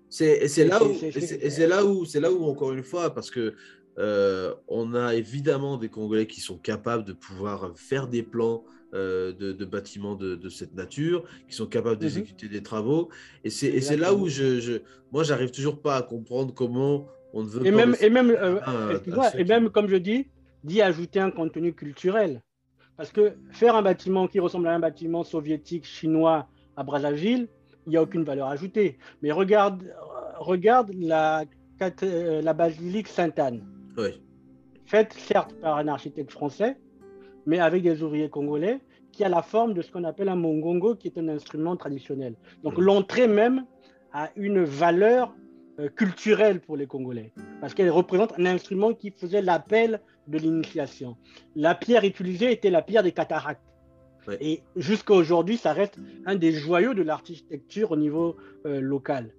C'est 0.09 0.47
là, 0.64 0.78
là, 0.78 1.85
où, 1.85 2.05
c'est 2.05 2.20
là 2.20 2.31
où, 2.31 2.44
encore 2.44 2.73
une 2.73 2.82
fois, 2.82 3.14
parce 3.14 3.31
que 3.31 3.55
euh, 3.98 4.55
on 4.69 4.94
a 4.94 5.14
évidemment 5.14 5.77
des 5.77 5.89
Congolais 5.89 6.27
qui 6.27 6.40
sont 6.40 6.59
capables 6.59 7.05
de 7.05 7.12
pouvoir 7.12 7.73
faire 7.77 8.09
des 8.09 8.23
plans 8.23 8.64
euh, 8.94 9.32
de, 9.32 9.64
bâtiments 9.64 10.14
de, 10.14 10.48
cette 10.51 10.74
nature, 10.74 11.24
qui 11.48 11.55
sont 11.55 11.66
capables 11.66 11.97
mhm. 11.97 12.01
d'exécuter 12.01 12.48
des 12.48 12.62
travaux. 12.62 13.09
Et 13.43 13.48
c'est 13.48 13.97
là 13.97 14.12
où 14.12 14.28
je, 14.28 14.60
je 14.60 14.82
moi, 15.12 15.24
j'arrive 15.24 15.51
toujours 15.51 15.81
pas 15.81 15.97
à 15.97 16.02
comprendre 16.02 16.52
comment 16.52 17.06
on 17.32 17.43
ne 17.43 17.48
veut 17.48 17.66
et 17.66 17.70
Même, 17.70 17.97
et, 18.01 18.10
même, 18.10 18.31
euh, 18.31 18.98
et 19.36 19.44
même, 19.44 19.70
comme 19.70 19.89
je 19.89 19.97
dis, 19.97 20.28
d'y 20.64 20.82
ajouter 20.82 21.20
un 21.20 21.31
contenu 21.31 21.73
culturel. 21.73 22.43
Parce 22.97 23.10
que 23.10 23.35
faire 23.51 23.74
un 23.74 23.82
bâtiment 23.82 24.28
qui 24.28 24.40
ressemble 24.40 24.69
à 24.69 24.74
un 24.74 24.78
bâtiment 24.78 25.24
soviétique, 25.24 25.85
chinois 25.85 26.47
à 26.77 26.82
Brazzaville, 26.82 27.48
il 27.86 27.90
n'y 27.90 27.97
a 27.97 28.02
aucune 28.02 28.24
valeur 28.24 28.48
ajoutée. 28.48 28.98
Mais 29.23 29.32
regarde, 29.32 29.82
regarde 30.39 30.90
la, 30.94 31.44
euh, 32.02 32.43
la 32.43 32.52
basilique 32.52 33.09
Sainte-Anne. 33.09 33.64
Faite 34.86 35.12
certes 35.14 35.55
par 35.60 35.78
un 35.78 35.89
architecte 35.89 36.31
français, 36.31 36.77
mais 37.47 37.59
avec 37.59 37.82
des 37.82 38.02
ouvriers 38.02 38.28
congolais, 38.28 38.81
qui 39.10 39.24
a 39.24 39.28
la 39.28 39.43
forme 39.43 39.74
de 39.74 39.82
ce 39.82 39.90
qu'on 39.90 40.05
appelle 40.05 40.28
un 40.28 40.36
mongongo, 40.36 40.94
qui 40.94 41.09
est 41.09 41.19
un 41.19 41.28
instrument 41.28 41.77
traditionnel. 41.77 42.35
Donc 42.62 42.78
l'entrée 42.78 43.27
même 43.27 43.64
a 44.12 44.31
une 44.36 44.64
valeur 44.64 45.35
euh, 45.78 45.89
culturelle 45.89 46.60
pour 46.60 46.77
les 46.77 46.86
Congolais, 46.86 47.32
parce 47.60 47.74
qu'elle 47.74 47.90
représente 47.90 48.39
un 48.39 48.47
instrument 48.47 48.93
qui 48.93 49.10
faisait 49.10 49.43
l'appel 49.43 50.01
de 50.28 50.39
l'initiation. 50.39 51.16
La 51.57 51.74
pierre 51.74 52.05
utilisée 52.05 52.53
était 52.53 52.70
la 52.70 52.82
pierre 52.82 53.03
des 53.03 53.12
cataractes. 53.12 53.62
Et 54.40 54.62
jusqu'à 54.77 55.15
aujourd'hui, 55.15 55.57
ça 55.57 55.73
reste 55.73 55.99
un 56.27 56.36
des 56.36 56.53
joyaux 56.53 56.94
de 56.94 57.03
l'architecture 57.03 57.90
au 57.90 57.97
niveau 57.97 58.36
euh, 58.66 58.81
local. 58.81 59.35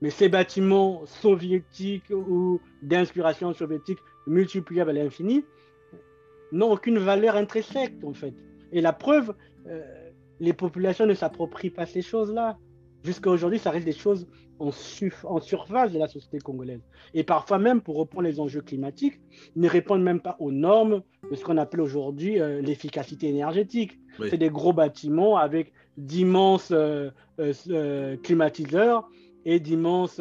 Mais 0.00 0.10
ces 0.10 0.28
bâtiments 0.28 1.04
soviétiques 1.06 2.10
ou 2.10 2.60
d'inspiration 2.82 3.52
soviétique 3.52 3.98
multipliables 4.26 4.90
à 4.90 4.92
l'infini 4.92 5.44
n'ont 6.52 6.70
aucune 6.70 6.98
valeur 6.98 7.34
intrinsèque, 7.34 7.94
en 8.04 8.12
fait. 8.12 8.34
Et 8.72 8.80
la 8.80 8.92
preuve, 8.92 9.34
euh, 9.66 9.82
les 10.38 10.52
populations 10.52 11.06
ne 11.06 11.14
s'approprient 11.14 11.70
pas 11.70 11.86
ces 11.86 12.02
choses-là. 12.02 12.58
Jusqu'à 13.02 13.30
aujourd'hui, 13.30 13.58
ça 13.58 13.70
reste 13.70 13.86
des 13.86 13.92
choses 13.92 14.26
en, 14.58 14.70
en, 15.24 15.40
surface 15.40 15.92
de 15.92 15.98
la 15.98 16.08
société 16.08 16.38
congolaise. 16.38 16.80
Et 17.14 17.24
parfois 17.24 17.58
même, 17.58 17.80
pour 17.80 17.96
reprendre 17.96 18.26
les 18.26 18.40
enjeux 18.40 18.60
climatiques, 18.60 19.20
ils 19.54 19.62
ne 19.62 19.68
répondent 19.68 20.02
même 20.02 20.20
pas 20.20 20.36
aux 20.38 20.52
normes 20.52 21.02
de 21.30 21.36
ce 21.36 21.44
qu'on 21.44 21.56
appelle 21.56 21.80
aujourd'hui 21.80 22.40
euh, 22.40 22.60
l'efficacité 22.60 23.28
énergétique. 23.28 23.98
C'est 24.30 24.38
des 24.38 24.48
gros 24.48 24.72
bâtiments 24.72 25.36
avec 25.36 25.72
d'immenses 25.98 26.72
euh, 26.72 27.10
climatiseurs 28.22 29.08
et 29.44 29.60
d'immenses 29.60 30.20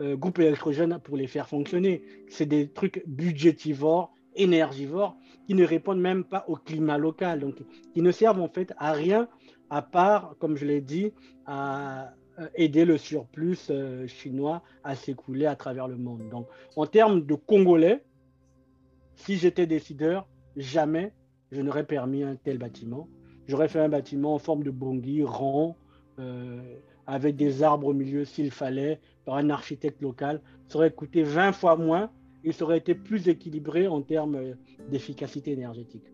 groupes 0.00 0.40
électrogènes 0.40 0.98
pour 1.04 1.16
les 1.16 1.28
faire 1.28 1.48
fonctionner. 1.48 2.02
C'est 2.28 2.46
des 2.46 2.68
trucs 2.68 3.04
budgétivores, 3.06 4.12
énergivores, 4.34 5.16
qui 5.46 5.54
ne 5.54 5.64
répondent 5.64 6.00
même 6.00 6.24
pas 6.24 6.44
au 6.48 6.56
climat 6.56 6.98
local, 6.98 7.40
donc 7.40 7.56
qui 7.94 8.02
ne 8.02 8.10
servent 8.10 8.40
en 8.40 8.48
fait 8.48 8.72
à 8.76 8.92
rien 8.92 9.28
à 9.72 9.80
part, 9.80 10.34
comme 10.38 10.56
je 10.56 10.66
l'ai 10.66 10.82
dit, 10.82 11.12
à 11.46 12.02
euh, 12.02 12.06
aider 12.54 12.84
le 12.84 12.98
surplus 12.98 13.68
euh, 13.70 14.06
chinois 14.06 14.62
à 14.84 14.94
s'écouler 14.94 15.46
à 15.46 15.56
travers 15.56 15.88
le 15.88 15.96
monde. 15.96 16.28
Donc, 16.30 16.46
en 16.76 16.86
termes 16.86 17.24
de 17.24 17.34
Congolais, 17.34 18.04
si 19.16 19.36
j'étais 19.36 19.66
décideur, 19.66 20.26
jamais 20.56 21.12
je 21.50 21.60
n'aurais 21.60 21.84
permis 21.84 22.22
un 22.22 22.36
tel 22.36 22.58
bâtiment. 22.58 23.08
J'aurais 23.46 23.68
fait 23.68 23.80
un 23.80 23.88
bâtiment 23.88 24.34
en 24.34 24.38
forme 24.38 24.62
de 24.62 24.70
bongi, 24.70 25.22
rond, 25.22 25.76
euh, 26.18 26.60
avec 27.06 27.36
des 27.36 27.62
arbres 27.62 27.88
au 27.88 27.92
milieu 27.92 28.24
s'il 28.24 28.50
fallait, 28.50 29.00
par 29.24 29.36
un 29.36 29.50
architecte 29.50 30.00
local. 30.00 30.40
Ça 30.68 30.78
aurait 30.78 30.92
coûté 30.92 31.22
20 31.22 31.52
fois 31.52 31.76
moins 31.76 32.10
il 32.44 32.52
serait 32.52 32.78
été 32.78 32.94
plus 32.94 33.28
équilibré 33.28 33.86
en 33.86 34.02
termes 34.02 34.56
d'efficacité 34.90 35.52
énergétique. 35.52 36.04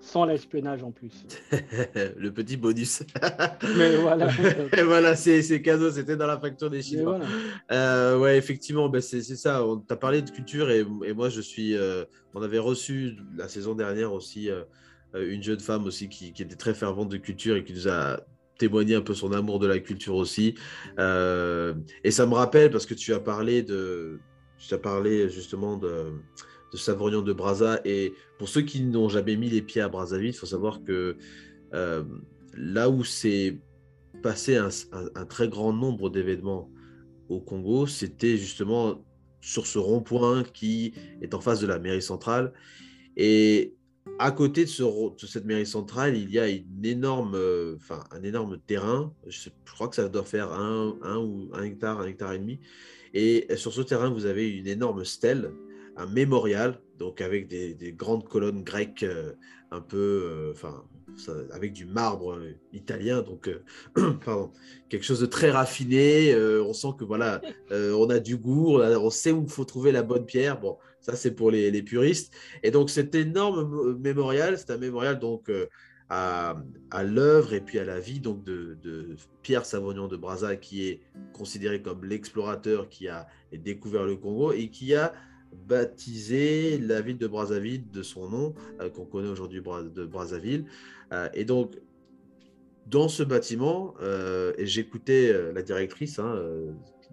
Sans 0.00 0.24
l'espionnage 0.24 0.82
en 0.82 0.92
plus. 0.92 1.26
le 2.16 2.28
petit 2.30 2.56
bonus. 2.56 3.02
Mais 3.76 3.96
voilà. 3.96 4.28
Et 4.76 4.82
voilà, 4.82 5.16
c'est 5.16 5.62
cadeau, 5.62 5.90
c'était 5.90 6.16
dans 6.16 6.26
la 6.26 6.38
facture 6.38 6.70
des 6.70 6.82
Chinois. 6.82 7.20
Euh, 7.70 8.18
ouais, 8.18 8.36
effectivement, 8.36 8.88
ben 8.88 9.00
c'est 9.00 9.22
ça. 9.22 9.66
On 9.66 9.78
t'a 9.78 9.96
parlé 9.96 10.22
de 10.22 10.30
culture 10.30 10.70
et, 10.70 10.84
moi, 11.14 11.28
je 11.28 11.40
suis. 11.40 11.76
Euh, 11.76 12.04
on 12.34 12.42
avait 12.42 12.58
reçu 12.58 13.16
la 13.36 13.48
saison 13.48 13.74
dernière 13.74 14.12
aussi 14.12 14.50
euh, 14.50 14.64
une 15.14 15.42
jeune 15.42 15.60
femme 15.60 15.84
aussi 15.84 16.08
qui, 16.08 16.32
qui, 16.32 16.42
était 16.42 16.56
très 16.56 16.74
fervente 16.74 17.08
de 17.08 17.16
culture 17.16 17.56
et 17.56 17.64
qui 17.64 17.72
nous 17.72 17.88
a 17.88 18.20
témoigné 18.58 18.94
un 18.94 19.02
peu 19.02 19.14
son 19.14 19.32
amour 19.32 19.58
de 19.58 19.66
la 19.66 19.78
culture 19.78 20.14
aussi. 20.14 20.54
et 20.98 22.10
ça 22.10 22.26
me 22.26 22.34
rappelle 22.34 22.70
parce 22.70 22.86
que 22.86 22.94
tu 22.94 23.12
as 23.14 23.20
parlé 23.20 23.62
de 23.62 24.18
tu 24.58 24.72
as 24.72 24.78
parlé 24.78 25.28
justement 25.28 25.76
de, 25.76 26.12
de 26.72 26.76
Savrognon 26.76 27.22
de 27.22 27.32
Brazza. 27.32 27.80
Et 27.84 28.14
pour 28.38 28.48
ceux 28.48 28.62
qui 28.62 28.82
n'ont 28.82 29.08
jamais 29.08 29.36
mis 29.36 29.48
les 29.48 29.62
pieds 29.62 29.82
à 29.82 29.88
Brazzaville, 29.88 30.30
il 30.30 30.36
faut 30.36 30.46
savoir 30.46 30.82
que 30.84 31.16
euh, 31.74 32.04
là 32.54 32.88
où 32.90 33.04
s'est 33.04 33.58
passé 34.22 34.56
un, 34.56 35.24
très 35.26 35.48
grand 35.48 35.72
nombre 35.72 36.10
d'événements 36.10 36.70
au 37.28 37.40
Congo, 37.40 37.86
c'était 37.86 38.36
justement 38.36 39.04
sur 39.40 39.66
ce 39.66 39.78
rond-point 39.78 40.42
qui 40.42 40.94
est 41.20 41.34
en 41.34 41.40
face 41.40 41.60
de 41.60 41.66
la 41.66 41.78
mairie 41.78 42.02
centrale. 42.02 42.52
Et 43.16 43.74
à 44.18 44.30
côté 44.30 44.64
de, 44.64 44.68
ce, 44.68 44.82
de 44.82 45.26
cette 45.26 45.44
mairie 45.44 45.66
centrale, 45.66 46.16
il 46.16 46.30
y 46.30 46.38
a 46.38 46.44
euh, 46.44 47.76
un 48.10 48.22
énorme 48.22 48.58
terrain. 48.66 49.12
Je, 49.26 49.50
crois 49.64 49.88
que 49.88 49.96
ça 49.96 50.08
doit 50.08 50.24
faire 50.24 50.52
un, 50.52 50.96
un, 51.02 51.18
ou 51.18 51.50
un 51.52 51.64
hectare, 51.64 52.00
un 52.00 52.06
hectare 52.06 52.32
et 52.32 52.38
demi. 52.38 52.60
Et 53.14 53.46
sur 53.56 53.72
ce 53.72 53.80
terrain, 53.80 54.10
vous 54.10 54.26
avez 54.26 54.48
une 54.48 54.66
énorme 54.66 55.04
stèle, 55.04 55.50
un 55.96 56.06
mémorial, 56.06 56.78
donc 56.98 57.20
avec 57.20 57.48
des, 57.48 57.94
grandes 57.96 58.24
colonnes 58.28 58.62
grecques, 58.62 59.02
euh, 59.02 59.32
un 59.70 59.80
peu, 59.80 59.96
euh, 59.96 60.52
enfin, 60.52 60.84
avec 61.52 61.72
du 61.72 61.86
marbre 61.86 62.34
euh, 62.34 62.52
italien, 62.72 63.22
donc 63.22 63.50
pardon, 64.24 64.52
quelque 64.88 65.04
chose 65.04 65.20
de 65.20 65.26
très 65.26 65.50
raffiné. 65.50 66.34
on 66.36 66.72
sent 66.72 66.88
que 66.98 67.04
voilà, 67.04 67.40
on 67.70 68.08
a 68.10 68.18
du 68.18 68.36
goût, 68.36 68.80
on, 68.80 69.10
sait 69.10 69.32
où 69.32 69.42
il 69.44 69.50
faut 69.50 69.64
trouver 69.64 69.92
la 69.92 70.02
bonne 70.02 70.26
pierre. 70.26 70.60
Bon, 70.60 70.76
ça 71.00 71.16
c'est 71.16 71.32
pour 71.32 71.50
les, 71.50 71.70
les, 71.70 71.82
puristes. 71.82 72.32
Et 72.62 72.70
donc 72.70 72.90
cet 72.90 73.14
énorme 73.14 73.98
mémorial, 73.98 74.58
c'est 74.58 74.70
un 74.70 74.78
mémorial 74.78 75.18
donc 75.18 75.50
à, 76.08 77.02
l'œuvre 77.04 77.52
et 77.52 77.60
puis 77.60 77.78
à 77.78 77.84
la 77.84 77.98
vie 77.98 78.20
donc 78.20 78.44
de, 78.44 79.16
Pierre 79.42 79.64
Savognon 79.64 80.08
de 80.08 80.16
Brazza, 80.16 80.56
qui 80.56 80.88
est 80.88 81.00
considéré 81.32 81.82
comme 81.82 82.04
l'explorateur 82.04 82.88
qui 82.88 83.08
a 83.08 83.26
découvert 83.52 84.04
le 84.04 84.16
Congo 84.16 84.52
et 84.52 84.68
qui 84.70 84.94
a 84.94 85.12
baptisé 85.52 86.78
la 86.78 87.00
ville 87.00 87.18
de 87.18 87.26
Brazzaville 87.26 87.90
de 87.90 88.02
son 88.02 88.28
nom, 88.28 88.54
euh, 88.80 88.90
qu'on 88.90 89.04
connaît 89.04 89.28
aujourd'hui 89.28 89.60
de 89.60 90.04
Brazzaville. 90.04 90.66
Euh, 91.12 91.28
et 91.34 91.44
donc, 91.44 91.76
dans 92.86 93.08
ce 93.08 93.22
bâtiment, 93.22 93.94
euh, 94.00 94.52
et 94.58 94.66
j'écoutais 94.66 95.52
la 95.52 95.62
directrice, 95.62 96.18
hein, 96.18 96.40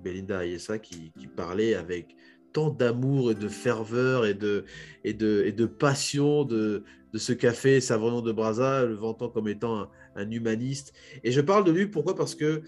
Belinda 0.03 0.39
Ayesa, 0.39 0.77
qui, 0.77 1.11
parlait 1.35 1.73
avec 1.73 2.15
tant 2.51 2.69
d'amour 2.69 3.31
et 3.31 3.35
de 3.35 3.47
ferveur 3.47 4.27
et 4.27 4.35
de, 4.35 4.65
et 5.03 5.13
de, 5.13 5.41
et 5.45 5.51
de 5.51 5.65
passion 5.65 6.43
de, 6.43 6.83
de 7.11 7.17
ce 7.17 7.33
café 7.33 7.81
Savognon 7.81 8.21
de 8.21 8.31
Brazza, 8.31 8.85
le 8.85 8.93
vantant 8.93 9.29
comme 9.29 9.47
étant 9.47 9.89
un, 10.15 10.29
humaniste. 10.29 10.93
Et 11.23 11.31
je 11.31 11.41
parle 11.41 11.63
de 11.63 11.71
lui 11.71 11.87
pourquoi? 11.87 12.13
Parce 12.13 12.35
que 12.35 12.61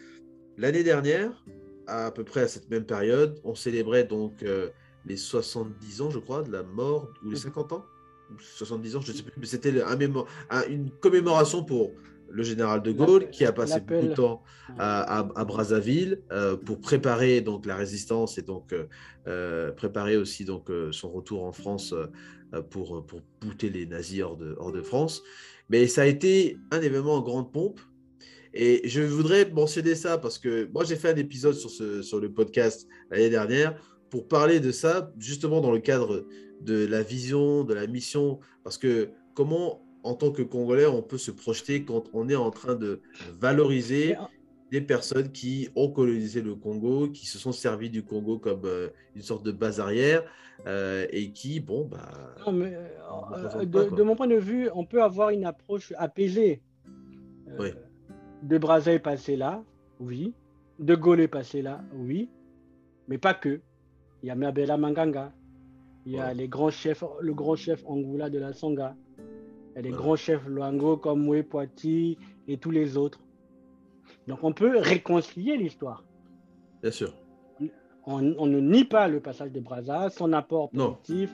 l'année 0.57 0.83
dernière, 0.83 1.45
à, 1.85 2.09
peu 2.09 2.23
près 2.23 2.41
à 2.41 2.47
cette 2.47 2.71
même 2.71 2.85
période, 2.85 3.39
on 3.43 3.53
célébrait 3.53 4.05
donc 4.05 4.43
les 5.06 5.18
70 5.18 6.02
ans, 6.02 6.10
je 6.10 6.19
crois, 6.19 6.44
de 6.44 6.52
la 6.52 6.64
mort, 6.64 7.10
ou 7.23 7.30
les 7.30 7.36
50 7.36 7.73
ans? 7.73 7.86
70 8.40 8.95
ans, 8.95 9.02
je 9.02 9.11
ne 9.11 9.18
sais 9.18 9.23
plus, 9.23 9.34
mais 9.38 9.45
c'était 9.45 9.82
un, 9.82 9.99
une 10.68 10.90
commémoration 10.99 11.64
pour 11.64 11.91
le 12.30 12.44
général 12.44 12.82
de 12.82 12.91
Gaulle, 12.91 13.30
qui 13.30 13.45
a 13.45 13.53
passé 13.53 13.80
beaucoup 13.80 14.07
de 14.07 14.14
temps 14.14 14.44
à, 14.77 15.23
Brazzaville 15.45 16.22
euh, 16.32 16.57
pour 16.57 16.80
préparer 16.82 17.41
donc 17.41 17.65
la 17.65 17.76
résistance 17.76 18.38
et 18.38 18.41
donc 18.41 18.73
euh, 18.73 18.86
euh, 19.27 19.72
préparer 19.72 20.18
aussi 20.18 20.44
donc 20.44 20.69
son 20.91 21.11
retour 21.11 21.44
en 21.45 21.53
France 21.53 21.94
pour, 22.69 23.06
pour 23.06 23.22
bouter 23.41 23.69
les 23.69 23.86
nazis 23.86 24.22
hors 24.22 24.38
de, 24.38 24.56
hors 24.57 24.72
de 24.72 24.82
France. 24.82 25.23
Mais 25.69 25.88
ça 25.88 26.03
a 26.03 26.06
été 26.06 26.57
un 26.72 26.82
événement 26.82 27.15
en 27.15 27.22
grande 27.22 27.52
pompe. 27.52 27.80
Et 28.53 28.88
je 28.88 29.02
voudrais 29.02 29.49
mentionner 29.52 29.95
ça 29.95 30.18
parce 30.18 30.40
que 30.40 30.69
moi 30.73 30.86
j'ai 30.86 30.95
fait 30.95 31.10
un 31.10 31.18
épisode 31.18 31.56
sur, 31.56 31.69
ce, 31.69 32.02
sur 32.02 32.22
le 32.22 32.32
podcast 32.32 32.88
l'année 33.11 33.30
dernière 33.30 33.77
pour 34.10 34.27
parler 34.27 34.60
de 34.60 34.72
ça, 34.72 35.11
justement 35.18 35.61
dans 35.61 35.72
le 35.72 35.80
cadre 35.80 36.26
de 36.61 36.86
la 36.86 37.02
vision, 37.02 37.64
de 37.64 37.73
la 37.73 37.88
mission, 37.88 38.40
parce 38.64 38.77
que 38.77 39.10
comment 39.34 39.82
en 40.03 40.14
tant 40.14 40.32
que 40.32 40.44
Congolais, 40.44 40.86
on 40.86 41.02
peut 41.02 41.18
se 41.18 41.32
projeter 41.32 41.84
quand 41.84 42.03
on 42.14 42.30
est 42.30 42.36
en 42.36 42.52
train 42.52 42.76
de 42.76 43.02
valoriser 43.40 44.15
des 44.72 44.82
personnes 44.82 45.32
qui 45.32 45.69
ont 45.76 45.90
colonisé 45.90 46.41
le 46.41 46.56
Congo, 46.56 47.10
qui 47.10 47.26
se 47.26 47.40
sont 47.40 47.52
servis 47.52 47.90
du 47.90 48.03
Congo 48.03 48.38
comme 48.38 48.65
euh, 48.65 48.90
une 49.15 49.22
sorte 49.22 49.44
de 49.44 49.52
base 49.52 49.80
arrière 49.80 50.23
euh, 50.68 51.07
et 51.11 51.32
qui, 51.32 51.60
bon, 51.60 51.86
bah. 51.86 52.11
Euh, 52.48 53.65
de, 53.65 54.03
mon 54.03 54.15
point 54.15 54.27
de 54.27 54.36
vue, 54.36 54.69
on 54.73 54.86
peut 54.86 55.02
avoir 55.02 55.30
une 55.30 55.45
approche 55.45 55.94
apaisée. 55.98 56.61
Oui. 57.60 57.69
De 58.44 58.57
Brazza 58.57 58.94
est 58.94 58.99
passé 58.99 59.36
là, 59.36 59.64
oui. 59.99 60.34
De 60.80 60.95
Gaulle 60.95 61.22
est 61.22 61.27
passé 61.27 61.61
là, 61.61 61.84
oui. 61.94 62.30
Mais 63.07 63.18
pas 63.18 63.34
que. 63.34 63.61
Il 64.26 64.30
y 64.30 64.31
a 64.31 64.35
Mabela 64.35 64.76
Manganga. 64.76 65.31
Il 66.07 66.14
y 66.14 66.19
a 66.19 66.34
les 66.34 66.47
grands 66.47 66.72
chefs, 66.72 67.03
le 67.22 67.35
grand 67.35 67.56
chef 67.56 67.84
Angoula 67.85 68.31
de 68.31 68.39
la 68.39 68.53
Songa. 68.53 68.95
Il 69.19 69.76
y 69.76 69.80
a 69.80 69.81
des 69.84 69.91
grands 69.91 70.15
chefs 70.15 70.47
Luango 70.47 70.97
comme 70.97 71.22
Moué 71.22 71.43
Poiti 71.43 72.18
et 72.47 72.57
tous 72.57 72.72
les 72.72 72.97
autres. 72.97 73.19
Donc 74.27 74.39
on 74.41 74.52
peut 74.52 74.80
réconcilier 74.80 75.57
l'histoire. 75.57 76.03
Bien 76.81 76.89
sûr. 76.89 77.14
On, 78.07 78.19
ne 78.19 78.60
nie 78.60 78.85
pas 78.85 79.07
le 79.07 79.19
passage 79.19 79.52
de 79.52 79.60
Brazza, 79.60 80.10
son 80.10 80.34
apport 80.34 80.72
positif. 80.72 81.31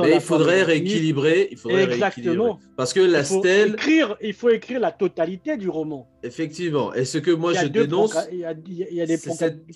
Mais 0.00 0.14
il 0.16 0.20
faudrait 0.20 0.64
rééquilibrer. 0.64 1.46
Il 1.52 1.56
faudrait 1.56 1.84
Exactement. 1.84 2.58
Parce 2.76 2.92
que 2.92 2.98
la 2.98 3.22
stèle. 3.22 3.74
Écrire, 3.74 4.16
il 4.20 4.34
faut 4.34 4.50
écrire 4.50 4.80
la 4.80 4.90
totalité 4.90 5.56
du 5.56 5.68
roman. 5.68 6.08
Effectivement. 6.24 6.92
Et 6.92 7.04
ce 7.04 7.18
que 7.18 7.30
moi 7.30 7.52
je 7.52 7.68
dénonce. 7.68 8.16
Il 8.32 8.38
y, 8.38 8.44
a, 8.44 8.52
il 8.66 8.94
y 8.94 9.00
a 9.00 9.06
des 9.06 9.18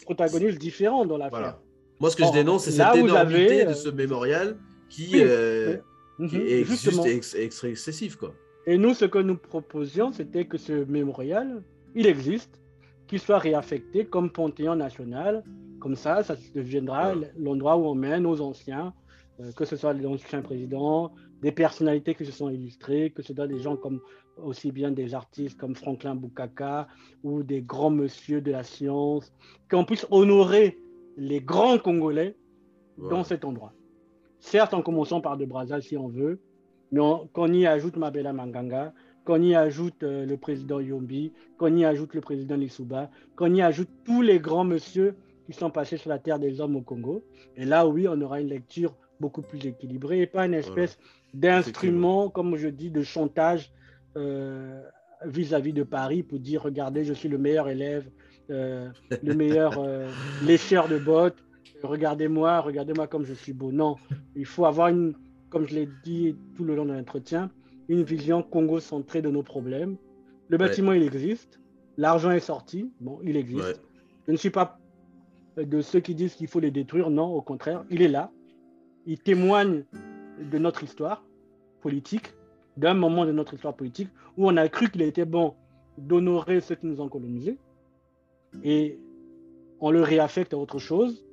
protagonistes 0.02 0.58
différents 0.58 1.06
dans 1.06 1.16
l'affaire. 1.16 1.38
Voilà. 1.38 1.62
Moi, 2.00 2.10
ce 2.10 2.16
que 2.16 2.24
je 2.24 2.32
dénonce, 2.32 2.64
c'est 2.64 2.72
cette 2.72 2.96
énormité 2.96 3.64
de 3.64 3.72
ce 3.72 3.88
mémorial 3.88 4.56
qui, 4.88 5.12
euh, 5.14 5.76
mhm. 6.18 6.30
est 6.34 6.64
juste 6.64 7.04
excessif. 7.34 8.16
Quoi. 8.16 8.34
Et 8.66 8.78
nous, 8.78 8.94
ce 8.94 9.04
que 9.04 9.18
nous 9.18 9.36
proposions, 9.36 10.12
c'était 10.12 10.44
que 10.44 10.58
ce 10.58 10.84
mémorial, 10.84 11.62
il 11.94 12.06
existe, 12.06 12.60
qu'il 13.06 13.20
soit 13.20 13.38
réaffecté 13.38 14.04
comme 14.04 14.30
Panthéon 14.30 14.76
national. 14.76 15.44
Comme 15.78 15.96
ça, 15.96 16.22
ça 16.22 16.36
deviendra 16.54 17.14
l'endroit 17.38 17.76
où 17.76 17.86
on 17.86 17.94
mène 17.94 18.24
nos 18.24 18.40
anciens, 18.40 18.92
euh, 19.40 19.52
que 19.52 19.64
ce 19.64 19.76
soit 19.76 19.92
les 19.92 20.04
anciens 20.06 20.42
présidents, 20.42 21.12
des 21.42 21.52
personnalités 21.52 22.14
qui 22.14 22.26
se 22.26 22.32
sont 22.32 22.50
illustrées, 22.50 23.12
que 23.14 23.22
ce 23.22 23.32
soit 23.34 23.46
des 23.46 23.60
gens 23.60 23.76
comme 23.76 24.00
aussi 24.42 24.72
bien 24.72 24.90
des 24.90 25.14
artistes 25.14 25.58
comme 25.58 25.74
Franklin 25.74 26.14
Bukaka 26.14 26.88
ou 27.22 27.42
des 27.42 27.62
grands 27.62 27.90
monsieur 27.90 28.40
de 28.40 28.50
la 28.50 28.64
science, 28.64 29.32
qu'on 29.70 29.84
puisse 29.84 30.06
honorer 30.10 30.78
les 31.16 31.40
grands 31.40 31.78
Congolais 31.78 32.36
dans 32.98 33.24
cet 33.24 33.44
endroit. 33.44 33.72
Certes, 34.40 34.74
en 34.74 34.82
commençant 34.82 35.20
par 35.20 35.36
de 35.36 35.44
Brazza 35.44 35.80
si 35.80 35.96
on 35.96 36.08
veut, 36.08 36.40
mais 36.92 37.00
qu'on 37.32 37.52
y 37.52 37.66
ajoute 37.66 37.96
Mabela 37.96 38.32
Manganga, 38.32 38.92
qu'on 39.24 39.42
y 39.42 39.54
ajoute 39.54 40.02
euh, 40.04 40.24
le 40.24 40.36
président 40.36 40.78
Yombi, 40.78 41.32
qu'on 41.58 41.74
y 41.76 41.84
ajoute 41.84 42.14
le 42.14 42.20
président 42.20 42.56
Lissouba, 42.56 43.10
qu'on 43.34 43.52
y 43.52 43.60
ajoute 43.60 43.88
tous 44.04 44.22
les 44.22 44.38
grands 44.38 44.64
monsieur 44.64 45.16
qui 45.46 45.52
sont 45.52 45.70
passés 45.70 45.96
sur 45.96 46.10
la 46.10 46.18
terre 46.18 46.38
des 46.38 46.60
hommes 46.60 46.76
au 46.76 46.80
Congo. 46.80 47.24
Et 47.56 47.64
là, 47.64 47.86
oui, 47.86 48.06
on 48.08 48.20
aura 48.20 48.40
une 48.40 48.48
lecture 48.48 48.94
beaucoup 49.18 49.42
plus 49.42 49.66
équilibrée 49.66 50.20
et 50.22 50.26
pas 50.26 50.46
une 50.46 50.54
espèce 50.54 50.98
d'instrument, 51.34 52.28
comme 52.28 52.56
je 52.56 52.68
dis, 52.68 52.90
de 52.90 53.02
chantage 53.02 53.72
euh, 54.16 54.80
vis-à-vis 55.24 55.72
de 55.72 55.82
Paris 55.82 56.22
pour 56.22 56.38
dire 56.38 56.62
regardez, 56.62 57.04
je 57.04 57.12
suis 57.12 57.28
le 57.28 57.38
meilleur 57.38 57.68
élève, 57.68 58.08
euh, 58.50 58.88
le 59.22 59.34
meilleur 59.34 59.72
lécheur 60.44 60.88
de 60.88 60.98
bottes, 60.98 61.42
regardez-moi, 61.82 62.60
regardez-moi 62.60 63.06
comme 63.06 63.24
je 63.24 63.34
suis 63.34 63.52
beau. 63.52 63.72
Non, 63.72 63.96
il 64.34 64.46
faut 64.46 64.66
avoir 64.66 64.88
une, 64.88 65.14
comme 65.50 65.66
je 65.66 65.74
l'ai 65.74 65.88
dit 66.04 66.36
tout 66.56 66.64
le 66.64 66.74
long 66.74 66.84
de 66.84 66.92
l'entretien, 66.92 67.50
une 67.88 68.02
vision 68.02 68.42
Congo-centrée 68.42 69.22
de 69.22 69.30
nos 69.30 69.42
problèmes. 69.42 69.96
Le 70.48 70.58
bâtiment, 70.58 70.92
il 70.92 71.02
existe. 71.02 71.60
L'argent 71.96 72.30
est 72.30 72.40
sorti. 72.40 72.90
Bon, 73.00 73.18
il 73.24 73.36
existe. 73.36 73.80
Je 74.26 74.32
ne 74.32 74.36
suis 74.36 74.50
pas 74.50 74.78
de 75.56 75.80
ceux 75.80 76.00
qui 76.00 76.14
disent 76.14 76.34
qu'il 76.34 76.48
faut 76.48 76.60
les 76.60 76.70
détruire. 76.70 77.10
Non, 77.10 77.32
au 77.32 77.42
contraire, 77.42 77.84
il 77.90 78.02
est 78.02 78.08
là. 78.08 78.30
Il 79.06 79.18
témoigne 79.18 79.84
de 80.50 80.58
notre 80.58 80.82
histoire 80.82 81.24
politique, 81.80 82.34
d'un 82.76 82.94
moment 82.94 83.24
de 83.24 83.32
notre 83.32 83.54
histoire 83.54 83.74
politique 83.74 84.08
où 84.36 84.48
on 84.48 84.56
a 84.56 84.68
cru 84.68 84.90
qu'il 84.90 85.02
était 85.02 85.24
bon 85.24 85.54
d'honorer 85.96 86.60
ceux 86.60 86.74
qui 86.74 86.86
nous 86.86 87.00
ont 87.00 87.08
colonisés. 87.08 87.58
Et 88.64 88.98
on 89.80 89.90
le 89.90 90.02
réaffecte 90.02 90.54
à 90.54 90.58
autre 90.58 90.78
chose. 90.78 91.24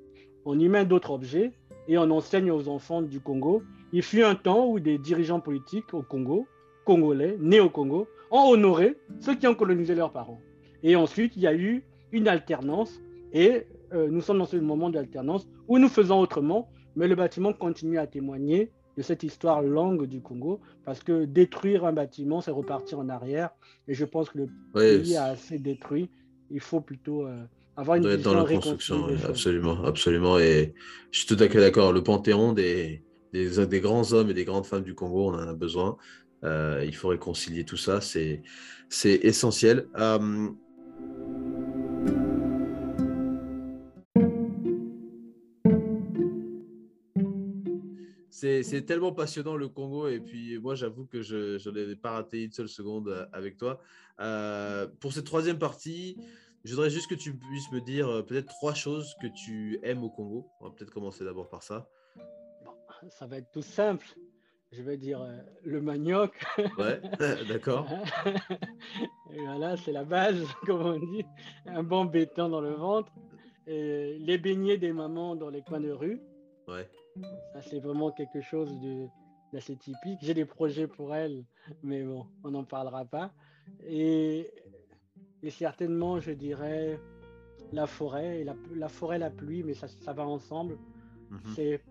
On 0.46 0.60
y 0.60 0.68
met 0.68 0.86
d'autres 0.86 1.12
objets 1.12 1.52
et 1.88 1.98
on 1.98 2.10
enseigne 2.12 2.52
aux 2.52 2.68
enfants 2.68 3.02
du 3.02 3.20
Congo 3.20 3.64
il 3.94 4.02
fut 4.02 4.24
un 4.24 4.34
temps 4.34 4.68
où 4.68 4.80
des 4.80 4.98
dirigeants 4.98 5.40
politiques 5.40 5.94
au 5.94 6.02
Congo, 6.02 6.48
congolais, 6.84 7.38
nés 7.40 7.60
au 7.60 7.70
Congo, 7.70 8.08
ont 8.32 8.50
honoré 8.50 8.98
ceux 9.20 9.36
qui 9.36 9.46
ont 9.46 9.54
colonisé 9.54 9.94
leurs 9.94 10.12
parents. 10.12 10.42
Et 10.82 10.96
ensuite, 10.96 11.38
il 11.38 11.44
y 11.44 11.48
a 11.48 11.54
eu 11.54 11.84
une 12.12 12.28
alternance 12.28 13.00
et 13.34 13.68
euh, 13.94 14.10
nous 14.10 14.22
sommes 14.22 14.40
dans 14.40 14.48
ce 14.48 14.58
moment 14.58 14.90
d'alternance 14.90 15.48
où 15.68 15.78
nous 15.78 15.90
faisons 15.90 16.20
autrement, 16.20 16.72
mais 16.96 17.08
le 17.08 17.14
bâtiment 17.14 17.54
continue 17.54 18.00
à 18.00 18.08
témoigner 18.08 18.72
de 18.98 19.04
cette 19.04 19.22
histoire 19.22 19.62
longue 19.62 20.08
du 20.08 20.22
Congo, 20.22 20.60
parce 20.86 21.04
que 21.04 21.26
détruire 21.26 21.86
un 21.86 21.94
bâtiment, 21.94 22.42
c'est 22.42 22.52
repartir 22.52 23.00
en 23.00 23.10
arrière, 23.10 23.52
et 23.88 23.94
je 23.94 24.06
pense 24.06 24.30
que 24.30 24.40
le 24.40 24.50
pays 24.74 25.16
a 25.18 25.26
assez 25.26 25.60
détruit. 25.60 26.10
Il 26.50 26.60
faut 26.60 26.82
plutôt 26.82 27.26
euh, 27.26 27.44
avoir 27.76 27.98
une 27.98 28.08
vision 28.08 28.34
dans 28.34 28.44
la 28.44 28.54
construction, 28.54 29.08
absolument, 29.28 29.84
absolument. 29.84 30.40
Et 30.40 30.74
je 31.12 31.20
suis 31.20 31.28
tout 31.28 31.42
à 31.42 31.50
fait 31.50 31.60
d'accord. 31.60 31.92
Le 31.94 32.04
panthéon 32.04 32.54
des, 32.54 33.04
des, 33.34 33.80
grands 33.80 34.14
hommes 34.14 34.30
et 34.30 34.34
des 34.34 34.46
grandes 34.46 34.66
femmes 34.66 34.84
du 34.84 34.96
Congo, 34.96 35.30
on 35.30 35.36
en 35.36 35.48
a 35.48 35.54
besoin. 35.54 35.98
Euh, 36.44 36.84
il 36.86 36.96
faut 36.96 37.08
réconcilier 37.08 37.64
tout 37.64 37.78
ça, 37.78 38.02
c'est 38.02 38.42
essentiel. 39.04 39.88
Euh, 39.98 40.50
c'est 48.64 48.86
tellement 48.86 49.12
passionnant 49.12 49.56
le 49.56 49.70
Congo 49.70 50.08
et 50.08 50.20
puis 50.20 50.60
moi 50.60 50.76
j'avoue 50.76 51.06
que 51.06 51.22
je 51.22 51.58
n'en 51.70 51.96
pas 51.96 52.12
raté 52.12 52.44
une 52.44 52.52
seule 52.52 52.70
seconde 52.70 53.10
euh, 53.10 53.26
avec 53.32 53.58
toi. 53.58 53.80
pour 55.00 55.14
cette 55.14 55.26
troisième 55.26 55.60
partie, 55.60 56.18
je 56.64 56.74
voudrais 56.74 56.90
juste 56.90 57.10
que 57.10 57.16
tu 57.16 57.36
puisses 57.36 57.72
me 57.72 57.82
dire 57.82 58.24
peut-être 58.26 58.48
trois 58.48 58.74
choses 58.74 59.16
que 59.22 59.28
tu 59.28 59.80
aimes 59.84 60.04
au 60.04 60.10
Congo. 60.10 60.48
On 60.60 60.66
va 60.66 60.72
peut-être 60.72 60.92
commencer 60.92 61.24
d'abord 61.24 61.50
par 61.50 61.64
ça 61.64 61.90
ça 63.10 63.26
va 63.26 63.38
être 63.38 63.52
tout 63.52 63.62
simple. 63.62 64.06
Je 64.72 64.82
vais 64.82 64.98
dire 64.98 65.22
euh, 65.22 65.38
le 65.64 65.82
manioc. 65.82 66.32
Ouais, 66.78 67.00
d'accord. 67.48 67.88
voilà, 69.32 69.78
c'est 69.78 69.92
la 69.92 70.04
base, 70.04 70.44
comme 70.66 70.82
on 70.82 71.00
dit. 71.00 71.26
Un 71.68 71.84
bon 71.84 72.06
béton 72.06 72.50
dans 72.50 72.62
le 72.62 72.74
ventre. 72.74 73.12
Et 73.68 74.18
les 74.20 74.38
beignets 74.38 74.78
des 74.78 74.92
mamans 74.92 75.36
dans 75.36 75.50
les 75.50 75.62
coins 75.62 75.80
de 75.80 75.92
rue. 75.92 76.20
Ouais. 76.68 76.90
Ça, 77.54 77.62
c'est 77.62 77.80
vraiment 77.80 78.12
quelque 78.12 78.42
chose 78.42 78.72
d'assez 79.52 79.76
typique. 79.76 80.20
J'ai 80.22 80.34
des 80.34 80.46
projets 80.46 80.88
pour 80.88 81.16
elles, 81.16 81.46
mais 81.84 82.04
bon, 82.04 82.26
on 82.44 82.52
n'en 82.52 82.64
parlera 82.64 83.06
pas. 83.06 83.32
Et, 83.86 84.50
et, 85.42 85.50
certainement, 85.50 86.20
je 86.20 86.32
dirais 86.32 87.00
la 87.72 87.88
forêt, 87.88 88.42
et 88.42 88.44
la, 88.44 88.90
forêt, 88.90 89.20
la 89.20 89.30
pluie, 89.30 89.64
mais 89.64 89.74
ça, 89.74 89.88
ça 89.88 90.14
va 90.14 90.26
ensemble. 90.26 90.78
Mhm. 91.30 91.40
C'est 91.56 91.82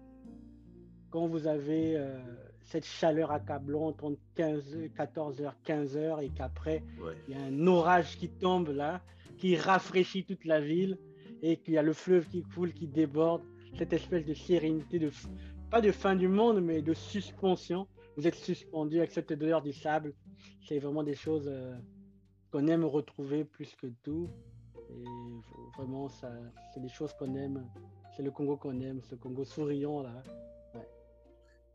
quand 1.10 1.26
vous 1.26 1.46
avez 1.46 1.96
euh, 1.96 2.18
cette 2.64 2.84
chaleur 2.84 3.30
accablante 3.30 4.02
entre 4.02 4.18
15, 4.34 4.76
14h, 4.96 5.52
15h 5.64 6.24
et 6.24 6.30
qu'après, 6.30 6.82
il 7.28 7.34
y 7.34 7.38
a 7.38 7.42
un 7.42 7.66
orage 7.66 8.16
qui 8.16 8.28
tombe 8.28 8.70
là, 8.70 9.02
qui 9.38 9.56
rafraîchit 9.56 10.24
toute 10.24 10.44
la 10.44 10.60
ville 10.60 10.98
et 11.42 11.56
qu'il 11.56 11.74
y 11.74 11.78
a 11.78 11.82
le 11.82 11.92
fleuve 11.92 12.28
qui 12.28 12.42
coule, 12.42 12.72
qui 12.72 12.86
déborde, 12.86 13.42
cette 13.76 13.92
espèce 13.92 14.24
de 14.24 14.34
sérénité, 14.34 14.98
de, 14.98 15.10
pas 15.70 15.80
de 15.80 15.92
fin 15.92 16.14
du 16.14 16.28
monde, 16.28 16.60
mais 16.60 16.82
de 16.82 16.94
suspension. 16.94 17.86
Vous 18.16 18.26
êtes 18.26 18.34
suspendu 18.34 18.98
avec 18.98 19.10
cette 19.12 19.30
odeur 19.30 19.62
du 19.62 19.72
sable. 19.72 20.12
C'est 20.66 20.78
vraiment 20.78 21.02
des 21.02 21.14
choses 21.14 21.48
euh, 21.48 21.74
qu'on 22.50 22.66
aime 22.66 22.84
retrouver 22.84 23.44
plus 23.44 23.74
que 23.74 23.86
tout. 24.02 24.28
Et 24.90 25.04
vraiment, 25.76 26.08
c'est 26.08 26.80
des 26.80 26.88
choses 26.88 27.12
qu'on 27.14 27.34
aime. 27.34 27.66
C'est 28.16 28.22
le 28.22 28.30
Congo 28.30 28.56
qu'on 28.56 28.78
aime, 28.80 29.00
ce 29.02 29.14
Congo 29.14 29.44
souriant 29.44 30.02
là. 30.02 30.22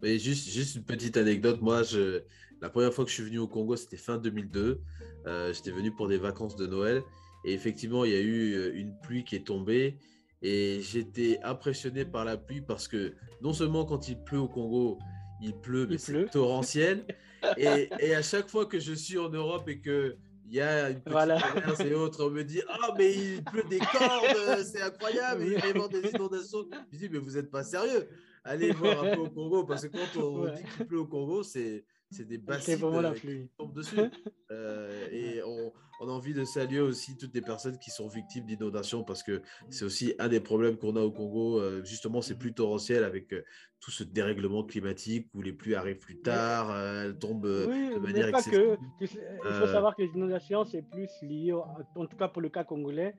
Mais 0.01 0.19
juste, 0.19 0.49
juste 0.49 0.75
une 0.75 0.83
petite 0.83 1.17
anecdote. 1.17 1.61
Moi, 1.61 1.81
je, 1.83 2.21
la 2.61 2.69
première 2.69 2.93
fois 2.93 3.03
que 3.03 3.09
je 3.09 3.15
suis 3.15 3.23
venu 3.23 3.39
au 3.39 3.47
Congo, 3.47 3.75
c'était 3.75 3.97
fin 3.97 4.17
2002. 4.17 4.81
Euh, 5.25 5.53
j'étais 5.53 5.71
venu 5.71 5.91
pour 5.91 6.07
des 6.07 6.17
vacances 6.17 6.55
de 6.55 6.67
Noël. 6.67 7.01
Et 7.45 7.53
effectivement, 7.53 8.05
il 8.05 8.11
y 8.11 8.15
a 8.15 8.19
eu 8.19 8.53
euh, 8.53 8.75
une 8.75 8.93
pluie 8.99 9.23
qui 9.23 9.35
est 9.35 9.45
tombée. 9.45 9.97
Et 10.41 10.81
j'étais 10.81 11.39
impressionné 11.43 12.05
par 12.05 12.25
la 12.25 12.37
pluie 12.37 12.61
parce 12.61 12.87
que 12.87 13.15
non 13.41 13.53
seulement 13.53 13.85
quand 13.85 14.07
il 14.07 14.21
pleut 14.23 14.39
au 14.39 14.47
Congo, 14.47 14.99
il 15.41 15.55
pleut, 15.55 15.87
mais 15.87 15.97
c'est 15.97 16.25
torrentiel. 16.29 17.05
et, 17.57 17.89
et, 17.99 18.15
à 18.15 18.21
chaque 18.21 18.47
fois 18.47 18.65
que 18.65 18.79
je 18.79 18.93
suis 18.93 19.17
en 19.17 19.29
Europe 19.29 19.67
et 19.67 19.79
que 19.79 20.17
il 20.49 20.55
y 20.55 20.61
a 20.61 20.89
une 20.89 21.01
petite 21.01 21.11
voilà. 21.11 21.39
et 21.85 21.93
autres, 21.93 22.25
on 22.25 22.29
me 22.29 22.43
dit 22.43 22.61
Ah, 22.69 22.93
mais 22.97 23.13
il 23.13 23.43
pleut 23.43 23.65
des 23.69 23.79
cordes, 23.79 24.63
c'est 24.63 24.81
incroyable, 24.81 25.43
il 25.45 25.59
va 25.59 25.67
y 25.67 25.69
avoir 25.71 25.89
des 25.89 26.09
inondations. 26.09 26.65
Je 26.91 26.97
dis 26.97 27.09
Mais 27.09 27.19
vous 27.19 27.31
n'êtes 27.31 27.51
pas 27.51 27.63
sérieux 27.63 28.07
allez 28.47 28.71
voir 28.71 29.03
un 29.03 29.15
peu 29.15 29.21
au 29.21 29.29
Congo, 29.29 29.63
parce 29.63 29.87
que 29.87 29.97
quand 29.97 30.21
on 30.21 30.47
dit 30.47 30.63
qu'il 30.75 30.85
pleut 30.85 30.99
au 30.99 31.05
Congo, 31.05 31.43
c'est 31.43 31.85
des 32.11 32.37
bassines 32.37 32.79
qui 33.15 33.49
tombent 33.57 33.73
dessus. 33.73 33.97
Euh, 34.49 35.09
et 35.11 35.43
on, 35.43 35.73
on, 35.99 36.07
a 36.07 36.11
envie 36.13 36.33
de 36.33 36.45
saluer 36.45 36.79
aussi 36.79 37.17
toutes 37.17 37.35
les 37.35 37.41
personnes 37.41 37.77
qui 37.79 37.91
sont 37.91 38.07
victimes 38.07 38.45
d'inondations, 38.45 39.03
parce 39.03 39.21
que 39.21 39.41
c'est 39.69 39.83
aussi 39.83 40.13
un 40.19 40.29
des 40.29 40.39
problèmes 40.39 40.77
qu'on 40.77 40.95
a 40.95 41.01
au 41.01 41.11
Congo. 41.11 41.59
Euh, 41.59 41.83
justement, 41.83 42.21
c'est 42.21 42.37
plus 42.37 42.53
torrentiel 42.53 43.03
avec 43.03 43.33
euh, 43.33 43.43
tout 43.81 43.91
ce 43.91 44.05
dérèglement 44.05 44.63
climatique 44.63 45.27
où 45.33 45.41
les 45.41 45.51
pluies 45.51 45.75
arrivent 45.75 45.99
plus 45.99 46.21
tard, 46.21 46.73
elles 46.73 47.19
tombent 47.19 47.45
de 47.45 47.99
manière 47.99 48.31
pas 48.31 48.41
Que. 48.41 48.77
Il 49.01 49.07
faut 49.09 49.67
savoir 49.67 49.97
que 49.97 50.03
les 50.03 50.11
inondations, 50.15 50.63
c'est 50.63 50.81
plus 50.81 51.09
lié, 51.23 51.51
en 51.51 52.05
tout 52.05 52.15
cas 52.15 52.29
pour 52.29 52.41
le 52.41 52.47
cas 52.47 52.63
congolais, 52.63 53.15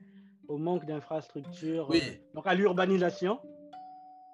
au 0.47 0.57
manque 0.57 0.87
d'infrastructures, 0.87 1.91
donc 2.33 2.47
à 2.47 2.55
l'urbanisation 2.55 3.39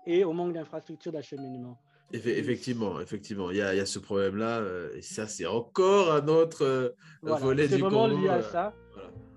et 0.05 0.23
au 0.23 0.31
manque 0.31 0.53
d'infrastructures 0.53 1.11
d'acheminement. 1.11 1.77
Effectivement, 2.13 3.01
effectivement, 3.01 3.51
il 3.51 3.57
y 3.57 3.61
a, 3.61 3.73
il 3.73 3.77
y 3.77 3.81
a 3.81 3.85
ce 3.85 3.99
problème-là, 3.99 4.59
euh, 4.59 4.95
et 4.95 5.01
ça, 5.01 5.27
c'est 5.27 5.45
encore 5.45 6.13
un 6.13 6.27
autre 6.27 6.63
euh, 6.63 6.89
volet 7.21 7.67
du 7.67 7.73
C'est 7.73 7.79
vraiment 7.79 8.07
lié 8.07 8.29
à 8.29 8.35
euh, 8.35 8.41
ça. 8.41 8.73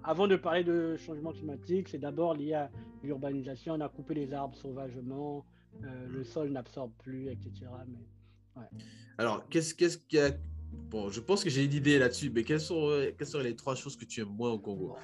avant 0.04 0.28
de 0.28 0.36
parler 0.36 0.64
de 0.64 0.96
changement 0.96 1.32
climatique, 1.32 1.88
c'est 1.88 1.98
d'abord 1.98 2.34
lié 2.34 2.54
à 2.54 2.70
l'urbanisation. 3.02 3.74
On 3.74 3.80
a 3.80 3.88
coupé 3.88 4.14
les 4.14 4.34
arbres 4.34 4.56
sauvagement, 4.56 5.44
euh, 5.82 6.06
le 6.08 6.24
sol 6.24 6.50
n'absorbe 6.50 6.92
plus, 6.98 7.28
etc. 7.28 7.52
Mais, 7.88 8.62
Alors, 9.16 9.48
qu'est-ce 9.48 9.74
qu'il 9.74 10.18
y 10.18 10.22
a 10.22 10.30
Bon, 10.90 11.08
je 11.08 11.20
pense 11.20 11.42
que 11.42 11.48
j'ai 11.48 11.64
une 11.64 11.72
idée 11.72 11.98
là-dessus, 11.98 12.30
mais 12.30 12.44
quelles, 12.44 12.60
sont, 12.60 12.90
quelles 13.16 13.42
les 13.42 13.56
trois 13.56 13.74
choses 13.74 13.96
que 13.96 14.04
tu 14.04 14.20
aimes 14.20 14.28
moins 14.36 14.50
au 14.50 14.58
Congo? 14.58 14.96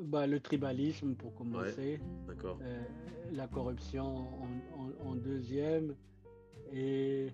Bah, 0.00 0.26
Le 0.26 0.40
tribalisme, 0.40 1.14
pour 1.14 1.34
commencer. 1.36 2.00
D'accord. 2.26 2.58
La 3.32 3.46
corruption 3.46 4.26
en, 5.04 5.14
deuxième. 5.14 5.94
Et 6.72 7.28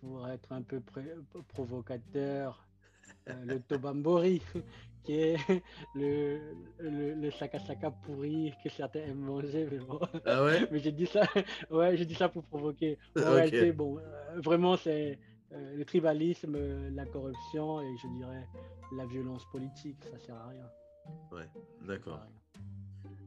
pour 0.00 0.26
être 0.28 0.52
un 0.52 0.62
peu 0.62 0.80
provocateur, 1.48 2.66
euh, 3.28 3.32
le 3.44 3.60
Tobambori, 3.60 4.42
qui 5.04 5.14
est 5.14 5.36
le, 5.94 6.38
le, 6.78 7.14
le 7.14 7.30
saka 7.30 7.58
pourri 7.90 8.52
que 8.62 8.68
certains 8.70 9.00
aiment 9.00 9.20
manger. 9.20 9.68
Mais 9.70 9.78
bon. 9.78 10.00
Ah 10.24 10.44
ouais? 10.44 10.66
Mais 10.70 10.78
j'ai 10.78 10.92
dit 10.92 11.06
ça, 11.06 11.22
ouais, 11.70 11.96
j'ai 11.96 12.06
dit 12.06 12.14
ça 12.14 12.28
pour 12.28 12.44
provoquer. 12.44 12.98
En 13.16 13.32
réalité, 13.32 13.72
bon, 13.72 13.98
euh, 13.98 14.40
vraiment, 14.40 14.76
c'est 14.76 15.18
euh, 15.52 15.76
le 15.76 15.84
tribalisme, 15.84 16.56
la 16.94 17.04
corruption 17.06 17.80
et 17.80 17.96
je 18.02 18.08
dirais 18.18 18.46
la 18.96 19.06
violence 19.06 19.44
politique. 19.50 20.02
Ça 20.10 20.18
sert 20.18 20.36
à 20.36 20.48
rien. 20.48 20.66
Ouais, 21.32 21.48
d'accord. 21.86 22.20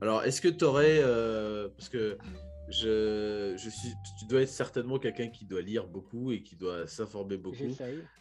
Alors, 0.01 0.23
est-ce 0.23 0.41
que 0.41 0.49
tu 0.49 0.63
aurais. 0.65 1.01
parce 1.77 1.89
que 1.89 2.17
je, 2.69 3.53
je 3.57 3.69
suis, 3.69 3.89
tu 4.17 4.25
dois 4.25 4.41
être 4.41 4.49
certainement 4.49 4.97
quelqu'un 4.97 5.27
qui 5.27 5.45
doit 5.45 5.61
lire 5.61 5.85
beaucoup 5.85 6.31
et 6.31 6.41
qui 6.41 6.55
doit 6.55 6.87
s'informer 6.87 7.37
beaucoup. 7.37 7.57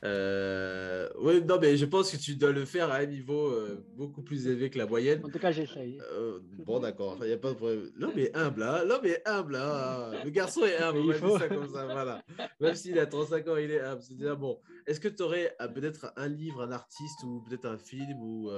Euh, 0.05 1.09
oui, 1.21 1.43
non, 1.45 1.59
mais 1.61 1.77
je 1.77 1.87
pense 1.87 2.11
que 2.11 2.17
tu 2.17 2.35
dois 2.35 2.51
le 2.51 2.65
faire 2.65 2.91
à 2.91 2.97
un 2.97 3.07
niveau 3.07 3.47
euh, 3.47 3.85
beaucoup 3.97 4.23
plus 4.23 4.47
élevé 4.49 4.69
que 4.69 4.79
la 4.79 4.87
moyenne. 4.87 5.25
En 5.25 5.29
tout 5.29 5.39
cas, 5.39 5.53
j'essaye. 5.53 6.01
Euh, 6.13 6.41
bon, 6.67 6.81
d'accord, 6.81 7.19
il 7.21 7.29
n'y 7.29 7.33
a 7.33 7.39
pas 7.39 7.51
de 7.51 7.55
problème. 7.55 7.91
Non, 7.99 8.13
mais 8.15 8.37
humble, 8.37 8.63
hein. 8.65 8.85
Non, 8.87 8.99
mais 9.03 9.23
humble, 9.27 9.57
hein. 9.57 10.11
Le 10.25 10.31
garçon 10.31 10.63
est 10.65 10.77
humble, 10.79 10.99
on 10.99 11.07
va 11.07 11.19
dire 11.19 11.39
ça 11.39 11.49
comme 11.49 11.73
ça, 11.73 11.85
voilà. 11.87 12.23
Même 12.61 12.75
s'il 12.75 12.99
a 12.99 13.07
35 13.07 13.49
ans, 13.49 13.57
il 13.57 13.71
est 13.71 13.81
humble. 13.81 14.03
C'est-à-dire, 14.03 14.37
bon, 14.37 14.59
est-ce 14.87 14.99
que 14.99 15.09
tu 15.09 15.23
aurais 15.23 15.57
peut-être 15.75 16.13
un 16.17 16.29
livre, 16.29 16.63
un 16.63 16.73
artiste 16.73 17.23
ou 17.25 17.43
peut-être 17.49 17.67
un 17.67 17.79
film 17.79 18.21
ou, 18.21 18.51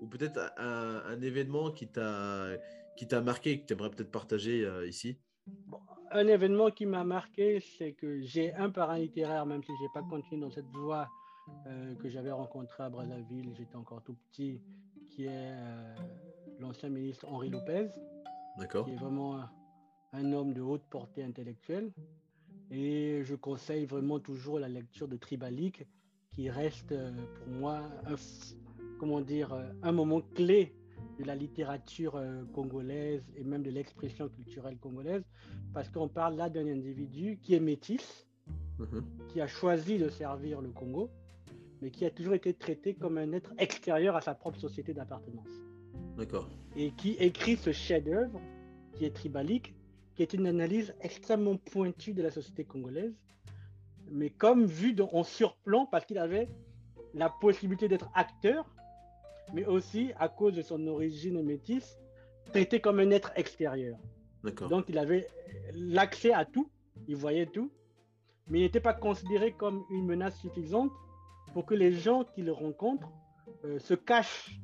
ou 0.00 0.06
peut-être 0.06 0.38
un, 0.56 1.02
un 1.06 1.20
événement 1.20 1.70
qui 1.70 1.88
t'a 1.88 2.48
qui 3.00 3.08
t'a 3.08 3.22
marqué 3.22 3.52
et 3.52 3.60
que 3.62 3.64
tu 3.64 3.72
aimerais 3.72 3.88
peut-être 3.88 4.10
partager 4.10 4.62
euh, 4.62 4.86
ici? 4.86 5.16
Un 6.10 6.26
événement 6.26 6.70
qui 6.70 6.84
m'a 6.84 7.02
marqué, 7.02 7.58
c'est 7.78 7.92
que 7.94 8.20
j'ai 8.20 8.52
un 8.52 8.68
parrain 8.68 8.98
littéraire, 8.98 9.46
même 9.46 9.62
si 9.62 9.72
je 9.74 9.82
n'ai 9.84 9.88
pas 9.94 10.02
continué 10.02 10.38
dans 10.38 10.50
cette 10.50 10.68
voie 10.68 11.08
euh, 11.66 11.94
que 11.94 12.10
j'avais 12.10 12.30
rencontré 12.30 12.82
à 12.82 12.90
Brazzaville, 12.90 13.54
j'étais 13.56 13.76
encore 13.76 14.02
tout 14.02 14.16
petit, 14.28 14.60
qui 15.08 15.24
est 15.24 15.30
euh, 15.30 15.94
l'ancien 16.58 16.90
ministre 16.90 17.26
Henri 17.26 17.48
Lopez, 17.48 17.88
qui 18.58 18.90
est 18.90 18.96
vraiment 18.96 19.46
un 20.12 20.32
homme 20.34 20.52
de 20.52 20.60
haute 20.60 20.84
portée 20.90 21.24
intellectuelle. 21.24 21.90
Et 22.70 23.22
je 23.24 23.34
conseille 23.34 23.86
vraiment 23.86 24.20
toujours 24.20 24.58
la 24.58 24.68
lecture 24.68 25.08
de 25.08 25.16
Tribalique, 25.16 25.86
qui 26.34 26.50
reste 26.50 26.94
pour 27.36 27.48
moi 27.48 27.80
un, 28.04 28.16
comment 28.98 29.22
dire, 29.22 29.58
un 29.82 29.92
moment 29.92 30.20
clé 30.20 30.74
de 31.20 31.26
la 31.26 31.34
littérature 31.34 32.16
euh, 32.16 32.42
congolaise 32.54 33.22
et 33.36 33.44
même 33.44 33.62
de 33.62 33.70
l'expression 33.70 34.28
culturelle 34.28 34.78
congolaise, 34.78 35.22
parce 35.74 35.88
qu'on 35.90 36.08
parle 36.08 36.36
là 36.36 36.48
d'un 36.48 36.66
individu 36.66 37.38
qui 37.42 37.54
est 37.54 37.60
métis, 37.60 38.26
mhm. 38.78 39.04
qui 39.28 39.40
a 39.40 39.46
choisi 39.46 39.98
de 39.98 40.08
servir 40.08 40.62
le 40.62 40.70
Congo, 40.70 41.10
mais 41.82 41.90
qui 41.90 42.06
a 42.06 42.10
toujours 42.10 42.34
été 42.34 42.54
traité 42.54 42.94
comme 42.94 43.18
un 43.18 43.32
être 43.32 43.52
extérieur 43.58 44.16
à 44.16 44.22
sa 44.22 44.34
propre 44.34 44.58
société 44.58 44.94
d'appartenance. 44.94 45.48
D'accord. 46.16 46.48
Et 46.74 46.92
qui 46.92 47.10
écrit 47.12 47.56
ce 47.56 47.72
chef-d'œuvre, 47.72 48.40
qui 48.94 49.04
est 49.04 49.14
tribalique, 49.14 49.74
qui 50.14 50.22
est 50.22 50.32
une 50.32 50.46
analyse 50.46 50.94
extrêmement 51.02 51.56
pointue 51.56 52.14
de 52.14 52.22
la 52.22 52.30
société 52.30 52.64
congolaise, 52.64 53.14
mais 54.10 54.30
comme 54.30 54.64
vu 54.64 54.96
en 55.12 55.22
surplomb, 55.22 55.86
parce 55.86 56.06
qu'il 56.06 56.18
avait 56.18 56.48
la 57.14 57.28
possibilité 57.28 57.88
d'être 57.88 58.10
acteur, 58.14 58.66
mais 59.54 59.64
aussi 59.66 60.12
à 60.18 60.28
cause 60.28 60.54
de 60.54 60.62
son 60.62 60.86
origine 60.86 61.42
métisse, 61.42 61.98
traité 62.46 62.80
comme 62.80 63.00
un 63.00 63.10
être 63.10 63.32
extérieur. 63.36 63.98
Donc 64.68 64.86
il 64.88 64.98
avait 64.98 65.26
l'accès 65.74 66.32
à 66.32 66.44
tout, 66.44 66.70
il 67.08 67.16
voyait 67.16 67.46
tout, 67.46 67.70
mais 68.48 68.60
il 68.60 68.62
n'était 68.62 68.80
pas 68.80 68.94
considéré 68.94 69.52
comme 69.52 69.84
une 69.90 70.06
menace 70.06 70.38
suffisante 70.38 70.90
pour 71.52 71.66
que 71.66 71.74
les 71.74 71.92
gens 71.92 72.24
qui 72.24 72.42
le 72.42 72.52
rencontrent 72.52 73.10
euh, 73.64 73.78
se 73.78 73.94
cachent 73.94 74.58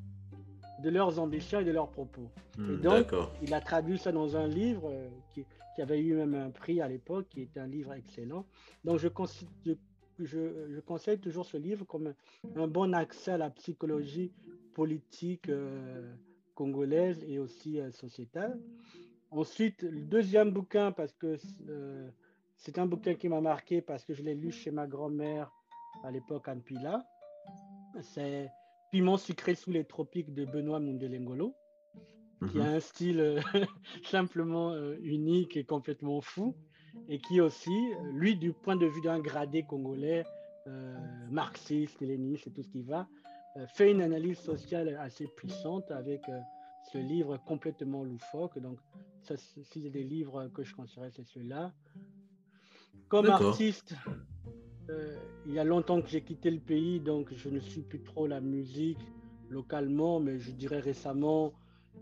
de 0.83 0.91
leurs 0.91 1.19
ambitions 1.19 1.61
et 1.61 1.65
de 1.65 1.71
leurs 1.71 1.91
propos. 1.91 2.31
Hmm, 2.59 2.75
et 2.75 2.77
donc, 2.79 3.15
il 3.43 3.55
a 3.55 3.61
traduit 3.61 3.99
ça 3.99 4.13
dans 4.13 4.37
un 4.37 4.47
livre 4.47 4.91
euh, 4.91 5.09
qui, 5.33 5.45
avait 5.79 6.01
eu 6.01 6.15
même 6.15 6.35
un 6.35 6.51
prix 6.51 6.81
à 6.81 6.89
l'époque, 6.89 7.27
qui 7.29 7.43
est 7.43 7.59
un 7.59 7.67
livre 7.67 7.93
excellent. 7.93 8.47
Donc, 8.85 8.99
je, 8.99 9.09
je, 9.65 9.75
je, 10.21 10.81
conseille 10.81 11.19
toujours 11.19 11.45
ce 11.45 11.59
livre 11.59 11.85
comme 11.85 12.15
un, 12.57 12.67
bon 12.67 12.95
accès 12.95 13.33
à 13.33 13.37
la 13.37 13.51
psychologie 13.51 14.33
politique 14.77 15.49
euh, 15.49 16.15
congolaise 16.55 17.25
et 17.27 17.39
aussi 17.39 17.81
euh, 17.81 17.91
sociétale. 17.93 18.61
Ensuite, 19.31 19.83
le 19.83 20.03
deuxième 20.03 20.51
bouquin, 20.51 20.93
parce 20.93 21.15
que 21.15 21.39
euh, 21.71 22.07
c'est 22.59 22.79
un 22.79 22.85
bouquin 22.85 23.15
qui 23.15 23.31
m'a 23.31 23.41
marqué 23.41 23.81
parce 23.81 24.05
que 24.05 24.13
je 24.13 24.23
l'ai 24.23 24.35
lu 24.35 24.53
chez 24.53 24.71
ma 24.71 24.87
grand-mère 24.87 25.51
à 26.05 26.11
l'époque 26.11 26.47
à 26.49 26.55
Mpila, 26.55 27.07
c'est 28.03 28.51
Piment 28.93 29.17
sucré 29.17 29.55
sous 29.55 29.71
les 29.71 29.85
tropiques 29.85 30.35
de 30.35 30.45
Benoît 30.45 30.79
Mundelengolo, 30.79 31.55
qui 32.51 32.61
a 32.61 32.65
mhm. 32.65 32.75
un 32.77 32.81
style 32.81 33.41
simplement 34.05 34.77
unique 35.01 35.57
et 35.57 35.65
complètement 35.65 36.21
fou 36.21 36.55
et 37.09 37.19
qui 37.19 37.41
aussi, 37.41 37.93
lui, 38.13 38.37
du 38.37 38.53
point 38.53 38.77
de 38.77 38.87
vue 38.87 39.01
d'un 39.01 39.21
gradé 39.21 39.63
congolais, 39.63 40.25
euh, 40.67 40.97
marxiste, 41.31 42.01
léniniste 42.01 42.49
et 42.49 42.51
tout 42.51 42.63
ce 42.63 42.69
qui 42.69 42.83
va, 42.83 43.07
fait 43.69 43.91
une 43.91 44.03
analyse 44.03 44.39
sociale 44.39 44.97
assez 45.01 45.27
puissante 45.27 45.91
avec 45.91 46.29
euh, 46.29 46.39
ce 46.93 46.99
livre 46.99 47.39
complètement 47.47 48.05
loufoque. 48.05 48.59
Donc, 48.59 48.79
ça, 49.23 49.37
s'il 49.37 49.85
y 49.85 49.87
a 49.87 49.91
des 49.91 50.05
livres 50.05 50.49
que 50.49 50.63
je 50.63 50.75
conseillerais, 50.75 51.11
c'est 51.11 51.27
celui-là. 51.27 51.73
Comme 53.09 53.27
artiste, 53.27 53.95
il 55.47 55.53
y 55.53 55.59
a 55.59 55.65
longtemps 55.65 56.01
que 56.01 56.09
j'ai 56.09 56.23
quitté 56.23 56.51
le 56.51 56.61
pays, 56.61 57.01
donc 57.01 57.33
je 57.35 57.49
ne 57.49 57.61
suis 57.61 57.83
plus 57.83 58.03
trop 58.03 58.27
la 58.27 58.41
musique 58.41 59.01
localement, 59.49 60.21
mais 60.21 60.39
je 60.39 60.51
dirais 60.51 60.81
récemment, 60.81 61.53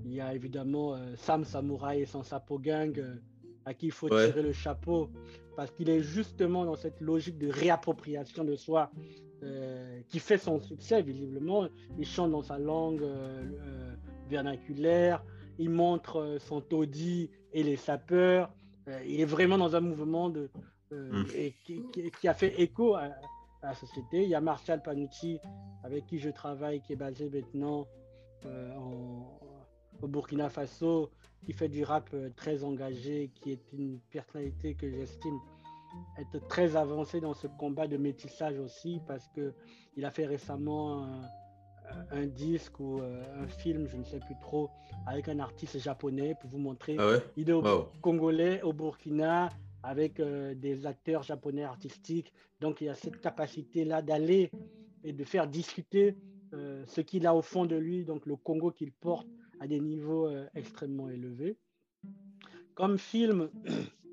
il 0.04 0.14
y 0.14 0.20
a 0.20 0.34
évidemment 0.34 0.96
Sam 1.16 1.44
Samurai 1.44 2.00
et 2.00 2.06
son 2.06 2.22
Sapo 2.22 2.58
Gang 2.58 3.02
à 3.64 3.74
qui 3.74 3.86
il 3.86 3.92
faut 3.92 4.08
tirer 4.08 4.42
le 4.42 4.52
chapeau, 4.52 5.10
parce 5.56 5.70
qu'il 5.70 5.88
est 5.88 6.00
justement 6.00 6.64
dans 6.64 6.76
cette 6.76 7.00
logique 7.00 7.38
de 7.38 7.48
réappropriation 7.48 8.44
de 8.44 8.56
soi 8.56 8.90
euh, 9.44 10.00
qui 10.08 10.18
fait 10.18 10.38
son 10.38 10.60
succès, 10.60 11.02
visiblement. 11.02 11.68
Il 11.98 12.06
chante 12.06 12.30
dans 12.30 12.42
sa 12.42 12.58
langue 12.58 13.02
euh, 13.02 13.42
euh, 13.60 13.94
vernaculaire, 14.28 15.24
il 15.58 15.70
montre 15.70 16.38
son 16.40 16.60
taudis 16.60 17.30
et 17.52 17.62
les 17.62 17.76
sapeurs. 17.76 18.50
il 19.06 19.20
est 19.20 19.26
vraiment 19.26 19.58
dans 19.58 19.76
un 19.76 19.80
mouvement 19.80 20.28
de, 20.30 20.50
et 21.34 21.54
qui, 21.64 22.28
a 22.28 22.34
fait 22.34 22.60
écho 22.60 22.94
à, 22.94 23.02
à, 23.62 23.68
la 23.68 23.74
société. 23.74 24.22
Il 24.22 24.28
y 24.28 24.34
a 24.34 24.40
Martial 24.40 24.82
Panucci, 24.82 25.38
avec 25.84 26.06
qui 26.06 26.18
je 26.18 26.30
travaille, 26.30 26.80
qui 26.82 26.92
est 26.94 26.96
basé 26.96 27.28
maintenant 27.28 27.86
en, 28.44 29.38
au 30.02 30.08
Burkina 30.08 30.48
Faso, 30.50 31.10
qui 31.44 31.52
fait 31.52 31.68
du 31.68 31.84
rap 31.84 32.08
euh, 32.14 32.30
très 32.36 32.64
engagé, 32.64 33.30
qui 33.34 33.52
est 33.52 33.72
une 33.72 34.00
personnalité 34.10 34.74
que 34.74 34.90
j'estime 34.90 35.38
être 36.18 36.46
très 36.48 36.76
avancée 36.76 37.20
dans 37.20 37.34
ce 37.34 37.46
combat 37.46 37.86
de 37.86 37.96
métissage 37.96 38.58
aussi, 38.58 39.00
parce 39.06 39.28
qu'il 39.28 40.04
a 40.04 40.10
fait 40.10 40.26
récemment 40.26 41.06
un, 42.10 42.26
disque 42.26 42.80
ou 42.80 43.00
euh, 43.00 43.22
un 43.42 43.46
film, 43.46 43.86
je 43.88 43.96
ne 43.96 44.04
sais 44.04 44.20
plus 44.20 44.36
trop, 44.40 44.70
avec 45.06 45.28
un 45.28 45.38
artiste 45.38 45.78
japonais 45.78 46.34
pour 46.40 46.50
vous 46.50 46.58
montrer. 46.58 46.96
Ah 46.98 47.18
il 47.36 47.50
est 47.50 47.52
au 47.52 47.88
congolais, 48.00 48.62
au 48.62 48.72
Burkina, 48.72 49.50
avec 49.82 50.18
euh, 50.18 50.54
des 50.54 50.86
acteurs 50.86 51.22
japonais 51.22 51.64
artistiques. 51.64 52.32
Donc 52.60 52.80
il 52.80 52.86
y 52.86 52.88
a 52.88 52.94
cette 52.94 53.20
capacité-là 53.20 54.02
d'aller 54.02 54.50
et 55.02 55.12
de 55.12 55.24
faire 55.24 55.46
discuter 55.46 56.16
ce 56.86 57.00
qu'il 57.00 57.26
a 57.26 57.34
au 57.34 57.42
fond 57.42 57.66
de 57.66 57.74
lui, 57.74 58.04
donc 58.04 58.26
le 58.26 58.36
Congo 58.36 58.70
qu'il 58.70 58.92
porte 58.92 59.26
à 59.60 59.66
des 59.66 59.80
niveaux 59.80 60.26
euh, 60.26 60.46
extrêmement 60.54 61.08
élevés. 61.08 61.56
Comme 62.74 62.98
film, 62.98 63.50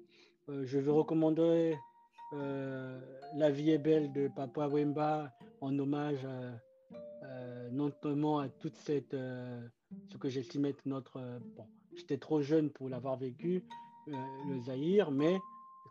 euh, 0.52 0.65
je 0.65 0.78
veux 0.80 0.91
recommander 0.91 1.78
euh, 2.34 2.99
La 3.36 3.49
vie 3.49 3.72
est 3.72 3.78
belle 3.78 4.11
de 4.11 4.28
Papa 4.28 4.68
Wemba 4.68 5.32
en 5.61 5.78
hommage 5.80 6.26
notamment 7.72 8.40
à 8.40 8.49
toute 8.49 8.76
cette, 8.76 9.11
ce 9.14 10.18
que 10.18 10.28
j'estime 10.28 10.65
être 10.65 10.86
notre... 10.86 11.22
bon, 11.56 11.65
j'étais 11.95 12.18
trop 12.18 12.41
jeune 12.41 12.69
pour 12.69 12.90
l'avoir 12.90 13.15
vécu, 13.18 13.64
le 14.07 14.60
Zaïre, 14.65 15.10
mais 15.11 15.38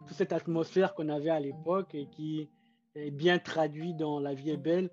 toute 0.07 0.17
cette 0.17 0.35
atmosphère 0.35 0.95
qu'on 0.95 1.09
avait 1.09 1.31
à 1.31 1.41
l'époque 1.41 1.95
et 1.95 2.07
qui 2.07 2.51
est 2.95 3.11
bien 3.11 3.39
traduite 3.39 3.97
dans 3.97 4.21
La 4.21 4.35
vie 4.35 4.51
est 4.51 4.59
belle. 4.59 4.91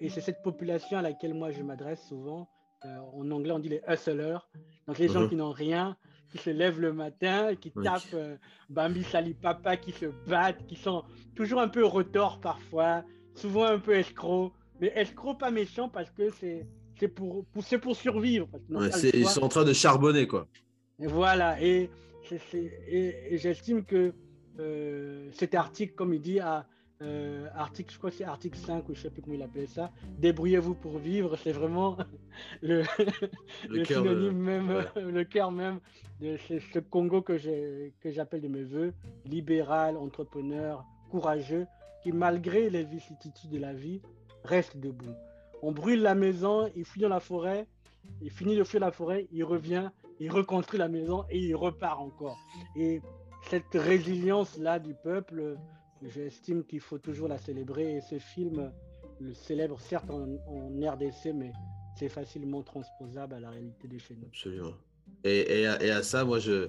Et 0.00 0.08
c'est 0.08 0.22
cette 0.22 0.42
population 0.42 0.96
à 0.96 1.02
laquelle 1.02 1.34
moi 1.34 1.50
je 1.50 1.62
m'adresse 1.62 2.02
souvent, 2.08 2.48
en 2.82 3.30
anglais, 3.30 3.52
on 3.52 3.58
dit 3.58 3.68
les 3.68 3.82
hustlers. 3.88 4.38
Donc, 4.86 4.98
les 4.98 5.08
gens 5.08 5.22
Mhm. 5.22 5.28
qui 5.28 5.36
n'ont 5.36 5.52
rien, 5.52 5.96
qui 6.34 6.42
se 6.42 6.50
lèvent 6.50 6.80
le 6.80 6.92
matin, 6.92 7.54
qui 7.54 7.72
Oui. 7.76 7.84
tapent 7.84 8.02
euh, 8.14 8.36
Bambi 8.68 9.04
Sali 9.04 9.34
Papa, 9.34 9.76
qui 9.76 9.92
se 9.92 10.06
battent, 10.26 10.66
qui 10.66 10.74
sont 10.74 11.04
toujours 11.36 11.60
un 11.60 11.68
peu 11.68 11.84
retors 11.84 12.40
parfois, 12.40 13.04
souvent 13.34 13.66
un 13.66 13.78
peu 13.78 13.94
escrocs. 13.94 14.52
Mais 14.80 14.92
escrocs 14.96 15.38
pas 15.38 15.52
méchants 15.52 15.88
parce 15.88 16.10
que 16.10 16.30
c'est 16.30 16.66
c'est 16.98 17.08
pour, 17.08 17.44
pour, 17.46 17.64
pour 17.80 17.96
survivre. 17.96 18.48
Parce 18.50 18.64
Ouais, 18.68 19.10
ils 19.14 19.26
sont 19.26 19.44
en 19.44 19.48
train 19.48 19.64
de 19.64 19.72
charbonner, 19.72 20.26
quoi. 20.26 20.48
Et 21.00 21.06
voilà, 21.06 21.60
et 21.62 21.88
j'estime 23.36 23.84
que 23.84 24.12
euh, 24.58 25.28
cet 25.32 25.54
article, 25.54 25.94
comme 25.94 26.14
il 26.14 26.20
dit, 26.20 26.40
a, 26.40 26.66
euh, 27.02 27.48
article, 27.54 27.92
je 27.92 27.98
crois 27.98 28.10
que 28.10 28.16
c'est 28.16 28.24
article 28.24 28.56
5 28.58 28.88
ou 28.88 28.94
je 28.94 29.00
sais 29.02 29.10
plus 29.10 29.20
comment 29.22 29.34
il 29.36 29.42
appelait 29.42 29.66
ça, 29.66 29.90
débrouillez-vous 30.18 30.74
pour 30.74 30.98
vivre, 30.98 31.36
c'est 31.36 31.52
vraiment 31.52 31.96
le, 32.62 32.82
Le, 33.68 33.76
le 33.78 33.84
cœur 33.84 34.02
de- 34.02 34.08
synonyme 34.08 34.36
même, 34.38 34.70
ouais. 34.70 34.86
le 35.02 35.24
cœur 35.24 35.50
même 35.50 35.80
de 36.20 36.36
ce, 36.48 36.58
ce 36.60 36.78
Congo 36.78 37.20
que 37.22 37.36
j'appelle 37.38 38.40
de 38.40 38.48
mes 38.48 38.62
voeux, 38.62 38.92
libéral, 39.26 39.96
entrepreneur, 39.96 40.84
courageux, 41.10 41.66
qui 42.02 42.12
malgré 42.12 42.70
les 42.70 42.84
vicissitudes 42.84 43.50
de 43.50 43.58
la 43.58 43.72
vie, 43.72 44.00
reste 44.44 44.76
debout. 44.76 45.14
On 45.62 45.72
brûle 45.72 46.02
la 46.02 46.14
maison, 46.14 46.70
il 46.76 46.84
fuit 46.84 47.00
dans 47.00 47.08
la 47.08 47.20
forêt, 47.20 47.66
il 48.20 48.30
finit 48.30 48.56
de 48.56 48.64
fuir 48.64 48.80
la 48.80 48.92
forêt, 48.92 49.26
il 49.32 49.42
revient, 49.44 49.90
il 50.20 50.30
reconstruit 50.30 50.78
la 50.78 50.88
maison 50.88 51.24
et 51.30 51.38
il 51.38 51.54
repart 51.56 51.98
encore. 52.00 52.38
Et 52.76 53.00
cette 53.48 53.72
résilience-là 53.74 54.78
du 54.78 54.94
peuple, 54.94 55.56
j'estime 56.04 56.64
qu'il 56.64 56.80
faut 56.80 56.98
toujours 56.98 57.28
la 57.28 57.38
célébrer. 57.38 57.96
Et 57.96 58.00
ce 58.00 58.18
film 58.18 58.72
le 59.20 59.34
célèbre 59.34 59.80
certes 59.80 60.10
en, 60.10 60.26
RDC, 60.68 61.32
mais 61.34 61.52
c'est 61.96 62.08
facilement 62.08 62.62
transposable 62.62 63.34
à 63.34 63.40
la 63.40 63.50
réalité 63.50 63.88
de 63.88 63.98
chez. 63.98 64.16
Absolument. 64.26 64.74
Et, 65.22 65.66
à, 65.66 66.02
ça, 66.02 66.24
moi, 66.24 66.38
je, 66.38 66.68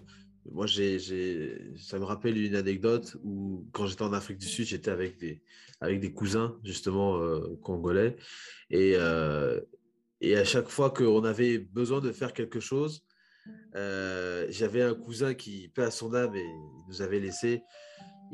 moi 0.51 0.67
j'ai, 0.67 0.99
j'ai, 0.99 1.73
ça 1.77 1.99
me 1.99 2.05
rappelle 2.05 2.37
une 2.37 2.55
anecdote 2.55 3.17
où, 3.23 3.67
quand 3.71 3.87
j'étais 3.87 4.03
en 4.03 4.13
Afrique 4.13 4.37
du 4.37 4.47
Sud, 4.47 4.65
j'étais 4.65 4.91
avec 4.91 5.17
des, 5.17 5.41
avec 5.81 5.99
des 5.99 6.13
cousins, 6.13 6.57
justement, 6.63 7.17
euh, 7.17 7.57
congolais. 7.61 8.15
Et, 8.69 8.93
euh, 8.95 9.59
et 10.21 10.37
à 10.37 10.43
chaque 10.43 10.69
fois 10.69 10.91
qu'on 10.91 11.23
avait 11.23 11.57
besoin 11.57 11.99
de 11.99 12.11
faire 12.11 12.33
quelque 12.33 12.59
chose, 12.59 13.05
euh, 13.75 14.45
j'avais 14.49 14.81
un 14.81 14.93
cousin 14.93 15.33
qui, 15.33 15.67
paix 15.69 15.83
à 15.83 15.91
son 15.91 16.13
âme, 16.13 16.35
et 16.35 16.45
nous 16.87 17.01
avait 17.01 17.19
laissé. 17.19 17.63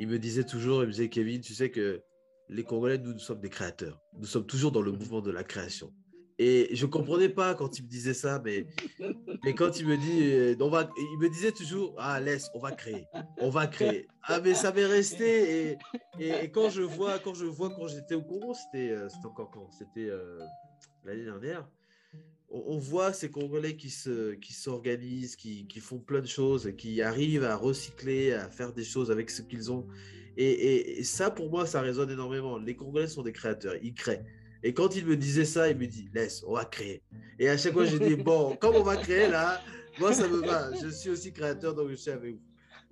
Il 0.02 0.08
me 0.08 0.18
disait 0.18 0.44
toujours, 0.44 0.82
il 0.82 0.88
me 0.88 0.92
disait, 0.92 1.10
Kevin, 1.10 1.42
tu 1.42 1.54
sais 1.54 1.70
que 1.70 2.02
les 2.50 2.64
Congolais, 2.64 2.98
nous, 2.98 3.14
nous 3.14 3.20
sommes 3.20 3.40
des 3.40 3.50
créateurs. 3.50 4.02
Nous 4.18 4.26
sommes 4.26 4.48
toujours 4.48 4.72
dans 4.72 4.82
le 4.82 4.92
mouvement 4.92 5.22
de 5.22 5.30
la 5.30 5.44
création. 5.44 5.94
Et 6.40 6.76
je 6.76 6.88
comprenais 6.88 7.30
pas 7.30 7.54
quand 7.54 7.78
il 7.78 7.84
me 7.84 7.88
disait 7.88 8.16
ça, 8.16 8.42
mais, 8.44 8.66
mais 9.44 9.54
quand 9.54 9.80
il 9.80 9.86
me 9.86 9.98
dit, 9.98 10.24
euh, 10.24 10.56
on 10.60 10.70
va, 10.70 10.90
il 10.98 11.20
me 11.20 11.30
disait 11.30 11.52
toujours, 11.52 11.94
ah 12.00 12.20
laisse, 12.20 12.50
on 12.56 12.60
va 12.60 12.72
créer, 12.72 13.06
on 13.38 13.52
va 13.52 13.68
créer. 13.68 14.08
Ah 14.24 14.40
mais 14.42 14.56
ça 14.56 14.74
m'est 14.74 14.88
resté. 14.88 15.70
Et, 15.70 15.78
et, 16.20 16.30
et 16.46 16.50
quand 16.50 16.72
je 16.72 16.82
vois, 16.82 17.20
quand 17.20 17.36
je 17.36 17.46
vois, 17.46 17.70
quand 17.70 17.86
j'étais 17.86 18.16
au 18.16 18.24
Congo, 18.24 18.56
c'était, 18.56 18.90
euh, 18.90 19.08
c'était 19.08 19.28
encore 19.28 19.52
quand, 19.52 19.70
c'était 19.72 20.10
euh, 20.10 20.40
l'année 21.04 21.26
dernière. 21.26 21.70
On, 22.54 22.78
voit 22.78 23.14
ces 23.14 23.32
Congolais 23.32 23.76
qui 23.78 23.90
se, 23.90 24.34
qui 24.34 24.52
s'organisent, 24.54 25.36
qui, 25.38 25.66
qui 25.68 25.80
font 25.80 26.00
plein 26.00 26.20
de 26.20 26.28
choses, 26.28 26.72
qui 26.78 27.02
arrivent 27.02 27.46
à 27.46 27.56
recycler, 27.56 28.34
à 28.34 28.50
faire 28.50 28.74
des 28.74 28.84
choses 28.84 29.10
avec 29.10 29.30
ce 29.30 29.42
qu'ils 29.42 29.72
ont. 29.72 29.88
Et, 30.36 30.50
et, 30.50 31.00
et 31.00 31.04
ça, 31.04 31.32
pour 31.32 31.50
moi, 31.50 31.66
ça 31.66 31.80
résonne 31.82 32.10
énormément. 32.12 32.58
Les 32.58 32.76
Congolais 32.76 33.08
sont 33.08 33.24
des 33.24 33.32
créateurs, 33.32 33.76
ils 33.82 33.94
créent. 33.94 34.24
Et 34.64 34.74
quand 34.74 34.96
il 34.96 35.06
me 35.06 35.16
disait 35.16 35.46
ça, 35.46 35.70
il 35.70 35.78
me 35.78 35.88
dit, 35.88 36.10
laisse, 36.14 36.44
on 36.46 36.54
va 36.54 36.66
créer. 36.66 37.02
Et 37.40 37.48
à 37.50 37.58
chaque 37.58 37.74
fois, 37.74 37.86
je 37.86 37.98
dis, 37.98 38.16
bon, 38.16 38.56
comme 38.58 38.76
on 38.76 38.84
va 38.84 38.98
créer 38.98 39.30
là, 39.30 39.62
moi, 40.00 40.14
ça 40.14 40.28
me 40.28 40.38
va. 40.46 40.72
Je 40.82 40.90
suis 40.90 41.10
aussi 41.10 41.32
créateur, 41.32 41.74
donc 41.74 41.90
je 41.90 41.96
suis 41.96 42.12
avec 42.12 42.36
vous. 42.36 42.42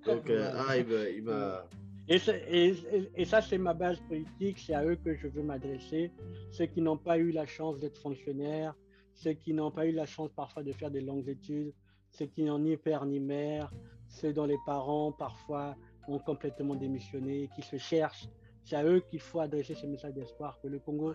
Donc, 0.06 0.28
euh, 0.30 0.50
ah, 0.54 0.76
il 0.78 1.22
m'a. 1.22 1.66
et- 2.08 2.16
et- 2.50 2.74
et 3.14 3.24
ça, 3.24 3.40
c'est 3.42 3.58
ma 3.58 3.74
base 3.74 3.98
politique, 4.08 4.58
c'est 4.66 4.74
à 4.74 4.84
eux 4.84 4.96
que 4.96 5.14
je 5.14 5.28
veux 5.28 5.42
m'adresser. 5.42 6.10
Ceux 6.50 6.66
qui 6.66 6.80
n'ont 6.80 6.96
pas 6.96 7.18
eu 7.18 7.30
la 7.30 7.46
chance 7.46 7.78
d'être 7.78 8.00
fonctionnaires, 8.00 8.74
ceux 9.14 9.32
qui 9.32 9.52
n'ont 9.52 9.70
pas 9.70 9.86
eu 9.86 9.92
la 9.92 10.06
chance 10.06 10.30
parfois 10.32 10.62
de 10.62 10.72
faire 10.72 10.90
des 10.90 11.00
longues 11.00 11.28
études, 11.28 11.72
ceux 12.10 12.26
qui 12.26 12.42
n'ont 12.42 12.58
ni 12.58 12.76
père 12.76 13.06
ni 13.06 13.20
mère, 13.20 13.72
ceux 14.08 14.32
dont 14.32 14.46
les 14.46 14.58
parents 14.66 15.12
parfois 15.12 15.76
ont 16.08 16.18
complètement 16.18 16.74
démissionné, 16.74 17.48
qui 17.54 17.62
se 17.62 17.76
cherchent. 17.76 18.28
C'est 18.64 18.76
à 18.76 18.84
eux 18.84 19.00
qu'il 19.00 19.20
faut 19.20 19.40
adresser 19.40 19.74
ce 19.74 19.86
message 19.86 20.14
d'espoir 20.14 20.58
que 20.60 20.68
le 20.68 20.78
Congo 20.78 21.14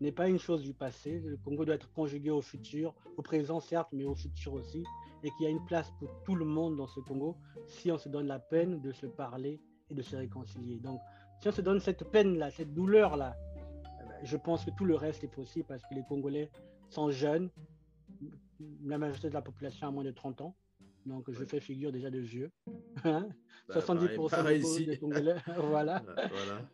n'est 0.00 0.12
pas 0.12 0.28
une 0.28 0.38
chose 0.38 0.62
du 0.62 0.74
passé. 0.74 1.20
Le 1.20 1.36
Congo 1.38 1.64
doit 1.64 1.74
être 1.76 1.92
conjugué 1.92 2.30
au 2.30 2.42
futur, 2.42 2.94
au 3.16 3.22
présent 3.22 3.60
certes, 3.60 3.88
mais 3.92 4.04
au 4.04 4.14
futur 4.14 4.54
aussi, 4.54 4.84
et 5.22 5.30
qu'il 5.30 5.44
y 5.44 5.46
a 5.46 5.50
une 5.50 5.64
place 5.64 5.90
pour 5.98 6.10
tout 6.24 6.34
le 6.34 6.44
monde 6.44 6.76
dans 6.76 6.86
ce 6.86 7.00
Congo 7.00 7.36
si 7.66 7.90
on 7.90 7.98
se 7.98 8.08
donne 8.08 8.26
la 8.26 8.38
peine 8.38 8.80
de 8.80 8.92
se 8.92 9.06
parler 9.06 9.60
et 9.90 9.94
de 9.94 10.02
se 10.02 10.16
réconcilier. 10.16 10.78
Donc, 10.78 11.00
si 11.40 11.48
on 11.48 11.52
se 11.52 11.62
donne 11.62 11.80
cette 11.80 12.04
peine-là, 12.10 12.50
cette 12.50 12.74
douleur-là, 12.74 13.36
eh 14.00 14.08
ben, 14.08 14.14
je 14.22 14.36
pense 14.36 14.64
que 14.64 14.70
tout 14.72 14.84
le 14.84 14.96
reste 14.96 15.24
est 15.24 15.34
possible 15.34 15.66
parce 15.66 15.82
que 15.82 15.94
les 15.94 16.04
Congolais 16.04 16.50
sont 16.94 17.10
jeunes. 17.10 17.50
La 18.84 18.98
majorité 18.98 19.28
de 19.28 19.34
la 19.34 19.42
population 19.42 19.88
a 19.88 19.90
moins 19.90 20.04
de 20.04 20.10
30 20.10 20.40
ans. 20.40 20.54
Donc, 21.06 21.30
je 21.30 21.44
fais 21.44 21.60
figure 21.60 21.92
déjà 21.92 22.10
de 22.10 22.18
vieux. 22.18 22.50
Hein? 23.04 23.28
Bah, 23.68 23.80
70% 23.80 24.30
pareil, 24.30 24.62
pareil 24.62 24.86
des, 24.86 24.98
Congolais, 24.98 25.34
voilà. 25.58 26.02
Voilà. 26.06 26.70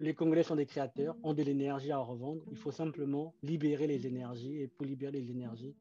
Les 0.00 0.14
Congolais 0.14 0.42
sont 0.42 0.56
des 0.56 0.66
créateurs, 0.66 1.16
ont 1.22 1.32
de 1.32 1.42
l'énergie 1.42 1.92
à 1.92 1.98
revendre. 1.98 2.42
Il 2.50 2.56
faut 2.56 2.72
simplement 2.72 3.34
libérer 3.42 3.86
les 3.86 4.06
énergies. 4.06 4.60
Et 4.60 4.68
pour 4.68 4.84
libérer 4.84 5.12
les 5.12 5.30
énergies, 5.30 5.74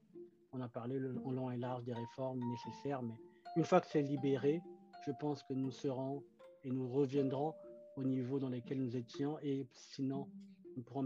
on 0.54 0.62
a 0.62 0.70
parlé 0.70 1.00
en 1.26 1.32
long 1.32 1.50
et 1.52 1.58
large 1.58 1.84
des 1.84 1.94
réformes 1.94 2.40
nécessaires. 2.40 3.02
Mais 3.02 3.16
une 3.58 3.66
fois 3.66 3.82
que 3.82 3.88
c'est 3.88 4.02
libéré, 4.02 4.62
je 5.06 5.12
pense 5.20 5.44
que 5.44 5.54
nous 5.54 5.72
serons 5.72 6.24
et 6.64 6.72
nous 6.72 6.88
reviendrons 6.88 7.56
au 7.98 8.04
niveau 8.04 8.40
dans 8.40 8.50
lequel 8.50 8.80
nous 8.80 8.96
étions. 8.96 9.40
Et 9.42 9.68
sinon. 9.74 10.28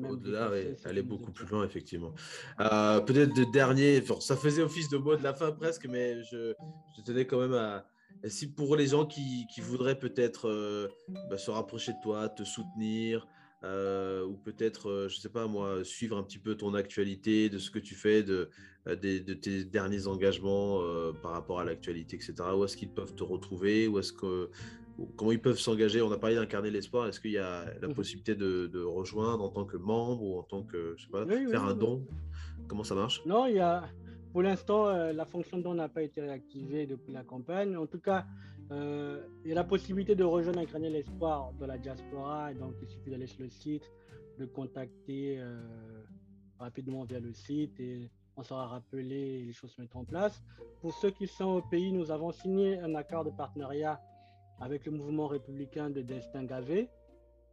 Au-delà, 0.10 0.52
ce 0.78 0.88
aller 0.88 1.02
beaucoup 1.02 1.32
plus 1.32 1.46
loin, 1.48 1.66
effectivement. 1.66 2.14
Euh, 2.60 3.00
Peut-être 3.02 3.36
de 3.36 3.44
dernier, 3.52 4.00
enfin, 4.02 4.20
ça 4.20 4.36
faisait 4.36 4.62
office 4.62 4.90
de 4.90 4.98
mot 4.98 5.16
de 5.16 5.24
la 5.24 5.34
fin 5.34 5.52
presque, 5.52 5.88
mais 5.88 6.24
je, 6.24 6.54
je 6.98 7.02
tenais 7.04 7.26
quand 7.26 7.40
même 7.40 7.54
à. 7.54 7.86
Si 8.28 8.52
pour 8.52 8.76
les 8.76 8.88
gens 8.88 9.06
qui, 9.06 9.46
qui 9.54 9.62
voudraient 9.62 10.00
peut-être 10.00 10.50
euh, 10.50 10.88
bah, 11.30 11.38
se 11.38 11.52
rapprocher 11.52 11.92
de 11.92 11.98
toi, 12.02 12.30
te 12.30 12.44
soutenir, 12.44 13.28
euh, 13.64 14.26
ou 14.26 14.36
peut-être, 14.38 15.08
je 15.10 15.18
sais 15.18 15.30
pas 15.30 15.48
moi, 15.48 15.84
suivre 15.84 16.18
un 16.18 16.24
petit 16.24 16.40
peu 16.40 16.56
ton 16.56 16.74
actualité, 16.74 17.50
de 17.50 17.60
ce 17.60 17.70
que 17.70 17.80
tu 17.80 17.94
fais, 17.94 18.24
de, 18.24 18.50
de 18.86 19.34
tes 19.34 19.66
derniers 19.66 20.08
engagements 20.08 20.82
par 21.22 21.32
rapport 21.32 21.60
à 21.60 21.66
l'actualité, 21.66 22.16
etc. 22.16 22.36
Où 22.56 22.64
est-ce 22.64 22.78
qu'ils 22.78 22.94
peuvent 22.94 23.16
te 23.16 23.24
retrouver 23.24 23.88
Où 23.88 24.00
est-ce 24.00 24.14
que, 24.14 24.50
comment 25.16 25.32
ils 25.32 25.42
peuvent 25.42 25.60
s'engager? 25.60 26.02
On 26.02 26.12
a 26.12 26.18
parlé 26.18 26.36
d'incarner 26.36 26.72
l'espoir. 26.72 27.08
Est-ce 27.08 27.20
qu'il 27.20 27.32
y 27.32 27.38
a 27.38 27.66
la 27.82 27.88
Mhm. 27.88 27.94
possibilité 27.94 28.36
de, 28.36 28.68
de 28.68 28.82
rejoindre 28.82 29.44
en 29.44 29.50
tant 29.50 29.66
que 29.66 29.78
membre 29.78 30.24
ou 30.24 30.38
en 30.40 30.44
tant 30.44 30.64
que, 30.64 30.96
je 30.98 31.06
sais 31.06 31.12
pas, 31.12 31.24
Oui, 31.26 31.36
oui, 31.46 31.52
faire 31.52 31.64
un 31.64 31.74
don? 31.76 32.06
Comment 32.68 32.84
ça 32.84 32.96
marche? 32.96 33.22
Non, 33.26 33.46
il 33.48 33.56
y 33.56 33.60
a, 33.60 33.84
pour 34.32 34.42
l'instant, 34.42 34.88
euh, 34.88 35.14
la 35.14 35.26
fonction 35.26 35.58
don 35.60 35.76
n'a 35.76 35.90
pas 35.90 36.02
été 36.04 36.22
réactivée 36.22 36.86
depuis 36.88 37.14
la 37.14 37.24
campagne. 37.24 37.76
En 37.78 37.86
tout 37.86 38.00
cas, 38.00 38.26
euh, 38.72 39.22
il 39.44 39.50
y 39.50 39.52
a 39.52 39.56
la 39.56 39.64
possibilité 39.64 40.16
de 40.16 40.24
rejoindre 40.24 40.60
Incarner 40.60 40.90
l'Espoir 40.90 41.52
dans 41.60 41.68
la 41.68 41.78
diaspora. 41.78 42.54
Donc, 42.54 42.74
il 42.82 42.88
suffit 42.88 43.10
d'aller 43.12 43.28
sur 43.28 43.44
le 43.44 43.50
site, 43.50 43.84
de 44.40 44.46
contacter 44.46 45.38
euh, 45.40 45.60
rapidement 46.60 47.04
via 47.04 47.20
le 47.20 47.34
site 47.34 47.80
et 47.80 48.10
on 48.38 48.44
sera 48.44 48.68
rappelé 48.68 49.40
et 49.42 49.46
les 49.46 49.54
choses 49.54 49.72
se 49.72 49.82
mettent 49.82 49.96
en 49.96 50.04
place. 50.04 50.42
Pour 50.82 50.94
ceux 50.94 51.12
qui 51.12 51.28
sont 51.28 51.46
au 51.46 51.62
pays, 51.62 51.92
nous 51.94 52.12
avons 52.12 52.32
signé 52.32 52.80
un 52.80 52.96
accord 52.96 53.24
de 53.24 53.30
partenariat 53.30 54.02
avec 54.60 54.86
le 54.86 54.92
mouvement 54.92 55.28
républicain 55.28 55.90
de 55.90 56.02
Destin 56.02 56.44
Gavé, 56.44 56.90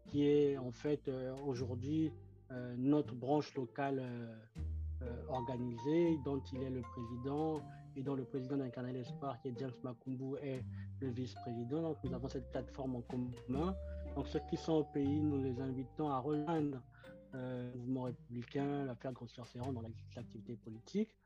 qui 0.06 0.26
est 0.26 0.56
en 0.58 0.72
fait 0.72 1.08
euh, 1.08 1.34
aujourd'hui 1.46 2.12
euh, 2.50 2.74
notre 2.76 3.14
branche 3.14 3.54
locale 3.54 4.00
euh, 4.00 5.06
organisée, 5.28 6.18
dont 6.24 6.40
il 6.52 6.62
est 6.62 6.70
le 6.70 6.82
président 6.82 7.60
et 7.96 8.02
dont 8.02 8.14
le 8.14 8.24
président 8.24 8.56
d'Incarner 8.56 8.92
l'Espoir, 8.92 9.40
qui 9.40 9.48
est 9.48 9.58
James 9.58 9.72
Makumbu, 9.82 10.36
est 10.42 10.62
le 11.00 11.08
vice-président. 11.08 11.82
Donc 11.82 11.96
nous 12.04 12.14
avons 12.14 12.28
cette 12.28 12.50
plateforme 12.50 12.96
en 12.96 13.00
commun. 13.02 13.74
Donc 14.14 14.28
ceux 14.28 14.40
qui 14.48 14.56
sont 14.56 14.74
au 14.74 14.84
pays, 14.84 15.20
nous 15.20 15.42
les 15.42 15.60
invitons 15.60 16.08
à 16.08 16.18
rejoindre 16.18 16.80
euh, 17.34 17.70
le 17.72 17.78
mouvement 17.78 18.02
républicain, 18.02 18.88
à 18.88 18.94
faire 18.94 19.12
grossir 19.12 19.46
ses 19.46 19.58
rangs 19.60 19.72
dans 19.72 19.82
l'activité 20.16 20.56
politique. 20.56 21.16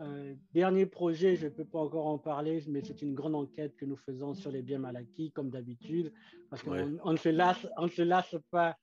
Euh, 0.00 0.34
dernier 0.52 0.86
projet, 0.86 1.36
je 1.36 1.46
ne 1.46 1.50
peux 1.50 1.64
pas 1.64 1.78
encore 1.78 2.06
en 2.06 2.18
parler, 2.18 2.62
mais 2.68 2.82
c'est 2.82 3.02
une 3.02 3.14
grande 3.14 3.34
enquête 3.34 3.76
que 3.76 3.84
nous 3.84 3.96
faisons 3.96 4.34
sur 4.34 4.50
les 4.50 4.62
biens 4.62 4.78
mal 4.78 4.96
acquis, 4.96 5.30
comme 5.32 5.50
d'habitude, 5.50 6.12
parce 6.50 6.62
qu'on 6.62 6.72
Ouais. 6.72 6.84
on 7.02 7.12
ne 7.12 7.16
se 7.16 7.28
lasse, 7.30 7.66
on 7.76 7.84
ne 7.84 7.90
se 7.90 8.02
lasse 8.02 8.36
pas 8.50 8.76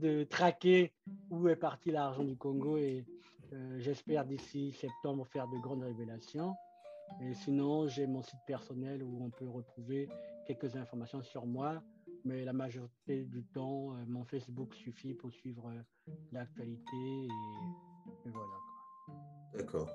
de 0.00 0.24
traquer 0.24 0.92
où 1.30 1.48
est 1.48 1.56
parti 1.56 1.90
l'argent 1.90 2.24
du 2.24 2.36
Congo 2.36 2.76
et 2.78 3.04
euh, 3.52 3.78
j'espère 3.80 4.24
d'ici 4.24 4.72
septembre 4.72 5.26
faire 5.26 5.48
de 5.48 5.58
grandes 5.58 5.82
révélations. 5.82 6.54
Et 7.20 7.34
sinon, 7.34 7.88
j'ai 7.88 8.06
mon 8.06 8.22
site 8.22 8.40
personnel 8.46 9.02
où 9.02 9.22
on 9.22 9.28
peut 9.30 9.48
retrouver 9.48 10.08
quelques 10.46 10.76
informations 10.76 11.22
sur 11.22 11.44
moi, 11.44 11.82
mais 12.24 12.44
la 12.44 12.52
majorité 12.52 13.24
du 13.24 13.44
temps, 13.44 13.92
euh, 13.92 14.04
mon 14.06 14.24
Facebook 14.24 14.74
suffit 14.74 15.14
pour 15.14 15.32
suivre 15.32 15.68
euh, 15.68 16.12
l'actualité 16.32 16.96
et, 17.24 18.30
voilà. 18.30 18.54
D'accord. 19.54 19.90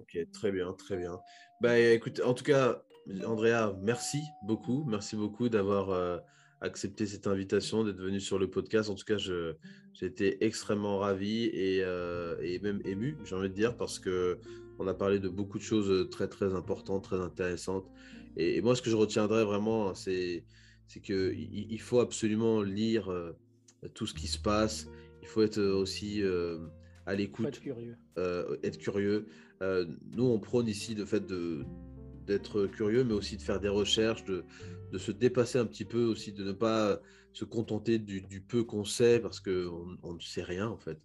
Ok, 0.00 0.18
très 0.32 0.52
bien, 0.52 0.72
très 0.74 0.96
bien. 0.96 1.18
Bah, 1.60 1.78
écoute, 1.78 2.20
en 2.24 2.34
tout 2.34 2.44
cas, 2.44 2.82
Andrea, 3.26 3.74
merci 3.80 4.22
beaucoup. 4.42 4.84
Merci 4.84 5.16
beaucoup 5.16 5.48
d'avoir 5.48 5.90
euh, 5.90 6.18
accepté 6.60 7.06
cette 7.06 7.26
invitation, 7.26 7.84
d'être 7.84 8.00
venu 8.00 8.20
sur 8.20 8.38
le 8.38 8.48
podcast. 8.48 8.90
En 8.90 8.94
tout 8.94 9.04
cas, 9.04 9.16
j'ai 9.16 9.56
été 10.06 10.44
extrêmement 10.44 10.98
ravi 10.98 11.44
et, 11.44 11.78
et 11.78 12.58
même 12.60 12.80
ému, 12.84 13.16
j'ai 13.24 13.34
envie 13.34 13.48
de 13.48 13.54
dire, 13.54 13.76
parce 13.76 13.98
que 13.98 14.38
on 14.78 14.86
a 14.86 14.94
parlé 14.94 15.18
de 15.18 15.28
beaucoup 15.28 15.58
de 15.58 15.62
choses 15.62 16.08
très, 16.10 16.28
très 16.28 16.54
importantes, 16.54 17.02
très 17.04 17.20
intéressantes. 17.20 17.90
Et, 18.38 18.62
moi, 18.62 18.74
ce 18.74 18.82
que 18.82 18.90
je 18.90 18.96
retiendrai 18.96 19.44
vraiment, 19.44 19.94
c'est 19.94 20.44
qu'il 21.02 21.36
il 21.70 21.80
faut 21.80 22.00
absolument 22.00 22.62
lire 22.62 23.10
euh, 23.10 23.36
tout 23.94 24.06
ce 24.06 24.14
qui 24.14 24.26
se 24.26 24.38
passe. 24.38 24.88
Il 25.22 25.28
faut 25.28 25.42
être 25.42 25.60
aussi 25.60 26.22
à 27.04 27.14
l'écoute. 27.14 27.46
Être 27.46 27.60
curieux. 27.60 27.96
être 28.62 28.78
curieux. 28.78 29.26
nous, 29.60 30.24
on 30.24 30.38
prône 30.38 30.68
ici 30.68 30.94
le 30.94 31.04
fait 31.04 31.26
de 31.26 31.64
d'être 32.26 32.66
curieux, 32.66 33.04
mais 33.04 33.14
aussi 33.14 33.38
de 33.38 33.42
faire 33.42 33.58
des 33.58 33.70
recherches, 33.70 34.22
de, 34.24 34.44
de, 34.92 34.98
se 34.98 35.10
dépasser 35.10 35.58
un 35.58 35.64
petit 35.64 35.86
peu 35.86 36.04
aussi, 36.04 36.30
de 36.32 36.44
ne 36.44 36.52
pas 36.52 37.00
se 37.32 37.44
contenter 37.44 37.98
du, 37.98 38.40
peu 38.40 38.64
qu'on 38.64 38.84
sait, 38.84 39.20
parce 39.20 39.40
qu'on 39.40 39.96
on 40.02 40.14
ne 40.14 40.20
sait 40.20 40.42
rien 40.42 40.68
en 40.68 40.76
fait. 40.76 40.98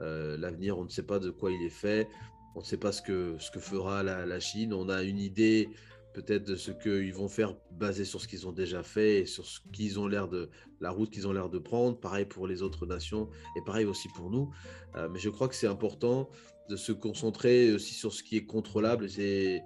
Euh, 0.00 0.36
l'avenir, 0.36 0.78
on 0.78 0.84
ne 0.84 0.88
sait 0.88 1.02
pas 1.02 1.18
de 1.18 1.30
quoi 1.30 1.52
il 1.52 1.62
est 1.62 1.68
fait, 1.68 2.08
on 2.54 2.60
ne 2.60 2.64
sait 2.64 2.78
pas 2.78 2.92
ce 2.92 3.02
que, 3.02 3.36
ce 3.38 3.50
que 3.50 3.60
fera 3.60 4.02
la, 4.02 4.24
la 4.24 4.40
Chine, 4.40 4.72
on 4.72 4.88
a 4.88 5.02
une 5.02 5.18
idée 5.18 5.68
peut-être 6.12 6.44
de 6.44 6.56
ce 6.56 6.70
qu'ils 6.70 7.14
vont 7.14 7.28
faire 7.28 7.54
basé 7.72 8.04
sur 8.04 8.20
ce 8.20 8.28
qu'ils 8.28 8.46
ont 8.46 8.52
déjà 8.52 8.82
fait 8.82 9.20
et 9.20 9.26
sur 9.26 9.46
ce 9.46 9.60
qu'ils 9.72 9.98
ont 9.98 10.06
l'air 10.06 10.28
de 10.28 10.50
la 10.80 10.90
route 10.90 11.10
qu'ils 11.10 11.28
ont 11.28 11.32
l'air 11.32 11.48
de 11.48 11.58
prendre. 11.58 11.98
Pareil 11.98 12.24
pour 12.24 12.46
les 12.46 12.62
autres 12.62 12.86
nations 12.86 13.28
et 13.56 13.62
pareil 13.64 13.86
aussi 13.86 14.08
pour 14.08 14.30
nous. 14.30 14.50
Euh, 14.96 15.08
mais 15.08 15.18
je 15.18 15.30
crois 15.30 15.48
que 15.48 15.54
c'est 15.54 15.66
important 15.66 16.28
de 16.68 16.76
se 16.76 16.92
concentrer 16.92 17.72
aussi 17.72 17.94
sur 17.94 18.12
ce 18.12 18.22
qui 18.22 18.36
est 18.36 18.46
contrôlable. 18.46 19.08
C'est 19.08 19.62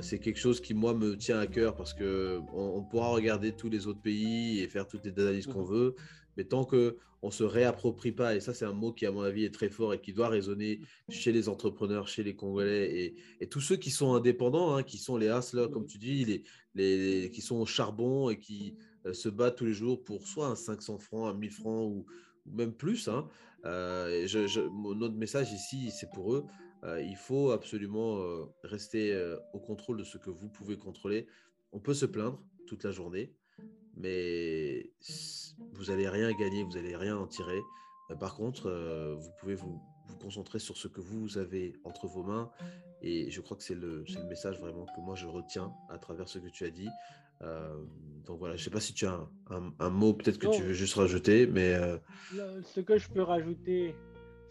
c'est 0.00 0.18
quelque 0.18 0.38
chose 0.38 0.62
qui, 0.62 0.72
moi, 0.72 0.94
me 0.94 1.18
tient 1.18 1.38
à 1.38 1.46
cœur 1.46 1.76
parce 1.76 1.92
que 1.92 2.40
on, 2.54 2.82
pourra 2.82 3.08
regarder 3.08 3.52
tous 3.52 3.68
les 3.68 3.86
autres 3.86 4.00
pays 4.00 4.60
et 4.60 4.68
faire 4.68 4.88
toutes 4.88 5.04
les 5.04 5.12
analyses 5.20 5.46
qu'on 5.46 5.66
mmh. 5.66 5.70
veut, 5.70 5.96
mais 6.36 6.44
tant 6.44 6.64
que 6.64 6.98
on 7.22 7.30
se 7.30 7.44
réapproprie 7.44 8.10
pas, 8.10 8.34
et 8.34 8.40
ça, 8.40 8.52
c'est 8.52 8.64
un 8.64 8.72
mot 8.72 8.92
qui, 8.92 9.06
à 9.06 9.12
mon 9.12 9.22
avis, 9.22 9.44
est 9.44 9.54
très 9.54 9.68
fort 9.68 9.94
et 9.94 10.00
qui 10.00 10.12
doit 10.12 10.28
résonner 10.28 10.80
chez 11.08 11.30
les 11.30 11.48
entrepreneurs, 11.48 12.08
chez 12.08 12.24
les 12.24 12.34
Congolais 12.34 13.14
et, 13.40 13.46
tous 13.46 13.60
ceux 13.60 13.76
qui 13.76 13.90
sont 13.90 14.14
indépendants, 14.14 14.74
hein, 14.74 14.82
qui 14.82 14.98
sont 14.98 15.16
les 15.16 15.28
hustlers, 15.28 15.68
comme 15.72 15.86
tu 15.86 15.98
dis, 15.98 16.24
les, 16.24 16.42
les, 16.74 17.30
qui 17.30 17.40
sont 17.40 17.56
au 17.56 17.66
charbon 17.66 18.28
et 18.28 18.40
qui 18.40 18.76
euh, 19.06 19.12
se 19.12 19.28
battent 19.28 19.56
tous 19.56 19.64
les 19.64 19.72
jours 19.72 20.02
pour 20.02 20.26
soit 20.26 20.48
un 20.48 20.56
500 20.56 20.98
francs, 20.98 21.32
un 21.32 21.38
1000 21.38 21.50
francs 21.52 21.92
ou, 21.92 22.06
même 22.46 22.72
plus. 22.72 23.06
Hein. 23.06 23.28
Euh, 23.66 24.26
notre 24.96 25.14
message 25.14 25.52
ici, 25.52 25.92
c'est 25.92 26.10
pour 26.10 26.34
eux. 26.34 26.44
Euh, 26.82 27.00
il 27.00 27.16
faut 27.16 27.52
absolument 27.52 28.20
rester 28.64 29.16
au 29.52 29.60
contrôle 29.60 29.98
de 29.98 30.04
ce 30.04 30.18
que 30.18 30.30
vous 30.30 30.48
pouvez 30.48 30.76
contrôler. 30.76 31.28
On 31.70 31.78
peut 31.78 31.94
se 31.94 32.06
plaindre 32.06 32.42
toute 32.66 32.82
la 32.82 32.90
journée, 32.90 33.32
mais 33.96 34.90
vous 35.72 35.84
n'allez 35.86 36.08
rien 36.08 36.32
gagner, 36.32 36.62
vous 36.62 36.72
n'allez 36.72 36.96
rien 36.96 37.16
en 37.16 37.26
tirer. 37.26 37.60
par 38.18 38.34
contre, 38.34 38.70
vous 39.18 39.30
pouvez 39.40 39.54
vous, 39.54 39.80
concentrer 40.20 40.58
sur 40.58 40.76
ce 40.76 40.88
que 40.88 41.00
vous 41.00 41.38
avez 41.38 41.74
entre 41.84 42.06
vos 42.06 42.22
mains. 42.22 42.50
Et 43.00 43.30
je 43.30 43.40
crois 43.40 43.56
que 43.56 43.62
c'est 43.62 43.74
le, 43.74 44.04
message 44.28 44.60
vraiment 44.60 44.86
que 44.86 45.00
moi 45.00 45.14
je 45.14 45.26
retiens 45.26 45.72
à 45.88 45.98
travers 45.98 46.28
ce 46.28 46.38
que 46.38 46.48
tu 46.48 46.64
as 46.64 46.70
dit. 46.70 46.88
donc 48.26 48.38
voilà, 48.38 48.56
je 48.56 48.60
ne 48.60 48.64
sais 48.64 48.70
pas 48.70 48.80
si 48.80 48.94
tu 48.94 49.06
as 49.06 49.20
un, 49.50 49.90
mot 49.90 50.12
peut-être 50.12 50.38
que 50.38 50.48
tu 50.48 50.62
veux 50.62 50.72
juste 50.72 50.94
rajouter, 50.94 51.46
mais... 51.46 51.76
Ce 52.64 52.80
que 52.80 52.98
je 52.98 53.08
peux 53.08 53.22
rajouter, 53.22 53.94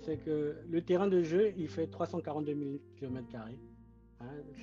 c'est 0.02 0.18
que 0.18 0.58
le 0.70 0.82
terrain 0.82 1.08
de 1.08 1.22
jeu, 1.22 1.54
il 1.58 1.70
fait 1.70 1.88
342 1.88 2.54
000 2.54 2.72
km. 2.98 3.28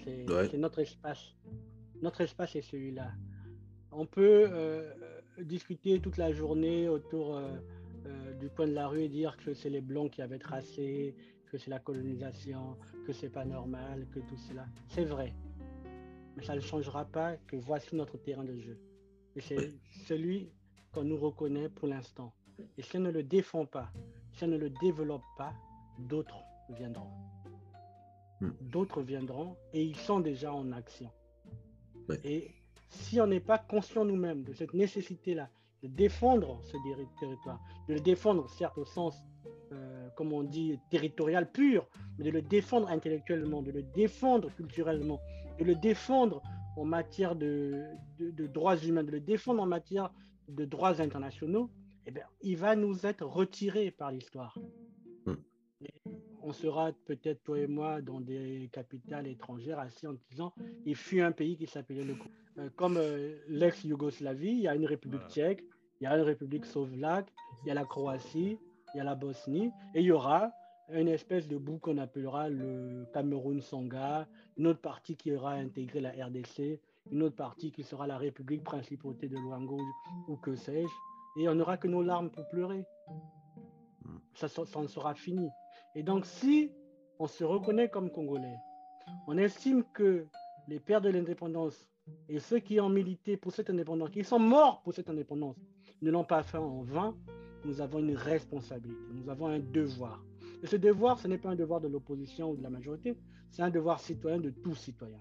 c'est 0.05 0.59
notre 0.59 0.81
espace. 0.81 1.35
Notre 2.03 2.21
espace 2.21 2.55
est 2.57 2.63
celui-là. 2.63 3.11
On 4.01 4.07
peut 4.07 4.49
euh, 4.53 4.95
discuter 5.41 5.99
toute 5.99 6.19
la 6.19 6.31
journée 6.31 6.89
autour 6.89 7.35
euh, 7.37 7.51
euh, 8.07 8.33
du 8.35 8.49
coin 8.49 8.69
de 8.69 8.73
la 8.73 8.87
rue 8.87 9.03
et 9.03 9.09
dire 9.09 9.37
que 9.39 9.55
c'est 9.55 9.71
les 9.71 9.81
Blancs 9.81 10.13
qui 10.13 10.23
avaient 10.23 10.39
tracé, 10.39 11.17
que 11.51 11.59
c'est 11.59 11.69
la 11.69 11.81
colonisation, 11.81 12.79
que 13.05 13.13
c'est 13.13 13.29
pas 13.29 13.45
normal, 13.45 14.07
que 14.15 14.21
tout 14.21 14.37
cela. 14.37 14.67
C'est 14.87 15.03
vrai. 15.03 15.35
Mais 16.37 16.45
ça 16.45 16.55
ne 16.55 16.61
changera 16.61 17.07
pas 17.07 17.37
que 17.49 17.57
voici 17.57 17.97
notre 17.97 18.17
terrain 18.19 18.45
de 18.45 18.57
jeu. 18.57 18.79
Et 19.35 19.41
c'est 19.41 19.75
celui 20.07 20.53
qu'on 20.93 21.03
nous 21.03 21.19
reconnaît 21.19 21.69
pour 21.69 21.89
l'instant. 21.89 22.33
Et 22.77 22.83
si 22.83 22.99
on 22.99 23.01
ne 23.01 23.11
le 23.11 23.25
défend 23.25 23.67
pas, 23.67 23.91
si 24.31 24.45
on 24.45 24.49
ne 24.49 24.59
le 24.59 24.71
développe 24.71 25.27
pas, 25.37 25.53
d'autres 25.99 26.39
viendront. 26.71 27.11
Hmm. 28.41 28.53
D'autres 28.61 29.03
viendront 29.03 29.57
et 29.73 29.83
ils 29.83 29.97
sont 29.97 30.21
déjà 30.21 30.55
en 30.55 30.71
action. 30.71 31.11
Et 32.23 32.53
si 32.89 33.21
on 33.21 33.27
n'est 33.27 33.41
pas 33.41 33.59
conscient 33.59 34.05
nous-mêmes 34.05 34.45
de 34.45 34.53
cette 34.53 34.75
nécessité-là, 34.75 35.49
de 35.83 35.89
défendre 35.89 36.61
ce 36.65 36.77
territoire, 37.21 37.61
de 37.89 37.95
le 37.95 38.01
défendre 38.01 38.49
certes 38.51 38.79
au 38.79 38.85
sens, 38.85 39.17
euh, 39.73 40.09
comme 40.17 40.33
on 40.33 40.43
dit, 40.43 40.79
territorial 40.91 41.51
pur, 41.51 41.87
mais 42.19 42.25
de 42.25 42.31
le 42.31 42.43
défendre 42.43 42.89
intellectuellement, 42.89 43.63
de 43.63 43.71
le 43.71 43.83
défendre 43.83 44.51
culturellement, 44.55 45.21
de 45.59 45.65
le 45.65 45.75
défendre 45.75 46.43
en 46.77 46.85
matière 46.85 47.37
de 47.37 47.87
droits 48.47 48.77
humains, 48.77 49.05
de 49.05 49.11
le 49.11 49.21
défendre 49.21 49.63
en 49.63 49.67
matière 49.67 50.13
de 50.49 50.65
droits 50.65 51.01
internationaux, 51.01 51.71
eh 52.07 52.11
bien, 52.11 52.25
il 52.41 52.57
va 52.57 52.75
nous 52.75 53.05
être 53.05 53.25
retiré 53.27 53.91
par 53.91 54.11
l'histoire. 54.11 54.59
On 56.43 56.53
sera 56.53 56.93
peut-être, 57.05 57.43
toi 57.43 57.59
et 57.59 57.67
moi, 57.67 58.01
dans 58.01 58.21
des 58.21 58.69
capitales 58.73 59.27
étrangères, 59.27 59.79
assis 59.79 60.07
en 60.07 60.15
disant 60.31 60.53
il 60.87 60.95
fut 60.95 61.21
un 61.21 61.33
pays 61.33 61.57
qui 61.57 61.67
s'appelait 61.67 62.05
le 62.05 62.15
euh, 62.59 62.69
Comme 62.77 62.97
euh, 62.97 63.37
l'ex-Yougoslavie, 63.49 64.51
il 64.51 64.61
y 64.61 64.69
a 64.69 64.75
une 64.75 64.87
république 64.87 65.27
tchèque, 65.29 65.65
il 66.01 66.05
y 66.05 66.07
a 66.07 66.17
une 66.17 66.23
république 66.23 66.65
slovaque, 66.65 67.33
il 67.63 67.69
y 67.69 67.71
a 67.71 67.75
la 67.75 67.85
Croatie, 67.85 68.59
il 68.95 68.99
y 68.99 69.01
a 69.01 69.05
la 69.05 69.15
Bosnie, 69.15 69.71
et 69.95 70.01
il 70.01 70.05
y 70.05 70.13
aura 70.13 70.53
une 70.91 71.09
espèce 71.09 71.49
de 71.49 71.59
bout 71.59 71.79
qu'on 71.79 71.99
appellera 71.99 72.49
le 72.49 73.05
Cameroun-Sangha, 73.13 74.27
une 74.57 74.69
autre 74.69 74.81
partie 74.81 75.17
qui 75.17 75.35
aura 75.35 75.53
intégré 75.53 76.01
la 76.01 76.11
RDC, 76.11 76.81
une 77.11 77.23
autre 77.23 77.37
partie 77.37 77.73
qui 77.73 77.83
sera 77.83 78.07
la 78.07 78.17
République 78.17 78.65
principauté 78.65 79.29
de 79.29 79.37
Luango 79.37 79.81
ou 80.29 80.37
que 80.37 80.55
sais-je 80.55 80.93
et 81.39 81.49
on 81.49 81.55
n'aura 81.55 81.77
que 81.77 81.89
nos 81.89 82.03
larmes 82.03 82.31
pour 82.31 82.49
pleurer. 82.49 82.85
Hmm. 84.05 84.19
Ça, 84.35 84.49
ça, 84.49 84.63
en 84.75 84.89
sera 84.89 85.15
fini. 85.15 85.49
Et 85.99 86.05
donc, 86.05 86.27
si 86.27 86.71
on 87.19 87.27
se 87.27 87.43
reconnaît 87.43 87.89
comme 87.89 88.13
Congolais, 88.13 88.55
on 89.27 89.37
estime 89.37 89.83
que 89.93 90.27
les 90.69 90.79
pères 90.79 91.01
de 91.01 91.09
l'indépendance 91.09 91.89
et 92.29 92.39
ceux 92.39 92.61
qui 92.61 92.79
ont 92.79 92.89
milité 92.89 93.37
pour 93.37 93.51
cette 93.51 93.69
indépendance, 93.69 94.11
qui 94.11 94.23
sont 94.23 94.39
morts 94.39 94.81
pour 94.85 94.95
cette 94.95 95.11
indépendance, 95.11 95.57
ne 96.01 96.13
l'ont 96.13 96.23
pas 96.23 96.45
fait 96.45 96.57
en 96.57 96.83
vain, 96.83 97.17
nous 97.65 97.81
avons 97.81 97.99
une 97.99 98.15
responsabilité, 98.15 99.03
nous 99.13 99.29
avons 99.29 99.49
un 99.49 99.59
devoir. 99.59 100.25
Et 100.63 100.69
ce 100.69 100.77
devoir, 100.77 101.19
ce 101.19 101.27
n'est 101.27 101.37
pas 101.37 101.49
un 101.49 101.57
devoir 101.57 101.81
de 101.81 101.89
l'opposition 101.89 102.53
ou 102.53 102.57
de 102.57 102.63
la 102.63 102.71
majorité, 102.71 103.17
c'est 103.51 103.63
un 103.63 103.71
devoir 103.71 103.99
citoyen 103.99 104.39
de 104.39 104.51
tout 104.51 104.77
citoyen. 104.77 105.19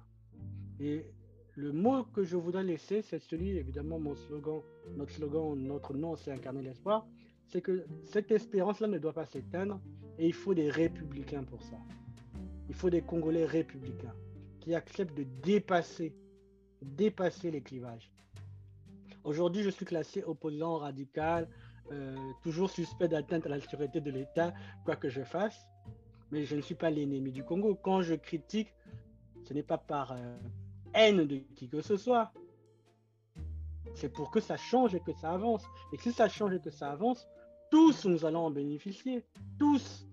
Et 0.80 1.08
le 1.56 1.72
mot 1.72 2.04
que 2.04 2.24
je 2.24 2.38
voudrais 2.38 2.64
laisser, 2.64 3.02
c'est 3.02 3.18
celui, 3.18 3.58
évidemment, 3.58 3.98
mon 3.98 4.14
slogan, 4.14 4.62
notre 4.95 5.12
slogan, 5.12 5.56
notre 5.56 5.95
nom, 5.95 6.16
c'est 6.16 6.32
incarner 6.32 6.62
l'espoir. 6.62 7.08
C'est 7.48 7.61
que 7.61 7.86
cette 8.06 8.32
espérance-là 8.32 8.88
ne 8.88 8.98
doit 8.98 9.14
pas 9.14 9.26
s'éteindre 9.26 9.80
et 10.19 10.28
il 10.28 10.34
faut 10.34 10.53
des 10.53 10.69
républicains 10.69 11.44
pour 11.44 11.61
ça. 11.64 11.78
Il 12.69 12.76
faut 12.76 12.90
des 12.90 13.02
Congolais 13.02 13.45
républicains 13.45 14.14
qui 14.60 14.76
acceptent 14.76 15.18
de 15.18 15.24
dépasser, 15.44 16.14
dépasser 16.82 17.52
les 17.52 17.61
clivages. 17.61 18.11
Aujourd'hui, 19.24 19.64
je 19.64 19.69
suis 19.69 19.86
classé 19.86 20.24
opposant 20.24 20.78
radical, 20.78 21.48
euh, 21.91 22.15
toujours 22.44 22.69
suspect 22.69 23.07
d'atteinte 23.07 23.45
à 23.45 23.49
la 23.49 23.60
de 23.60 24.11
l'État, 24.11 24.53
quoi 24.84 24.98
que 24.98 25.10
je 25.10 25.22
fasse, 25.22 25.65
mais 26.32 26.44
je 26.44 26.56
ne 26.56 26.61
suis 26.61 26.76
pas 26.76 26.90
l'ennemi 26.90 27.32
du 27.32 27.44
Congo. 27.44 27.76
Quand 27.76 28.02
je 28.02 28.15
critique, 28.15 28.74
ce 29.44 29.53
n'est 29.53 29.64
pas 29.64 29.78
par 29.78 30.11
euh, 30.11 30.38
haine 30.94 31.26
de 31.26 31.38
qui 31.56 31.69
que 31.69 31.82
ce 31.82 31.95
soit. 31.95 32.32
C'est 33.95 34.10
pour 34.10 34.32
que 34.32 34.40
ça 34.41 34.57
change 34.57 34.94
et 34.95 34.99
que 34.99 35.14
ça 35.14 35.32
avance. 35.32 35.64
Et 35.94 35.98
si 35.98 36.11
ça 36.11 36.28
change 36.28 36.53
et 36.53 36.60
que 36.60 36.69
ça 36.69 36.91
avance, 36.91 37.28
tous 37.72 38.06
nous 38.06 38.26
allons 38.26 38.45
en 38.45 38.52
bénéficier. 38.52 39.23
Tous. 39.60 40.07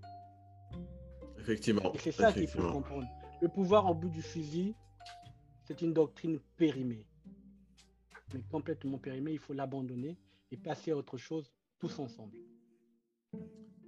Effectivement. 1.38 1.92
Et 1.94 1.98
c'est 1.98 2.12
ça 2.12 2.32
qu'il 2.32 2.48
faut 2.48 2.62
comprendre. 2.62 3.06
Le 3.40 3.48
pouvoir 3.48 3.86
en 3.86 3.94
bout 3.94 4.08
du 4.08 4.22
fusil, 4.22 4.74
c'est 5.64 5.82
une 5.82 5.92
doctrine 5.92 6.38
périmée. 6.56 7.06
Mais 8.32 8.40
complètement 8.50 8.98
périmée, 8.98 9.32
il 9.32 9.38
faut 9.38 9.52
l'abandonner 9.52 10.16
et 10.50 10.56
passer 10.56 10.92
à 10.92 10.96
autre 10.96 11.16
chose 11.16 11.52
tous 11.78 11.98
ensemble. 11.98 12.36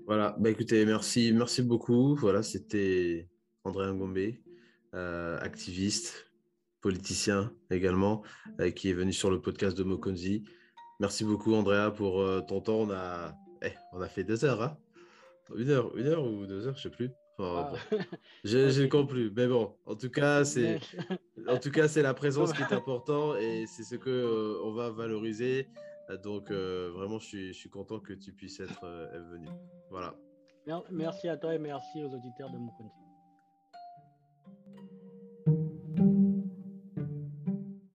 Voilà, 0.06 0.36
bah 0.38 0.50
écoutez, 0.50 0.84
merci, 0.84 1.32
merci 1.32 1.62
beaucoup. 1.62 2.14
Voilà, 2.14 2.42
c'était 2.42 3.28
André 3.64 3.92
Ngombe, 3.92 4.34
euh, 4.94 5.38
activiste, 5.40 6.30
politicien 6.80 7.52
également, 7.70 8.22
euh, 8.60 8.70
qui 8.70 8.90
est 8.90 8.92
venu 8.92 9.12
sur 9.12 9.30
le 9.30 9.40
podcast 9.40 9.76
de 9.76 9.82
Mokonzi. 9.82 10.44
Merci 11.00 11.24
beaucoup, 11.24 11.54
Andrea, 11.54 11.90
pour 11.90 12.20
euh, 12.20 12.40
ton 12.40 12.60
temps. 12.60 12.82
On 12.82 12.90
a, 12.90 13.34
eh, 13.66 13.72
on 13.92 14.00
a 14.00 14.08
fait 14.08 14.24
deux 14.24 14.44
heures, 14.44 14.62
hein 14.62 14.76
une 15.54 15.70
heure, 15.70 15.96
une 15.96 16.06
heure 16.06 16.24
ou 16.24 16.46
deux 16.46 16.66
heures, 16.66 16.76
je 16.76 16.82
sais 16.82 16.90
plus. 16.90 17.10
ah. 17.38 17.72
je, 18.44 18.82
ne 18.82 18.86
compte 18.86 19.08
plus. 19.08 19.30
Mais 19.30 19.46
bon, 19.46 19.74
en 19.84 19.94
tout 19.94 20.10
cas, 20.10 20.44
c'est 20.44 20.80
en 21.48 21.58
tout 21.58 21.70
cas 21.70 21.88
c'est 21.88 22.02
la 22.02 22.14
présence 22.14 22.52
qui 22.52 22.62
est 22.62 22.72
importante 22.72 23.36
et 23.38 23.66
c'est 23.66 23.84
ce 23.84 23.94
que 23.96 24.10
euh, 24.10 24.60
on 24.64 24.72
va 24.72 24.90
valoriser. 24.90 25.68
Donc 26.22 26.50
euh, 26.50 26.90
vraiment, 26.94 27.18
je 27.18 27.26
suis, 27.26 27.46
je 27.48 27.58
suis, 27.58 27.70
content 27.70 27.98
que 27.98 28.12
tu 28.12 28.32
puisses 28.32 28.60
être 28.60 28.86
venu. 29.32 29.48
Voilà. 29.90 30.14
Merci 30.90 31.28
à 31.28 31.36
toi 31.36 31.54
et 31.54 31.58
merci 31.58 32.02
aux 32.02 32.12
auditeurs 32.12 32.50
de 32.50 32.58
mon 32.58 32.70
compte. 32.72 32.92